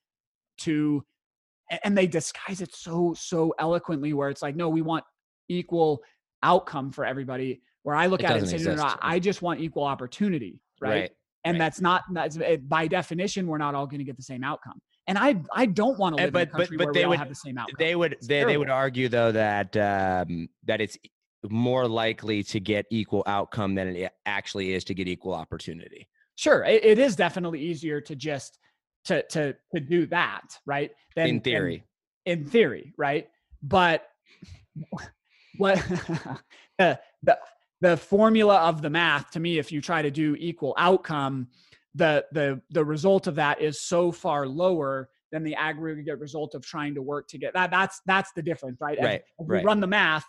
to 0.59 1.03
and 1.85 1.97
they 1.97 2.07
disguise 2.07 2.61
it 2.61 2.75
so 2.75 3.15
so 3.19 3.55
eloquently 3.59 4.13
where 4.13 4.29
it's 4.29 4.43
like 4.43 4.55
no 4.55 4.69
we 4.69 4.83
want 4.83 5.05
equal 5.49 6.03
outcome 6.43 6.91
for 6.93 7.05
everybody 7.05 7.63
where 7.83 7.95
i 7.97 8.07
look 8.07 8.21
It 8.23 8.27
at 8.27 8.37
it 8.37 8.41
and 8.41 8.49
say 8.49 8.59
no, 8.59 8.75
no, 8.75 8.83
no 8.85 8.95
i 9.03 9.19
just 9.19 9.43
want 9.43 9.61
equal 9.61 9.85
opportunity 9.85 10.61
right, 10.81 10.91
Right. 10.91 11.11
and 11.45 11.55
right. 11.55 11.59
that's 11.59 11.81
not 11.81 12.03
that's 12.13 12.37
it, 12.37 12.69
by 12.69 12.87
definition 12.87 13.47
we're 13.47 13.59
not 13.59 13.75
all 13.75 13.87
going 13.87 13.99
to 13.99 14.05
get 14.05 14.17
the 14.17 14.23
same 14.23 14.43
outcome 14.45 14.81
and 15.07 15.19
i 15.19 15.37
i 15.53 15.67
don't 15.67 15.99
want 15.99 16.17
to 16.17 16.23
Eh, 16.23 16.27
live 16.27 16.33
but- 16.33 16.43
in 16.43 16.49
a 16.49 16.59
country 16.59 16.77
but 16.77 16.85
where 16.87 16.95
they 16.95 17.01
we 17.01 17.05
all 17.05 17.11
would- 17.11 17.19
have 17.19 17.29
the 17.29 17.35
same 17.35 17.59
outcome 17.59 17.77
They 17.79 17.95
would 17.97 18.13
It's 18.15 18.27
they, 18.27 18.45
they 18.45 18.57
would 18.57 18.71
argue 18.71 19.09
though 19.09 19.33
that 19.33 19.77
um 19.77 20.49
that 20.65 20.81
it's 20.81 20.97
more 21.51 21.89
likely 21.89 22.43
to 22.45 22.61
get 22.61 22.87
equal 22.91 23.25
outcome 23.27 23.75
than 23.75 23.89
it 23.97 24.13
actually 24.27 24.75
is 24.75 24.85
to 24.85 24.95
get 24.95 25.09
equal 25.09 25.35
opportunity. 25.35 26.09
sure 26.37 26.65
it, 26.65 26.85
it 26.85 26.99
is 27.01 27.17
definitely 27.17 27.61
easier 27.61 28.01
to 28.01 28.15
just 28.15 28.59
to 29.05 29.23
to 29.29 29.55
to 29.75 29.81
do 29.81 30.07
that 30.07 30.43
right 30.67 30.91
than 31.17 31.27
in 31.27 31.35
than- 31.37 31.43
theory. 31.43 31.85
in 32.27 32.45
theory 32.47 32.95
right 32.97 33.29
but 33.63 34.07
what 35.59 35.77
the, 36.79 36.99
the 37.23 37.39
the 37.81 37.97
formula 37.97 38.57
of 38.59 38.81
the 38.81 38.91
math 38.91 39.31
to 39.33 39.41
me 39.41 39.59
if 39.59 39.73
you 39.73 39.81
try 39.81 40.03
to 40.03 40.11
do 40.11 40.37
equal 40.39 40.75
outcome 40.79 41.49
the 41.95 42.25
the 42.33 42.61
the 42.71 42.85
result 42.85 43.27
of 43.27 43.35
that 43.35 43.61
is 43.61 43.81
so 43.81 44.11
far 44.13 44.47
lower 44.47 45.11
than 45.31 45.43
the 45.43 45.55
aggregate 45.55 46.19
result 46.19 46.55
of 46.55 46.65
trying 46.65 46.95
to 46.95 47.03
work 47.03 47.27
to 47.29 47.39
get 47.39 47.53
that 47.55 47.71
that's 47.71 48.01
that's 48.07 48.33
the 48.33 48.43
difference 48.43 48.81
right 48.81 48.99
Right, 49.01 49.23
we 49.39 49.57
right. 49.57 49.65
run 49.65 49.81
the 49.81 49.87
math 49.87 50.25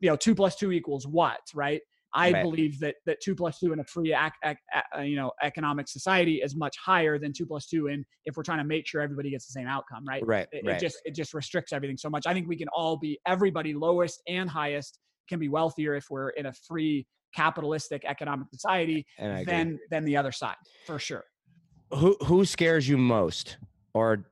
you 0.00 0.08
know 0.08 0.16
two 0.16 0.34
plus 0.34 0.56
two 0.56 0.72
equals 0.72 1.06
what 1.06 1.40
right 1.54 1.82
i 2.14 2.30
Right. 2.32 2.42
believe 2.42 2.78
that 2.80 2.96
that 3.06 3.20
two 3.20 3.34
plus 3.34 3.58
two 3.58 3.72
in 3.72 3.80
a 3.80 3.84
free 3.84 4.14
ac- 4.14 4.32
ac- 4.44 4.58
a- 4.74 4.98
uh, 4.98 5.02
you 5.02 5.16
know 5.16 5.32
economic 5.42 5.88
society 5.88 6.36
is 6.42 6.54
much 6.56 6.76
higher 6.78 7.18
than 7.18 7.32
two 7.32 7.46
plus 7.46 7.66
two 7.66 7.88
in 7.88 8.04
if 8.24 8.36
we're 8.36 8.42
trying 8.42 8.58
to 8.58 8.64
make 8.64 8.86
sure 8.86 9.00
everybody 9.00 9.30
gets 9.30 9.46
the 9.46 9.52
same 9.52 9.66
outcome 9.66 10.04
right 10.06 10.24
Right. 10.26 10.46
it, 10.52 10.64
right. 10.64 10.76
it 10.76 10.80
just 10.80 10.98
it 11.04 11.14
just 11.14 11.34
restricts 11.34 11.72
everything 11.72 11.96
so 11.96 12.08
much 12.10 12.26
i 12.26 12.32
think 12.32 12.48
we 12.48 12.56
can 12.56 12.68
all 12.68 12.96
be 12.96 13.18
everybody 13.26 13.74
lowest 13.74 14.22
and 14.28 14.48
highest 14.48 14.98
can 15.28 15.38
be 15.38 15.48
wealthier 15.48 15.94
if 15.94 16.06
we're 16.10 16.30
in 16.30 16.46
a 16.46 16.52
free 16.68 17.06
capitalistic 17.34 18.04
economic 18.04 18.46
society 18.52 19.04
than 19.46 19.78
than 19.90 20.04
the 20.04 20.16
other 20.16 20.30
side 20.32 20.56
for 20.86 20.98
sure 20.98 21.24
who 21.90 22.16
who 22.26 22.44
scares 22.44 22.88
you 22.88 22.96
most 22.96 23.56
or 23.92 24.28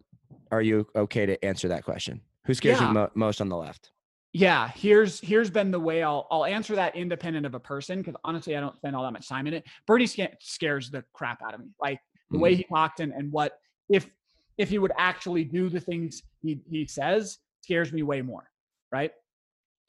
are 0.51 0.63
you 0.63 0.87
okay 0.95 1.25
to 1.25 1.43
answer 1.43 1.67
that 1.69 1.83
question? 1.83 2.21
Who 2.45 2.53
scares 2.53 2.79
Yeah. 2.79 2.89
you 2.89 2.95
mo- 2.95 3.11
most 3.15 3.41
on 3.41 3.49
the 3.49 3.57
left? 3.57 3.91
Yeah 4.33 4.69
here's 4.69 5.21
here's 5.21 5.51
been 5.51 5.71
the 5.71 5.79
way 5.79 6.03
i'll 6.03 6.27
i'll 6.31 6.45
answer 6.45 6.75
that 6.75 6.97
independent 6.97 7.45
of 7.45 7.55
a 7.55 7.61
person 7.61 7.99
because 7.99 8.15
honestly 8.25 8.57
i 8.57 8.61
don't 8.61 8.77
spend 8.77 8.97
all 8.97 9.03
that 9.03 9.13
much 9.13 9.29
time 9.29 9.47
in 9.47 9.55
it. 9.55 9.65
Bernie 9.87 10.07
scares 10.07 10.91
the 10.91 11.05
crap 11.13 11.43
out 11.43 11.55
of 11.55 11.61
me 11.61 11.67
like 11.81 12.01
the 12.31 12.39
way 12.39 12.55
he 12.55 12.65
talked 12.65 13.01
and, 13.01 13.13
and 13.13 13.31
what 13.31 13.59
if 13.91 14.09
if 14.57 14.71
he 14.71 14.79
would 14.79 14.93
actually 14.97 15.45
do 15.45 15.69
the 15.69 15.81
things 15.81 16.23
he, 16.43 16.61
he 16.71 16.87
says 16.87 17.39
scares 17.61 17.93
me 17.93 18.03
way 18.03 18.23
more 18.23 18.49
right? 18.91 19.13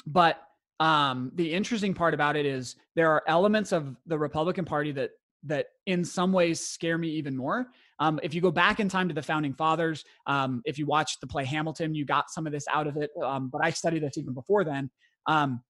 But 0.05 0.41
um 0.79 1.31
the 1.35 1.53
interesting 1.53 1.93
part 1.93 2.13
about 2.13 2.35
it 2.35 2.45
is 2.45 2.75
there 2.95 3.11
are 3.11 3.23
elements 3.27 3.71
of 3.71 3.95
the 4.07 4.17
republican 4.17 4.65
party 4.65 4.91
that 4.91 5.11
that 5.45 5.67
in 5.85 6.05
some 6.05 6.31
ways 6.31 6.59
scare 6.59 6.97
me 6.97 7.09
even 7.09 7.35
more. 7.35 7.67
Um, 7.99 8.19
if 8.23 8.33
you 8.33 8.41
go 8.41 8.51
back 8.51 8.79
in 8.79 8.89
time 8.89 9.07
to 9.07 9.13
the 9.13 9.21
founding 9.21 9.53
fathers 9.53 10.03
um, 10.27 10.61
if 10.65 10.77
you 10.77 10.85
watched 10.85 11.21
the 11.21 11.27
play 11.27 11.45
hamilton 11.45 11.93
you 11.93 12.05
got 12.05 12.29
some 12.29 12.45
of 12.45 12.51
this 12.51 12.65
out 12.71 12.87
of 12.87 12.97
it 12.97 13.11
um, 13.23 13.49
but 13.51 13.63
i 13.63 13.69
studied 13.69 14.03
this 14.03 14.17
even 14.17 14.33
before 14.33 14.63
then. 14.63 14.89
Um, 15.27 15.61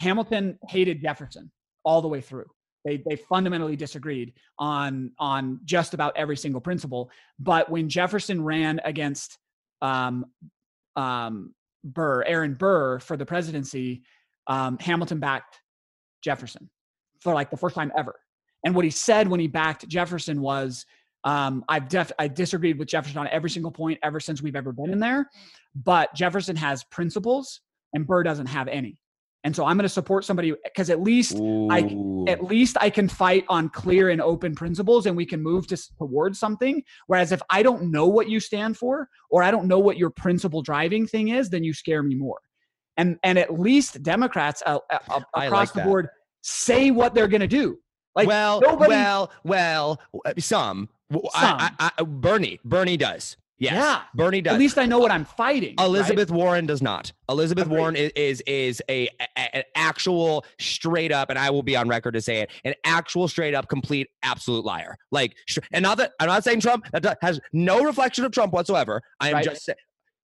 hamilton 0.00 0.58
hated 0.68 1.02
jefferson 1.02 1.50
all 1.84 2.02
the 2.02 2.08
way 2.08 2.20
through. 2.20 2.46
They, 2.84 3.02
they 3.08 3.16
fundamentally 3.16 3.76
disagreed 3.76 4.34
on 4.58 5.10
on 5.18 5.60
just 5.64 5.94
about 5.94 6.16
every 6.16 6.36
single 6.36 6.60
principle 6.60 7.10
but 7.38 7.70
when 7.70 7.88
jefferson 7.88 8.42
ran 8.42 8.80
against 8.84 9.38
um, 9.82 10.26
um, 10.96 11.54
burr 11.82 12.22
aaron 12.22 12.54
burr 12.54 12.98
for 13.00 13.16
the 13.16 13.26
presidency 13.26 14.02
hamilton 14.48 15.18
backed 15.18 15.60
jefferson 16.22 16.70
for 17.20 17.34
like 17.34 17.50
the 17.50 17.56
first 17.56 17.74
time 17.74 17.90
ever 17.96 18.14
and 18.64 18.74
what 18.74 18.84
he 18.84 18.90
said 18.90 19.28
when 19.28 19.40
he 19.40 19.46
backed 19.46 19.86
jefferson 19.88 20.40
was 20.40 20.84
um, 21.24 21.64
I've 21.68 21.88
def 21.88 22.12
I 22.18 22.28
disagreed 22.28 22.78
with 22.78 22.88
Jefferson 22.88 23.18
on 23.18 23.28
every 23.28 23.50
single 23.50 23.72
point 23.72 23.98
ever 24.02 24.20
since 24.20 24.40
we've 24.40 24.56
ever 24.56 24.72
been 24.72 24.90
in 24.90 25.00
there, 25.00 25.28
but 25.74 26.14
Jefferson 26.14 26.56
has 26.56 26.84
principles 26.84 27.60
and 27.92 28.06
Burr 28.06 28.22
doesn't 28.22 28.46
have 28.46 28.68
any. 28.68 28.98
And 29.44 29.54
so 29.54 29.64
I'm 29.64 29.76
going 29.76 29.84
to 29.84 29.88
support 29.88 30.24
somebody 30.24 30.54
because 30.64 30.90
at 30.90 31.00
least 31.02 31.36
I- 31.70 31.80
at 32.28 32.44
least 32.44 32.76
I 32.80 32.90
can 32.90 33.08
fight 33.08 33.44
on 33.48 33.68
clear 33.70 34.10
and 34.10 34.20
open 34.20 34.54
principles 34.54 35.06
and 35.06 35.16
we 35.16 35.24
can 35.24 35.42
move 35.42 35.66
to, 35.68 35.76
towards 35.96 36.38
something. 36.38 36.82
Whereas 37.06 37.32
if 37.32 37.40
I 37.50 37.62
don't 37.62 37.90
know 37.90 38.06
what 38.06 38.28
you 38.28 38.38
stand 38.38 38.76
for 38.76 39.08
or 39.30 39.42
I 39.42 39.50
don't 39.50 39.66
know 39.66 39.78
what 39.78 39.96
your 39.96 40.10
principle 40.10 40.62
driving 40.62 41.06
thing 41.06 41.28
is, 41.28 41.50
then 41.50 41.64
you 41.64 41.72
scare 41.72 42.02
me 42.02 42.14
more. 42.14 42.38
And 42.96 43.18
and 43.22 43.38
at 43.38 43.58
least 43.58 44.02
Democrats 44.02 44.62
uh, 44.66 44.78
uh, 44.90 44.98
uh, 45.08 45.20
across 45.34 45.50
like 45.50 45.72
the 45.72 45.82
board 45.82 46.08
say 46.42 46.90
what 46.90 47.14
they're 47.14 47.28
going 47.28 47.40
to 47.40 47.46
do. 47.46 47.78
Like 48.18 48.28
well, 48.28 48.60
nobody- 48.60 48.90
well, 48.90 49.30
well, 49.44 50.00
uh, 50.26 50.32
some. 50.38 50.88
W- 51.10 51.28
I, 51.34 51.70
I, 51.78 51.90
I, 51.98 52.02
Bernie, 52.02 52.60
Bernie 52.64 52.96
does. 52.98 53.36
Yes, 53.60 53.72
Yeah. 53.74 54.02
Bernie 54.14 54.40
does. 54.40 54.54
at 54.54 54.58
least 54.60 54.78
I 54.78 54.86
know 54.86 54.98
what 55.00 55.10
I'm 55.10 55.24
fighting. 55.24 55.74
right? 55.78 55.84
Elizabeth 55.86 56.30
Warren 56.30 56.64
does 56.66 56.80
not. 56.80 57.12
Elizabeth 57.28 57.66
Agreed. 57.66 57.78
Warren 57.78 57.96
is 57.96 58.12
is, 58.14 58.40
is 58.46 58.82
a, 58.88 59.08
a- 59.36 59.56
an 59.56 59.62
actual 59.74 60.44
straight 60.60 61.10
up, 61.10 61.28
and 61.30 61.38
I 61.38 61.50
will 61.50 61.64
be 61.64 61.74
on 61.74 61.88
record 61.88 62.12
to 62.12 62.20
say 62.20 62.42
it, 62.42 62.50
an 62.64 62.74
actual 62.84 63.26
straight 63.26 63.54
up, 63.54 63.68
complete, 63.68 64.08
absolute 64.22 64.64
liar. 64.64 64.96
Like, 65.10 65.34
and 65.72 65.82
not 65.82 65.98
that 65.98 66.12
I'm 66.20 66.28
not 66.28 66.44
saying 66.44 66.60
Trump 66.60 66.84
that 66.92 67.18
has 67.22 67.40
no 67.52 67.82
reflection 67.82 68.24
of 68.24 68.30
Trump 68.32 68.52
whatsoever. 68.52 69.00
I 69.18 69.28
am 69.30 69.34
Right. 69.34 69.44
just 69.44 69.64
saying, 69.64 69.76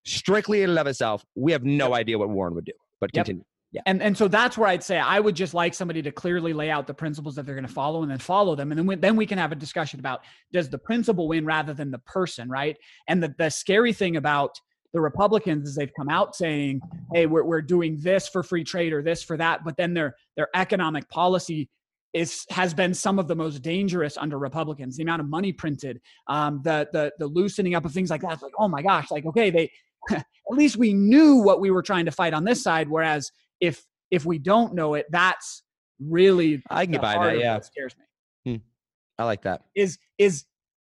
strictly 0.05 0.62
in 0.62 0.71
and 0.71 0.79
of 0.79 0.87
itself, 0.87 1.25
we 1.35 1.51
have 1.53 1.65
no 1.65 1.95
idea 1.95 2.19
what 2.19 2.29
Warren 2.29 2.55
would 2.55 2.66
do. 2.66 2.73
But 3.01 3.11
Yep. 3.15 3.29
Continue. 3.75 3.83
And 3.87 4.03
and 4.03 4.17
so 4.17 4.29
that's 4.29 4.57
where 4.57 4.69
I'd 4.69 4.83
say 4.83 4.99
I 4.99 5.21
would 5.21 5.35
just 5.35 5.55
like 5.55 5.75
somebody 5.75 6.03
to 6.03 6.13
clearly 6.13 6.53
lay 6.53 6.71
out 6.71 6.87
the 6.87 6.95
principles 6.95 7.35
that 7.37 7.47
they're 7.47 7.55
going 7.55 7.67
to 7.67 7.73
follow 7.73 8.03
and 8.03 8.11
then 8.11 8.19
follow 8.19 8.55
them, 8.55 8.73
and 8.73 8.79
then 8.79 8.87
we, 8.87 8.97
then 8.97 9.17
we 9.17 9.27
can 9.27 9.39
have 9.39 9.53
a 9.53 9.57
discussion 9.57 10.01
about 10.01 10.21
does 10.53 10.69
the 10.69 10.79
principle 10.79 11.29
win 11.29 11.45
rather 11.45 11.75
than 11.75 11.91
the 11.91 11.99
person, 12.01 12.49
right? 12.49 12.77
And 13.09 13.23
the 13.23 13.35
the 13.39 13.51
scary 13.51 13.93
thing 13.93 14.17
about 14.17 14.59
the 14.93 15.01
Republicans 15.01 15.69
is 15.69 15.75
they've 15.75 15.93
come 15.97 16.09
out 16.09 16.37
saying, 16.37 16.81
"Hey, 17.13 17.27
we're 17.27 17.45
we're 17.45 17.63
doing 17.63 17.99
this 18.01 18.29
for 18.29 18.43
free 18.43 18.65
trade 18.65 18.93
or 18.93 19.03
this 19.03 19.23
for 19.23 19.37
that," 19.37 19.65
but 19.65 19.77
then 19.77 19.95
their 19.95 20.15
their 20.37 20.49
economic 20.55 21.09
policy 21.09 21.69
is 22.15 22.47
has 22.51 22.73
been 22.73 22.95
some 22.95 23.19
of 23.19 23.27
the 23.27 23.35
most 23.35 23.61
dangerous 23.61 24.17
under 24.17 24.39
Republicans. 24.39 24.97
The 24.97 25.03
amount 25.03 25.21
of 25.21 25.29
money 25.29 25.53
printed, 25.53 26.01
um, 26.29 26.61
the 26.63 26.89
the 26.93 27.13
the 27.19 27.27
loosening 27.27 27.75
up 27.75 27.85
of 27.85 27.93
things 27.93 28.09
like 28.09 28.23
that. 28.23 28.35
It's 28.35 28.43
like, 28.43 28.53
oh 28.59 28.69
my 28.69 28.83
gosh, 28.83 29.11
like 29.11 29.27
okay, 29.27 29.51
they 29.51 29.71
at 30.13 30.25
least 30.51 30.77
we 30.77 30.95
knew 30.95 31.37
what 31.37 31.61
we 31.61 31.71
were 31.71 31.83
trying 31.83 32.05
to 32.05 32.13
fight 32.13 32.33
on 32.33 32.45
this 32.45 32.63
side. 32.63 32.89
Whereas 32.89 33.33
if 33.61 33.85
if 34.11 34.25
we 34.25 34.39
don't 34.39 34.75
know 34.75 34.95
it, 34.95 35.07
that's 35.11 35.63
really 36.01 36.63
I 36.71 36.85
can 36.85 36.93
get 36.93 37.03
by 37.03 37.19
that. 37.19 37.39
Yeah, 37.39 37.55
what 37.55 37.65
scares 37.65 37.95
me. 37.97 38.53
Hmm. 38.53 38.63
I 39.19 39.25
like 39.25 39.43
that. 39.43 39.63
Is 39.75 39.99
is 40.19 40.45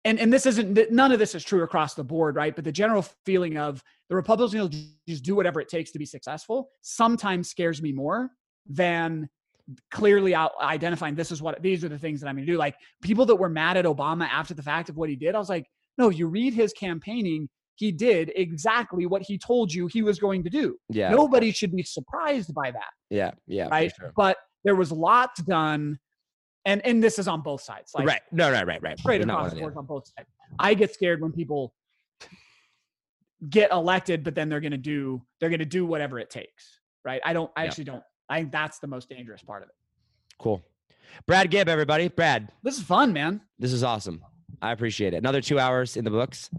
and 0.04 0.20
and 0.20 0.32
this 0.32 0.46
isn't 0.46 0.92
none 0.92 1.12
of 1.12 1.20
this 1.20 1.36
is 1.36 1.44
true 1.44 1.64
across 1.64 1.96
the 1.96 2.04
board, 2.04 2.36
right? 2.36 2.56
But 2.56 2.64
the 2.64 2.72
general 2.72 3.04
feeling 3.26 3.58
of 3.58 3.84
the 4.10 4.16
Republicans 4.16 4.54
will 4.54 4.70
just 5.08 5.24
do 5.24 5.36
whatever 5.36 5.60
it 5.60 5.68
takes 5.68 5.92
to 5.92 6.00
be 6.00 6.06
successful 6.06 6.70
sometimes 6.82 7.50
scares 7.50 7.82
me 7.82 7.92
more 7.92 8.30
than 8.68 9.30
clearly 9.92 10.36
out 10.36 10.52
identifying 10.62 11.16
this 11.16 11.32
is 11.32 11.42
what 11.42 11.62
these 11.62 11.84
are 11.84 11.90
the 11.90 11.98
things 11.98 12.22
that 12.22 12.28
I'm 12.28 12.36
going 12.36 12.46
to 12.46 12.52
do. 12.52 12.58
Like 12.58 12.76
people 13.02 13.26
that 13.26 13.36
were 13.36 13.50
mad 13.50 13.78
at 13.78 13.86
Obama 13.86 14.28
after 14.30 14.54
the 14.54 14.64
fact 14.64 14.90
of 14.90 14.98
what 14.98 15.10
he 15.10 15.16
did, 15.16 15.36
I 15.36 15.40
was 15.40 15.50
like, 15.50 15.66
no, 15.98 16.10
you 16.10 16.28
read 16.28 16.54
his 16.54 16.74
campaigning, 16.74 17.50
he 17.76 17.92
did 17.92 18.32
exactly 18.36 19.06
what 19.06 19.22
he 19.22 19.38
told 19.38 19.74
you 19.74 19.88
he 19.88 20.02
was 20.02 20.20
going 20.20 20.44
to 20.44 20.50
do. 20.50 20.78
Yeah, 20.90 21.10
Nobody 21.12 21.52
should 21.52 21.76
be 21.76 21.84
surprised 21.84 22.54
by 22.54 22.72
that 22.72 22.92
yeah, 23.10 23.32
yeah. 23.48 23.68
right? 23.70 23.92
sure. 24.00 24.12
But 24.16 24.38
there 24.64 24.76
was 24.76 24.92
lots 24.92 25.42
done 25.44 26.00
and 26.66 26.84
and 26.86 27.04
this 27.04 27.20
is 27.20 27.28
on 27.28 27.42
both 27.42 27.62
sides. 27.62 27.92
Like 27.94 28.08
right. 28.08 28.22
No, 28.32 28.52
right, 28.52 28.66
right, 28.66 28.82
right. 28.82 28.98
straight 28.98 29.22
across 29.22 29.54
the 29.54 29.60
board 29.60 29.78
on 29.78 29.86
both 29.86 30.08
sides. 30.18 30.30
I 30.58 30.74
get 30.74 30.94
scared 30.94 31.22
when 31.22 31.32
people 31.32 31.74
get 33.50 33.72
elected, 33.72 34.24
but 34.24 34.34
then 34.36 34.50
they're 34.50 34.62
gonna 34.62 34.78
do 34.78 35.22
they're 35.40 35.50
gonna 35.50 35.66
do 35.66 35.86
whatever 35.86 36.18
it 36.20 36.30
takes. 36.30 36.80
Right. 37.04 37.22
I 37.24 37.34
don't 37.34 37.52
I 37.56 37.64
Yeah. 37.64 37.68
actually 37.68 37.84
don't 37.84 38.04
I 38.30 38.40
think 38.40 38.52
that's 38.52 38.80
the 38.80 38.88
most 38.88 39.10
dangerous 39.10 39.44
part 39.44 39.62
of 39.62 39.70
it. 39.70 39.76
Cool. 40.40 40.64
Brad 41.28 41.52
Gibb, 41.52 41.70
everybody. 41.70 42.08
Brad, 42.08 42.52
This 42.64 42.78
is 42.78 42.84
fun, 42.84 43.14
man. 43.14 43.42
this 43.60 43.72
is 43.72 43.84
awesome. 43.84 44.24
I 44.62 44.72
appreciate 44.72 45.14
it. 45.14 45.18
Another 45.18 45.42
two 45.42 45.60
hours 45.60 45.98
in 45.98 46.04
the 46.04 46.10
books. 46.12 46.50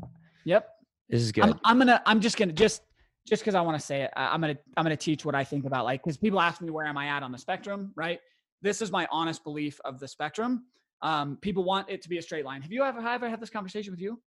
Yep. 0.45 0.69
This 1.09 1.23
is 1.23 1.33
good. 1.33 1.45
I'm, 1.45 1.61
I'm 1.65 1.79
gonna 1.79 2.03
i'm 2.07 2.21
just 2.21 2.37
gonna 2.37 2.53
just 2.53 2.83
just 3.29 3.43
because 3.43 3.55
i 3.55 3.61
want 3.61 3.79
to 3.79 3.85
say 3.85 4.03
it 4.03 4.11
i'm 4.17 4.41
gonna 4.41 4.57
i'm 4.77 4.85
gonna 4.85 4.97
teach 4.97 5.25
what 5.25 5.35
i 5.35 5.43
think 5.45 5.65
about 5.65 5.85
like 5.85 6.03
because 6.03 6.17
people 6.17 6.41
ask 6.41 6.61
me 6.61 6.71
where 6.71 6.87
am 6.87 6.97
i 6.99 7.07
at 7.09 7.23
on 7.23 7.33
the 7.33 7.39
spectrum? 7.39 7.93
Right? 7.97 8.19
This 8.63 8.81
is 8.83 8.91
my 8.91 9.07
honest 9.11 9.45
belief 9.45 9.79
of 9.85 10.01
the 10.01 10.09
spectrum. 10.09 10.65
Um 11.03 11.39
people 11.41 11.63
want 11.65 11.89
it 11.91 12.03
to 12.03 12.09
be 12.09 12.19
a 12.19 12.23
straight 12.23 12.45
line. 12.45 12.63
Have 12.63 12.73
you 12.73 12.83
ever 12.83 13.01
have 13.01 13.11
I 13.11 13.15
ever 13.15 13.29
had 13.29 13.41
this 13.41 13.51
conversation 13.51 13.93
with 13.93 14.01
you? 14.01 14.19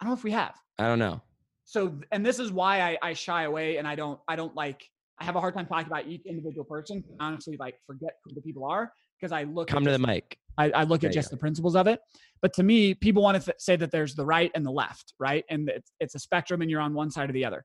I 0.00 0.04
don't 0.04 0.10
know 0.12 0.16
if 0.16 0.24
we 0.24 0.30
have. 0.32 0.54
I 0.78 0.84
don't 0.88 0.98
know. 0.98 1.20
so 1.64 2.00
and 2.10 2.24
this 2.24 2.38
is 2.38 2.50
why 2.50 2.80
I, 2.80 2.98
I 3.02 3.12
shy 3.12 3.42
away 3.44 3.76
and 3.76 3.86
i 3.86 3.94
don't 3.94 4.18
i 4.28 4.34
don't 4.34 4.54
like 4.56 4.82
i 5.20 5.24
have 5.24 5.36
a 5.36 5.40
hard 5.40 5.54
time 5.54 5.66
talking 5.66 5.86
about 5.86 6.06
each 6.06 6.24
individual 6.26 6.64
person. 6.64 7.04
Honestly 7.20 7.56
like 7.58 7.74
forget 7.86 8.12
who 8.24 8.34
the 8.34 8.40
people 8.40 8.64
are 8.64 8.92
because 9.20 9.32
i 9.32 9.42
look 9.44 9.70
at 9.70 9.74
Come 9.74 9.84
to 9.84 9.92
the 9.92 9.98
mic. 9.98 10.38
I, 10.60 10.80
I 10.80 10.84
look 10.84 11.00
There 11.00 11.08
at 11.10 11.14
just 11.14 11.30
the 11.30 11.36
principles 11.36 11.74
of 11.76 11.86
it. 11.86 12.00
But 12.42 12.52
to 12.54 12.62
me, 12.62 12.94
people 12.94 13.22
want 13.22 13.38
to 13.38 13.44
th- 13.44 13.56
say 13.58 13.76
that 13.76 13.90
there's 13.90 14.14
the 14.14 14.24
right 14.24 14.50
and 14.54 14.64
the 14.64 14.70
left, 14.70 15.14
right? 15.18 15.44
And 15.50 15.68
it's, 15.68 15.92
it's 16.00 16.14
a 16.14 16.18
spectrum 16.18 16.60
and 16.62 16.70
you're 16.70 16.80
on 16.80 16.94
one 16.94 17.10
side 17.10 17.30
or 17.30 17.32
the 17.32 17.44
other. 17.44 17.64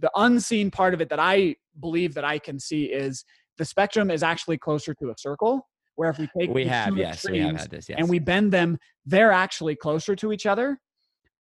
The 0.00 0.10
unseen 0.16 0.70
part 0.70 0.94
of 0.94 1.00
it 1.00 1.08
that 1.08 1.18
I 1.20 1.56
believe 1.80 2.14
that 2.14 2.24
I 2.24 2.38
can 2.38 2.58
see 2.58 2.84
is 2.84 3.24
the 3.58 3.64
spectrum 3.64 4.10
is 4.10 4.22
actually 4.22 4.58
closer 4.58 4.94
to 4.94 5.10
a 5.10 5.14
circle, 5.18 5.68
where 5.96 6.10
if 6.10 6.18
we 6.18 6.28
take 6.38 6.50
We 6.50 6.66
have, 6.66 6.96
yes, 6.96 7.28
we 7.28 7.38
have 7.40 7.56
had 7.56 7.70
this. 7.70 7.88
Yes. 7.88 7.98
and 7.98 8.08
we 8.08 8.18
bend 8.18 8.52
them, 8.52 8.78
they're 9.04 9.32
actually 9.32 9.76
closer 9.76 10.16
to 10.16 10.32
each 10.32 10.46
other. 10.46 10.78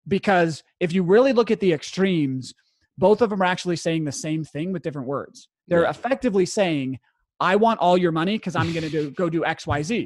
Because 0.08 0.64
if 0.80 0.94
you 0.94 1.04
really 1.04 1.34
look 1.34 1.52
at 1.52 1.60
the 1.60 1.74
extremes, 1.74 2.54
both 2.98 3.22
of 3.22 3.30
them 3.30 3.42
are 3.42 3.46
actually 3.46 3.76
saying 3.76 4.06
the 4.06 4.12
same 4.12 4.44
thing 4.44 4.74
with 4.74 4.82
different 4.82 5.08
words. 5.08 5.48
They're 5.68 5.84
Yeah. 5.84 5.90
effectively 5.92 6.46
saying, 6.46 7.00
I 7.40 7.56
want 7.56 7.80
all 7.80 7.98
your 7.98 8.12
money 8.12 8.38
because 8.38 8.56
I'm 8.56 8.74
going 8.74 8.90
to 8.90 9.12
go 9.12 9.30
do 9.30 9.46
X, 9.46 9.66
Y, 9.66 9.82
Z. 9.82 10.06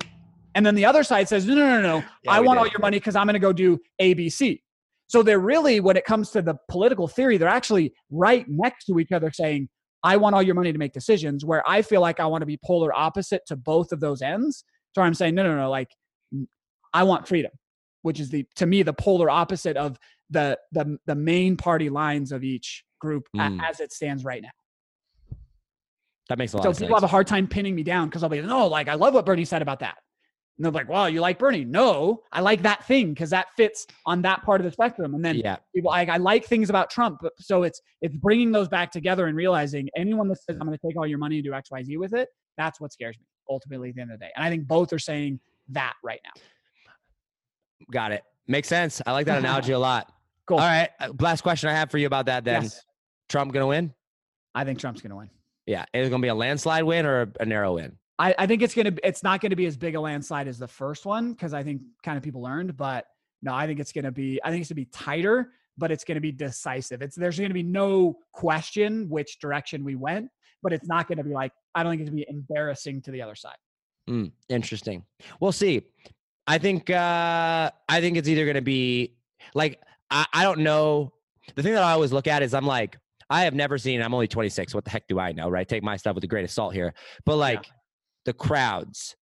And 0.56 0.66
then 0.66 0.76
the 0.76 0.86
other 0.86 1.04
side 1.04 1.28
says, 1.28 1.46
no, 1.48 1.56
no, 1.56 1.66
no, 1.66 1.82
no. 1.82 2.04
Yeah, 2.24 2.32
I 2.32 2.40
want 2.40 2.60
all 2.60 2.68
your 2.68 2.80
money 2.80 2.98
because 3.00 3.16
I'm 3.16 3.26
going 3.26 3.34
to 3.34 3.40
go 3.40 3.54
do 3.54 3.80
A, 4.00 4.14
B, 4.14 4.30
C. 4.30 4.62
So 5.08 5.24
they're 5.24 5.40
really, 5.40 5.80
when 5.80 5.98
it 5.98 6.06
comes 6.06 6.30
to 6.32 6.42
the 6.42 6.56
political 6.70 7.08
theory, 7.08 7.38
they're 7.38 7.48
actually 7.48 7.94
right 8.12 8.46
next 8.48 8.86
to 8.86 9.00
each 9.00 9.12
other 9.12 9.32
saying, 9.32 9.70
I 10.04 10.18
want 10.18 10.36
all 10.36 10.44
your 10.44 10.56
money 10.56 10.72
to 10.72 10.78
make 10.78 10.94
decisions, 10.94 11.46
where 11.46 11.68
I 11.68 11.82
feel 11.82 12.02
like 12.02 12.20
I 12.20 12.26
want 12.26 12.42
to 12.42 12.46
be 12.46 12.60
polar 12.64 12.94
opposite 12.94 13.42
to 13.48 13.56
both 13.56 13.92
of 13.92 14.00
those 14.00 14.22
ends. 14.22 14.64
So 14.94 15.02
I'm 15.02 15.14
saying, 15.14 15.34
no, 15.34 15.44
no, 15.44 15.56
no, 15.56 15.70
like 15.70 15.90
I 16.94 17.04
want 17.04 17.28
freedom, 17.28 17.52
which 18.02 18.20
is 18.20 18.30
the 18.30 18.46
to 18.58 18.66
me 18.66 18.84
the 18.84 18.94
polar 18.94 19.30
opposite 19.30 19.78
of 19.78 19.98
the 20.30 20.58
the 20.72 20.98
the 21.06 21.16
main 21.16 21.58
party 21.58 21.90
lines 21.90 22.32
of 22.32 22.44
each 22.44 22.84
group 23.00 23.28
Mm. 23.36 23.60
as 23.68 23.80
it 23.80 23.92
stands 23.92 24.24
right 24.24 24.42
now. 24.42 24.50
That 26.30 26.38
makes 26.38 26.54
a 26.54 26.58
lot 26.58 26.64
So 26.64 26.72
people 26.72 26.88
sense. 26.88 26.94
have 26.96 27.04
a 27.04 27.08
hard 27.08 27.28
time 27.28 27.48
pinning 27.48 27.76
me 27.76 27.84
down 27.84 28.08
because 28.10 28.24
I'll 28.24 28.30
be 28.30 28.40
like, 28.42 28.50
no, 28.50 28.68
like 28.68 28.88
I 28.88 28.96
love 28.96 29.14
what 29.14 29.26
Bernie 29.26 29.46
said 29.46 29.62
about 29.62 29.80
that. 29.80 29.98
And 30.58 30.66
they're 30.66 30.72
like, 30.72 30.88
"Wow, 30.88 31.08
you 31.08 31.20
like 31.20 31.40
Bernie? 31.40 31.66
No, 31.66 32.22
I 32.32 32.40
like 32.42 32.62
that 32.62 32.86
thing 32.86 33.10
because 33.10 33.32
that 33.32 33.48
fits 33.58 33.88
on 34.06 34.22
that 34.22 34.44
part 34.44 34.62
of 34.62 34.66
the 34.66 34.72
spectrum. 34.72 35.16
And 35.16 35.26
then 35.26 35.38
yeah. 35.38 35.58
people 35.74 35.90
like 35.90 36.10
I 36.10 36.18
like 36.18 36.46
things 36.46 36.70
about 36.70 36.92
Trump, 36.92 37.18
but 37.24 37.34
so 37.40 37.64
it's 37.64 37.82
it's 38.04 38.16
bringing 38.16 38.52
those 38.52 38.68
back 38.68 38.92
together 38.92 39.26
and 39.26 39.36
realizing 39.36 39.90
anyone 39.98 40.28
that 40.28 40.36
says 40.44 40.58
I'm 40.62 40.68
going 40.68 40.78
to 40.78 40.88
take 40.88 40.96
all 40.96 41.08
your 41.08 41.18
money 41.18 41.38
and 41.38 41.44
do 41.44 41.54
X 41.54 41.72
Y 41.72 41.84
Z 41.84 41.98
with 41.98 42.14
it, 42.14 42.30
that's 42.56 42.80
what 42.80 42.94
scares 42.94 43.18
me 43.18 43.26
ultimately 43.50 43.90
at 43.90 43.96
the 43.96 44.02
end 44.02 44.12
of 44.12 44.20
the 44.20 44.26
day. 44.26 44.32
And 44.36 44.46
I 44.46 44.50
think 44.52 44.68
both 44.68 44.94
are 44.94 45.00
saying 45.00 45.40
that 45.70 45.94
right 46.04 46.20
now. 46.24 46.40
Got 47.92 48.12
it. 48.12 48.24
Makes 48.48 48.68
sense. 48.68 49.02
I 49.08 49.12
like 49.12 49.26
that 49.26 49.40
analogy 49.40 49.72
a 49.72 49.80
lot. 49.90 50.12
Cool. 50.46 50.58
All 50.60 50.68
right. 50.68 50.90
uh, 51.00 51.10
Last 51.20 51.42
question 51.42 51.70
I 51.70 51.74
have 51.74 51.90
for 51.90 51.98
you 51.98 52.08
about 52.08 52.28
that 52.28 52.44
then. 52.44 52.62
Yes, 52.62 52.86
Trump 53.28 53.52
going 53.54 53.64
to 53.64 53.68
win? 53.68 53.94
I 54.54 54.66
think 54.66 54.78
Trump's 54.80 55.02
going 55.02 55.10
to 55.12 55.16
win. 55.16 55.30
Yeah. 55.66 55.86
Is 55.94 56.08
it 56.08 56.10
going 56.10 56.22
to 56.22 56.26
be 56.26 56.30
a 56.30 56.36
landslide 56.36 56.84
win 56.84 57.06
or 57.06 57.32
a, 57.40 57.46
narrow 57.46 57.76
win? 57.76 57.98
I, 58.20 58.36
I 58.38 58.48
think 58.48 58.62
it's 58.62 58.76
gonna 58.76 58.94
it's 59.04 59.24
not 59.24 59.42
gonna 59.42 59.56
be 59.56 59.66
as 59.66 59.76
big 59.76 59.96
a 59.96 60.00
landslide 60.00 60.48
as 60.48 60.60
the 60.60 60.68
first 60.68 61.06
one 61.06 61.34
because 61.34 61.54
I 61.54 61.64
think 61.64 61.82
kind 62.04 62.16
of 62.16 62.24
people 62.24 62.42
learned, 62.42 62.78
but 62.78 63.06
no, 63.42 63.54
I 63.54 63.66
think 63.66 63.80
it's 63.80 63.92
gonna 63.92 64.12
be 64.12 64.40
I 64.44 64.52
think 64.52 64.62
it's 64.62 64.70
gonna 64.70 64.76
be 64.76 64.86
tighter, 64.86 65.50
but 65.78 65.92
it's 65.92 66.04
gonna 66.04 66.22
be 66.22 66.32
decisive. 66.32 67.02
It's 67.02 67.16
there's 67.16 67.40
gonna 67.40 67.54
be 67.54 67.64
no 67.64 68.18
question 68.32 69.10
which 69.10 69.40
direction 69.40 69.84
we 69.84 69.96
went, 69.96 70.30
but 70.62 70.74
it's 70.74 70.88
not 70.88 71.08
gonna 71.08 71.24
be 71.24 71.32
like 71.32 71.52
I 71.74 71.82
don't 71.82 71.92
think 71.92 72.02
it's 72.02 72.10
gonna 72.12 72.24
be 72.24 72.30
embarrassing 72.30 73.02
to 73.02 73.12
the 73.12 73.22
other 73.22 73.36
side. 73.36 73.58
Mm, 74.08 74.32
interesting. 74.48 75.04
We'll 75.40 75.52
see. 75.52 75.82
I 76.46 76.60
think 76.60 76.92
uh 76.92 77.72
I 77.90 78.00
think 78.00 78.18
it's 78.18 78.28
either 78.28 78.46
gonna 78.46 78.62
be 78.62 79.16
like 79.56 79.82
I, 80.12 80.26
I 80.34 80.44
don't 80.44 80.60
know. 80.60 81.14
The 81.56 81.64
thing 81.64 81.74
that 81.74 81.84
I 81.84 81.92
always 81.94 82.14
look 82.14 82.28
at 82.28 82.44
is 82.44 82.54
I'm 82.54 82.68
like, 82.68 82.98
I 83.30 83.44
have 83.44 83.54
never 83.54 83.78
seen, 83.78 84.02
I'm 84.02 84.14
only 84.14 84.28
26. 84.28 84.74
What 84.76 84.86
the 84.86 84.92
heck 84.92 85.08
do 85.08 85.20
I 85.20 85.32
know? 85.32 85.50
Right. 85.50 85.68
Take 85.68 85.84
my 85.84 85.98
stuff 85.98 86.16
with 86.16 86.24
a 86.24 86.28
grain 86.28 86.44
of 86.44 86.52
salt 86.52 86.74
here. 86.74 86.94
But 87.26 87.38
like 87.38 87.66
the 88.26 88.34
crowds, 88.34 89.16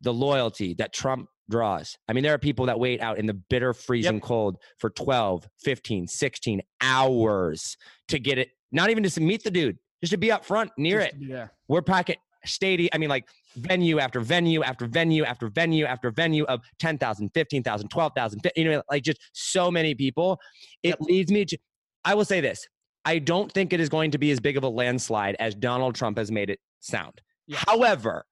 the 0.00 0.12
loyalty 0.12 0.74
that 0.74 0.92
Trump 0.92 1.28
draws. 1.50 1.98
I 2.08 2.12
mean, 2.12 2.22
there 2.24 2.32
are 2.32 2.38
people 2.38 2.66
that 2.66 2.78
wait 2.78 3.00
out 3.00 3.18
in 3.18 3.26
the 3.26 3.34
bitter 3.34 3.74
freezing 3.74 4.20
cold 4.20 4.56
for 4.78 4.90
12, 4.90 5.48
15, 5.62 6.06
16 6.06 6.62
hours 6.80 7.76
to 8.08 8.18
get 8.18 8.38
it, 8.38 8.50
not 8.72 8.90
even 8.90 9.02
just 9.02 9.16
to 9.16 9.20
meet 9.20 9.42
the 9.42 9.50
dude, 9.50 9.76
just 10.02 10.12
to 10.12 10.16
be 10.16 10.30
up 10.30 10.44
front 10.44 10.70
near 10.78 11.00
Just 11.00 11.14
it 11.14 11.28
there. 11.28 11.52
we're 11.68 11.82
packet 11.82 12.18
stadium. 12.44 12.88
I 12.92 12.98
mean, 12.98 13.08
like 13.10 13.28
venue 13.56 13.98
after 13.98 14.20
venue 14.20 14.62
after 14.62 14.86
venue 14.86 15.24
after 15.24 15.48
venue 15.48 15.84
after 15.84 16.10
venue 16.10 16.44
of 16.44 16.60
10,000, 16.78 17.30
15,000, 17.34 17.88
12,000, 17.88 18.40
fi- 18.40 18.52
you 18.56 18.64
know, 18.70 18.82
like 18.90 19.02
just 19.02 19.18
so 19.32 19.70
many 19.70 19.94
people. 19.94 20.38
It 20.82 21.00
leads 21.00 21.30
me 21.32 21.44
to, 21.46 21.58
I 22.04 22.14
will 22.14 22.24
say 22.24 22.40
this 22.40 22.66
I 23.04 23.18
don't 23.18 23.50
think 23.50 23.72
it 23.72 23.80
is 23.80 23.88
going 23.88 24.10
to 24.12 24.18
be 24.18 24.30
as 24.30 24.40
big 24.40 24.56
of 24.56 24.64
a 24.64 24.68
landslide 24.68 25.36
as 25.40 25.54
Donald 25.54 25.94
Trump 25.94 26.18
has 26.18 26.30
made 26.30 26.50
it 26.50 26.60
sound. 26.80 27.20
Yeah. 27.46 27.58
However, 27.66 28.24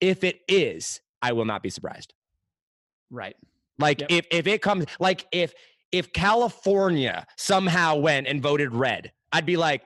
if 0.00 0.22
it 0.24 0.40
is, 0.48 1.00
I 1.22 1.32
will 1.32 1.44
not 1.44 1.62
be 1.62 1.70
surprised. 1.70 2.14
Right. 3.10 3.36
Like 3.78 4.00
Yep. 4.00 4.10
if 4.10 4.26
if 4.30 4.46
it 4.46 4.62
comes 4.62 4.86
like 5.00 5.26
if 5.32 5.52
if 5.92 6.12
California 6.12 7.26
somehow 7.36 7.96
went 7.96 8.26
and 8.26 8.42
voted 8.42 8.72
red, 8.72 9.12
I'd 9.32 9.46
be 9.46 9.56
like, 9.56 9.82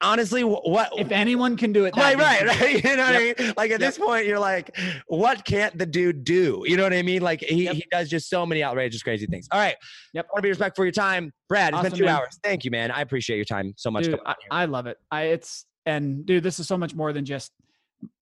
honestly, 0.00 0.42
what 0.44 0.90
If 0.96 1.10
anyone 1.10 1.56
can 1.56 1.72
do 1.72 1.84
it, 1.84 1.94
that 1.94 2.16
right, 2.16 2.46
right, 2.46 2.56
can 2.56 2.56
do 2.56 2.62
it. 2.62 2.62
right. 2.62 2.84
You 2.84 2.96
know 2.96 3.02
what 3.04 3.14
I 3.14 3.18
mean? 3.18 3.54
Like 3.56 3.70
at 3.70 3.80
Yep. 3.80 3.80
this 3.80 3.98
point, 3.98 4.26
you're 4.26 4.38
like, 4.38 4.76
what 5.06 5.44
can't 5.44 5.76
the 5.76 5.86
dude 5.86 6.24
do? 6.24 6.62
You 6.66 6.76
know 6.76 6.82
what 6.84 6.92
I 6.92 7.02
mean? 7.02 7.22
Like 7.22 7.40
he, 7.40 7.64
Yep. 7.64 7.74
he 7.74 7.84
does 7.90 8.08
just 8.08 8.28
so 8.28 8.46
many 8.46 8.62
outrageous, 8.62 9.02
crazy 9.02 9.26
things. 9.26 9.48
All 9.50 9.58
right. 9.60 9.76
Yep. 10.14 10.24
I 10.26 10.28
want 10.32 10.38
to 10.38 10.42
be 10.42 10.48
respectful 10.50 10.82
for 10.82 10.86
your 10.86 10.92
time. 10.92 11.32
Brad, 11.48 11.74
it's 11.74 11.82
been 11.82 11.92
two 11.92 12.04
man. 12.04 12.16
hours. 12.16 12.38
Thank 12.44 12.64
you, 12.64 12.70
man. 12.70 12.90
I 12.90 13.00
appreciate 13.00 13.36
your 13.36 13.44
time 13.44 13.74
so 13.76 13.90
much. 13.90 14.04
Dude, 14.04 14.18
I. 14.24 14.34
I 14.50 14.64
love 14.66 14.86
it. 14.86 14.98
I 15.10 15.22
it's 15.24 15.64
and 15.86 16.24
dude, 16.26 16.42
this 16.42 16.58
is 16.58 16.68
so 16.68 16.76
much 16.76 16.94
more 16.94 17.12
than 17.12 17.24
just 17.24 17.52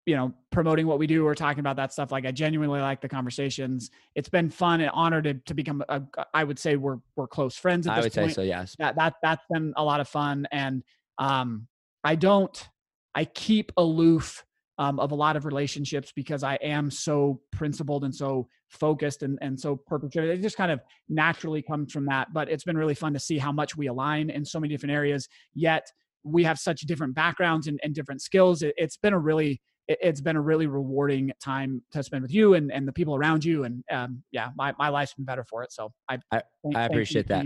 you 0.05 0.17
know 0.17 0.33
promoting 0.51 0.85
what 0.85 0.99
we 0.99 1.07
do 1.07 1.25
or 1.25 1.33
talking 1.33 1.61
about 1.61 1.77
that 1.77 1.93
stuff. 1.93 2.11
Like 2.11 2.25
I 2.25 2.31
genuinely 2.31 2.81
like 2.81 2.99
the 3.01 3.07
conversations. 3.07 3.89
It's 4.15 4.27
been 4.29 4.49
fun 4.49 4.81
and 4.81 4.89
honored 4.93 5.23
to, 5.23 5.33
to 5.35 5.53
become. 5.53 5.81
A, 5.87 6.01
I 6.33 6.43
would 6.43 6.59
say 6.59 6.75
we're 6.75 6.97
we're 7.15 7.27
close 7.27 7.55
friends 7.55 7.87
at 7.87 7.93
I 7.93 7.95
this 7.97 8.03
would 8.05 8.13
say 8.13 8.21
point. 8.23 8.35
so, 8.35 8.41
yes. 8.41 8.75
That 8.79 8.95
that 8.97 9.13
that's 9.23 9.45
been 9.49 9.73
a 9.77 9.83
lot 9.83 10.01
of 10.01 10.07
fun, 10.09 10.45
and 10.51 10.83
um, 11.17 11.67
I 12.03 12.15
don't. 12.15 12.69
I 13.15 13.25
keep 13.25 13.71
aloof 13.77 14.43
um, 14.79 14.99
of 14.99 15.11
a 15.11 15.15
lot 15.15 15.35
of 15.35 15.45
relationships 15.45 16.11
because 16.15 16.43
I 16.43 16.55
am 16.55 16.89
so 16.89 17.39
principled 17.51 18.03
and 18.03 18.13
so 18.13 18.47
focused 18.69 19.21
and, 19.21 19.37
and 19.41 19.59
so 19.59 19.79
driven. 20.09 20.31
It 20.31 20.41
just 20.41 20.57
kind 20.57 20.71
of 20.71 20.79
naturally 21.07 21.61
comes 21.61 21.93
from 21.93 22.05
that. 22.07 22.33
But 22.33 22.49
it's 22.49 22.63
been 22.63 22.77
really 22.77 22.95
fun 22.95 23.13
to 23.13 23.19
see 23.19 23.37
how 23.37 23.51
much 23.51 23.77
we 23.77 23.87
align 23.87 24.31
in 24.31 24.43
so 24.43 24.59
many 24.59 24.73
different 24.73 24.93
areas. 24.95 25.27
Yet 25.53 25.85
we 26.23 26.43
have 26.43 26.57
such 26.57 26.81
different 26.81 27.13
backgrounds 27.13 27.67
and, 27.67 27.79
and 27.83 27.93
different 27.93 28.21
skills. 28.21 28.63
It, 28.63 28.73
it's 28.77 28.97
been 28.97 29.13
a 29.13 29.19
really 29.19 29.61
it- 29.87 29.99
it's 30.01 30.21
been 30.21 30.37
a 30.37 30.41
really 30.41 30.65
rewarding 30.65 31.31
time 31.43 31.83
to 31.91 32.01
spend 32.01 32.23
with 32.23 32.33
you 32.33 32.55
and, 32.55 32.71
and 32.71 32.87
the 32.87 32.93
people 32.93 33.15
around 33.15 33.43
you. 33.45 33.65
And 33.65 33.83
um, 33.91 34.23
yeah, 34.31 34.49
my, 34.55 34.73
my 34.79 34.89
life's 34.89 35.13
been 35.13 35.25
better 35.25 35.43
for 35.43 35.61
it. 35.63 35.71
So 35.71 35.91
I 36.09 36.17
I- 36.31 36.41
thank- 36.63 36.75
I 36.77 36.85
appreciate 36.85 37.27
that. 37.27 37.45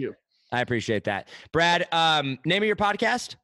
I 0.53 0.61
appreciate 0.61 1.03
that. 1.05 1.27
Brad, 1.51 1.87
um, 1.91 2.37
name 2.45 2.63
of 2.63 2.67
your 2.67 2.75
podcast? 2.77 3.35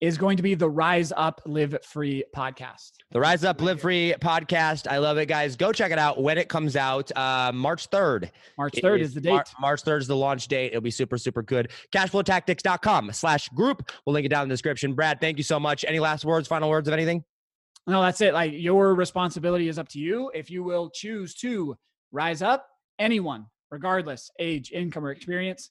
Is 0.00 0.16
going 0.16 0.38
to 0.38 0.42
be 0.42 0.54
the 0.54 0.68
Rise 0.70 1.12
Up 1.14 1.42
Live 1.44 1.76
Free 1.84 2.24
podcast. 2.34 2.92
The 3.10 3.20
Rise 3.20 3.44
Up 3.44 3.60
Live 3.60 3.82
Free 3.82 4.14
podcast. 4.18 4.90
I 4.90 4.96
love 4.96 5.18
it, 5.18 5.26
guys. 5.26 5.56
Go 5.56 5.72
check 5.72 5.92
it 5.92 5.98
out 5.98 6.22
when 6.22 6.38
it 6.38 6.48
comes 6.48 6.74
out. 6.74 7.14
Uh, 7.14 7.52
March 7.54 7.90
3rd. 7.90 8.30
March 8.56 8.78
It 8.78 8.82
3rd 8.82 9.00
is 9.00 9.12
the 9.12 9.20
date. 9.20 9.32
Mar- 9.32 9.44
March 9.60 9.84
3rd 9.84 9.98
is 10.00 10.06
the 10.06 10.16
launch 10.16 10.48
date. 10.48 10.68
It'll 10.68 10.80
be 10.80 10.90
super, 10.90 11.18
super 11.18 11.42
good. 11.42 11.70
Cashflowtactics.com 11.92 13.12
slash 13.12 13.50
group. 13.50 13.90
We'll 14.06 14.14
link 14.14 14.24
it 14.24 14.30
down 14.30 14.44
in 14.44 14.48
the 14.48 14.54
description. 14.54 14.94
Brad, 14.94 15.20
thank 15.20 15.36
you 15.36 15.44
so 15.44 15.60
much. 15.60 15.84
Any 15.86 15.98
last 16.00 16.24
words, 16.24 16.48
final 16.48 16.70
words 16.70 16.88
of 16.88 16.94
anything? 16.94 17.22
No, 17.86 18.00
that's 18.00 18.22
it. 18.22 18.32
Like 18.32 18.52
your 18.54 18.94
responsibility 18.94 19.68
is 19.68 19.78
up 19.78 19.88
to 19.90 19.98
you. 19.98 20.30
If 20.34 20.50
you 20.50 20.62
will 20.62 20.88
choose 20.88 21.34
to 21.36 21.76
rise 22.10 22.40
up, 22.40 22.66
anyone, 22.98 23.46
regardless 23.70 24.30
age, 24.38 24.70
income, 24.72 25.04
or 25.04 25.10
experience, 25.10 25.70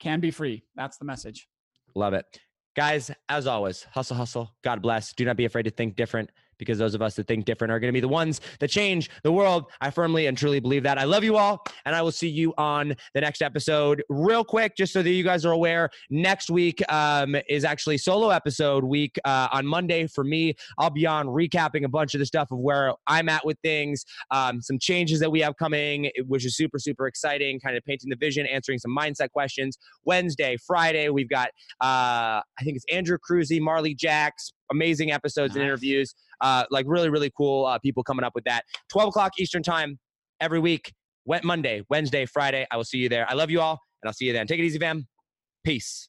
can 0.00 0.20
be 0.20 0.30
free. 0.30 0.64
That's 0.76 0.98
the 0.98 1.06
message. 1.06 1.48
Love 1.94 2.12
it. 2.12 2.26
Guys, 2.76 3.10
as 3.28 3.46
always, 3.48 3.82
hustle, 3.82 4.16
hustle. 4.16 4.54
God 4.62 4.80
bless. 4.80 5.12
Do 5.12 5.24
not 5.24 5.36
be 5.36 5.44
afraid 5.44 5.64
to 5.64 5.70
think 5.70 5.96
different. 5.96 6.30
Because 6.60 6.78
those 6.78 6.94
of 6.94 7.02
us 7.02 7.16
that 7.16 7.26
think 7.26 7.44
different 7.44 7.72
are 7.72 7.80
going 7.80 7.88
to 7.88 7.92
be 7.92 8.00
the 8.00 8.06
ones 8.06 8.40
that 8.60 8.70
change 8.70 9.10
the 9.24 9.32
world. 9.32 9.64
I 9.80 9.90
firmly 9.90 10.26
and 10.26 10.38
truly 10.38 10.60
believe 10.60 10.84
that. 10.84 10.96
I 10.98 11.04
love 11.04 11.24
you 11.24 11.36
all, 11.36 11.64
and 11.84 11.96
I 11.96 12.02
will 12.02 12.12
see 12.12 12.28
you 12.28 12.54
on 12.56 12.94
the 13.14 13.20
next 13.20 13.42
episode. 13.42 14.04
Real 14.08 14.44
quick, 14.44 14.76
just 14.76 14.92
so 14.92 15.02
that 15.02 15.10
you 15.10 15.24
guys 15.24 15.44
are 15.44 15.50
aware, 15.50 15.90
next 16.10 16.50
week 16.50 16.80
um, 16.92 17.34
is 17.48 17.64
actually 17.64 17.98
solo 17.98 18.28
episode 18.28 18.84
week 18.84 19.18
uh, 19.24 19.48
on 19.50 19.66
Monday 19.66 20.06
for 20.06 20.22
me. 20.22 20.54
I'll 20.78 20.90
be 20.90 21.06
on 21.06 21.26
recapping 21.26 21.84
a 21.84 21.88
bunch 21.88 22.14
of 22.14 22.20
the 22.20 22.26
stuff 22.26 22.50
of 22.50 22.58
where 22.58 22.92
I'm 23.06 23.28
at 23.28 23.44
with 23.44 23.58
things, 23.62 24.04
um, 24.30 24.60
some 24.60 24.78
changes 24.78 25.18
that 25.20 25.30
we 25.30 25.40
have 25.40 25.56
coming, 25.56 26.10
which 26.26 26.44
is 26.44 26.56
super, 26.56 26.78
super 26.78 27.06
exciting, 27.06 27.58
kind 27.58 27.76
of 27.76 27.84
painting 27.84 28.10
the 28.10 28.16
vision, 28.16 28.46
answering 28.46 28.78
some 28.78 28.96
mindset 28.96 29.30
questions. 29.30 29.78
Wednesday, 30.04 30.56
Friday, 30.66 31.08
we've 31.08 31.28
got, 31.28 31.48
uh, 31.80 32.40
I 32.40 32.62
think 32.62 32.76
it's 32.76 32.84
Andrew 32.92 33.18
Cruzy, 33.18 33.60
Marley 33.60 33.94
Jaxx, 33.94 34.52
amazing 34.70 35.10
episodes 35.10 35.54
and 35.54 35.64
interviews. 35.64 36.14
Uh, 36.40 36.64
like 36.70 36.86
really, 36.88 37.10
really 37.10 37.30
cool 37.36 37.66
uh, 37.66 37.78
people 37.78 38.02
coming 38.02 38.24
up 38.24 38.34
with 38.34 38.44
that. 38.44 38.64
12 38.90 39.08
o'clock 39.08 39.32
Eastern 39.38 39.62
time 39.62 39.98
every 40.40 40.58
week. 40.58 40.92
Monday, 41.44 41.82
Wednesday, 41.90 42.26
Friday. 42.26 42.66
I 42.70 42.76
will 42.76 42.84
see 42.84 42.98
you 42.98 43.08
there. 43.08 43.24
I 43.30 43.34
love 43.34 43.50
you 43.50 43.60
all, 43.60 43.78
and 44.02 44.08
I'll 44.08 44.12
see 44.12 44.24
you 44.24 44.32
then. 44.32 44.46
Take 44.46 44.58
it 44.58 44.64
easy, 44.64 44.78
fam. 44.78 45.06
Peace. 45.64 46.08